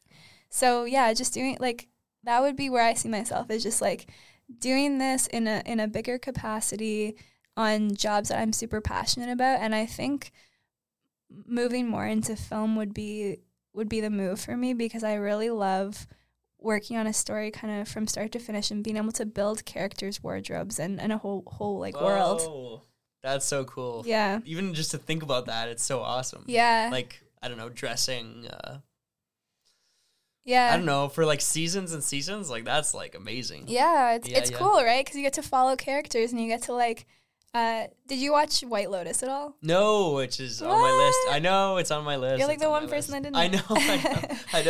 So 0.49 0.85
yeah, 0.85 1.11
just 1.13 1.33
doing 1.33 1.57
like 1.59 1.87
that 2.23 2.43
would 2.43 2.55
be 2.55 2.69
where 2.69 2.83
I 2.83 2.93
see 2.93 3.09
myself 3.09 3.49
is 3.49 3.63
just 3.63 3.81
like 3.81 4.11
doing 4.59 4.99
this 4.99 5.25
in 5.25 5.47
a 5.47 5.63
in 5.65 5.79
a 5.79 5.87
bigger 5.87 6.19
capacity 6.19 7.17
on 7.57 7.95
jobs 7.95 8.29
that 8.29 8.39
I'm 8.39 8.53
super 8.53 8.79
passionate 8.79 9.31
about 9.31 9.59
and 9.59 9.73
I 9.73 9.87
think 9.87 10.31
moving 11.47 11.89
more 11.89 12.05
into 12.05 12.35
film 12.35 12.75
would 12.75 12.93
be 12.93 13.39
would 13.77 13.87
be 13.87 14.01
the 14.01 14.09
move 14.09 14.39
for 14.39 14.57
me 14.57 14.73
because 14.73 15.03
I 15.03 15.13
really 15.13 15.49
love 15.49 16.07
working 16.59 16.97
on 16.97 17.07
a 17.07 17.13
story 17.13 17.51
kind 17.51 17.79
of 17.81 17.87
from 17.87 18.07
start 18.07 18.31
to 18.31 18.39
finish 18.39 18.71
and 18.71 18.83
being 18.83 18.97
able 18.97 19.11
to 19.13 19.25
build 19.25 19.65
characters 19.65 20.23
wardrobes 20.23 20.79
and, 20.79 20.99
and 20.99 21.11
a 21.11 21.17
whole 21.17 21.43
whole 21.47 21.79
like 21.79 21.99
world. 21.99 22.81
That's 23.23 23.45
so 23.45 23.65
cool. 23.65 24.03
Yeah. 24.05 24.39
Even 24.45 24.73
just 24.73 24.91
to 24.91 24.97
think 24.97 25.23
about 25.23 25.47
that, 25.47 25.69
it's 25.69 25.83
so 25.83 26.01
awesome. 26.01 26.43
Yeah. 26.47 26.89
Like 26.91 27.21
I 27.41 27.47
don't 27.47 27.57
know, 27.57 27.69
dressing. 27.69 28.47
Uh, 28.47 28.79
yeah. 30.45 30.71
I 30.73 30.77
don't 30.77 30.85
know 30.85 31.09
for 31.09 31.25
like 31.25 31.41
seasons 31.41 31.91
and 31.93 32.03
seasons. 32.03 32.49
Like 32.49 32.63
that's 32.63 32.93
like 32.93 33.15
amazing. 33.15 33.65
Yeah, 33.67 34.13
it's 34.15 34.29
Yeah, 34.29 34.37
it's 34.37 34.51
yeah. 34.51 34.57
cool, 34.57 34.83
right? 34.83 35.03
Because 35.03 35.17
you 35.17 35.23
get 35.23 35.33
to 35.33 35.41
follow 35.43 35.75
characters 35.75 36.31
and 36.31 36.41
you 36.41 36.47
get 36.47 36.63
to 36.63 36.73
like. 36.73 37.05
Uh, 37.57 37.87
did 38.07 38.19
you 38.19 38.31
watch 38.31 38.61
White 38.61 38.91
Lotus 38.91 39.23
at 39.23 39.29
all? 39.29 39.55
No, 39.63 40.13
which 40.13 40.39
is 40.39 40.61
on 40.61 40.69
my 40.69 40.91
list. 40.91 41.17
I 41.31 41.39
know 41.39 41.77
it's 41.77 41.89
on 41.89 42.03
my 42.03 42.15
list. 42.15 42.37
You're 42.37 42.47
like 42.47 42.55
It's 42.55 42.63
the 42.63 42.67
on 42.67 42.83
one 42.83 42.89
person 42.89 43.13
list. 43.13 43.33
that 43.33 43.35
I 43.35 43.47
didn't. 43.47 43.69
know, 43.69 43.75
I 43.75 43.97
know, 43.97 44.35
I 44.53 44.61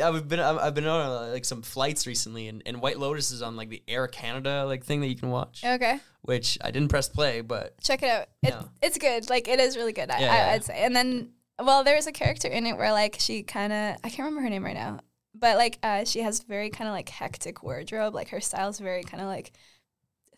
know. 0.00 0.06
I've 0.08 0.28
been 0.28 0.40
I've 0.40 0.74
been 0.74 0.86
on 0.86 1.06
uh, 1.06 1.30
like 1.32 1.44
some 1.44 1.62
flights 1.62 2.06
recently, 2.06 2.48
and, 2.48 2.62
and 2.66 2.80
White 2.82 2.98
Lotus 2.98 3.30
is 3.30 3.42
on 3.42 3.54
like 3.54 3.68
the 3.68 3.82
Air 3.86 4.08
Canada 4.08 4.64
like 4.66 4.84
thing 4.84 5.00
that 5.02 5.06
you 5.06 5.14
can 5.14 5.30
watch, 5.30 5.62
Okay, 5.64 6.00
which 6.22 6.58
I 6.62 6.72
didn't 6.72 6.88
press 6.88 7.08
play, 7.08 7.42
but 7.42 7.80
check 7.80 8.02
it 8.02 8.10
out. 8.10 8.28
It, 8.42 8.48
Yeah. 8.50 8.62
It's 8.82 8.98
good. 8.98 9.30
Like 9.30 9.46
it 9.46 9.60
is 9.60 9.76
really 9.76 9.92
good. 9.92 10.10
I, 10.10 10.18
Yeah, 10.20 10.32
I, 10.32 10.36
yeah. 10.36 10.52
I'd 10.54 10.64
say. 10.64 10.82
And 10.84 10.96
then, 10.96 11.30
well, 11.62 11.84
there's 11.84 12.08
a 12.08 12.12
character 12.12 12.48
in 12.48 12.66
it 12.66 12.76
where 12.76 12.90
like 12.92 13.16
she 13.20 13.44
kind 13.44 13.72
of 13.72 13.96
I 14.02 14.08
can't 14.08 14.26
remember 14.26 14.40
her 14.40 14.50
name 14.50 14.64
right 14.64 14.74
now, 14.74 14.98
but 15.32 15.56
like 15.58 15.78
uh, 15.84 16.04
she 16.04 16.22
has 16.22 16.40
very 16.42 16.70
kind 16.70 16.88
of 16.88 16.92
like 16.94 17.08
hectic 17.08 17.62
wardrobe. 17.62 18.14
Like 18.14 18.30
her 18.30 18.40
style's 18.40 18.80
very 18.80 19.04
kind 19.04 19.20
of 19.22 19.28
like 19.28 19.52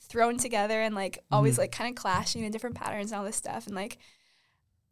thrown 0.09 0.37
together 0.39 0.81
and 0.81 0.95
like 0.95 1.19
always 1.31 1.57
Mhm. 1.57 1.59
like 1.59 1.73
kind 1.73 1.91
of 1.91 2.01
clashing 2.03 2.45
in 2.45 2.51
different 2.53 2.77
patterns 2.77 3.13
and 3.13 3.19
all 3.19 3.25
this 3.25 3.37
stuff. 3.37 3.67
And 3.67 3.75
like 3.77 3.99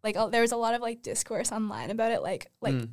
like 0.04 0.16
uh, 0.16 0.26
there 0.28 0.42
was 0.42 0.52
a 0.52 0.56
lot 0.56 0.74
of 0.74 0.80
like 0.82 1.02
discourse 1.02 1.50
online 1.52 1.90
about 1.90 2.12
it. 2.12 2.22
Like 2.22 2.50
like 2.60 2.74
mm, 2.74 2.88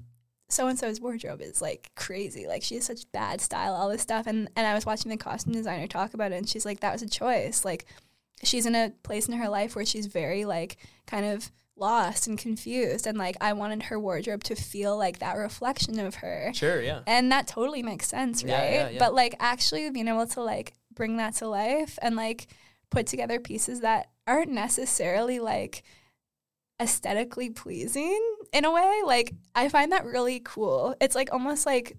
so 0.50 0.68
and 0.68 0.78
so's 0.80 1.02
wardrobe 1.02 1.42
is 1.42 1.62
like 1.62 1.92
crazy. 1.96 2.48
Like 2.48 2.64
she 2.64 2.76
has 2.76 2.86
such 2.86 3.12
bad 3.12 3.42
style, 3.42 3.74
all 3.74 3.90
this 3.90 4.02
stuff. 4.02 4.26
And 4.28 4.50
and 4.56 4.66
I 4.66 4.74
was 4.74 4.86
watching 4.86 5.10
the 5.12 5.18
costume 5.18 5.54
designer 5.54 5.88
talk 5.88 6.14
about 6.14 6.32
it, 6.32 6.36
and 6.38 6.50
she's 6.50 6.66
like, 6.66 6.80
that 6.80 6.94
was 6.94 7.02
a 7.02 7.10
choice. 7.10 7.64
Like 7.66 7.86
she's 8.44 8.66
in 8.66 8.76
a 8.76 8.92
place 9.04 9.28
in 9.28 9.34
her 9.36 9.50
life 9.50 9.76
where 9.76 9.86
she's 9.86 10.08
very 10.08 10.46
like 10.46 10.78
kind 11.06 11.26
of 11.26 11.52
lost 11.76 12.28
and 12.28 12.38
confused, 12.38 13.06
and 13.08 13.18
like 13.18 13.36
I 13.42 13.54
wanted 13.54 13.84
her 13.84 14.00
wardrobe 14.00 14.44
to 14.46 14.56
feel 14.56 14.98
like 14.98 15.20
that 15.20 15.38
reflection 15.38 16.00
of 16.00 16.16
her. 16.16 16.52
sure, 16.54 16.82
yeah, 16.82 17.02
And 17.08 17.32
that 17.32 17.48
totally 17.48 17.82
makes 17.84 18.08
sense, 18.08 18.44
right? 18.44 18.50
Yeah, 18.50 18.74
yeah, 18.74 18.90
yeah. 18.90 19.00
But 19.00 19.14
like 19.16 19.36
actually 19.40 19.90
being 19.90 20.08
able 20.08 20.28
to 20.28 20.42
like 20.42 20.74
bring 20.96 21.18
that 21.18 21.36
to 21.36 21.48
life 21.48 21.98
and 22.02 22.16
like 22.16 22.48
put 22.90 23.08
together 23.08 23.40
pieces 23.40 23.82
that 23.82 24.10
aren't 24.28 24.52
necessarily 24.52 25.40
like 25.40 25.84
aesthetically 26.82 27.50
pleasing 27.50 28.22
in 28.52 28.66
a 28.66 28.72
way, 28.72 29.02
like 29.06 29.34
I 29.56 29.70
find 29.70 29.92
that 29.92 30.06
really 30.06 30.42
cool. 30.44 30.96
It's 31.00 31.16
like 31.16 31.32
almost 31.32 31.66
like 31.66 31.98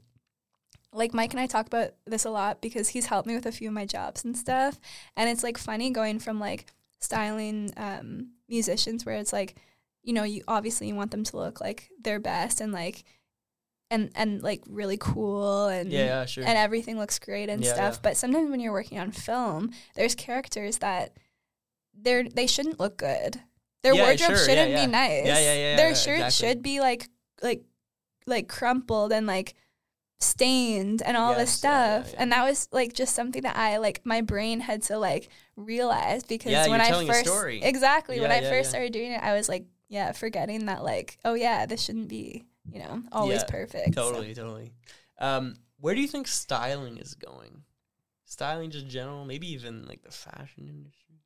like 0.92 1.12
Mike 1.12 1.32
and 1.32 1.40
I 1.40 1.46
talk 1.46 1.66
about 1.66 1.90
this 2.06 2.24
a 2.24 2.30
lot 2.30 2.60
because 2.60 2.88
he's 2.88 3.06
helped 3.06 3.26
me 3.26 3.34
with 3.34 3.46
a 3.46 3.52
few 3.52 3.68
of 3.68 3.74
my 3.74 3.84
jobs 3.84 4.24
and 4.24 4.36
stuff. 4.36 4.78
And 5.16 5.28
it's 5.28 5.42
like 5.42 5.58
funny 5.58 5.90
going 5.90 6.20
from 6.20 6.38
like 6.38 6.66
styling 7.00 7.72
um, 7.76 8.30
musicians 8.48 9.04
where 9.04 9.16
it's 9.16 9.32
like, 9.32 9.56
you 10.04 10.12
know, 10.12 10.22
you 10.22 10.42
obviously 10.46 10.86
you 10.86 10.94
want 10.94 11.10
them 11.10 11.24
to 11.24 11.36
look 11.36 11.60
like 11.60 11.90
their 12.00 12.20
best 12.20 12.60
and 12.60 12.72
like 12.72 13.04
and 13.90 14.10
and 14.14 14.42
like 14.42 14.62
really 14.68 14.96
cool 14.96 15.66
and 15.66 15.90
yeah, 15.92 16.04
yeah, 16.06 16.24
sure. 16.26 16.44
and 16.44 16.56
everything 16.58 16.98
looks 16.98 17.18
great 17.18 17.48
and 17.48 17.62
Yeah, 17.64 17.74
stuff. 17.74 17.94
yeah. 17.94 18.00
But 18.02 18.16
sometimes 18.16 18.50
when 18.50 18.60
you're 18.60 18.72
working 18.72 18.98
on 18.98 19.12
film, 19.12 19.70
there's 19.94 20.14
characters 20.14 20.78
that 20.78 21.16
they're 21.94 22.24
they 22.24 22.46
shouldn't 22.46 22.80
look 22.80 22.96
good. 22.96 23.40
Their 23.82 23.94
Yeah, 23.94 24.02
wardrobe 24.02 24.30
sure, 24.36 24.36
shouldn't 24.46 24.70
yeah. 24.70 24.84
be 24.86 24.90
nice. 24.90 25.26
Yeah, 25.26 25.38
yeah, 25.38 25.54
yeah, 25.54 25.76
Their 25.76 25.88
yeah, 25.88 25.94
shirt 25.94 26.14
exactly. 26.20 26.48
should 26.48 26.62
be 26.62 26.80
like 26.80 27.08
like 27.42 27.62
like 28.26 28.48
crumpled 28.48 29.12
and 29.12 29.26
like 29.26 29.54
stained 30.20 31.02
and 31.02 31.16
all 31.16 31.34
this 31.34 31.62
Yes, 31.62 31.64
yeah, 31.64 31.70
yeah, 31.70 32.02
stuff. 32.02 32.12
yeah. 32.14 32.22
And 32.22 32.32
that 32.32 32.44
was 32.48 32.68
like 32.72 32.92
just 32.94 33.14
something 33.14 33.42
that 33.42 33.56
I 33.56 33.76
like 33.76 34.00
my 34.04 34.22
brain 34.22 34.60
had 34.60 34.82
to 34.84 34.98
like 34.98 35.28
realize 35.56 36.24
because 36.24 36.52
Yeah, 36.52 36.66
when 36.68 36.80
I 36.80 36.90
first 37.06 37.28
exactly 37.62 38.20
when 38.20 38.30
Yeah, 38.30 38.36
I 38.38 38.40
first 38.40 38.68
yeah. 38.68 38.70
started 38.70 38.92
doing 38.92 39.12
it, 39.12 39.22
I 39.22 39.34
was 39.34 39.48
like, 39.48 39.66
yeah, 39.88 40.12
forgetting 40.12 40.66
that 40.66 40.82
like, 40.82 41.18
oh 41.24 41.34
yeah, 41.34 41.66
this 41.66 41.82
shouldn't 41.82 42.08
be 42.08 42.44
you 42.72 42.78
know 42.80 43.02
always 43.12 43.40
Yeah, 43.40 43.44
perfect. 43.50 43.94
So- 43.94 44.10
Totally, 44.10 44.34
totally. 44.34 44.72
Um, 45.18 45.54
where 45.80 45.94
do 45.94 46.00
you 46.00 46.08
think 46.08 46.26
styling 46.26 46.96
is 46.98 47.14
going? 47.14 47.62
Styling, 48.24 48.70
just 48.70 48.88
general, 48.88 49.24
maybe 49.24 49.46
even 49.52 49.86
like 49.86 50.02
the 50.02 50.10
fashion 50.10 50.66
industry. 50.68 51.20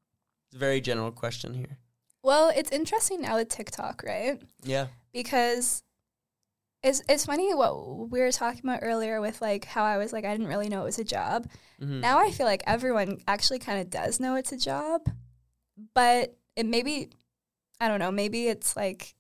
It's 0.47 0.57
a 0.57 0.59
very 0.59 0.81
general 0.81 1.11
question 1.13 1.55
here. 1.55 1.79
Well, 2.23 2.51
it's 2.55 2.71
interesting 2.73 3.23
now 3.23 3.37
with 3.37 3.49
TikTok, 3.49 4.03
right? 4.05 4.41
Yeah. 4.63 4.89
because 5.13 5.83
it's 6.83 7.03
it's 7.09 7.27
funny 7.27 7.53
what 7.55 8.09
we 8.11 8.21
were 8.21 8.31
talking 8.31 8.61
about 8.65 8.81
earlier 8.83 9.21
with 9.21 9.41
like 9.43 9.65
how 9.65 9.83
I 9.85 9.97
was 9.97 10.13
like 10.13 10.25
I 10.25 10.31
didn't 10.33 10.47
really 10.47 10.69
know 10.69 10.83
it 10.83 10.85
was 10.85 10.99
a 10.99 11.05
job. 11.05 11.49
Mhm. 11.81 12.01
Now 12.01 12.19
I 12.21 12.31
feel 12.31 12.47
like 12.47 12.63
everyone 12.67 13.19
actually 13.27 13.59
kind 13.59 13.81
of 13.81 13.91
does 13.91 14.21
know 14.21 14.37
it's 14.37 14.53
a 14.53 14.57
job, 14.57 15.01
but 15.95 16.37
it 16.57 16.67
maybe 16.67 17.11
I 17.81 17.89
don't 17.89 17.99
know, 18.01 18.11
maybe 18.13 18.49
it's 18.49 18.77
like 18.77 19.15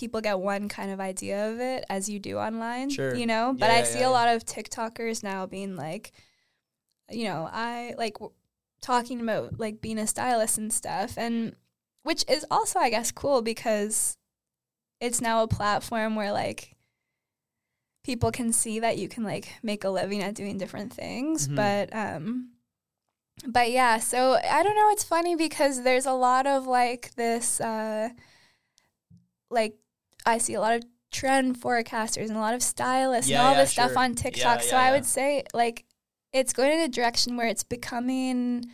people 0.00 0.20
get 0.22 0.40
one 0.40 0.68
kind 0.68 0.90
of 0.90 0.98
idea 1.00 1.50
of 1.52 1.60
it 1.60 1.84
as 1.90 2.08
you 2.08 2.18
do 2.18 2.38
online, 2.38 2.88
Sure. 2.90 3.14
you 3.14 3.26
know? 3.26 3.54
But 3.56 3.66
Yeah, 3.70 3.76
I 3.76 3.82
see 3.84 4.00
yeah, 4.00 4.08
a 4.08 4.16
lot 4.18 4.28
of 4.34 4.44
TikTokers 4.44 5.22
now 5.22 5.46
being 5.46 5.76
like 5.76 6.12
you 7.10 7.24
know, 7.24 7.48
I 7.52 7.94
like 7.98 8.14
w- 8.14 8.32
talking 8.80 9.20
about 9.20 9.58
like 9.60 9.80
being 9.80 9.98
a 9.98 10.06
stylist 10.06 10.58
and 10.58 10.72
stuff 10.72 11.18
and 11.18 11.54
which 12.02 12.24
is 12.28 12.46
also 12.50 12.78
I 12.78 12.88
guess 12.90 13.10
cool 13.12 13.42
because 13.42 14.16
it's 15.00 15.20
now 15.20 15.42
a 15.42 15.48
platform 15.48 16.14
where 16.16 16.32
like 16.32 16.76
people 18.04 18.30
can 18.32 18.52
see 18.52 18.80
that 18.80 18.96
you 18.96 19.08
can 19.08 19.24
like 19.24 19.52
make 19.62 19.84
a 19.84 19.90
living 19.90 20.22
at 20.22 20.34
doing 20.34 20.56
different 20.56 20.92
things 20.92 21.48
Mhm. 21.48 21.56
but 21.56 21.94
um 21.94 22.50
but 23.46 23.70
yeah 23.70 23.98
so 23.98 24.38
i 24.50 24.62
don't 24.62 24.74
know 24.76 24.88
it's 24.90 25.04
funny 25.04 25.34
because 25.36 25.82
there's 25.82 26.06
a 26.06 26.12
lot 26.12 26.46
of 26.46 26.66
like 26.66 27.14
this 27.16 27.60
uh 27.60 28.08
like 29.50 29.76
i 30.26 30.38
see 30.38 30.54
a 30.54 30.60
lot 30.60 30.74
of 30.74 30.82
trend 31.12 31.60
forecasters 31.60 32.28
and 32.28 32.36
a 32.36 32.40
lot 32.40 32.54
of 32.54 32.62
stylists 32.62 33.28
Yeah, 33.30 33.38
and 33.40 33.46
all 33.48 33.52
yeah, 33.54 33.60
this 33.62 33.72
stuff 33.72 33.96
on 33.96 34.14
tiktok 34.14 34.62
so 34.62 34.76
i 34.76 34.90
would 34.92 35.04
say 35.04 35.42
like 35.52 35.84
it's 36.32 36.52
going 36.52 36.72
in 36.72 36.80
a 36.80 36.88
direction 36.88 37.36
where 37.36 37.48
it's 37.48 37.64
becoming 37.64 38.64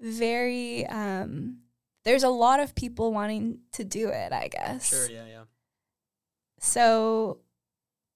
very 0.00 0.86
um 0.86 1.58
there's 2.04 2.22
a 2.22 2.28
lot 2.28 2.60
of 2.60 2.74
people 2.74 3.12
wanting 3.12 3.58
to 3.72 3.82
do 3.84 4.08
it 4.08 4.32
i 4.32 4.48
guess 4.48 4.88
Sure. 4.90 5.10
Yeah. 5.10 5.24
Yeah. 5.26 5.42
so 6.60 7.38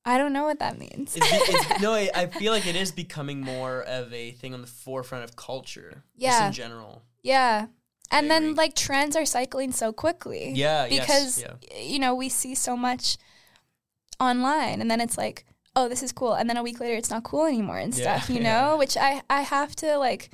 I 0.04 0.16
don't 0.16 0.32
know 0.32 0.44
what 0.44 0.60
that 0.60 0.78
means. 0.78 1.14
It's, 1.14 1.30
be- 1.30 1.36
it's, 1.36 1.80
no, 1.82 1.92
I, 1.92 2.08
I 2.14 2.26
feel 2.26 2.52
like 2.54 2.66
it 2.66 2.74
is 2.74 2.90
becoming 2.90 3.42
more 3.42 3.82
of 3.82 4.10
a 4.14 4.30
thing 4.32 4.54
on 4.54 4.62
the 4.62 4.66
forefront 4.66 5.24
of 5.24 5.36
culture. 5.36 6.04
Just 6.18 6.22
Yeah. 6.22 6.46
in 6.46 6.52
general. 6.54 7.02
yeah. 7.22 7.66
And 8.10 8.26
I 8.26 8.28
then 8.28 8.42
agree. 8.44 8.54
like 8.54 8.74
trends 8.74 9.14
are 9.16 9.24
cycling 9.26 9.72
so 9.72 9.92
quickly. 9.92 10.52
Yeah. 10.54 10.86
yes, 10.86 11.00
Because 11.00 11.42
yeah. 11.42 11.78
you 11.80 11.98
know, 11.98 12.14
we 12.14 12.28
see 12.28 12.54
so 12.54 12.76
much 12.76 13.16
online 14.18 14.80
and 14.80 14.90
then 14.90 15.00
it's 15.00 15.16
like, 15.16 15.44
oh, 15.76 15.88
this 15.88 16.02
is 16.02 16.12
cool. 16.12 16.34
And 16.34 16.48
then 16.50 16.56
a 16.56 16.62
week 16.62 16.80
later 16.80 16.96
it's 16.96 17.10
not 17.10 17.22
cool 17.24 17.46
anymore 17.46 17.78
and 17.78 17.94
Yeah, 17.96 18.18
stuff, 18.18 18.30
you 18.30 18.40
yeah. 18.42 18.68
know? 18.70 18.76
Which 18.76 18.96
I 18.96 19.22
I 19.30 19.42
have 19.42 19.74
to 19.76 19.96
like 19.98 20.30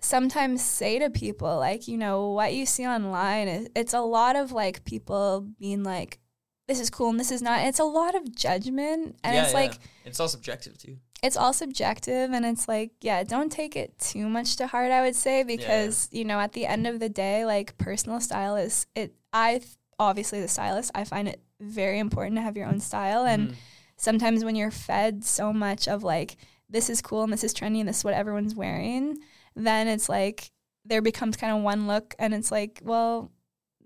sometimes 0.00 0.62
say 0.62 0.98
to 0.98 1.10
people 1.10 1.58
like, 1.58 1.88
you 1.88 1.96
know, 1.98 2.30
what 2.30 2.54
you 2.54 2.66
see 2.66 2.86
online 2.86 3.48
is 3.48 3.68
it's 3.74 3.94
a 3.94 4.00
lot 4.00 4.36
of 4.36 4.52
like 4.52 4.84
people 4.84 5.46
being 5.58 5.82
like 5.82 6.20
this 6.68 6.80
is 6.80 6.90
cool 6.90 7.10
and 7.10 7.20
this 7.20 7.30
is 7.30 7.42
not. 7.42 7.60
It's 7.64 7.78
a 7.78 7.84
lot 7.84 8.14
of 8.16 8.34
judgment 8.34 9.16
and 9.22 9.36
it's 9.36 9.52
yeah. 9.52 9.58
like 9.60 9.78
it's 10.04 10.18
all 10.18 10.28
subjective 10.28 10.76
too. 10.78 10.96
It's 11.22 11.36
all 11.36 11.52
subjective 11.52 12.32
and 12.32 12.44
it's 12.44 12.68
like 12.68 12.90
yeah 13.00 13.22
don't 13.24 13.50
take 13.50 13.74
it 13.74 13.98
too 13.98 14.28
much 14.28 14.56
to 14.56 14.66
heart 14.66 14.90
i 14.92 15.00
would 15.00 15.16
say 15.16 15.42
because 15.42 16.08
you 16.12 16.24
know 16.24 16.38
at 16.38 16.52
the 16.52 16.66
end 16.66 16.86
of 16.86 17.00
the 17.00 17.08
day 17.08 17.44
like 17.44 17.76
personal 17.78 18.20
style 18.20 18.54
is 18.54 18.86
it 18.94 19.14
i 19.32 19.60
obviously 19.98 20.40
the 20.40 20.48
stylist 20.48 20.90
i 20.94 21.04
find 21.04 21.26
it 21.26 21.40
very 21.60 21.98
important 21.98 22.36
to 22.36 22.42
have 22.42 22.54
your 22.54 22.66
own 22.66 22.80
style. 22.80 23.24
And 23.24 23.48
Mhm. 23.48 23.54
sometimes 23.96 24.44
when 24.44 24.56
you're 24.56 24.70
fed 24.70 25.24
so 25.24 25.54
much 25.54 25.88
of 25.88 26.02
like 26.02 26.36
this 26.68 26.90
is 26.90 27.00
cool 27.00 27.22
and 27.22 27.32
this 27.32 27.42
is 27.44 27.54
trendy 27.54 27.80
and 27.80 27.88
this 27.88 27.98
is 27.98 28.04
what 28.04 28.12
everyone's 28.12 28.54
wearing 28.54 29.16
then 29.54 29.88
it's 29.88 30.06
like 30.08 30.50
there 30.84 31.00
becomes 31.00 31.34
kind 31.36 31.56
of 31.56 31.62
one 31.62 31.86
look 31.86 32.14
and 32.18 32.34
it's 32.34 32.50
like 32.52 32.80
well 32.84 33.32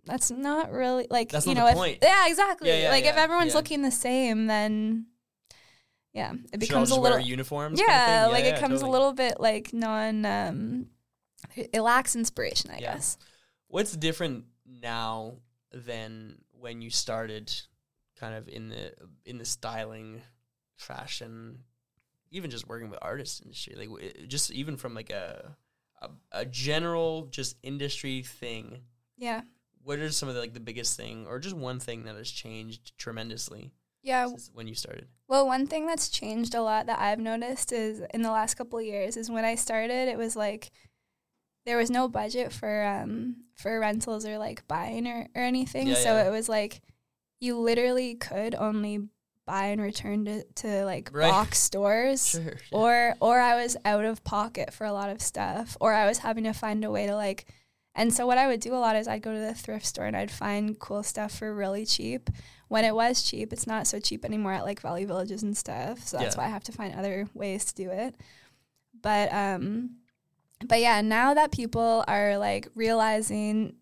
that's 0.05 0.33
not 0.33 0.73
really 0.73 1.07
like 1.11 1.29
That's 1.31 1.47
you 1.47 1.55
know 1.55 1.69
if, 1.69 1.99
yeah 2.03 2.27
exactly. 2.27 2.71
Yeah, 2.71 2.83
yeah, 2.83 2.91
like 2.91 3.05
if 3.05 3.15
everyone's 3.17 3.53
yeah. 3.53 3.57
looking 3.59 3.83
the 3.83 3.93
same 3.93 4.49
then 4.49 5.07
yeah 6.13 6.33
it 6.53 6.61
becomes 6.61 6.91
a 6.91 6.99
little 7.01 7.19
uniforms. 7.21 7.79
yeah, 7.81 7.87
kind 7.87 8.01
of 8.01 8.23
thing? 8.25 8.33
like 8.33 8.45
yeah, 8.45 8.57
it 8.57 8.61
comes 8.61 8.81
totally. 8.81 8.89
a 8.89 8.93
little 8.93 9.13
bit 9.13 9.41
like 9.41 9.73
non 9.73 10.25
um 10.25 10.87
it 11.57 11.81
lacks 11.81 12.15
inspiration, 12.17 12.71
I 12.71 12.79
Yeah. 12.79 12.95
guess. 12.95 13.17
What's 13.69 13.97
different 13.97 14.45
now 14.67 15.37
than 15.73 16.39
when 16.53 16.83
you 16.83 16.91
started, 16.91 17.53
kind 18.19 18.35
of 18.35 18.49
in 18.49 18.69
the 18.69 18.93
in 19.25 19.39
the 19.39 19.45
styling, 19.45 20.21
fashion, 20.77 21.61
even 22.31 22.51
just 22.51 22.69
working 22.69 22.91
with 22.91 22.99
artists 23.03 23.41
industry? 23.41 23.75
Like 23.77 24.29
just 24.29 24.51
even 24.51 24.77
from 24.77 24.95
like 24.95 25.11
a 25.11 25.57
a, 26.03 26.11
a 26.33 26.45
general 26.45 27.27
just 27.31 27.57
industry 27.63 28.23
thing. 28.23 28.81
Yeah. 29.17 29.43
What 29.83 29.99
are 29.99 30.11
some 30.11 30.29
of 30.29 30.35
the 30.35 30.41
like 30.41 30.55
the 30.55 30.61
biggest 30.61 30.97
thing, 30.97 31.27
or 31.27 31.39
just 31.39 31.57
one 31.57 31.81
thing 31.81 32.05
that 32.05 32.17
has 32.17 32.31
changed 32.31 32.97
tremendously 32.99 33.73
Yeah. 34.03 34.27
since 34.29 34.51
when 34.53 34.67
you 34.69 34.75
started? 34.75 35.09
Well, 35.31 35.47
one 35.47 35.69
thing 35.69 35.87
that's 35.87 36.09
changed 36.09 36.57
a 36.57 36.61
lot 36.61 36.87
that 36.87 36.99
I've 36.99 37.21
noticed 37.21 37.71
is 37.73 38.03
in 38.13 38.23
the 38.23 38.33
last 38.33 38.55
couple 38.57 38.81
of 38.81 38.85
years 38.85 39.17
is 39.17 39.31
when 39.31 39.45
I 39.45 39.55
started, 39.55 40.09
it 40.09 40.19
was 40.19 40.35
like 40.35 40.73
there 41.67 41.77
was 41.77 41.89
no 41.89 42.09
budget 42.09 42.53
for 42.53 42.85
um 42.85 43.37
for 43.55 43.79
rentals 43.79 44.27
or 44.27 44.39
like 44.39 44.67
buying 44.67 45.07
or, 45.07 45.29
or 45.37 45.43
anything. 45.43 45.87
Yeah, 45.87 45.95
so 45.95 46.15
yeah. 46.15 46.27
it 46.27 46.31
was 46.31 46.49
like 46.49 46.81
you 47.41 47.57
literally 47.57 48.17
could 48.17 48.57
only 48.57 49.09
buy 49.47 49.67
and 49.67 49.81
return 49.81 50.25
to, 50.25 50.43
to 50.57 50.85
like 50.85 51.11
Right. 51.13 51.31
box 51.31 51.61
stores. 51.61 52.31
Sure. 52.31 52.57
or 52.73 53.15
or 53.21 53.39
I 53.39 53.63
was 53.63 53.77
out 53.85 54.05
of 54.05 54.25
pocket 54.25 54.73
for 54.75 54.85
a 54.85 54.93
lot 54.93 55.11
of 55.11 55.23
stuff 55.23 55.77
or 55.81 55.93
I 55.95 56.07
was 56.09 56.19
having 56.19 56.43
to 56.43 56.53
find 56.53 56.85
a 56.85 56.91
way 56.91 57.07
to 57.07 57.15
like 57.15 57.47
and 57.95 58.13
so 58.13 58.27
what 58.27 58.39
I 58.39 58.49
would 58.49 58.61
do 58.61 58.75
a 58.75 58.79
lot 58.83 58.97
is 58.97 59.07
I'd 59.07 59.23
go 59.23 59.33
to 59.33 59.39
the 59.39 59.55
thrift 59.55 59.87
store 59.87 60.07
and 60.07 60.17
I'd 60.17 60.31
find 60.31 60.77
cool 60.79 61.05
stuff 61.05 61.39
for 61.39 61.55
really 61.55 61.87
cheap. 61.87 62.31
When 62.71 62.85
it 62.85 62.95
was 62.95 63.23
cheap, 63.23 63.53
it's 63.53 63.67
not 63.67 63.89
so 63.89 63.99
cheap 63.99 64.25
anymore 64.25 64.53
at 64.53 64.63
like 64.65 64.81
Value 64.81 65.05
Villages 65.09 65.43
and 65.43 65.57
stuff. 65.57 66.07
So 66.07 66.17
that's 66.19 66.37
Yeah. 66.37 66.43
why 66.43 66.47
I 66.47 66.51
have 66.51 66.63
to 66.65 66.73
find 66.73 66.95
other 66.95 67.29
ways 67.35 67.65
to 67.65 67.75
do 67.75 67.91
it. 67.91 68.15
But 69.03 69.33
um 69.35 69.97
but 70.65 70.81
yeah, 70.81 71.01
now 71.01 71.35
that 71.35 71.51
people 71.51 72.05
are 72.07 72.39
like 72.39 72.69
realizing 72.77 73.75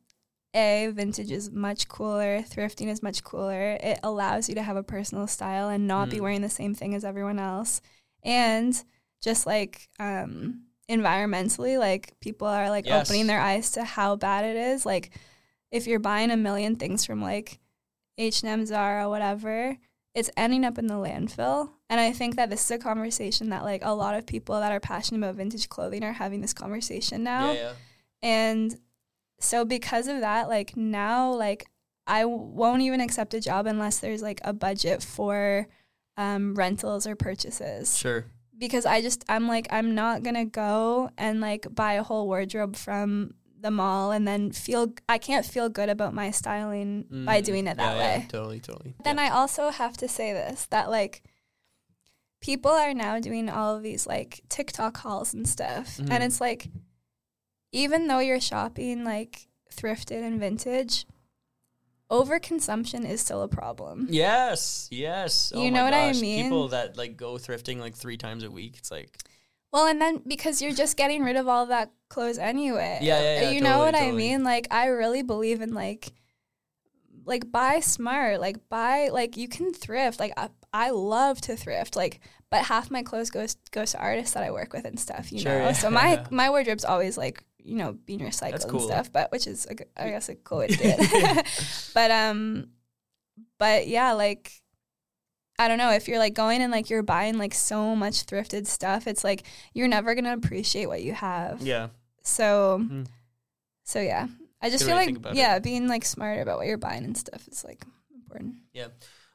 a 0.55 0.91
vintage 0.95 1.31
is 1.31 1.51
much 1.51 1.87
cooler, 1.89 2.41
thrifting 2.41 2.89
is 2.89 3.03
much 3.03 3.23
cooler. 3.23 3.77
It 3.79 4.01
allows 4.03 4.49
you 4.49 4.55
to 4.55 4.63
have 4.63 4.77
a 4.79 4.83
personal 4.83 5.27
style 5.27 5.69
and 5.69 5.87
not 5.87 6.09
be 6.09 6.17
Mm. 6.17 6.23
wearing 6.23 6.41
the 6.41 6.49
same 6.49 6.75
thing 6.75 6.95
as 6.95 7.05
everyone 7.05 7.39
else 7.39 7.83
and 8.23 8.83
just 9.21 9.45
like 9.47 9.91
um 10.01 10.63
environmentally 10.89 11.79
like 11.79 12.19
people 12.21 12.49
are 12.49 12.71
like 12.71 12.87
Yes. 12.87 13.07
opening 13.11 13.27
their 13.27 13.41
eyes 13.41 13.73
to 13.73 13.85
how 13.85 14.17
bad 14.17 14.47
it 14.47 14.57
is 14.57 14.87
like 14.87 15.11
if 15.71 15.87
you're 15.87 15.99
buying 15.99 16.31
a 16.31 16.37
million 16.39 16.77
things 16.77 17.05
from 17.05 17.21
like 17.21 17.59
H&M 18.19 18.67
Zara 18.67 19.09
whatever 19.09 19.77
it's 20.15 20.31
ending 20.37 20.65
up 20.65 20.79
in 20.79 20.87
the 20.89 20.95
landfill 20.95 21.71
and 21.89 22.01
I 22.01 22.13
think 22.13 22.37
that 22.37 22.51
this 22.51 22.65
is 22.65 22.71
a 22.73 22.79
conversation 22.79 23.51
that 23.51 23.63
like 23.63 23.83
a 23.85 23.95
lot 23.95 24.15
of 24.15 24.27
people 24.27 24.59
that 24.61 24.73
are 24.73 24.81
passionate 24.81 25.19
about 25.19 25.37
vintage 25.37 25.69
clothing 25.69 26.03
are 26.05 26.13
having 26.13 26.41
this 26.41 26.53
conversation 26.53 27.23
now 27.23 27.53
Yeah, 27.53 27.61
yeah. 27.61 27.73
and 28.23 28.79
so 29.41 29.65
because 29.65 30.09
of 30.09 30.21
that, 30.21 30.49
like 30.49 30.77
now, 30.77 31.31
like 31.33 31.67
I 32.09 32.25
won't 32.25 32.83
even 32.83 33.01
accept 33.01 33.35
a 33.35 33.41
job 33.41 33.67
unless 33.67 34.01
there's 34.01 34.21
like 34.21 34.41
a 34.43 34.53
budget 34.53 35.01
for 35.01 35.69
um, 36.17 36.57
rentals 36.57 37.07
or 37.07 37.15
purchases. 37.15 37.97
Sure. 37.97 38.25
Because 38.59 38.85
I 38.85 39.01
just 39.01 39.25
I'm 39.29 39.47
like 39.47 39.69
I'm 39.71 39.95
not 39.95 40.25
gonna 40.25 40.45
go 40.45 41.11
and 41.17 41.41
like 41.41 41.73
buy 41.73 41.93
a 41.93 42.03
whole 42.03 42.27
wardrobe 42.27 42.75
from 42.75 43.35
the 43.61 43.71
mall 43.71 44.13
and 44.13 44.27
then 44.27 44.53
feel 44.53 44.93
I 45.09 45.19
can't 45.19 45.45
feel 45.45 45.69
good 45.69 45.89
about 45.89 46.15
my 46.15 46.31
styling 46.31 47.05
by 47.27 47.41
Mm, 47.41 47.45
doing 47.45 47.67
it 47.67 47.77
that 47.77 47.97
yeah, 47.97 47.99
way. 48.19 48.27
totally, 48.29 48.61
totally. 48.61 48.95
Then 49.05 49.17
yeah. 49.17 49.25
I 49.25 49.29
also 49.31 49.71
have 49.71 49.97
to 49.99 50.09
say 50.09 50.33
this 50.33 50.67
that 50.67 50.91
like 50.91 51.23
people 52.41 52.71
are 52.71 52.95
now 52.95 53.19
doing 53.19 53.51
all 53.51 53.77
of 53.77 53.83
these 53.83 54.07
like 54.07 54.43
TikTok 54.49 54.97
hauls 54.99 55.35
and 55.35 55.49
stuff. 55.49 55.97
Mhm. 55.99 56.11
And 56.11 56.23
it's 56.25 56.41
like 56.41 56.69
even 57.73 58.07
though 58.07 58.21
you're 58.21 58.41
shopping 58.41 59.05
like 59.05 59.49
thrifted 59.75 60.23
and 60.23 60.39
vintage, 60.41 61.05
overconsumption 62.11 63.09
is 63.09 63.21
still 63.21 63.43
a 63.43 63.49
problem. 63.49 64.07
Yes, 64.11 64.89
yes. 64.91 65.53
Oh 65.55 65.63
You 65.63 65.71
my 65.71 65.79
know 65.79 65.85
what 65.85 65.95
I 65.95 66.13
mean? 66.13 66.45
People 66.45 66.69
that 66.69 66.97
like 66.97 67.17
go 67.17 67.35
thrifting 67.35 67.79
like 67.79 67.95
three 67.95 68.17
times 68.17 68.45
a 68.45 68.51
week. 68.51 68.77
It's 68.79 68.91
like 68.91 69.19
Well, 69.73 69.87
and 69.87 70.01
then 70.01 70.23
because 70.27 70.63
you're 70.63 70.73
just 70.73 70.97
getting 70.97 71.23
rid 71.23 71.37
of 71.37 71.47
all 71.49 71.67
that 71.67 71.91
clothes 72.09 72.39
anyway. 72.39 72.99
Yeah, 73.03 73.21
yeah, 73.21 73.41
yeah, 73.43 73.51
You 73.51 73.61
know 73.61 73.85
totally, 73.85 73.93
what 73.93 73.95
I 73.97 74.13
mean? 74.13 74.43
Like 74.45 74.67
I 74.71 74.87
really 74.87 75.23
believe 75.23 75.61
in 75.61 75.75
like 75.75 76.13
like 77.25 77.51
buy 77.51 77.81
smart, 77.81 78.41
like 78.41 78.69
buy 78.69 79.09
like 79.13 79.37
you 79.37 79.49
can 79.49 79.73
thrift. 79.73 80.19
Like 80.21 80.33
I, 80.37 80.49
I 80.73 80.91
love 80.91 81.41
to 81.43 81.57
thrift. 81.57 81.97
Like 81.97 82.21
but 82.51 82.65
half 82.65 82.91
my 82.91 83.03
clothes 83.03 83.31
goes 83.31 83.57
goes 83.71 83.93
to 83.93 83.99
artists 83.99 84.33
that 84.35 84.43
I 84.43 84.51
work 84.51 84.73
with 84.73 84.85
and 84.87 84.99
stuff, 84.99 85.31
you 85.33 85.41
Sure, 85.41 85.53
know. 85.59 85.59
yeah, 85.67 85.73
So 85.73 85.91
my 85.91 86.13
yeah. 86.13 86.27
my 86.31 86.49
wardrobe's 86.49 86.85
always 86.87 87.19
like, 87.19 87.45
you 87.63 87.77
know, 87.77 87.93
being 87.93 88.21
recycled 88.21 88.53
That's 88.53 88.65
and 88.65 88.81
stuff, 88.81 89.13
but 89.13 89.31
which 89.31 89.47
is 89.47 89.67
a 89.67 90.03
I 90.03 90.09
guess 90.11 90.29
a 90.31 90.35
cool 90.37 90.59
way 90.59 90.69
to 90.69 90.77
do 90.77 90.83
it. 90.85 91.47
but 91.93 92.11
um 92.11 92.69
but 93.59 93.87
yeah, 93.89 94.13
like 94.13 94.53
I 95.59 95.67
don't 95.69 95.79
know 95.79 95.91
if 95.91 96.07
you're 96.07 96.19
like 96.19 96.35
going 96.35 96.63
and 96.63 96.71
like 96.71 96.89
you're 96.89 97.03
buying 97.03 97.37
like 97.39 97.53
so 97.55 97.97
much 97.97 98.27
thrifted 98.27 98.67
stuff, 98.67 99.07
it's 99.07 99.25
like 99.25 99.43
you're 99.75 99.89
never 99.89 100.15
gonna 100.15 100.33
appreciate 100.35 100.87
what 100.87 101.03
you 101.03 101.13
have. 101.15 101.61
Yeah. 101.61 101.89
So, 102.23 102.79
Mhm. 102.83 103.07
so 103.85 104.01
yeah, 104.01 104.29
I 104.63 104.71
just 104.71 104.85
Good 104.85 104.91
feel 104.91 105.25
like 105.25 105.35
yeah, 105.37 105.59
being 105.59 105.89
like 105.89 106.05
smarter 106.05 106.43
about 106.43 106.59
what 106.59 106.67
you're 106.67 106.77
buying 106.79 107.05
and 107.05 107.17
stuff 107.17 107.49
is 107.49 107.65
like 107.65 107.85
important. 108.15 108.57
Yeah. 108.73 108.89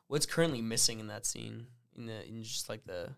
What's 0.08 0.26
currently 0.26 0.62
missing 0.62 1.00
in 1.00 1.08
that 1.08 1.26
scene? 1.26 1.68
In 1.96 2.06
the 2.06 2.26
in 2.28 2.44
just 2.44 2.70
like 2.70 2.86
the 2.86 3.10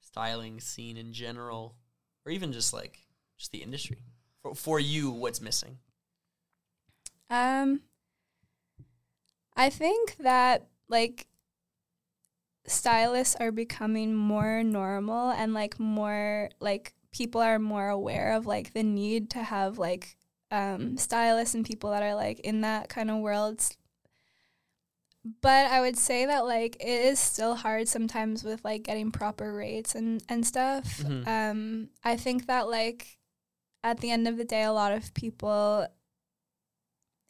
styling 0.00 0.60
scene 0.60 0.96
in 0.96 1.12
general, 1.12 1.76
or 2.24 2.32
even 2.32 2.52
just 2.52 2.72
like 2.72 2.98
just 3.38 3.50
the 3.52 3.62
industry. 3.62 3.98
For, 4.42 4.54
for 4.54 4.80
you, 4.80 5.10
what's 5.10 5.40
missing? 5.40 5.78
Um, 7.30 7.82
I 9.56 9.70
think 9.70 10.16
that 10.18 10.66
like 10.88 11.26
stylists 12.66 13.36
are 13.36 13.52
becoming 13.52 14.14
more 14.14 14.62
normal 14.62 15.30
and 15.30 15.52
like 15.52 15.78
more 15.80 16.48
like 16.60 16.94
people 17.12 17.40
are 17.40 17.58
more 17.58 17.88
aware 17.88 18.32
of 18.32 18.46
like 18.46 18.72
the 18.72 18.82
need 18.82 19.30
to 19.30 19.42
have 19.42 19.78
like 19.78 20.16
um 20.50 20.96
stylists 20.96 21.54
and 21.54 21.66
people 21.66 21.90
that 21.90 22.02
are 22.02 22.14
like 22.14 22.38
in 22.40 22.60
that 22.60 22.88
kind 22.88 23.10
of 23.10 23.18
world 23.18 23.60
but 25.40 25.66
i 25.70 25.80
would 25.80 25.96
say 25.96 26.26
that 26.26 26.44
like 26.44 26.76
it 26.80 26.86
is 27.06 27.18
still 27.18 27.54
hard 27.54 27.86
sometimes 27.88 28.42
with 28.42 28.64
like 28.64 28.82
getting 28.82 29.10
proper 29.10 29.52
rates 29.54 29.94
and 29.94 30.22
and 30.28 30.44
stuff 30.46 30.98
Mhm. 31.02 31.26
um 31.26 31.88
i 32.04 32.16
think 32.16 32.46
that 32.46 32.68
like 32.68 33.18
at 33.84 34.00
the 34.00 34.10
end 34.10 34.26
of 34.28 34.36
the 34.36 34.44
day 34.44 34.62
a 34.62 34.72
lot 34.72 34.92
of 34.92 35.14
people 35.14 35.86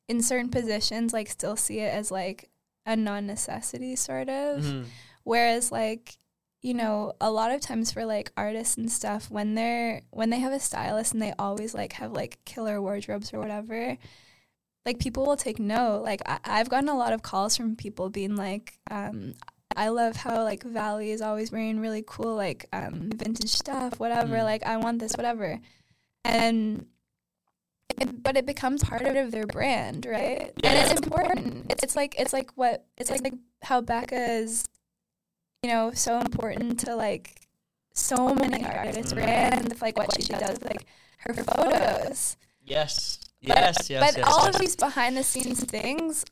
in 0.08 0.22
certain 0.22 0.48
positions 0.50 1.12
like 1.12 1.28
still 1.28 1.56
see 1.56 1.78
it 1.80 1.92
as 1.92 2.10
like 2.10 2.50
a 2.86 2.96
non-necessity 2.96 3.94
sort 3.96 4.28
of 4.28 4.62
Mhm. 4.62 4.86
Whereas 5.24 5.72
like 5.72 6.16
you 6.60 6.74
know 6.74 7.12
a 7.20 7.30
lot 7.30 7.50
of 7.50 7.60
times 7.60 7.92
for 7.92 8.04
like 8.04 8.32
artists 8.36 8.76
and 8.76 8.90
stuff 8.90 9.30
when 9.30 9.54
they're 9.54 10.02
when 10.10 10.30
they 10.30 10.38
have 10.38 10.52
a 10.52 10.60
stylist 10.60 11.12
and 11.12 11.22
they 11.22 11.34
always 11.38 11.74
like 11.74 11.94
have 11.94 12.12
like 12.12 12.38
killer 12.44 12.80
wardrobes 12.80 13.32
or 13.32 13.38
whatever 13.38 13.96
like 14.86 14.98
people 14.98 15.24
will 15.26 15.36
take 15.36 15.58
note 15.58 16.02
like 16.02 16.22
I- 16.26 16.40
i've 16.44 16.68
gotten 16.68 16.88
a 16.88 16.96
lot 16.96 17.12
of 17.12 17.22
calls 17.22 17.56
from 17.56 17.76
people 17.76 18.10
being 18.10 18.36
like 18.36 18.78
um 18.90 19.34
I 19.76 19.88
love 19.88 20.16
how 20.16 20.42
like 20.44 20.62
Valley 20.62 21.10
is 21.10 21.22
always 21.22 21.50
wearing 21.50 21.80
really 21.80 22.04
cool 22.06 22.34
like 22.36 22.66
um 22.72 23.10
vintage 23.14 23.50
stuff, 23.50 23.98
whatever. 23.98 24.36
Mm. 24.36 24.44
Like 24.44 24.64
I 24.64 24.76
want 24.76 24.98
this, 24.98 25.14
whatever. 25.14 25.58
And 26.24 26.86
it, 28.00 28.22
but 28.22 28.36
it 28.36 28.46
becomes 28.46 28.84
part 28.84 29.02
of 29.02 29.30
their 29.30 29.46
brand, 29.46 30.06
right? 30.06 30.52
Yeah. 30.62 30.70
And 30.70 30.90
it's 30.90 31.00
important. 31.00 31.66
It's, 31.70 31.82
it's 31.82 31.96
like 31.96 32.14
it's 32.18 32.32
like 32.32 32.50
what 32.54 32.84
it's 32.96 33.10
like, 33.10 33.22
like 33.22 33.34
how 33.62 33.80
Becca 33.80 34.32
is, 34.32 34.64
you 35.62 35.70
know, 35.70 35.92
so 35.92 36.18
important 36.18 36.80
to 36.80 36.96
like 36.96 37.40
so 37.92 38.34
many 38.34 38.64
artists' 38.64 39.12
mm-hmm. 39.12 39.24
brands, 39.24 39.80
like 39.80 39.96
what 39.96 40.12
she 40.20 40.32
does, 40.32 40.60
like 40.62 40.86
her 41.18 41.34
photos. 41.34 42.36
Yes. 42.64 43.18
But- 43.18 43.28
Yes. 43.44 43.90
Yes. 43.90 44.14
but 44.14 44.18
yes, 44.18 44.28
all 44.28 44.46
yes. 44.46 44.54
of 44.54 44.60
these 44.60 44.76
behind 44.76 45.16
the 45.16 45.24
scenes 45.24 45.64
things, 45.64 46.24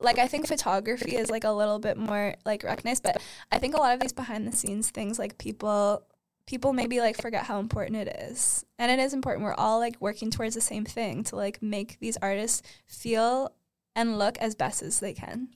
like 0.00 0.18
I 0.18 0.26
think 0.26 0.48
photography 0.48 1.14
is 1.14 1.30
like 1.30 1.44
a 1.44 1.52
little 1.52 1.78
bit 1.78 1.96
more 1.96 2.34
like 2.44 2.64
recognized, 2.64 3.04
but 3.04 3.22
I 3.52 3.58
think 3.58 3.74
a 3.74 3.78
lot 3.78 3.94
of 3.94 4.00
these 4.00 4.12
behind 4.12 4.48
the 4.48 4.56
scenes 4.56 4.90
things, 4.90 5.16
like 5.16 5.38
people 5.38 6.02
people 6.46 6.72
maybe 6.72 6.98
like 6.98 7.22
forget 7.22 7.44
how 7.44 7.60
important 7.60 7.96
it 7.98 8.16
is. 8.20 8.64
And 8.80 8.90
it 8.90 8.98
is 8.98 9.14
important. 9.14 9.44
We're 9.44 9.54
all 9.54 9.78
like 9.78 9.94
working 10.00 10.32
towards 10.32 10.56
the 10.56 10.60
same 10.60 10.84
thing 10.84 11.22
to 11.24 11.36
like 11.36 11.62
make 11.62 11.98
these 12.00 12.16
artists 12.20 12.62
feel 12.86 13.54
and 13.94 14.18
look 14.18 14.36
as 14.38 14.56
best 14.56 14.82
as 14.82 14.98
they 14.98 15.12
can. 15.12 15.50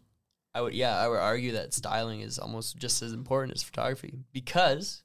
I 0.54 0.60
would 0.60 0.74
yeah, 0.74 0.96
I 0.96 1.08
would 1.08 1.18
argue 1.18 1.52
that 1.52 1.74
styling 1.74 2.20
is 2.20 2.38
almost 2.38 2.76
just 2.76 3.02
as 3.02 3.12
important 3.12 3.54
as 3.56 3.62
photography 3.62 4.18
because 4.32 5.02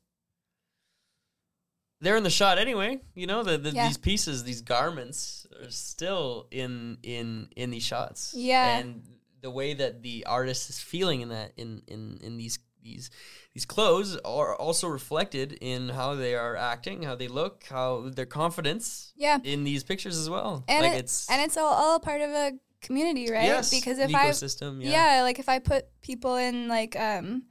they're 2.02 2.16
in 2.18 2.24
the 2.24 2.30
shot 2.30 2.58
anyway. 2.58 3.00
You 3.16 3.28
know, 3.28 3.44
the, 3.44 3.58
the 3.58 3.72
Yeah. 3.72 3.88
these 3.88 3.98
pieces, 3.98 4.44
these 4.44 4.62
garments 4.62 5.46
are 5.62 5.70
still 5.72 6.48
in 6.52 6.98
in 7.04 7.50
in 7.56 7.72
these 7.72 7.84
shots. 7.84 8.34
Yeah. 8.36 8.78
And 8.78 9.04
the 9.42 9.50
way 9.52 9.74
that 9.74 10.02
the 10.04 10.26
artist 10.26 10.70
is 10.70 10.80
feeling 10.80 11.22
in 11.22 11.30
that 11.30 11.54
in 11.58 11.82
in 11.88 12.20
in 12.22 12.38
these 12.38 12.60
these 12.82 13.10
these 13.54 13.66
clothes 13.66 14.16
are 14.24 14.56
also 14.56 14.88
reflected 14.88 15.52
in 15.60 15.90
how 15.90 16.16
they 16.16 16.36
are 16.36 16.56
acting, 16.56 17.04
how 17.04 17.16
they 17.16 17.28
look, 17.28 17.64
how 17.70 18.10
their 18.16 18.26
confidence 18.26 19.12
Yeah. 19.18 19.40
in 19.44 19.66
these 19.66 19.84
pictures 19.84 20.18
as 20.18 20.30
well. 20.30 20.64
And 20.70 20.84
like 20.86 20.94
it- 20.94 21.00
it's 21.00 21.30
And 21.30 21.42
it's 21.42 21.58
all, 21.58 21.74
all 21.74 22.00
part 22.00 22.22
of 22.22 22.30
a 22.30 22.54
community, 22.82 23.32
right? 23.32 23.46
yes, 23.46 23.70
because 23.70 24.00
if 24.00 24.14
I 24.14 24.30
ecosystem, 24.30 24.84
yeah. 24.84 25.18
yeah. 25.18 25.22
like 25.24 25.40
if 25.40 25.50
I 25.50 25.60
put 25.60 25.86
people 26.02 26.36
in 26.36 26.68
like 26.68 27.00
um 27.00 27.44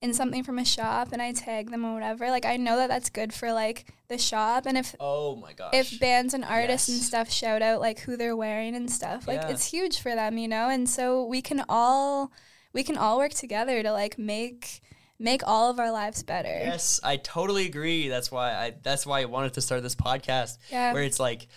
in 0.00 0.14
something 0.14 0.44
from 0.44 0.58
a 0.60 0.64
shop 0.64 1.08
and 1.12 1.20
I 1.20 1.32
tag 1.32 1.70
them 1.70 1.84
or 1.84 1.92
whatever, 1.92 2.30
like 2.30 2.44
I 2.46 2.56
know 2.56 2.76
that 2.76 2.88
that's 2.88 3.10
good 3.10 3.32
for 3.32 3.52
like 3.52 3.86
the 4.08 4.16
shop 4.18 4.64
and 4.66 4.78
if 4.78 4.94
Oh 5.00 5.34
my 5.36 5.52
gosh. 5.52 5.70
if 5.74 5.98
bands 5.98 6.34
and 6.34 6.44
artists 6.44 6.88
and 6.88 6.98
stuff 7.02 7.30
shout 7.32 7.62
out 7.62 7.80
like 7.80 7.98
who 8.00 8.16
they're 8.16 8.36
wearing 8.36 8.74
and 8.76 8.90
stuff, 8.90 9.26
like 9.26 9.42
Yeah. 9.42 9.48
it's 9.48 9.66
huge 9.66 9.98
for 10.00 10.14
them, 10.14 10.38
you 10.38 10.46
know? 10.48 10.68
And 10.68 10.88
so 10.88 11.24
we 11.24 11.42
can 11.42 11.64
all 11.68 12.30
we 12.72 12.84
can 12.84 12.96
all 12.96 13.18
work 13.18 13.32
together 13.32 13.82
to 13.82 13.90
like 13.92 14.18
make 14.18 14.82
make 15.18 15.42
all 15.44 15.68
of 15.68 15.80
our 15.80 15.90
lives 15.90 16.22
better. 16.22 16.46
Yes, 16.48 17.00
I 17.02 17.16
totally 17.16 17.66
agree. 17.66 18.08
That's 18.08 18.30
why 18.30 18.54
I 18.54 18.74
that's 18.80 19.04
why 19.04 19.20
I 19.22 19.24
wanted 19.24 19.54
to 19.54 19.60
start 19.60 19.82
this 19.82 19.96
podcast 19.96 20.58
Yeah. 20.70 20.92
where 20.92 21.02
it's 21.02 21.18
like 21.18 21.48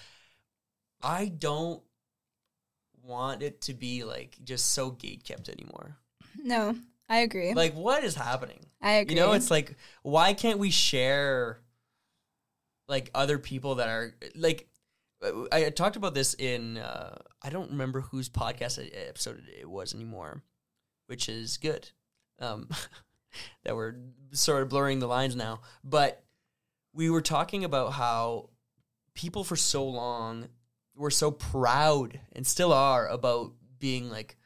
I 1.03 1.27
don't 1.27 1.81
want 3.11 3.43
it 3.43 3.61
to 3.61 3.73
be 3.73 4.03
like 4.03 4.38
just 4.43 4.71
so 4.71 4.91
gate 4.91 5.23
kept 5.23 5.49
anymore. 5.49 5.97
No, 6.41 6.75
I 7.09 7.19
agree. 7.19 7.53
Like 7.53 7.73
what 7.73 8.03
is 8.03 8.15
happening? 8.15 8.65
I 8.81 8.93
agree. 8.93 9.15
You 9.15 9.21
know, 9.21 9.33
it's 9.33 9.51
like 9.51 9.75
why 10.01 10.33
can't 10.33 10.59
we 10.59 10.71
share 10.71 11.59
like 12.88 13.11
other 13.13 13.38
people 13.38 13.75
that 13.75 13.89
are 13.89 14.13
like 14.35 14.67
I 15.23 15.65
I 15.65 15.69
talked 15.69 15.95
about 15.95 16.13
this 16.13 16.33
in 16.33 16.77
uh, 16.77 17.17
I 17.41 17.49
don't 17.49 17.71
remember 17.71 18.01
whose 18.01 18.29
podcast 18.29 18.79
episode 19.07 19.43
it 19.59 19.69
was 19.69 19.93
anymore, 19.93 20.43
which 21.07 21.29
is 21.29 21.57
good. 21.57 21.89
Um, 22.39 22.69
that 23.63 23.75
we're 23.75 23.95
sort 24.31 24.63
of 24.63 24.69
blurring 24.69 24.99
the 24.99 25.07
lines 25.07 25.35
now, 25.35 25.61
but 25.83 26.23
we 26.93 27.09
were 27.09 27.21
talking 27.21 27.63
about 27.63 27.93
how 27.93 28.49
people 29.13 29.43
for 29.43 29.55
so 29.55 29.85
long 29.85 30.47
were 31.02 31.11
so 31.11 31.32
proud 31.32 32.19
and 32.34 32.45
still 32.45 32.72
are 32.72 33.07
about 33.07 33.52
being 33.80 34.10
like 34.10 34.38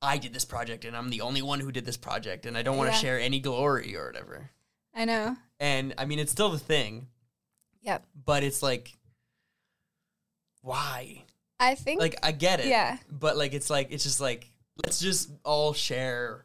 I 0.00 0.18
did 0.18 0.32
this 0.32 0.44
project 0.44 0.84
and 0.84 0.96
I'm 0.96 1.10
the 1.10 1.22
only 1.22 1.42
one 1.42 1.60
who 1.60 1.72
did 1.72 1.84
this 1.84 1.96
project 1.96 2.46
and 2.46 2.56
I 2.56 2.62
don't 2.62 2.76
want 2.76 2.90
to 2.90 2.94
Yeah. 2.96 3.00
share 3.00 3.18
any 3.20 3.40
glory 3.40 3.96
or 3.96 4.06
whatever. 4.06 4.50
I 4.94 5.04
know. 5.04 5.36
And 5.58 5.94
I 5.98 6.04
mean 6.04 6.18
it's 6.20 6.30
still 6.32 6.50
the 6.50 6.58
thing, 6.58 7.08
Yep. 7.82 8.06
but 8.24 8.44
it's 8.44 8.62
like 8.62 8.96
why? 10.62 11.24
I 11.60 11.74
think 11.74 12.00
Like 12.00 12.16
I 12.22 12.32
get 12.32 12.60
it. 12.60 12.66
yeah. 12.66 12.98
But 13.10 13.36
like 13.36 13.52
it's 13.52 13.70
like 13.70 13.88
it's 13.90 14.04
just 14.04 14.20
like 14.20 14.50
let's 14.84 14.98
just 15.00 15.30
all 15.44 15.72
share 15.72 16.44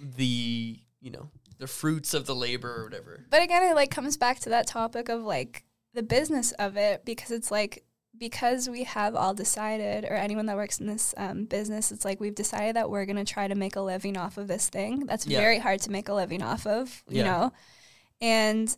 the, 0.00 0.78
you 1.00 1.10
know, 1.10 1.28
the 1.58 1.66
fruits 1.66 2.14
of 2.14 2.26
the 2.26 2.34
labor 2.34 2.72
or 2.80 2.84
whatever. 2.84 3.24
But 3.30 3.42
again, 3.42 3.62
it 3.64 3.74
like 3.74 3.90
comes 3.90 4.16
back 4.16 4.40
to 4.40 4.50
that 4.50 4.66
topic 4.66 5.08
of 5.08 5.22
like 5.22 5.64
the 5.94 6.02
business 6.02 6.52
of 6.52 6.76
it 6.76 7.04
because 7.04 7.30
it's 7.30 7.50
like 7.50 7.84
because 8.18 8.68
we 8.68 8.84
have 8.84 9.14
all 9.14 9.34
decided, 9.34 10.04
or 10.04 10.14
anyone 10.14 10.46
that 10.46 10.56
works 10.56 10.78
in 10.80 10.86
this 10.86 11.14
um, 11.16 11.44
business, 11.44 11.92
it's 11.92 12.04
like 12.04 12.20
we've 12.20 12.34
decided 12.34 12.76
that 12.76 12.90
we're 12.90 13.06
gonna 13.06 13.24
try 13.24 13.48
to 13.48 13.54
make 13.54 13.76
a 13.76 13.80
living 13.80 14.16
off 14.16 14.38
of 14.38 14.48
this 14.48 14.68
thing. 14.68 15.06
That's 15.06 15.26
Yeah. 15.26 15.38
very 15.40 15.58
hard 15.58 15.80
to 15.82 15.90
make 15.90 16.08
a 16.08 16.14
living 16.14 16.42
off 16.42 16.66
of, 16.66 17.02
you 17.08 17.18
Yeah. 17.18 17.24
know. 17.24 17.52
And 18.20 18.76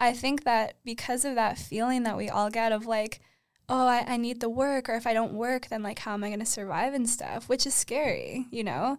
I 0.00 0.12
think 0.12 0.44
that 0.44 0.76
because 0.84 1.24
of 1.24 1.34
that 1.36 1.58
feeling 1.58 2.02
that 2.04 2.16
we 2.16 2.28
all 2.28 2.50
get 2.50 2.72
of 2.72 2.86
like, 2.86 3.20
oh, 3.68 3.86
I, 3.86 4.04
I 4.06 4.16
need 4.16 4.40
the 4.40 4.48
work, 4.48 4.88
or 4.88 4.94
if 4.94 5.06
I 5.06 5.14
don't 5.14 5.34
work, 5.34 5.68
then 5.68 5.82
like 5.82 5.98
how 6.00 6.14
am 6.14 6.24
I 6.24 6.30
gonna 6.30 6.46
survive 6.46 6.94
and 6.94 7.08
stuff, 7.08 7.48
which 7.48 7.66
is 7.66 7.74
scary, 7.74 8.46
you 8.50 8.64
know. 8.64 8.98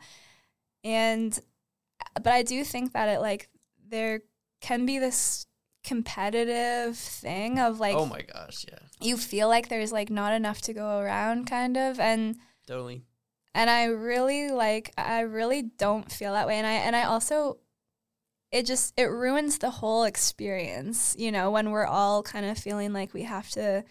And 0.83 1.37
but 2.15 2.27
I 2.33 2.43
do 2.43 2.63
think 2.63 2.93
that 2.93 3.09
it 3.09 3.19
like 3.19 3.49
there 3.87 4.21
can 4.61 4.85
be 4.85 4.99
this 4.99 5.45
competitive 5.83 6.97
thing 6.97 7.59
of 7.59 7.79
like 7.79 7.95
oh 7.95 8.05
my 8.05 8.21
gosh, 8.21 8.65
yeah. 8.67 8.79
You 9.01 9.17
feel 9.17 9.47
like 9.47 9.69
there's 9.69 9.91
like 9.91 10.09
not 10.09 10.33
enough 10.33 10.61
to 10.61 10.73
go 10.73 10.99
around 10.99 11.45
kind 11.47 11.77
of 11.77 11.99
and 11.99 12.37
Totally. 12.67 13.03
and 13.53 13.69
I 13.69 13.85
really 13.85 14.49
like 14.51 14.91
I 14.97 15.21
really 15.21 15.61
don't 15.63 16.11
feel 16.11 16.33
that 16.33 16.47
way 16.47 16.55
and 16.57 16.65
I 16.67 16.73
and 16.73 16.95
I 16.95 17.03
also 17.03 17.57
it 18.51 18.65
just 18.65 18.93
it 18.97 19.05
ruins 19.05 19.57
the 19.57 19.69
whole 19.69 20.03
experience, 20.05 21.15
you 21.17 21.31
know, 21.31 21.51
when 21.51 21.71
we're 21.71 21.85
all 21.85 22.23
kind 22.23 22.45
of 22.45 22.57
feeling 22.57 22.93
like 22.93 23.13
we 23.13 23.23
have 23.23 23.49
to 23.51 23.83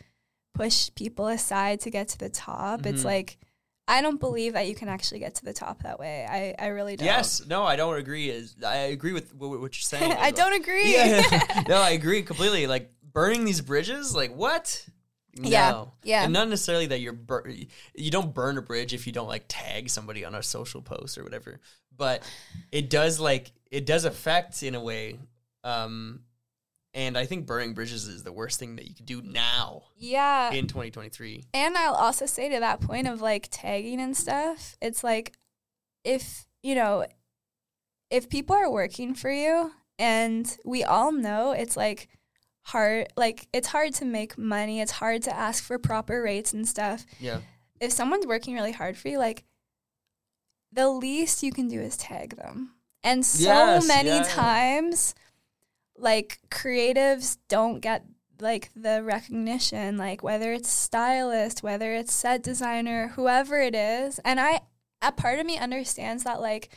push 0.54 0.88
people 0.94 1.26
aside 1.26 1.80
to 1.80 1.90
get 1.90 2.08
to 2.08 2.18
the 2.18 2.30
top. 2.30 2.86
It's 2.86 3.02
Mhm. 3.02 3.06
like 3.06 3.38
I 3.86 4.00
don't 4.00 4.18
believe 4.18 4.54
that 4.54 4.66
you 4.66 4.74
can 4.74 4.88
actually 4.88 5.18
get 5.20 5.34
to 5.34 5.44
the 5.44 5.52
top 5.52 5.82
that 5.82 5.98
way. 5.98 6.24
I, 6.26 6.54
I 6.64 6.68
really 6.68 6.96
don't. 6.96 7.04
Yes, 7.04 7.44
no, 7.46 7.64
I 7.64 7.76
don't 7.76 7.96
agree. 7.98 8.30
Is 8.30 8.56
I 8.64 8.76
agree 8.76 9.12
with 9.12 9.32
wh- 9.32 9.40
what 9.60 9.60
you're 9.60 9.72
saying. 9.74 10.12
I 10.18 10.30
don't 10.30 10.54
agree. 10.54 10.94
Yeah, 10.94 11.22
no, 11.68 11.76
I 11.76 11.90
agree 11.90 12.22
completely. 12.22 12.66
Like 12.66 12.90
burning 13.12 13.44
these 13.44 13.60
bridges, 13.60 14.14
like 14.16 14.34
what? 14.34 14.86
Yeah, 15.36 15.70
No. 15.70 15.92
yeah. 16.02 16.24
and 16.24 16.32
not 16.32 16.48
necessarily 16.48 16.86
that 16.86 17.00
you're 17.00 17.12
bur- 17.12 17.52
you 17.94 18.10
don't 18.10 18.32
burn 18.34 18.58
a 18.58 18.62
bridge 18.62 18.94
if 18.94 19.06
you 19.06 19.12
don't 19.12 19.28
like 19.28 19.44
tag 19.48 19.90
somebody 19.90 20.24
on 20.24 20.34
a 20.34 20.42
social 20.42 20.82
post 20.82 21.18
or 21.18 21.24
whatever. 21.24 21.60
But 21.96 22.22
it 22.72 22.90
does 22.90 23.20
like 23.20 23.52
it 23.70 23.86
does 23.86 24.04
affect 24.04 24.62
in 24.62 24.74
a 24.74 24.80
way. 24.80 25.18
Um, 25.64 26.20
and 26.94 27.18
I 27.18 27.26
think 27.26 27.46
burning 27.46 27.74
bridges 27.74 28.06
is 28.06 28.22
the 28.22 28.32
worst 28.32 28.60
thing 28.60 28.76
that 28.76 28.86
you 28.86 28.94
could 28.94 29.06
do 29.06 29.20
now 29.20 29.82
yeah. 29.96 30.52
in 30.52 30.68
2023. 30.68 31.42
And 31.52 31.76
I'll 31.76 31.94
also 31.94 32.24
say 32.24 32.48
to 32.50 32.60
that 32.60 32.80
point 32.80 33.08
of 33.08 33.20
like 33.20 33.48
tagging 33.50 34.00
and 34.00 34.16
stuff, 34.16 34.76
it's 34.80 35.02
like 35.02 35.32
if, 36.04 36.46
you 36.62 36.76
know, 36.76 37.04
if 38.10 38.28
people 38.28 38.54
are 38.54 38.70
working 38.70 39.14
for 39.14 39.30
you 39.30 39.72
and 39.98 40.56
we 40.64 40.84
all 40.84 41.10
know 41.10 41.50
it's 41.50 41.76
like 41.76 42.08
hard 42.64 43.08
like 43.16 43.46
it's 43.52 43.68
hard 43.68 43.94
to 43.94 44.04
make 44.04 44.36
money, 44.38 44.80
it's 44.80 44.92
hard 44.92 45.22
to 45.22 45.36
ask 45.36 45.62
for 45.62 45.78
proper 45.78 46.22
rates 46.22 46.52
and 46.52 46.66
stuff. 46.66 47.04
Yeah, 47.20 47.40
If 47.80 47.92
someone's 47.92 48.26
working 48.26 48.54
really 48.54 48.72
hard 48.72 48.96
for 48.96 49.08
you, 49.08 49.18
like 49.18 49.44
the 50.72 50.88
least 50.88 51.42
you 51.42 51.52
can 51.52 51.68
do 51.68 51.80
is 51.80 51.96
tag 51.96 52.36
them. 52.36 52.74
And 53.02 53.24
so 53.24 53.44
Yes, 53.48 53.86
many 53.86 54.08
yeah. 54.08 54.22
times 54.24 55.14
like 55.96 56.40
creatives 56.50 57.36
don't 57.48 57.80
get 57.80 58.04
like 58.40 58.70
the 58.74 59.00
recognition 59.04 59.96
like 59.96 60.24
whether 60.24 60.52
it's 60.52 60.68
stylist 60.68 61.62
whether 61.62 61.92
it's 61.94 62.12
set 62.12 62.42
designer 62.42 63.12
whoever 63.14 63.60
it 63.60 63.76
is 63.76 64.18
and 64.24 64.40
i 64.40 64.60
a 65.00 65.12
part 65.12 65.38
of 65.38 65.46
me 65.46 65.56
understands 65.56 66.24
that 66.24 66.40
like 66.40 66.68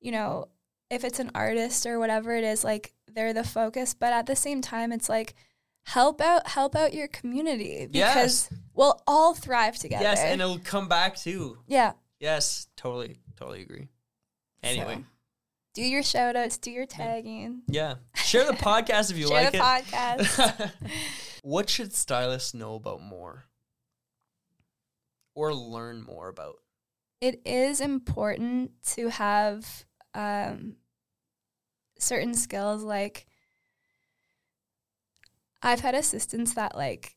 you 0.00 0.12
know 0.12 0.46
if 0.88 1.02
it's 1.02 1.18
an 1.18 1.32
artist 1.34 1.84
or 1.84 1.98
whatever 1.98 2.36
it 2.36 2.44
is 2.44 2.62
like 2.62 2.92
they're 3.14 3.32
the 3.32 3.44
focus 3.44 3.94
but 3.94 4.12
at 4.12 4.26
the 4.26 4.36
same 4.36 4.60
time 4.60 4.92
it's 4.92 5.08
like 5.08 5.34
help 5.84 6.20
out 6.20 6.46
help 6.48 6.74
out 6.76 6.92
your 6.94 7.08
community 7.08 7.86
because 7.90 8.50
we'll 8.74 9.00
all 9.06 9.34
thrive 9.34 9.76
together. 9.76 10.02
Yes, 10.04 10.20
and 10.20 10.40
it'll 10.40 10.58
come 10.58 10.88
back 10.88 11.16
too. 11.16 11.58
yeah. 11.66 11.92
Yes, 12.18 12.66
totally, 12.76 13.16
totally 13.36 13.62
agree. 13.62 13.88
Anyway, 14.62 14.96
So, 14.96 15.04
do 15.72 15.82
your 15.82 16.02
shout 16.02 16.36
outs 16.36 16.58
do 16.58 16.70
your 16.70 16.84
tagging. 16.84 17.62
Yeah, 17.66 17.94
share 18.14 18.44
the 18.44 18.52
podcast 18.52 19.10
if 19.10 19.16
you 19.16 19.26
share 19.28 19.44
like 19.44 19.52
the 19.52 19.58
it. 19.58 19.62
podcast. 19.62 20.70
What 21.42 21.70
should 21.70 21.94
stylists 21.94 22.52
know 22.52 22.74
about 22.74 23.00
more? 23.00 23.44
Or 25.34 25.54
learn 25.54 26.02
more 26.02 26.28
about? 26.28 26.56
it 27.22 27.40
is 27.44 27.80
important 27.82 28.70
to 28.82 29.08
have 29.10 29.84
um, 30.14 30.76
certain 32.00 32.34
skills 32.34 32.82
like 32.82 33.26
i've 35.62 35.80
had 35.80 35.94
assistants 35.94 36.54
that 36.54 36.76
like 36.76 37.16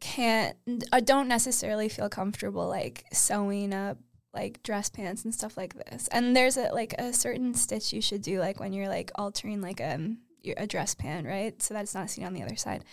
can't 0.00 0.56
uh, 0.92 1.00
don't 1.00 1.28
necessarily 1.28 1.88
feel 1.88 2.08
comfortable 2.08 2.68
like 2.68 3.04
sewing 3.12 3.72
up 3.72 3.98
like 4.34 4.62
dress 4.62 4.90
pants 4.90 5.24
and 5.24 5.32
stuff 5.32 5.56
like 5.56 5.74
this. 5.74 6.08
And 6.08 6.36
there's 6.36 6.56
a 6.56 6.72
like 6.72 6.92
a 6.98 7.12
certain 7.12 7.54
stitch 7.54 7.92
you 7.92 8.02
should 8.02 8.22
do 8.22 8.40
like 8.40 8.60
when 8.60 8.72
you're 8.72 8.88
like 8.88 9.10
altering 9.14 9.60
like 9.60 9.80
um 9.80 10.18
a 10.58 10.66
dress 10.66 10.94
pant 10.94 11.26
right? 11.26 11.60
So 11.62 11.72
that 11.72 11.84
it's 11.84 11.94
not 11.94 12.10
seen 12.10 12.24
on 12.24 12.34
the 12.34 12.42
other 12.42 12.56
side. 12.56 12.84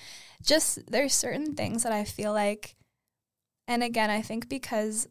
Just 0.44 0.90
there's 0.90 1.14
certain 1.14 1.56
things 1.56 1.84
that 1.84 1.92
i 1.92 2.04
feel 2.04 2.34
like 2.34 2.76
and 3.68 3.84
again 3.84 4.10
i 4.10 4.22
think 4.22 4.50
because 4.50 5.08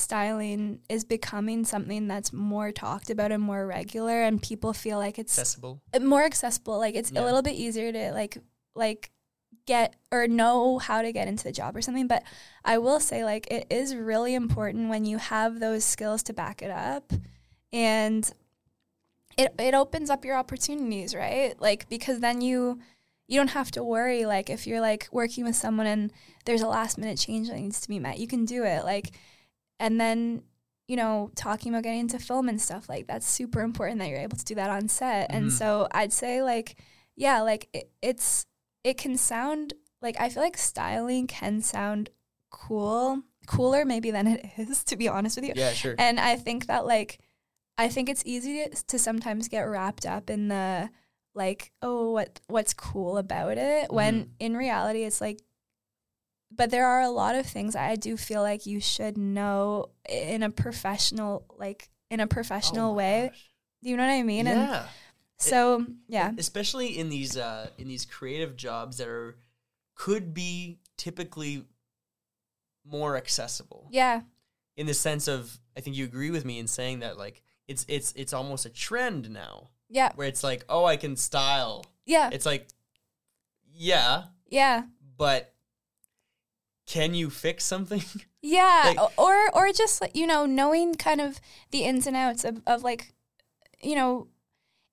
styling 0.00 0.80
is 0.88 1.04
becoming 1.04 1.64
something 1.64 2.06
that's 2.08 2.32
more 2.32 2.72
talked 2.72 3.10
about 3.10 3.32
and 3.32 3.42
more 3.42 3.66
regular 3.66 4.22
and 4.22 4.42
people 4.42 4.72
feel 4.72 4.98
like 4.98 5.18
it's 5.18 5.38
Accessible. 5.38 5.80
more 6.00 6.24
accessible 6.24 6.78
like 6.78 6.94
it's 6.94 7.10
Yeah. 7.10 7.22
a 7.22 7.24
little 7.24 7.42
bit 7.42 7.54
easier 7.54 7.90
to 7.92 8.12
like 8.12 8.38
like 8.74 9.10
get 9.66 9.96
or 10.10 10.26
know 10.28 10.78
how 10.78 11.02
to 11.02 11.12
get 11.12 11.28
into 11.28 11.44
the 11.44 11.52
job 11.52 11.76
or 11.76 11.82
something 11.82 12.06
but 12.06 12.22
i 12.64 12.78
will 12.78 13.00
say 13.00 13.24
like 13.24 13.46
it 13.50 13.66
is 13.70 13.94
really 13.94 14.34
important 14.34 14.88
when 14.88 15.04
you 15.04 15.18
have 15.18 15.60
those 15.60 15.84
skills 15.84 16.22
to 16.22 16.32
back 16.32 16.62
it 16.62 16.70
up 16.70 17.12
and 17.72 18.32
it 19.36 19.54
it 19.58 19.74
opens 19.74 20.10
up 20.10 20.24
your 20.24 20.36
opportunities 20.36 21.14
right 21.14 21.60
like 21.60 21.88
because 21.88 22.20
then 22.20 22.40
you 22.40 22.78
you 23.26 23.38
don't 23.38 23.48
have 23.50 23.70
to 23.70 23.84
worry 23.84 24.24
like 24.24 24.48
if 24.48 24.66
you're 24.66 24.80
like 24.80 25.06
working 25.12 25.44
with 25.44 25.54
someone 25.56 25.86
and 25.86 26.12
there's 26.46 26.62
a 26.62 26.68
last 26.68 26.96
minute 26.96 27.18
change 27.18 27.48
that 27.48 27.56
needs 27.58 27.80
to 27.80 27.88
be 27.88 27.98
met 27.98 28.18
you 28.18 28.26
can 28.26 28.44
do 28.46 28.64
it 28.64 28.84
like 28.84 29.10
and 29.80 30.00
then 30.00 30.42
you 30.86 30.96
know 30.96 31.30
talking 31.34 31.72
about 31.72 31.82
getting 31.84 32.00
into 32.00 32.18
film 32.18 32.48
and 32.48 32.60
stuff 32.60 32.88
like 32.88 33.06
that's 33.06 33.28
super 33.28 33.60
important 33.60 33.98
that 33.98 34.08
you're 34.08 34.18
able 34.20 34.36
to 34.36 34.44
do 34.44 34.54
that 34.54 34.70
on 34.70 34.88
set 34.88 35.26
and 35.30 35.46
Mhm. 35.48 35.52
so 35.52 35.86
i'd 35.92 36.12
say 36.12 36.42
like 36.42 36.76
yeah 37.16 37.40
like 37.42 37.68
it, 37.72 37.90
it's 38.00 38.46
it 38.84 38.96
can 38.96 39.16
sound 39.16 39.74
like 40.00 40.16
i 40.20 40.28
feel 40.30 40.42
like 40.42 40.56
styling 40.56 41.26
can 41.26 41.60
sound 41.60 42.08
cool 42.50 43.22
cooler 43.46 43.84
maybe 43.84 44.10
than 44.10 44.26
it 44.26 44.44
is 44.58 44.84
to 44.84 44.96
be 44.96 45.08
honest 45.08 45.36
with 45.36 45.44
you 45.46 45.52
Yeah, 45.56 45.72
sure. 45.72 45.94
and 45.98 46.18
I 46.20 46.36
think 46.36 46.66
that 46.66 46.86
like 46.86 47.18
I 47.80 47.88
think 47.88 48.08
it's 48.08 48.22
easy 48.26 48.64
to, 48.68 48.84
to 48.88 48.98
sometimes 48.98 49.48
get 49.48 49.60
wrapped 49.62 50.04
up 50.04 50.30
in 50.30 50.48
the 50.48 50.90
like 51.34 51.70
oh 51.82 52.10
what 52.12 52.40
what's 52.48 52.74
cool 52.74 53.16
about 53.18 53.56
it 53.58 53.92
when 53.92 54.24
Mhm. 54.24 54.28
in 54.40 54.56
reality 54.56 55.04
it's 55.04 55.20
like 55.20 55.38
but 56.50 56.70
there 56.70 56.86
are 56.86 57.00
a 57.02 57.10
lot 57.10 57.34
of 57.34 57.46
things 57.46 57.76
I 57.76 57.96
do 57.96 58.16
feel 58.16 58.42
like 58.42 58.66
you 58.66 58.80
should 58.80 59.16
know 59.18 59.90
in 60.08 60.42
a 60.42 60.50
professional 60.50 61.44
like 61.58 61.88
in 62.10 62.20
a 62.20 62.26
professional 62.26 62.92
Oh 62.92 62.94
way. 62.94 63.28
gosh. 63.30 63.50
Do 63.82 63.90
you 63.90 63.96
know 63.96 64.04
what 64.06 64.12
I 64.12 64.22
mean? 64.22 64.46
And 64.46 64.58
Yeah. 64.60 64.86
so 65.38 65.86
yeah. 66.08 66.32
especially 66.38 66.98
in 66.98 67.08
these 67.10 67.36
uh, 67.36 67.68
in 67.78 67.86
these 67.88 68.04
creative 68.06 68.56
jobs 68.56 68.96
that 68.98 69.08
are 69.08 69.36
could 69.94 70.32
be 70.34 70.78
typically 70.96 71.64
more 72.84 73.16
accessible 73.16 73.88
Yeah. 73.90 74.22
in 74.76 74.86
the 74.86 74.94
sense 74.94 75.28
of 75.28 75.58
I 75.76 75.80
think 75.80 75.96
you 75.96 76.04
agree 76.04 76.30
with 76.30 76.44
me 76.44 76.58
in 76.58 76.66
saying 76.66 77.00
that 77.00 77.18
like 77.18 77.42
it's 77.66 77.84
it's 77.88 78.12
it's 78.16 78.32
almost 78.32 78.64
a 78.64 78.70
trend 78.70 79.30
now 79.30 79.68
Yeah. 79.90 80.12
where 80.14 80.26
it's 80.26 80.42
like 80.42 80.64
oh 80.68 80.84
I 80.86 80.96
can 80.96 81.16
style 81.16 81.84
Yeah. 82.06 82.30
it's 82.32 82.46
like 82.46 82.68
yeah 83.74 84.24
Yeah. 84.48 84.84
but 85.16 85.52
can 86.88 87.14
you 87.14 87.30
fix 87.30 87.64
something? 87.64 88.02
Yeah, 88.40 88.94
Like- 88.96 89.18
or 89.18 89.50
or 89.52 89.72
just 89.72 90.00
like 90.00 90.14
you 90.14 90.24
know 90.24 90.46
knowing 90.46 90.94
kind 90.94 91.20
of 91.20 91.40
the 91.72 91.82
ins 91.82 92.06
and 92.06 92.16
outs 92.16 92.44
of, 92.44 92.62
of 92.68 92.84
like 92.84 93.12
you 93.82 93.96
know 93.96 94.28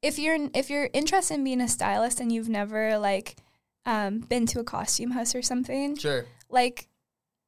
if 0.01 0.17
you're 0.17 0.49
if 0.55 0.71
you're 0.71 0.89
interested 0.93 1.35
in 1.35 1.43
being 1.43 1.61
a 1.61 1.67
stylist 1.67 2.19
and 2.19 2.31
you've 2.31 2.49
never 2.49 2.97
like 2.97 3.35
um, 3.85 4.19
been 4.19 4.47
to 4.47 4.59
a 4.59 4.63
costume 4.63 5.11
house 5.11 5.35
or 5.35 5.43
something 5.43 5.95
sure. 5.95 6.25
like 6.49 6.87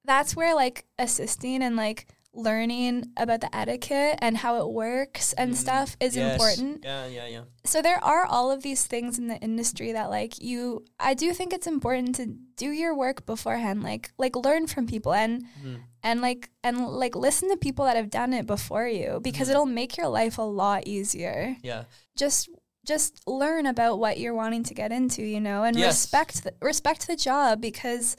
that's 0.05 0.35
where 0.35 0.53
like 0.53 0.85
assisting 0.99 1.63
and 1.63 1.75
like 1.75 2.05
learning 2.37 3.05
about 3.17 3.41
the 3.41 3.53
etiquette 3.55 4.17
and 4.21 4.37
how 4.37 4.61
it 4.61 4.69
works 4.71 5.33
and 5.33 5.53
Mm, 5.53 5.57
stuff 5.57 5.97
is 5.99 6.15
yes. 6.15 6.31
important 6.33 6.83
yeah 6.85 7.07
yeah 7.07 7.27
yeah 7.27 7.41
so 7.65 7.81
there 7.81 8.01
are 8.03 8.25
all 8.25 8.51
of 8.51 8.61
these 8.63 8.85
things 8.85 9.17
in 9.17 9.27
the 9.27 9.37
industry 9.37 9.91
that 9.91 10.09
like 10.09 10.39
you 10.41 10.85
i 10.99 11.13
do 11.13 11.33
think 11.33 11.51
it's 11.51 11.67
important 11.67 12.15
to 12.15 12.25
do 12.55 12.69
your 12.69 12.95
work 12.95 13.25
beforehand 13.25 13.81
like 13.83 14.11
like 14.17 14.35
learn 14.35 14.67
from 14.67 14.85
people 14.87 15.13
and 15.13 15.43
Mhm. 15.63 15.81
and 16.03 16.21
like 16.21 16.49
and 16.63 16.75
like 16.87 17.15
listen 17.15 17.49
to 17.49 17.57
people 17.57 17.85
that 17.85 17.95
have 17.97 18.09
done 18.09 18.31
it 18.33 18.45
before 18.45 18.87
you 18.87 19.19
because 19.23 19.47
Mhm. 19.47 19.51
it'll 19.51 19.65
make 19.81 19.97
your 19.97 20.07
life 20.07 20.37
a 20.37 20.43
lot 20.63 20.85
easier 20.87 21.57
yeah 21.63 21.83
just 22.15 22.49
just 22.85 23.19
learn 23.27 23.65
about 23.65 23.99
what 23.99 24.17
you're 24.17 24.33
wanting 24.35 24.63
to 24.63 24.73
get 24.73 24.91
into 24.91 25.21
you 25.23 25.41
know 25.41 25.63
and 25.63 25.75
Yes. 25.75 25.87
respect 25.87 26.43
the, 26.43 26.53
respect 26.61 27.07
the 27.07 27.15
job 27.17 27.59
because 27.59 28.15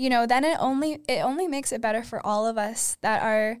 you 0.00 0.08
know 0.08 0.26
then 0.26 0.44
it 0.44 0.56
only 0.60 0.98
it 1.08 1.22
only 1.22 1.46
makes 1.46 1.72
it 1.72 1.80
better 1.80 2.02
for 2.02 2.24
all 2.26 2.46
of 2.46 2.56
us 2.56 2.96
that 3.02 3.22
are 3.22 3.58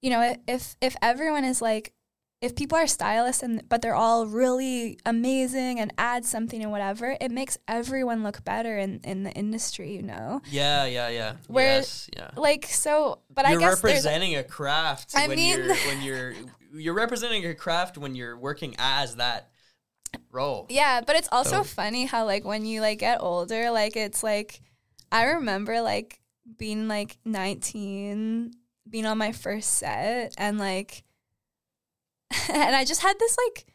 you 0.00 0.10
know 0.10 0.34
if 0.46 0.76
if 0.80 0.94
everyone 1.02 1.44
is 1.44 1.60
like 1.60 1.92
if 2.40 2.54
people 2.56 2.76
are 2.76 2.86
stylists 2.86 3.42
and 3.42 3.62
but 3.68 3.82
they're 3.82 3.94
all 3.94 4.26
really 4.26 4.98
amazing 5.06 5.78
and 5.80 5.92
add 5.98 6.24
something 6.24 6.62
and 6.62 6.70
whatever 6.72 7.16
it 7.20 7.30
makes 7.30 7.56
everyone 7.68 8.22
look 8.22 8.44
better 8.44 8.78
in 8.78 9.00
in 9.04 9.22
the 9.24 9.30
industry 9.32 9.94
you 9.94 10.02
know? 10.02 10.40
Yeah 10.50 10.84
yeah 10.86 11.08
yeah. 11.08 11.32
Where- 11.48 11.78
yes 11.78 12.08
yeah. 12.16 12.30
like 12.36 12.66
so 12.66 13.18
but 13.30 13.48
you're 13.48 13.58
i 13.58 13.60
guess 13.60 13.82
representing 13.84 14.36
a 14.36 14.44
craft 14.44 15.14
I 15.16 15.28
when 15.28 15.36
mean- 15.36 15.58
you're 15.58 15.74
when 15.74 16.02
you're 16.06 16.34
you're 16.74 16.94
representing 16.94 17.44
a 17.46 17.54
craft 17.54 17.98
when 17.98 18.14
you're 18.14 18.36
working 18.38 18.74
as 18.78 19.16
that 19.16 19.50
role. 20.30 20.66
Yeah, 20.70 21.02
but 21.06 21.16
it's 21.16 21.28
also 21.30 21.56
So- 21.56 21.64
funny 21.64 22.06
how 22.06 22.24
like 22.24 22.44
when 22.44 22.64
you 22.64 22.80
like 22.80 22.98
get 23.00 23.18
older, 23.20 23.70
like 23.70 23.96
it's 23.96 24.22
like 24.22 24.60
I 25.12 25.24
remember 25.24 25.80
like 25.82 26.20
being 26.58 26.88
like 26.88 27.18
19, 27.24 28.52
being 28.88 29.06
on 29.06 29.18
my 29.18 29.32
first 29.32 29.74
set 29.74 30.34
and 30.38 30.58
like 30.58 31.04
and 32.50 32.74
I 32.74 32.84
just 32.84 33.02
had 33.02 33.18
this 33.18 33.36
like 33.46 33.66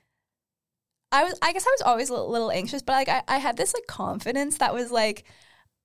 I 1.11 1.23
was 1.23 1.38
I 1.41 1.53
guess 1.53 1.65
I 1.65 1.72
was 1.72 1.81
always 1.84 2.09
a 2.09 2.15
little, 2.22 2.51
anxious, 2.51 2.81
but 2.81 2.93
like 2.93 3.09
I, 3.09 3.23
I 3.27 3.38
had 3.38 3.55
this 3.57 3.73
like 3.73 3.88
confidence 3.88 4.57
that 4.57 4.73
was 4.73 4.91
like 4.91 5.23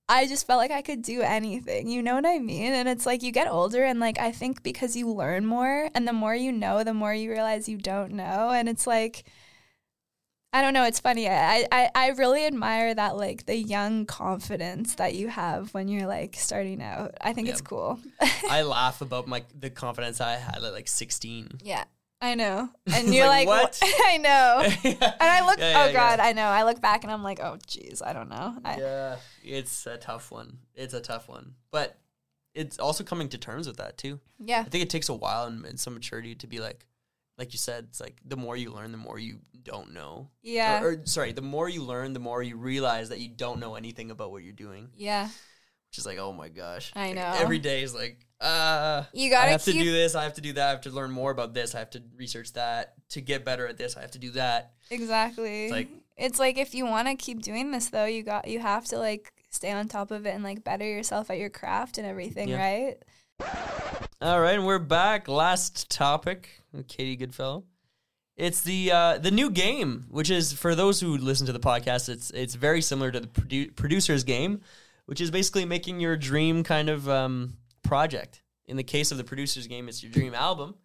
I 0.08 0.26
just 0.26 0.46
felt 0.46 0.58
like 0.58 0.70
I 0.72 0.82
could 0.82 1.02
do 1.02 1.22
anything. 1.22 1.88
You 1.88 2.02
know 2.02 2.14
what 2.16 2.26
I 2.26 2.38
mean? 2.38 2.72
And 2.72 2.88
it's 2.88 3.06
like 3.06 3.22
you 3.22 3.32
get 3.32 3.48
older 3.48 3.84
and 3.84 4.00
like 4.00 4.18
I 4.18 4.32
think 4.32 4.62
because 4.62 4.96
you 4.96 5.08
learn 5.12 5.46
more 5.46 5.90
and 5.94 6.08
the 6.08 6.12
more 6.12 6.34
you 6.34 6.52
know, 6.52 6.84
the 6.84 6.94
more 6.94 7.14
you 7.14 7.30
realize 7.30 7.68
you 7.68 7.78
don't 7.78 8.12
know. 8.12 8.50
And 8.50 8.68
it's 8.68 8.86
like 8.86 9.24
I 10.54 10.60
don't 10.60 10.74
know, 10.74 10.84
it's 10.84 11.00
funny. 11.00 11.28
I, 11.28 11.66
I, 11.72 11.90
I 11.94 12.08
really 12.10 12.44
admire 12.44 12.94
that 12.94 13.16
like 13.16 13.46
the 13.46 13.56
young 13.56 14.04
confidence 14.04 14.96
that 14.96 15.14
you 15.14 15.28
have 15.28 15.72
when 15.72 15.88
you're 15.88 16.06
like 16.06 16.34
starting 16.36 16.82
out. 16.82 17.14
I 17.20 17.32
think 17.32 17.46
Yeah. 17.46 17.52
it's 17.52 17.62
cool. 17.62 17.98
I 18.50 18.62
laugh 18.76 19.00
about 19.00 19.26
my 19.26 19.44
the 19.58 19.70
confidence 19.70 20.20
I 20.20 20.32
had 20.36 20.56
at 20.62 20.72
like 20.72 20.88
16. 20.88 21.60
yeah. 21.64 21.84
I 22.20 22.36
know. 22.36 22.68
And 22.94 23.12
you're 23.12 23.26
like, 23.26 23.48
like, 23.48 23.62
what? 23.62 23.80
I 23.82 24.16
know. 24.18 24.62
And 24.62 25.14
I 25.20 25.44
look, 25.44 25.58
Yeah, 25.58 25.70
yeah, 25.70 25.82
oh 25.82 25.86
yeah. 25.86 25.92
God, 25.92 26.20
I 26.20 26.32
know. 26.32 26.44
I 26.44 26.62
look 26.62 26.80
back 26.80 27.02
and 27.02 27.12
I'm 27.12 27.24
like, 27.24 27.40
oh 27.40 27.56
geez, 27.66 28.00
I 28.00 28.12
don't 28.12 28.28
know. 28.28 28.54
I, 28.64 28.76
yeah, 28.78 29.16
it's 29.42 29.86
a 29.86 29.96
tough 29.96 30.30
one. 30.30 30.58
It's 30.76 30.94
a 30.94 31.00
tough 31.00 31.28
one, 31.28 31.54
but 31.72 31.98
it's 32.54 32.78
also 32.78 33.02
coming 33.02 33.28
to 33.30 33.38
terms 33.38 33.66
with 33.66 33.78
that 33.78 33.96
too. 33.98 34.20
yeah. 34.38 34.60
I 34.60 34.68
think 34.68 34.84
it 34.84 34.90
takes 34.90 35.08
a 35.08 35.14
while 35.14 35.46
and, 35.46 35.64
and 35.64 35.80
some 35.80 35.94
maturity 35.94 36.34
to 36.36 36.46
be 36.46 36.60
like, 36.60 36.86
like 37.38 37.52
you 37.52 37.58
said, 37.58 37.86
it's 37.90 38.00
like 38.00 38.18
the 38.24 38.36
more 38.36 38.56
you 38.56 38.70
learn, 38.70 38.92
the 38.92 38.98
more 38.98 39.18
you 39.18 39.38
don't 39.62 39.92
know. 39.92 40.28
Yeah. 40.42 40.82
Or, 40.82 40.88
or 40.92 41.06
sorry, 41.06 41.32
the 41.32 41.42
more 41.42 41.68
you 41.68 41.82
learn, 41.82 42.12
the 42.12 42.20
more 42.20 42.42
you 42.42 42.56
realize 42.56 43.08
that 43.10 43.20
you 43.20 43.28
don't 43.28 43.58
know 43.60 43.74
anything 43.74 44.10
about 44.10 44.30
what 44.30 44.42
you're 44.42 44.52
doing. 44.52 44.90
yeah. 44.96 45.28
Which 45.90 45.98
is 45.98 46.06
like, 46.06 46.16
oh 46.18 46.32
my 46.32 46.48
gosh. 46.48 46.90
I 46.96 47.08
Like, 47.08 47.16
know. 47.16 47.34
every 47.36 47.58
day 47.58 47.82
is 47.82 47.94
like, 47.94 48.16
uh, 48.40 49.04
You 49.12 49.26
I 49.26 49.30
gotta 49.30 49.50
have 49.50 49.64
to 49.64 49.72
do 49.72 49.92
this. 49.92 50.14
I 50.14 50.22
have 50.22 50.32
to 50.34 50.40
do 50.40 50.54
that. 50.54 50.66
I 50.66 50.70
have 50.70 50.80
to 50.82 50.90
learn 50.90 51.10
more 51.10 51.30
about 51.30 51.52
this. 51.52 51.74
I 51.74 51.80
have 51.80 51.90
to 51.90 52.02
research 52.16 52.54
that 52.54 52.94
to 53.10 53.20
get 53.20 53.44
better 53.44 53.66
at 53.68 53.76
this. 53.76 53.94
I 53.96 54.00
have 54.00 54.12
to 54.12 54.18
do 54.18 54.30
that. 54.30 54.72
exactly. 54.90 55.64
It's 55.64 55.72
like- 55.72 55.88
it's 56.16 56.38
like 56.38 56.56
if 56.58 56.74
you 56.74 56.86
want 56.86 57.08
to 57.08 57.14
keep 57.14 57.42
doing 57.42 57.72
this 57.72 57.88
though, 57.90 58.04
you 58.04 58.22
got 58.22 58.46
you 58.48 58.58
have 58.60 58.84
to 58.86 58.98
like 58.98 59.32
stay 59.50 59.70
on 59.70 59.88
top 59.88 60.10
of 60.10 60.24
it 60.26 60.34
and 60.34 60.42
like 60.44 60.62
better 60.64 60.84
yourself 60.84 61.30
at 61.30 61.38
your 61.38 61.50
craft 61.50 61.98
and 61.98 62.06
everything, 62.06 62.48
Yeah. 62.48 62.58
right? 62.58 63.02
All 64.22 64.40
right, 64.40 64.54
and 64.54 64.64
we're 64.64 64.78
back. 64.78 65.26
Last 65.26 65.90
topic, 65.90 66.48
Katie 66.86 67.16
Goodfellow. 67.16 67.64
It's 68.36 68.62
the 68.62 68.92
uh, 68.92 69.18
the 69.18 69.30
new 69.30 69.50
game, 69.50 70.06
which 70.10 70.30
is 70.30 70.52
for 70.52 70.74
those 70.74 71.00
who 71.00 71.16
listen 71.16 71.46
to 71.46 71.52
the 71.52 71.60
podcast. 71.60 72.08
It's 72.08 72.30
it's 72.30 72.54
very 72.54 72.82
similar 72.82 73.10
to 73.10 73.20
the 73.20 73.26
produ- 73.26 73.74
producer's 73.74 74.24
game, 74.24 74.60
which 75.06 75.20
is 75.20 75.30
basically 75.30 75.64
making 75.64 76.00
your 76.00 76.16
dream 76.16 76.62
kind 76.62 76.88
of 76.88 77.08
um, 77.08 77.54
project. 77.82 78.42
In 78.66 78.76
the 78.76 78.84
case 78.84 79.10
of 79.10 79.18
the 79.18 79.24
producer's 79.24 79.66
game, 79.66 79.88
it's 79.88 80.02
your 80.02 80.12
dream 80.12 80.34
album. 80.34 80.76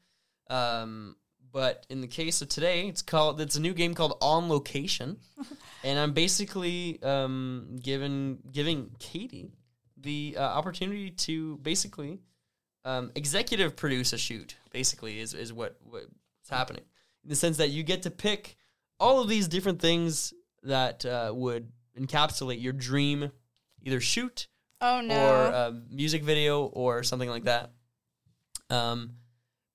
Um, 0.49 1.15
but 1.51 1.85
in 1.89 2.01
the 2.01 2.07
case 2.07 2.41
of 2.41 2.49
today, 2.49 2.87
it's 2.87 3.01
called 3.01 3.39
it's 3.39 3.55
a 3.55 3.61
new 3.61 3.73
game 3.73 3.93
called 3.93 4.17
On 4.19 4.49
Location, 4.49 5.17
and 5.83 5.97
I'm 5.97 6.13
basically 6.13 7.01
um, 7.03 7.77
given 7.81 8.39
giving 8.51 8.91
Katie 8.99 9.51
the 9.95 10.35
uh, 10.37 10.41
opportunity 10.41 11.11
to 11.11 11.57
basically 11.57 12.19
um, 12.87 13.11
executive 13.15 13.75
produce 13.75 14.13
a 14.13 14.17
shoot. 14.17 14.55
Basically, 14.71 15.19
is 15.19 15.33
is 15.33 15.51
what 15.51 15.77
what's 15.83 16.07
happening 16.49 16.83
in 17.23 17.29
the 17.29 17.35
sense 17.35 17.57
that 17.57 17.69
you 17.69 17.83
get 17.83 18.03
to 18.03 18.11
pick 18.11 18.55
all 18.99 19.21
of 19.21 19.27
these 19.27 19.47
different 19.47 19.81
things 19.81 20.33
that 20.63 21.05
uh, 21.05 21.31
would 21.35 21.71
encapsulate 21.99 22.61
your 22.61 22.73
dream, 22.73 23.31
either 23.83 23.99
shoot 23.99 24.47
Oh 24.79 25.01
no. 25.01 25.15
or 25.15 25.35
a 25.45 25.81
music 25.91 26.23
video 26.23 26.65
or 26.65 27.03
something 27.03 27.29
like 27.29 27.43
that. 27.43 27.71
Um, 28.69 29.11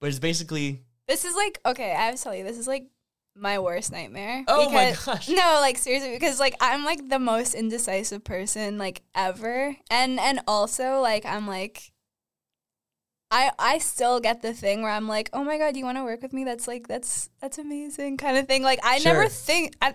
but 0.00 0.08
it's 0.08 0.18
basically 0.18 0.82
this 1.08 1.24
is 1.24 1.34
like 1.34 1.60
okay, 1.66 1.92
I 1.92 2.06
have 2.06 2.16
to 2.16 2.22
tell 2.22 2.34
you, 2.34 2.44
this 2.44 2.58
is 2.58 2.66
like 2.66 2.86
my 3.34 3.58
worst 3.58 3.92
nightmare. 3.92 4.44
Oh 4.48 4.70
my 4.70 4.96
gosh. 5.06 5.28
No, 5.28 5.58
like 5.60 5.76
seriously, 5.78 6.12
because 6.12 6.40
like 6.40 6.54
I'm 6.60 6.84
like 6.84 7.08
the 7.08 7.18
most 7.18 7.54
indecisive 7.54 8.24
person 8.24 8.78
like 8.78 9.02
ever, 9.14 9.76
and 9.90 10.18
and 10.18 10.40
also 10.48 11.00
like 11.00 11.26
I'm 11.26 11.46
like. 11.46 11.91
I, 13.34 13.50
I 13.58 13.78
still 13.78 14.20
get 14.20 14.42
the 14.42 14.52
thing 14.52 14.82
where 14.82 14.92
I'm 14.92 15.08
like, 15.08 15.30
oh 15.32 15.42
my 15.42 15.56
god, 15.56 15.74
you 15.76 15.84
want 15.84 15.96
to 15.96 16.04
work 16.04 16.20
with 16.20 16.32
me? 16.34 16.44
That's 16.44 16.68
like 16.68 16.86
that's 16.86 17.30
that's 17.40 17.56
amazing 17.58 18.18
kind 18.18 18.36
of 18.36 18.46
thing. 18.46 18.62
Like 18.62 18.78
I 18.84 18.98
Sure. 18.98 19.14
never 19.14 19.28
think 19.28 19.74
I, 19.80 19.94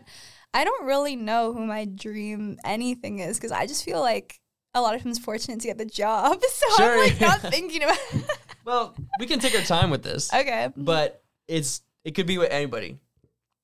I 0.53 0.63
don't 0.63 0.85
really 0.87 1.15
know 1.15 1.53
who 1.53 1.65
my 1.65 1.85
dream 1.85 2.57
anything 2.65 3.19
is 3.19 3.37
because 3.37 3.51
I 3.51 3.67
just 3.67 3.85
feel 3.85 3.99
like 4.01 4.39
a 4.73 4.81
lot 4.81 4.95
of 4.95 5.03
times 5.03 5.19
fortunate 5.19 5.59
to 5.61 5.67
get 5.67 5.77
the 5.77 5.85
job, 5.85 6.41
so 6.49 6.65
Sure. 6.77 6.91
I'm 6.93 6.99
like 6.99 7.21
not 7.21 7.39
thinking 7.53 7.83
about. 7.83 7.97
well, 8.65 8.95
we 9.19 9.27
can 9.27 9.39
take 9.39 9.55
our 9.55 9.61
time 9.61 9.91
with 9.91 10.01
this, 10.03 10.33
okay, 10.33 10.69
but 10.75 11.21
it's 11.47 11.81
it 12.03 12.11
could 12.15 12.25
be 12.27 12.37
with 12.39 12.49
anybody. 12.51 12.97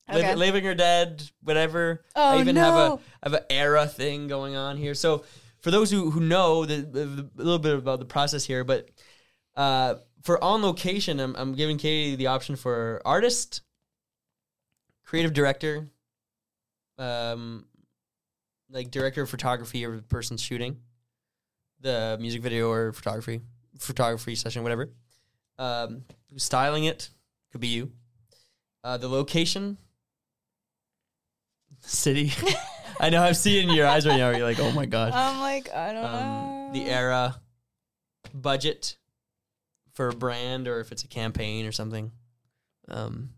okay. 0.10 0.30
Liv- 0.30 0.38
living 0.38 0.68
or 0.68 0.76
dead, 0.76 1.24
whatever. 1.42 2.04
Oh, 2.16 2.38
I 2.38 2.40
even 2.42 2.58
have 2.58 2.76
a 2.76 3.00
have 3.24 3.34
an 3.34 3.44
era 3.50 3.88
thing 3.88 4.28
going 4.28 4.56
on 4.56 4.78
here. 4.78 4.94
So 4.94 5.24
for 5.62 5.72
those 5.72 5.90
who 5.90 6.12
who 6.12 6.20
know 6.20 6.66
the, 6.66 6.78
the- 6.82 7.30
a 7.38 7.44
little 7.44 7.58
bit 7.60 7.74
about 7.76 8.00
the 8.00 8.06
process 8.06 8.46
here, 8.46 8.64
but 8.64 8.90
uh, 9.56 9.96
for 10.24 10.42
on 10.44 10.62
location, 10.62 11.20
I'm 11.20 11.36
I'm 11.36 11.54
giving 11.54 11.78
Katie 11.78 12.16
the 12.16 12.28
option 12.28 12.56
for 12.56 13.02
artist, 13.06 13.62
creative 15.06 15.34
director, 15.34 15.88
um, 16.98 17.66
like 18.70 18.90
director 18.92 19.22
of 19.24 19.30
photography 19.30 19.86
or 19.86 19.96
the 19.98 20.02
person 20.04 20.38
shooting 20.38 20.78
the 21.80 22.18
music 22.22 22.42
video 22.42 22.72
or 22.72 22.94
photography 22.94 23.42
photography 23.78 24.36
session, 24.36 24.64
whatever. 24.64 24.90
Um, 25.60 26.04
who's 26.32 26.44
styling 26.44 26.86
it 26.86 27.10
could 27.52 27.62
be 27.62 27.68
you. 27.68 27.92
Uh, 28.84 28.98
the 28.98 29.08
location, 29.10 29.78
city. 31.80 32.32
I 33.00 33.10
know 33.10 33.24
I'm 33.24 33.34
seeing 33.34 33.70
in 33.70 33.76
your 33.76 33.88
eyes 33.88 34.06
right 34.08 34.18
now. 34.18 34.30
You're 34.30 34.48
like, 34.48 34.60
oh 34.60 34.72
my 34.72 34.86
god. 34.86 35.14
I'm 35.14 35.40
like 35.42 35.74
I 35.74 35.92
don't 35.92 36.06
Um, 36.06 36.12
know 36.14 36.70
the 36.74 36.86
era, 36.90 37.42
budget 38.34 38.98
for 39.94 40.10
a 40.10 40.14
brand 40.14 40.68
or 40.68 40.80
if 40.80 40.92
it's 40.92 41.04
a 41.04 41.08
campaign 41.08 41.66
or 41.66 41.72
something. 41.72 42.12
Um, 42.88 43.30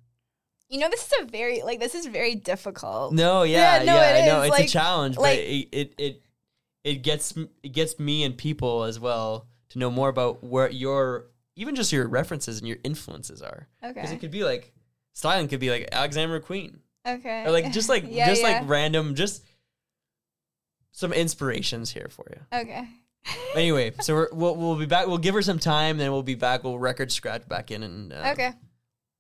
You 0.70 0.80
know, 0.80 0.90
this 0.90 1.06
is 1.06 1.14
a 1.22 1.26
very 1.26 1.62
like 1.62 1.80
this 1.80 1.94
is 1.96 2.06
very 2.08 2.36
difficult. 2.36 3.14
no, 3.14 3.44
yeah, 3.44 3.78
Yeah, 3.78 3.84
yeah, 3.84 3.94
no, 3.94 4.00
it 4.02 4.24
I 4.24 4.26
know 4.26 4.42
it's 4.42 4.52
like- 4.52 4.66
a 4.66 4.70
challenge, 4.70 5.18
like- 5.18 5.38
but 5.38 5.44
it, 5.46 5.68
it 5.72 5.94
it 5.98 6.22
it 6.84 6.96
gets 7.04 7.34
it 7.64 7.70
gets 7.74 8.00
me 8.00 8.24
and 8.24 8.38
people 8.38 8.84
as 8.84 9.00
well 9.00 9.48
to 9.70 9.80
know 9.80 9.90
more 9.92 10.10
about 10.10 10.44
where 10.44 10.70
your 10.70 11.28
even 11.56 11.76
just 11.76 11.92
your 11.92 12.08
references 12.08 12.60
and 12.60 12.68
your 12.68 12.78
influences 12.84 13.42
are 13.42 13.68
Okay, 13.84 13.94
because 13.94 14.12
it 14.12 14.20
could 14.20 14.32
be 14.32 14.44
like 14.44 14.74
styling 15.14 15.48
could 15.48 15.60
be 15.60 15.70
like 15.70 15.88
Alexander 15.92 16.40
McQueen 16.40 16.80
Okay. 17.08 17.44
or 17.46 17.52
like 17.52 17.72
just 17.72 17.90
like 17.90 18.04
Yeah, 18.10 18.28
just 18.28 18.42
yeah. 18.42 18.60
like 18.60 18.70
random 18.70 19.16
just 19.16 19.44
some 20.92 21.12
inspirations 21.14 21.92
here 21.92 22.08
for 22.10 22.26
you. 22.30 22.58
Okay. 22.60 22.88
Anyway, 23.56 23.94
so 24.02 24.14
we're, 24.14 24.30
we'll 24.34 24.56
we'll 24.56 24.76
be 24.76 24.86
back. 24.86 25.08
We'll 25.08 25.18
give 25.18 25.34
her 25.36 25.42
some 25.42 25.60
time, 25.60 25.98
then 25.98 26.12
we'll 26.12 26.24
be 26.24 26.36
back. 26.36 26.64
We'll 26.64 26.78
record 26.78 27.12
scratch 27.12 27.48
back 27.48 27.72
in 27.72 27.84
and 27.84 28.14
uh, 28.14 28.32
okay. 28.34 28.54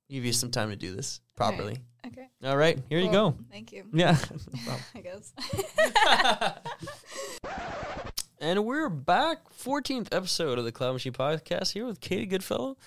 give 0.09 0.25
you 0.25 0.33
some 0.33 0.51
time 0.51 0.69
to 0.69 0.75
do 0.75 0.95
this 0.95 1.21
properly. 1.35 1.77
Okay. 2.05 2.27
All 2.43 2.57
right, 2.57 2.77
here 2.89 2.99
you 2.99 3.11
go. 3.11 3.35
Thank 3.49 3.71
you. 3.71 3.85
Yeah. 3.91 4.17
I 4.95 4.99
guess. 5.01 5.33
and 8.39 8.63
we're 8.63 8.89
back. 8.89 9.39
14th 9.57 10.09
episode 10.11 10.59
of 10.59 10.65
the 10.65 10.71
Cloud 10.71 10.93
Machine 10.93 11.13
podcast 11.13 11.71
here 11.71 11.85
with 11.85 11.99
Katie 11.99 12.27
Goodfellow. 12.27 12.77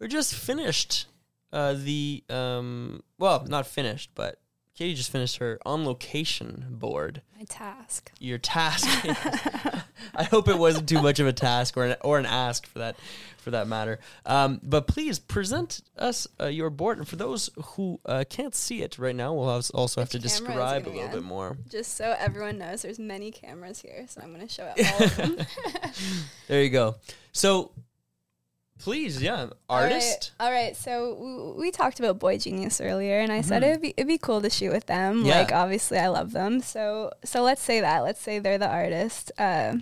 We're 0.00 0.08
just 0.08 0.34
finished 0.34 1.06
uh, 1.52 1.74
the, 1.74 2.24
um, 2.28 3.04
well, 3.18 3.44
not 3.46 3.68
finished, 3.68 4.10
but 4.16 4.40
Katie 4.74 4.94
just 4.94 5.12
finished 5.12 5.36
her 5.36 5.60
on 5.64 5.84
location 5.84 6.66
board. 6.68 7.22
My 7.38 7.44
task. 7.44 8.10
Your 8.18 8.38
task. 8.38 8.88
I 10.16 10.24
hope 10.24 10.48
it 10.48 10.58
wasn't 10.58 10.88
too 10.88 11.00
much 11.00 11.20
of 11.20 11.28
a 11.28 11.32
task 11.32 11.76
or 11.76 11.84
an, 11.84 11.96
or 12.00 12.18
an 12.18 12.26
ask 12.26 12.66
for 12.66 12.80
that 12.80 12.96
for 13.36 13.50
that 13.52 13.68
matter. 13.68 14.00
Um, 14.26 14.58
but 14.62 14.88
please 14.88 15.18
present 15.18 15.82
us 15.98 16.26
uh, 16.40 16.46
your 16.46 16.70
board. 16.70 16.98
And 16.98 17.06
for 17.06 17.16
those 17.16 17.50
who 17.62 18.00
uh, 18.06 18.24
can't 18.28 18.54
see 18.54 18.82
it 18.82 18.98
right 18.98 19.14
now, 19.14 19.34
we'll 19.34 19.48
also 19.48 20.00
have 20.00 20.08
to 20.10 20.16
Which 20.16 20.22
describe 20.22 20.88
a 20.88 20.90
little 20.90 21.08
bit 21.08 21.22
more. 21.22 21.56
Just 21.68 21.94
so 21.94 22.16
everyone 22.18 22.58
knows, 22.58 22.82
there's 22.82 22.98
many 22.98 23.30
cameras 23.30 23.80
here, 23.80 24.06
so 24.08 24.22
I'm 24.22 24.32
gonna 24.32 24.48
show 24.48 24.72
it 24.74 24.92
all 24.92 25.04
of 25.04 25.16
them. 25.16 25.46
There 26.48 26.62
you 26.62 26.70
go. 26.70 26.96
So, 27.32 27.72
please, 28.84 29.22
yeah, 29.22 29.48
artist. 29.68 30.32
All 30.38 30.50
right. 30.50 30.56
All 30.58 30.64
right. 30.66 30.76
So 30.76 31.54
we, 31.56 31.62
we 31.66 31.70
talked 31.70 31.98
about 31.98 32.18
Boy 32.18 32.36
Genius 32.38 32.80
earlier, 32.80 33.18
and 33.18 33.32
I 33.32 33.40
said 33.40 33.62
Mhm. 33.62 33.68
it'd 33.70 33.82
be 33.82 33.94
it'd 33.96 34.06
be 34.06 34.18
cool 34.18 34.40
to 34.42 34.50
shoot 34.50 34.72
with 34.72 34.86
them. 34.86 35.24
Yeah. 35.24 35.38
Like 35.40 35.52
obviously, 35.52 35.98
I 35.98 36.08
love 36.08 36.32
them. 36.32 36.60
So 36.60 37.10
so 37.24 37.42
let's 37.42 37.62
say 37.62 37.80
that. 37.80 38.00
Let's 38.00 38.20
say 38.20 38.38
they're 38.38 38.58
the 38.58 38.68
artist. 38.68 39.32
Uh, 39.38 39.76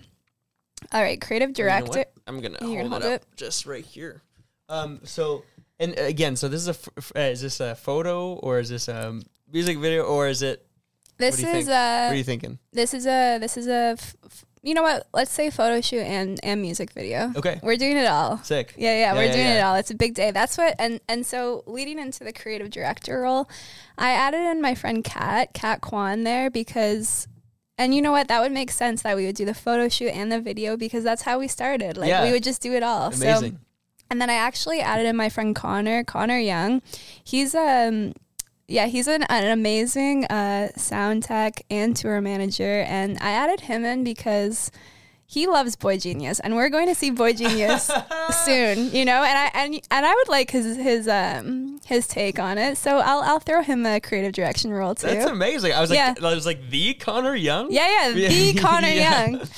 all 0.91 1.01
right. 1.01 1.19
Creative 1.21 1.53
director. 1.53 2.05
I'm 2.25 2.39
gonna 2.39 2.57
You're 2.61 2.79
hold, 2.87 2.91
gonna 2.91 3.05
it 3.05 3.09
hold 3.09 3.13
up 3.15 3.35
just 3.35 3.65
right 3.65 3.85
here. 3.85 4.21
Um. 4.69 5.01
So, 5.03 5.43
and 5.79 5.97
again, 5.99 6.35
so 6.37 6.47
this 6.47 6.61
is 6.61 6.67
a 6.69 6.77
f- 6.97 7.11
uh, 7.15 7.19
is 7.19 7.41
this 7.41 7.59
a 7.59 7.75
photo 7.75 8.33
or 8.35 8.59
is 8.59 8.69
this 8.69 8.87
a 8.87 9.19
music 9.51 9.77
video 9.79 10.03
or 10.03 10.27
is 10.29 10.41
it? 10.41 10.65
This 11.17 11.35
is 11.37 11.41
think? 11.45 11.67
what 11.67 11.75
are 11.75 12.15
you 12.15 12.23
thinking? 12.23 12.57
this 12.71 12.93
is 12.93 13.05
a 13.05 13.37
this 13.39 13.55
is 13.57 13.67
a 13.67 13.95
f- 13.99 14.15
f- 14.25 14.45
you 14.63 14.73
know 14.73 14.81
what? 14.81 15.07
Let's 15.13 15.29
say 15.31 15.49
photo 15.49 15.81
shoot 15.81 15.99
and 16.01 16.39
and 16.41 16.61
music 16.61 16.91
video. 16.93 17.31
Okay. 17.35 17.59
We're 17.61 17.75
doing 17.75 17.97
it 17.97 18.07
all. 18.07 18.37
Sick. 18.39 18.73
Yeah, 18.77 18.97
yeah, 18.97 19.13
we're 19.13 19.25
yeah, 19.25 19.31
doing 19.33 19.45
yeah. 19.45 19.57
it 19.57 19.61
all. 19.61 19.75
It's 19.75 19.91
a 19.91 19.95
big 19.95 20.15
day. 20.15 20.31
That's 20.31 20.57
what 20.57 20.75
and 20.79 21.01
and 21.09 21.25
so 21.25 21.63
leading 21.67 21.99
into 21.99 22.23
the 22.23 22.31
creative 22.31 22.69
director 22.69 23.19
role, 23.21 23.49
I 23.97 24.11
added 24.11 24.39
in 24.39 24.61
my 24.61 24.73
friend 24.73 25.03
Kat, 25.03 25.53
Kat 25.53 25.81
Kwan 25.81 26.23
there 26.23 26.49
because 26.49 27.27
and 27.77 27.93
you 27.93 28.01
know 28.01 28.11
what? 28.13 28.29
That 28.29 28.41
would 28.41 28.53
make 28.53 28.71
sense 28.71 29.01
that 29.01 29.17
we 29.17 29.25
would 29.25 29.35
do 29.35 29.45
the 29.45 29.53
photo 29.53 29.89
shoot 29.89 30.09
and 30.15 30.31
the 30.31 30.39
video 30.39 30.77
because 30.77 31.03
that's 31.03 31.23
how 31.23 31.39
we 31.39 31.49
started. 31.49 31.97
Like 31.97 32.07
Yeah. 32.07 32.23
we 32.23 32.31
would 32.31 32.43
just 32.43 32.61
do 32.61 32.71
it 32.73 32.83
all. 32.83 33.11
So 33.11 33.27
Amazing. 33.27 33.59
and 34.09 34.21
then 34.21 34.29
I 34.29 34.35
actually 34.35 34.79
added 34.79 35.05
in 35.07 35.17
my 35.17 35.27
friend 35.27 35.53
Connor, 35.53 36.05
Connor 36.05 36.39
Young. 36.39 36.81
He's 37.21 37.53
um 37.53 38.13
yeah, 38.73 38.87
he's 38.87 39.07
an, 39.07 39.23
an 39.23 39.51
amazing 39.51 40.25
uh, 40.25 40.69
sound 40.75 41.23
tech 41.23 41.61
and 41.69 41.95
tour 41.95 42.19
manager, 42.21 42.81
and 42.87 43.17
I 43.21 43.31
added 43.31 43.61
him 43.61 43.85
in 43.85 44.03
because 44.03 44.71
he 45.25 45.47
loves 45.47 45.75
Boy 45.75 45.97
Genius, 45.97 46.39
and 46.39 46.55
we're 46.55 46.69
going 46.69 46.87
to 46.87 46.95
see 46.95 47.11
Boy 47.11 47.33
Genius 47.33 47.89
soon, 48.45 48.91
you 48.91 49.05
know. 49.05 49.23
And 49.23 49.37
I 49.37 49.51
and 49.53 49.75
and 49.91 50.05
I 50.05 50.13
would 50.13 50.27
like 50.27 50.51
his 50.51 50.75
his 50.75 51.07
um 51.07 51.79
his 51.85 52.07
take 52.07 52.39
on 52.39 52.57
it, 52.57 52.77
so 52.77 52.97
I'll 52.97 53.21
I'll 53.21 53.39
throw 53.39 53.61
him 53.61 53.85
a 53.85 53.99
creative 53.99 54.33
direction 54.33 54.71
role 54.71 54.95
too. 54.95 55.07
That's 55.07 55.25
amazing. 55.25 55.73
I 55.73 55.79
was 55.81 55.89
like, 55.91 55.97
Yeah. 55.97 56.15
I 56.21 56.33
was 56.33 56.45
like 56.45 56.69
the 56.69 56.95
Connor 56.95 57.35
Young. 57.35 57.71
yeah, 57.71 58.09
yeah, 58.09 58.27
the 58.29 58.53
Connor. 58.59 58.87
Young. 58.89 59.41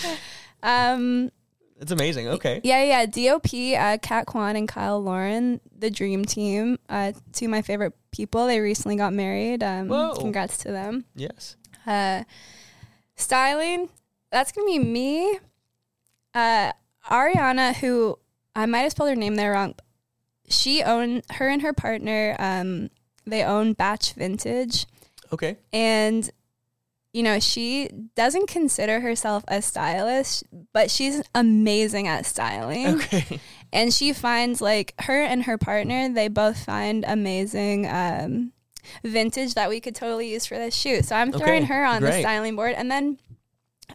Um, 0.64 1.32
It's 1.80 1.92
amazing. 1.92 2.28
Okay. 2.30 2.62
Yeah, 2.64 2.84
yeah. 2.84 3.06
DOP, 3.06 3.48
uh, 3.78 3.98
Kat 4.02 4.26
Kwan 4.28 4.56
and 4.56 4.68
Kyle 4.68 5.02
Lauren, 5.02 5.60
the 5.78 5.90
dream 5.90 6.24
team, 6.24 6.80
uh, 6.88 7.12
two 7.34 7.46
of 7.46 7.52
my 7.52 7.62
favorite 7.62 7.94
people. 8.12 8.48
They 8.48 8.60
recently 8.62 8.96
got 8.96 9.12
married. 9.14 9.62
Um, 9.62 9.90
Whoa. 9.90 10.16
congrats 10.16 10.58
to 10.60 10.72
them. 10.72 11.04
Yes. 11.16 11.58
Uh, 11.86 12.24
styling, 13.16 13.90
that's 14.32 14.52
gonna 14.52 14.68
be 14.68 14.80
me. 14.80 15.40
Uh, 16.34 16.72
Ariana, 17.10 17.76
who 17.76 18.18
I 18.56 18.66
might 18.66 18.80
have 18.80 18.92
spelled 18.92 19.10
her 19.10 19.16
name 19.16 19.36
there 19.36 19.52
wrong. 19.52 19.76
She 20.48 20.82
own 20.84 21.22
her 21.32 21.48
and 21.50 21.62
her 21.62 21.74
partner. 21.74 22.36
Um, 22.40 22.90
they 23.26 23.44
own 23.44 23.74
Batch 23.74 24.14
Vintage, 24.14 24.86
Okay. 25.34 25.58
and 25.74 26.30
you 27.16 27.24
know 27.24 27.40
she 27.40 27.90
doesn't 28.16 28.50
consider 28.50 29.00
herself 29.00 29.46
a 29.48 29.62
stylist, 29.62 30.44
but 30.74 30.92
she's 30.92 31.24
amazing 31.34 32.10
at 32.10 32.26
styling. 32.26 32.96
Okay. 32.96 33.40
and 33.72 33.94
she 33.94 34.12
finds 34.12 34.60
like 34.60 34.94
her 35.04 35.22
and 35.22 35.44
her 35.44 35.58
partner 35.58 36.10
they 36.10 36.28
both 36.28 36.66
find 36.66 37.06
amazing 37.08 37.88
um, 37.88 38.52
vintage 39.02 39.54
that 39.54 39.70
we 39.70 39.80
could 39.80 39.96
totally 39.96 40.30
use 40.30 40.46
for 40.46 40.58
this 40.58 40.76
shoot. 40.76 41.06
So 41.06 41.16
i'm 41.16 41.32
throwing 41.32 41.64
Okay, 41.64 41.74
her 41.74 41.86
on 41.86 42.02
the 42.02 42.12
styling 42.20 42.58
board. 42.58 42.74
And 42.74 42.92
then 42.92 43.18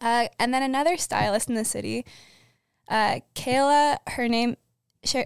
uh, 0.00 0.28
and 0.38 0.54
then 0.54 0.62
another 0.62 0.96
stylist 0.96 1.50
in 1.50 1.56
the 1.56 1.64
city 1.64 2.06
uh, 2.88 3.20
kayla 3.34 3.98
her 4.08 4.28
name 4.28 4.56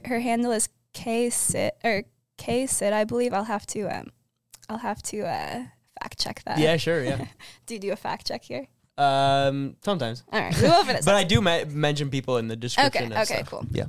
her 0.05 0.19
handle 0.19 0.51
is 0.51 0.69
k 0.95 1.31
sit 1.31 1.77
or 1.85 2.03
k 2.39 2.67
sit 2.67 2.93
i 2.93 3.05
believe. 3.05 3.33
I'll 3.33 3.45
have 3.45 3.67
to 3.67 3.83
um 3.87 4.09
i'll 4.69 4.79
have 4.79 5.01
to 5.03 5.21
uh 5.21 5.65
fact 6.05 6.19
check 6.19 6.43
that 6.45 6.59
Yeah. 6.59 6.77
Sure. 6.77 7.03
Yeah. 7.03 7.25
do 7.67 7.75
you 7.75 7.81
do 7.81 7.93
a 7.93 7.97
fact 7.97 8.27
check 8.27 8.45
here 8.45 8.67
um. 8.97 9.75
Sometimes. 9.81 10.23
all 10.33 10.41
right 10.41 10.55
we 10.57 10.69
will 10.69 10.85
for 10.85 10.93
this 10.93 11.05
But 11.05 11.17
I 11.17 11.25
do 11.25 11.41
ma- 11.41 11.65
mention 11.69 12.11
people 12.11 12.37
in 12.39 12.47
the 12.49 12.57
description. 12.57 13.05
Okay, 13.07 13.15
and 13.15 13.23
okay, 13.25 13.43
stuff. 13.43 13.51
cool. 13.51 13.67
Yeah. 13.73 13.87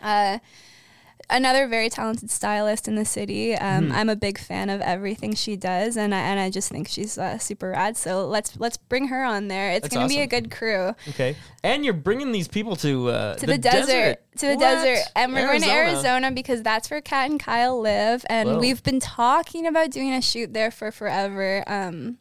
Uh, 0.00 0.38
another 1.30 1.66
very 1.66 1.88
talented 1.88 2.30
stylist 2.30 2.86
in 2.88 2.94
the 2.94 3.04
city. 3.04 3.54
Um, 3.54 3.90
Mhm. 3.90 3.92
I'm 3.94 4.08
a 4.08 4.16
big 4.16 4.38
fan 4.38 4.70
of 4.70 4.80
everything 4.80 5.34
she 5.34 5.56
does, 5.56 5.96
and 5.96 6.14
I 6.14 6.18
and 6.18 6.40
I 6.40 6.50
just 6.50 6.70
think 6.70 6.88
she's 6.88 7.18
uh, 7.18 7.38
super 7.38 7.70
rad. 7.70 7.96
So 7.96 8.26
let's 8.26 8.58
let's 8.58 8.76
bring 8.76 9.08
her 9.08 9.24
on 9.24 9.48
there. 9.48 9.70
It's 9.72 9.82
That's 9.82 9.94
gonna 9.94 10.08
be 10.08 10.20
a 10.20 10.26
good 10.26 10.50
crew 10.50 10.94
Okay. 11.08 11.36
And 11.62 11.84
you're 11.84 11.94
bringing 11.94 12.32
these 12.32 12.48
people 12.48 12.76
to 12.76 13.08
uh, 13.10 13.34
to 13.36 13.46
the, 13.46 13.56
desert, 13.58 14.18
to 14.38 14.46
the 14.46 14.54
What? 14.54 14.60
desert, 14.60 15.04
and 15.16 15.32
we're 15.32 15.46
going 15.46 15.60
to 15.62 15.70
Arizona. 15.70 15.94
Arizona 15.96 16.30
because 16.32 16.62
that's 16.62 16.90
where 16.90 17.00
Kat 17.00 17.30
and 17.30 17.40
Kyle 17.40 17.80
live, 17.80 18.24
and 18.28 18.48
Whoa. 18.48 18.58
we've 18.60 18.82
been 18.82 19.00
talking 19.00 19.66
about 19.66 19.90
doing 19.90 20.12
a 20.12 20.20
shoot 20.20 20.52
there 20.52 20.70
for 20.70 20.90
forever. 20.90 21.64
Um, 21.66 22.18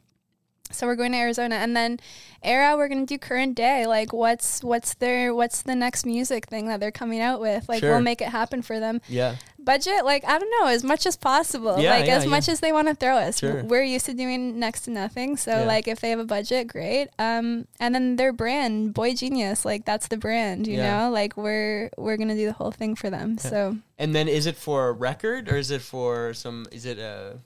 so 0.73 0.87
we're 0.87 0.95
going 0.95 1.11
to 1.13 1.17
Arizona, 1.17 1.55
and 1.55 1.75
then 1.75 1.99
Era, 2.41 2.75
we're 2.75 2.89
gonna 2.89 3.05
do 3.05 3.17
current 3.17 3.55
day. 3.55 3.85
Like, 3.87 4.11
what's 4.11 4.61
what's 4.63 4.95
their 4.95 5.33
what's 5.33 5.61
the 5.61 5.75
next 5.75 6.05
music 6.05 6.47
thing 6.47 6.67
that 6.67 6.81
they're 6.81 6.91
coming 6.91 7.21
out 7.21 7.39
with? 7.39 7.69
Like, 7.69 7.79
Sure. 7.79 7.91
we'll 7.91 8.01
make 8.01 8.21
it 8.21 8.27
happen 8.29 8.61
for 8.61 8.79
them. 8.81 8.99
Yeah. 9.07 9.35
budget 9.63 10.03
like 10.03 10.25
i 10.27 10.37
don't 10.37 10.51
know 10.59 10.67
as 10.67 10.83
much 10.83 11.05
as 11.05 11.15
possible 11.15 11.79
Yeah, 11.79 11.91
like 11.91 12.05
yeah, 12.07 12.17
as 12.17 12.25
yeah. 12.25 12.29
much 12.31 12.49
as 12.49 12.59
they 12.59 12.73
want 12.73 12.89
to 12.89 12.95
throw 12.95 13.15
us 13.15 13.39
Sure. 13.39 13.63
we're 13.63 13.81
used 13.83 14.05
to 14.07 14.13
doing 14.13 14.59
next 14.59 14.81
to 14.81 14.91
nothing 14.91 15.37
so 15.37 15.63
like 15.65 15.87
if 15.87 16.01
they 16.01 16.09
have 16.09 16.19
a 16.19 16.25
budget 16.25 16.67
great 16.67 17.07
um 17.17 17.65
and 17.79 17.95
then 17.95 18.17
their 18.17 18.33
brand 18.33 18.93
boy 18.93 19.15
genius 19.15 19.63
like 19.63 19.85
that's 19.85 20.09
the 20.09 20.17
brand 20.17 20.67
you 20.67 20.75
know 20.75 21.09
like 21.09 21.37
we're 21.37 21.89
we're 21.97 22.17
gonna 22.17 22.35
do 22.35 22.45
the 22.45 22.51
whole 22.51 22.71
thing 22.71 22.93
for 22.93 23.09
them 23.09 23.37
so 23.37 23.77
And 23.97 24.13
then 24.13 24.27
is 24.27 24.45
it 24.47 24.57
for 24.57 24.89
a 24.89 24.91
record 24.91 25.47
or 25.47 25.55
is 25.55 25.71
it 25.71 25.81
for 25.81 26.33
some? 26.33 26.65
Is 26.73 26.85
it 26.85 26.97
a? 26.99 27.39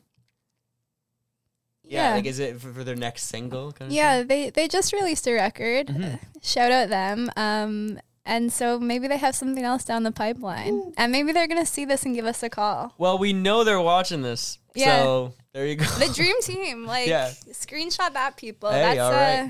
Yeah. 1.90 2.10
yeah 2.10 2.16
Like, 2.16 2.26
is 2.26 2.40
it 2.40 2.60
for, 2.60 2.72
for 2.74 2.84
their 2.84 2.96
next 2.96 3.24
single? 3.24 3.72
Kind 3.72 3.92
yeah 3.92 4.24
they 4.24 4.50
they 4.50 4.68
just 4.68 4.94
released 4.94 5.28
a 5.28 5.34
record 5.34 5.88
Mhm. 5.88 6.20
shout 6.42 6.72
out 6.72 6.90
them 6.90 7.30
um 7.38 8.00
and 8.26 8.52
so 8.52 8.78
maybe 8.80 9.08
they 9.08 9.18
have 9.18 9.36
something 9.36 9.64
else 9.64 9.86
down 9.86 10.04
the 10.04 10.12
pipeline 10.12 10.94
and 10.98 11.12
maybe 11.12 11.32
they're 11.32 11.48
gonna 11.48 11.66
see 11.66 11.86
this 11.86 12.04
and 12.04 12.14
give 12.16 12.26
us 12.26 12.44
a 12.44 12.50
call 12.50 12.94
Well, 12.98 13.18
we 13.18 13.32
know 13.34 13.64
they're 13.64 13.80
watching 13.82 14.22
this. 14.22 14.60
Yeah. 14.76 15.02
So 15.04 15.34
there 15.54 15.66
you 15.66 15.76
go. 15.78 15.86
the 15.86 16.12
dream 16.14 16.36
team 16.42 16.86
like 16.86 17.08
Yeah. 17.08 17.32
screenshot 17.52 18.14
that 18.14 18.36
people 18.38 18.70
Hey, 18.70 18.82
that's 18.96 19.00
all 19.00 19.14
uh 19.14 19.48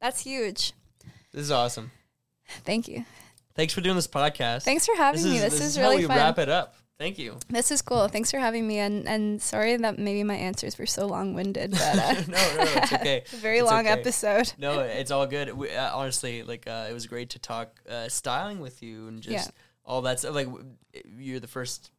that's 0.00 0.20
huge 0.20 0.72
This 1.32 1.42
is 1.42 1.50
awesome. 1.50 1.90
thank 2.64 2.88
you 2.88 3.04
Thanks 3.56 3.74
for 3.74 3.80
doing 3.80 3.96
this 3.96 4.06
podcast. 4.06 4.62
Thanks 4.62 4.86
for 4.86 4.94
having 4.96 5.20
this 5.22 5.30
me. 5.30 5.36
is, 5.38 5.42
This, 5.42 5.52
this 5.54 5.62
is, 5.68 5.76
how 5.76 5.82
really 5.82 5.96
we 5.98 6.06
fun. 6.06 6.16
wrap 6.16 6.38
it 6.38 6.48
up. 6.48 6.76
Thank 7.00 7.18
you. 7.18 7.38
This 7.48 7.70
is 7.70 7.80
cool. 7.80 8.08
Thanks 8.08 8.30
for 8.30 8.38
having 8.38 8.68
me. 8.68 8.78
And 8.78 9.08
and 9.08 9.40
sorry 9.40 9.74
that 9.74 9.98
maybe 9.98 10.22
my 10.22 10.34
answers 10.34 10.76
were 10.78 10.84
so 10.84 11.06
long 11.06 11.32
winded, 11.32 11.70
but 11.70 11.80
uh, 11.98 12.12
no, 12.28 12.36
no, 12.58 12.62
it's 12.76 12.92
okay. 12.92 13.22
a 13.32 13.36
very 13.36 13.60
It's 13.60 13.70
long 13.70 13.86
okay. 13.88 13.98
episode. 13.98 14.52
No, 14.58 14.80
it's 15.00 15.10
all 15.10 15.26
good. 15.26 15.50
We, 15.56 15.70
uh, 15.70 15.96
honestly, 15.96 16.42
like 16.42 16.66
uh, 16.68 16.88
it 16.90 16.92
was 16.92 17.06
great 17.06 17.30
to 17.30 17.38
talk 17.38 17.80
uh, 17.88 18.10
styling 18.10 18.60
with 18.60 18.82
you 18.82 19.08
and 19.08 19.22
just 19.22 19.46
Yeah. 19.48 19.50
all 19.86 20.02
that 20.02 20.18
stuff. 20.18 20.34
Like 20.34 20.48
you're 21.16 21.40
the 21.40 21.46
first 21.46 21.90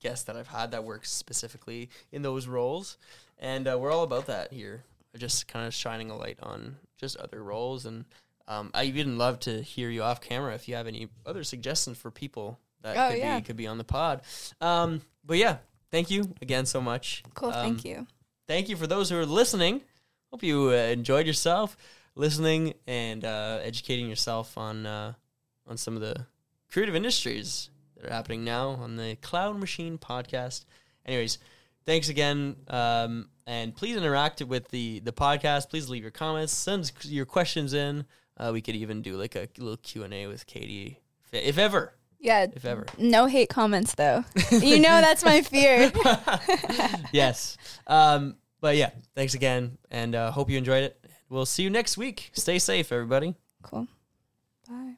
guest 0.00 0.28
that 0.28 0.36
I've 0.36 0.46
had 0.46 0.70
that 0.70 0.84
works 0.84 1.10
specifically 1.10 1.90
in 2.12 2.22
those 2.22 2.46
roles, 2.46 2.98
and 3.40 3.66
uh, 3.66 3.76
we're 3.80 3.90
all 3.90 4.04
about 4.04 4.26
that 4.26 4.52
here. 4.52 4.84
Just 5.18 5.48
kind 5.48 5.66
of 5.66 5.74
shining 5.74 6.08
a 6.08 6.16
light 6.16 6.38
on 6.40 6.76
just 6.96 7.16
other 7.16 7.42
roles, 7.42 7.84
and 7.84 8.04
um, 8.46 8.70
I 8.74 8.84
even 8.84 9.18
love 9.18 9.40
to 9.40 9.60
hear 9.60 9.90
you 9.90 10.04
off 10.04 10.20
camera 10.20 10.54
if 10.54 10.68
you 10.68 10.76
have 10.76 10.86
any 10.86 11.08
other 11.26 11.42
suggestions 11.42 11.98
for 11.98 12.12
people 12.12 12.60
that 12.82 12.96
Oh, 12.96 13.10
could 13.10 13.18
yeah. 13.18 13.38
be 13.38 13.44
could 13.44 13.56
be 13.56 13.66
on 13.66 13.78
the 13.78 13.84
pod. 13.84 14.22
Um, 14.60 15.00
but 15.24 15.36
yeah, 15.36 15.58
thank 15.90 16.10
you 16.10 16.34
again 16.42 16.66
so 16.66 16.80
much. 16.80 17.22
Cool. 17.34 17.50
Um, 17.50 17.54
thank 17.54 17.84
you. 17.84 18.06
thank 18.46 18.68
you 18.68 18.76
for 18.76 18.86
those 18.86 19.10
who 19.10 19.16
are 19.18 19.26
listening. 19.26 19.82
Hope 20.32 20.42
you 20.42 20.68
uh, 20.70 20.72
enjoyed 20.72 21.26
yourself 21.26 21.76
listening 22.14 22.74
and 22.86 23.24
uh, 23.24 23.58
educating 23.62 24.08
yourself 24.08 24.56
on 24.58 24.86
uh, 24.86 25.12
on 25.66 25.76
some 25.76 25.94
of 25.94 26.00
the 26.02 26.26
creative 26.70 26.94
industries 26.94 27.70
that 27.96 28.06
are 28.10 28.12
happening 28.12 28.44
now 28.44 28.70
on 28.70 28.96
the 28.96 29.16
Cloud 29.22 29.58
Machine 29.58 29.98
podcast. 29.98 30.64
Anyways, 31.04 31.38
thanks 31.86 32.08
again, 32.08 32.56
um, 32.68 33.28
and 33.46 33.74
please 33.74 33.96
interact 33.96 34.40
with 34.42 34.68
the 34.68 35.00
the 35.00 35.12
podcast. 35.12 35.68
Please 35.70 35.88
leave 35.88 36.02
your 36.02 36.10
comments, 36.12 36.52
send 36.52 36.90
your 37.04 37.26
questions 37.26 37.74
in. 37.74 38.04
Uh, 38.36 38.50
we 38.52 38.60
could 38.62 38.74
even 38.76 39.02
do 39.02 39.16
like 39.16 39.34
a 39.36 39.48
little 39.58 39.76
Q 39.76 40.02
and 40.04 40.14
A 40.14 40.26
with 40.26 40.46
Katie, 40.46 41.00
if, 41.32 41.34
if 41.34 41.58
ever, 41.58 41.92
Yeah. 42.20 42.46
if 42.54 42.64
ever. 42.64 42.86
No 42.98 43.26
hate 43.26 43.48
comments 43.48 43.94
though. 43.94 44.24
you 44.52 44.78
know 44.78 45.00
that's 45.00 45.24
my 45.24 45.40
fear. 45.42 45.90
yes. 47.12 47.56
Um, 47.86 48.36
but 48.60 48.76
yeah, 48.76 48.90
thanks 49.14 49.34
again, 49.34 49.78
and 49.90 50.14
uh, 50.14 50.30
hope 50.30 50.50
you 50.50 50.58
enjoyed 50.58 50.84
it. 50.84 51.02
We'll 51.30 51.46
see 51.46 51.62
you 51.62 51.70
next 51.70 51.96
week. 51.96 52.30
Stay 52.34 52.58
safe, 52.58 52.92
everybody. 52.92 53.34
cool. 53.62 53.86
Bye. 54.68 54.96